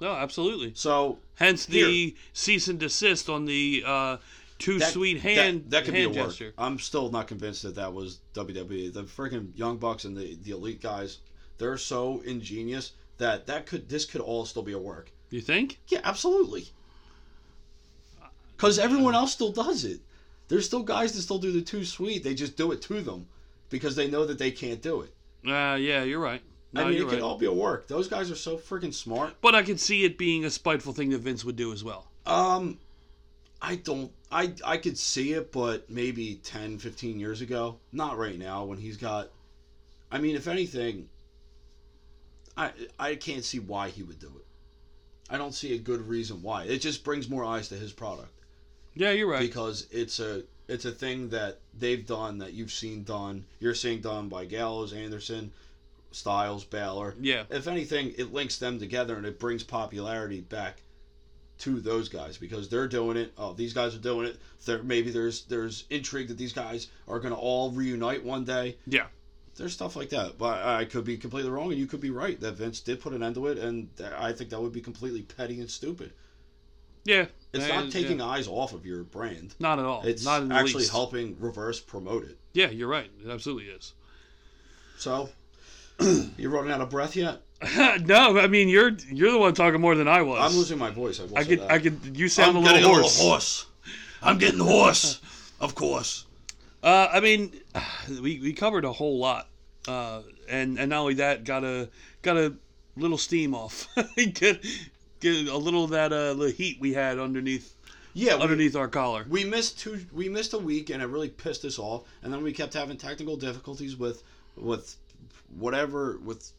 no, 0.00 0.12
absolutely. 0.12 0.72
So 0.74 1.18
Hence 1.34 1.66
the 1.66 2.14
cease 2.32 2.66
and 2.68 2.78
desist 2.80 3.28
on 3.28 3.44
the 3.44 3.82
uh, 3.86 4.16
too 4.64 4.78
that, 4.78 4.92
sweet 4.92 5.20
hand 5.20 5.64
that, 5.64 5.70
that 5.70 5.84
could 5.84 5.94
be 5.94 6.00
a 6.00 6.04
hand 6.04 6.16
work. 6.16 6.26
gesture. 6.28 6.54
I'm 6.56 6.78
still 6.78 7.10
not 7.10 7.28
convinced 7.28 7.62
that 7.64 7.74
that 7.74 7.92
was 7.92 8.20
WWE. 8.34 8.92
The 8.92 9.02
freaking 9.02 9.56
Young 9.56 9.76
Bucks 9.76 10.04
and 10.04 10.16
the 10.16 10.36
the 10.42 10.52
elite 10.52 10.80
guys, 10.80 11.18
they're 11.58 11.76
so 11.76 12.20
ingenious 12.22 12.92
that 13.18 13.46
that 13.46 13.66
could 13.66 13.88
this 13.88 14.04
could 14.04 14.22
all 14.22 14.46
still 14.46 14.62
be 14.62 14.72
a 14.72 14.78
work. 14.78 15.10
You 15.30 15.40
think? 15.40 15.80
Yeah, 15.88 16.00
absolutely. 16.04 16.68
Because 18.56 18.78
everyone 18.78 19.14
else 19.14 19.32
still 19.32 19.52
does 19.52 19.84
it. 19.84 20.00
There's 20.48 20.64
still 20.64 20.82
guys 20.82 21.12
that 21.12 21.22
still 21.22 21.38
do 21.38 21.52
the 21.52 21.60
too 21.60 21.84
sweet. 21.84 22.22
They 22.22 22.34
just 22.34 22.56
do 22.56 22.72
it 22.72 22.80
to 22.82 23.00
them 23.00 23.26
because 23.68 23.96
they 23.96 24.08
know 24.08 24.24
that 24.24 24.38
they 24.38 24.50
can't 24.50 24.80
do 24.80 25.02
it. 25.02 25.14
Uh, 25.46 25.74
yeah, 25.74 26.04
you're 26.04 26.20
right. 26.20 26.40
No, 26.72 26.82
I 26.82 26.90
mean, 26.90 26.94
it 26.94 27.04
could 27.04 27.12
right. 27.12 27.22
all 27.22 27.38
be 27.38 27.46
a 27.46 27.52
work. 27.52 27.86
Those 27.86 28.08
guys 28.08 28.30
are 28.30 28.36
so 28.36 28.56
freaking 28.56 28.94
smart. 28.94 29.34
But 29.40 29.54
I 29.54 29.62
could 29.62 29.78
see 29.78 30.04
it 30.04 30.18
being 30.18 30.44
a 30.44 30.50
spiteful 30.50 30.92
thing 30.92 31.10
that 31.10 31.18
Vince 31.18 31.44
would 31.44 31.56
do 31.56 31.72
as 31.72 31.84
well. 31.84 32.08
Um, 32.26 32.78
I 33.60 33.76
don't. 33.76 34.12
I 34.30 34.52
I 34.64 34.76
could 34.76 34.98
see 34.98 35.32
it, 35.32 35.52
but 35.52 35.88
maybe 35.88 36.36
10, 36.42 36.78
15 36.78 37.18
years 37.18 37.40
ago. 37.40 37.78
Not 37.92 38.18
right 38.18 38.38
now 38.38 38.64
when 38.64 38.78
he's 38.78 38.96
got. 38.96 39.30
I 40.10 40.18
mean, 40.18 40.36
if 40.36 40.48
anything, 40.48 41.08
I 42.56 42.72
I 42.98 43.14
can't 43.14 43.44
see 43.44 43.58
why 43.58 43.88
he 43.88 44.02
would 44.02 44.18
do 44.18 44.32
it. 44.36 44.44
I 45.30 45.38
don't 45.38 45.54
see 45.54 45.74
a 45.74 45.78
good 45.78 46.06
reason 46.06 46.42
why. 46.42 46.64
It 46.64 46.78
just 46.78 47.04
brings 47.04 47.28
more 47.28 47.44
eyes 47.44 47.68
to 47.68 47.76
his 47.76 47.92
product. 47.92 48.30
Yeah, 48.94 49.10
you're 49.10 49.28
right. 49.28 49.40
because 49.40 49.86
it's 49.90 50.20
a 50.20 50.42
it's 50.68 50.84
a 50.84 50.92
thing 50.92 51.30
that 51.30 51.58
they've 51.78 52.06
done 52.06 52.38
that 52.38 52.52
you've 52.52 52.72
seen 52.72 53.04
done. 53.04 53.44
You're 53.58 53.74
seeing 53.74 54.00
done 54.00 54.28
by 54.28 54.44
Gallows, 54.44 54.92
Anderson, 54.92 55.52
Styles, 56.12 56.64
Balor. 56.64 57.16
Yeah. 57.20 57.44
If 57.50 57.66
anything, 57.66 58.14
it 58.16 58.32
links 58.32 58.58
them 58.58 58.78
together 58.78 59.16
and 59.16 59.26
it 59.26 59.38
brings 59.38 59.62
popularity 59.62 60.40
back 60.40 60.80
to 61.58 61.80
those 61.80 62.08
guys 62.08 62.36
because 62.36 62.68
they're 62.68 62.88
doing 62.88 63.16
it. 63.16 63.32
Oh, 63.38 63.52
these 63.52 63.72
guys 63.72 63.94
are 63.94 64.00
doing 64.00 64.26
it. 64.26 64.38
There 64.64 64.82
maybe 64.82 65.10
there's 65.10 65.44
there's 65.44 65.84
intrigue 65.90 66.28
that 66.28 66.38
these 66.38 66.52
guys 66.52 66.88
are 67.08 67.18
going 67.18 67.32
to 67.32 67.38
all 67.38 67.70
reunite 67.70 68.24
one 68.24 68.44
day. 68.44 68.76
Yeah. 68.86 69.06
There's 69.56 69.72
stuff 69.72 69.94
like 69.94 70.08
that, 70.10 70.36
but 70.36 70.64
I 70.64 70.84
could 70.84 71.04
be 71.04 71.16
completely 71.16 71.50
wrong, 71.50 71.70
and 71.70 71.78
you 71.78 71.86
could 71.86 72.00
be 72.00 72.10
right 72.10 72.40
that 72.40 72.54
Vince 72.54 72.80
did 72.80 73.00
put 73.00 73.12
an 73.12 73.22
end 73.22 73.36
to 73.36 73.46
it, 73.46 73.58
and 73.58 73.88
I 74.18 74.32
think 74.32 74.50
that 74.50 74.60
would 74.60 74.72
be 74.72 74.80
completely 74.80 75.22
petty 75.22 75.60
and 75.60 75.70
stupid. 75.70 76.12
Yeah. 77.04 77.26
It's 77.52 77.68
not 77.68 77.92
taking 77.92 78.18
yeah. 78.18 78.26
eyes 78.26 78.48
off 78.48 78.72
of 78.72 78.84
your 78.84 79.04
brand. 79.04 79.54
Not 79.60 79.78
at 79.78 79.84
all. 79.84 80.02
It's 80.02 80.24
not 80.24 80.50
actually 80.50 80.80
least. 80.80 80.90
helping 80.90 81.36
reverse 81.38 81.78
promote 81.78 82.24
it. 82.24 82.36
Yeah, 82.52 82.70
you're 82.70 82.88
right. 82.88 83.10
It 83.24 83.30
absolutely 83.30 83.66
is. 83.66 83.92
So, 84.98 85.28
you 86.36 86.48
running 86.48 86.72
out 86.72 86.80
of 86.80 86.90
breath 86.90 87.16
yet? 87.16 87.40
no, 88.06 88.38
I 88.38 88.46
mean 88.46 88.68
you're 88.68 88.90
you're 89.08 89.32
the 89.32 89.38
one 89.38 89.54
talking 89.54 89.80
more 89.80 89.94
than 89.94 90.08
I 90.08 90.22
was. 90.22 90.40
I'm 90.40 90.56
losing 90.56 90.78
my 90.78 90.90
voice. 90.90 91.20
I 91.20 91.24
will 91.24 91.38
I 91.38 91.44
could 91.44 91.60
that. 91.60 91.70
I 91.70 91.78
could. 91.78 92.16
You 92.16 92.28
sound 92.28 92.50
I'm 92.50 92.56
a 92.56 92.60
little 92.60 92.76
getting 92.78 92.90
hoarse. 92.90 93.20
hoarse. 93.20 93.66
I'm 94.22 94.38
getting 94.38 94.60
hoarse. 94.60 95.20
Of 95.60 95.74
course. 95.74 96.26
Uh, 96.82 97.08
I 97.10 97.20
mean, 97.20 97.52
we, 98.08 98.40
we 98.40 98.52
covered 98.52 98.84
a 98.84 98.92
whole 98.92 99.18
lot, 99.18 99.48
uh, 99.88 100.20
and 100.48 100.78
and 100.78 100.90
not 100.90 101.00
only 101.00 101.14
that, 101.14 101.44
got 101.44 101.64
a 101.64 101.88
got 102.22 102.36
a 102.36 102.54
little 102.96 103.18
steam 103.18 103.54
off. 103.54 103.88
get 104.16 104.62
get 105.20 105.48
a 105.48 105.56
little 105.56 105.84
of 105.84 105.90
that 105.90 106.12
uh 106.12 106.34
the 106.34 106.50
heat 106.50 106.78
we 106.80 106.92
had 106.92 107.18
underneath 107.18 107.74
Yeah, 108.12 108.36
we, 108.36 108.42
underneath 108.42 108.76
our 108.76 108.88
collar. 108.88 109.24
we 109.28 109.44
missed 109.44 109.78
two. 109.78 110.04
We 110.12 110.28
missed 110.28 110.52
a 110.52 110.58
week, 110.58 110.90
and 110.90 111.02
it 111.02 111.06
really 111.06 111.30
pissed 111.30 111.64
us 111.64 111.78
off. 111.78 112.04
And 112.22 112.32
then 112.32 112.42
we 112.42 112.52
kept 112.52 112.74
having 112.74 112.98
technical 112.98 113.36
difficulties 113.36 113.96
with 113.96 114.22
with 114.56 114.96
whatever 115.48 116.18
with 116.22 116.50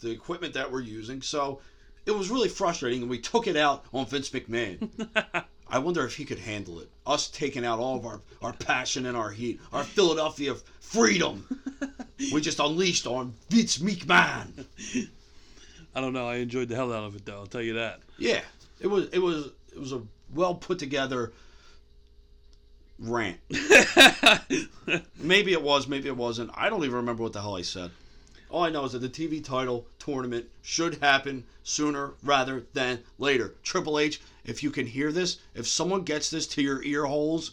the 0.00 0.10
equipment 0.10 0.54
that 0.54 0.70
we're 0.70 0.80
using. 0.80 1.22
So 1.22 1.60
it 2.06 2.10
was 2.10 2.30
really 2.30 2.48
frustrating, 2.48 3.02
and 3.02 3.10
we 3.10 3.18
took 3.18 3.46
it 3.46 3.56
out 3.56 3.84
on 3.92 4.06
Vince 4.06 4.30
McMahon. 4.30 4.88
I 5.68 5.78
wonder 5.78 6.04
if 6.04 6.16
he 6.16 6.24
could 6.24 6.38
handle 6.38 6.80
it. 6.80 6.90
Us 7.06 7.28
taking 7.28 7.64
out 7.64 7.78
all 7.78 7.96
of 7.96 8.04
our, 8.04 8.20
our 8.42 8.52
passion 8.52 9.06
and 9.06 9.16
our 9.16 9.30
heat, 9.30 9.60
our 9.72 9.84
Philadelphia 9.84 10.54
freedom. 10.80 11.46
we 12.32 12.40
just 12.40 12.60
unleashed 12.60 13.06
on 13.06 13.32
Vince 13.48 13.78
McMahon. 13.78 14.66
I 15.94 16.00
don't 16.00 16.12
know. 16.12 16.28
I 16.28 16.36
enjoyed 16.36 16.68
the 16.68 16.74
hell 16.74 16.92
out 16.92 17.04
of 17.04 17.16
it 17.16 17.24
though. 17.24 17.38
I'll 17.38 17.46
tell 17.46 17.62
you 17.62 17.74
that. 17.74 18.00
Yeah, 18.18 18.40
it 18.80 18.86
was 18.86 19.08
it 19.12 19.18
was 19.18 19.50
it 19.72 19.78
was 19.78 19.92
a 19.92 20.02
well 20.34 20.54
put 20.54 20.78
together 20.78 21.32
rant. 22.98 23.38
maybe 25.18 25.52
it 25.52 25.62
was, 25.62 25.88
maybe 25.88 26.08
it 26.08 26.16
wasn't. 26.16 26.50
I 26.54 26.70
don't 26.70 26.84
even 26.84 26.96
remember 26.96 27.22
what 27.22 27.32
the 27.32 27.40
hell 27.40 27.56
I 27.56 27.62
said. 27.62 27.90
All 28.52 28.64
I 28.64 28.70
know 28.70 28.84
is 28.84 28.92
that 28.92 28.98
the 28.98 29.08
TV 29.08 29.42
title 29.42 29.86
tournament 29.98 30.44
should 30.60 30.96
happen 30.96 31.44
sooner 31.62 32.12
rather 32.22 32.64
than 32.74 32.98
later. 33.18 33.54
Triple 33.62 33.98
H, 33.98 34.20
if 34.44 34.62
you 34.62 34.70
can 34.70 34.86
hear 34.86 35.10
this, 35.10 35.38
if 35.54 35.66
someone 35.66 36.02
gets 36.02 36.28
this 36.28 36.46
to 36.48 36.62
your 36.62 36.82
ear 36.82 37.06
holes, 37.06 37.52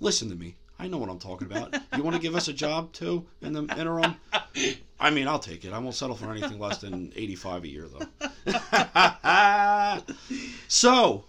listen 0.00 0.30
to 0.30 0.34
me. 0.34 0.56
I 0.78 0.88
know 0.88 0.96
what 0.96 1.10
I'm 1.10 1.18
talking 1.18 1.46
about. 1.46 1.74
You 1.94 2.02
want 2.02 2.16
to 2.16 2.22
give 2.22 2.34
us 2.34 2.48
a 2.48 2.54
job 2.54 2.92
too 2.94 3.26
in 3.42 3.52
the 3.52 3.64
interim? 3.78 4.14
I 4.98 5.10
mean, 5.10 5.28
I'll 5.28 5.38
take 5.38 5.66
it. 5.66 5.72
I 5.74 5.78
won't 5.80 5.94
settle 5.94 6.16
for 6.16 6.30
anything 6.30 6.58
less 6.58 6.78
than 6.78 7.12
85 7.14 7.64
a 7.64 7.68
year, 7.68 7.86
though. 7.86 8.06
so, 10.68 11.24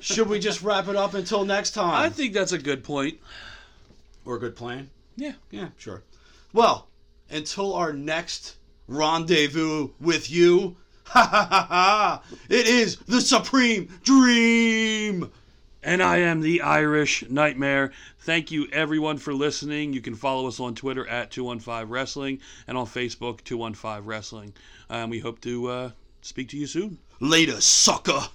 should 0.00 0.28
we 0.28 0.38
just 0.38 0.60
wrap 0.62 0.88
it 0.88 0.96
up 0.96 1.14
until 1.14 1.46
next 1.46 1.70
time? 1.70 1.94
I 1.94 2.10
think 2.10 2.34
that's 2.34 2.52
a 2.52 2.58
good 2.58 2.84
point. 2.84 3.18
or 4.26 4.36
a 4.36 4.38
good 4.38 4.54
plan? 4.54 4.90
Yeah. 5.16 5.32
Yeah, 5.50 5.68
sure. 5.78 6.02
Well, 6.52 6.89
until 7.30 7.74
our 7.74 7.92
next 7.92 8.56
rendezvous 8.86 9.90
with 10.00 10.30
you, 10.30 10.76
ha 11.04 11.26
ha 11.26 11.46
ha 11.48 11.66
ha! 11.68 12.22
It 12.48 12.66
is 12.66 12.96
the 12.96 13.20
supreme 13.20 14.00
dream. 14.02 15.30
And 15.82 16.02
I 16.02 16.18
am 16.18 16.42
the 16.42 16.60
Irish 16.60 17.24
Nightmare. 17.30 17.92
Thank 18.18 18.50
you, 18.50 18.68
everyone, 18.70 19.16
for 19.16 19.32
listening. 19.32 19.94
You 19.94 20.02
can 20.02 20.14
follow 20.14 20.46
us 20.46 20.60
on 20.60 20.74
Twitter 20.74 21.08
at 21.08 21.30
215 21.30 21.88
Wrestling 21.88 22.40
and 22.66 22.76
on 22.76 22.84
Facebook, 22.86 23.42
215 23.44 24.04
Wrestling. 24.04 24.52
And 24.90 25.10
we 25.10 25.20
hope 25.20 25.40
to 25.40 25.68
uh, 25.68 25.90
speak 26.20 26.48
to 26.50 26.58
you 26.58 26.66
soon. 26.66 26.98
Later, 27.18 27.60
sucker. 27.62 28.28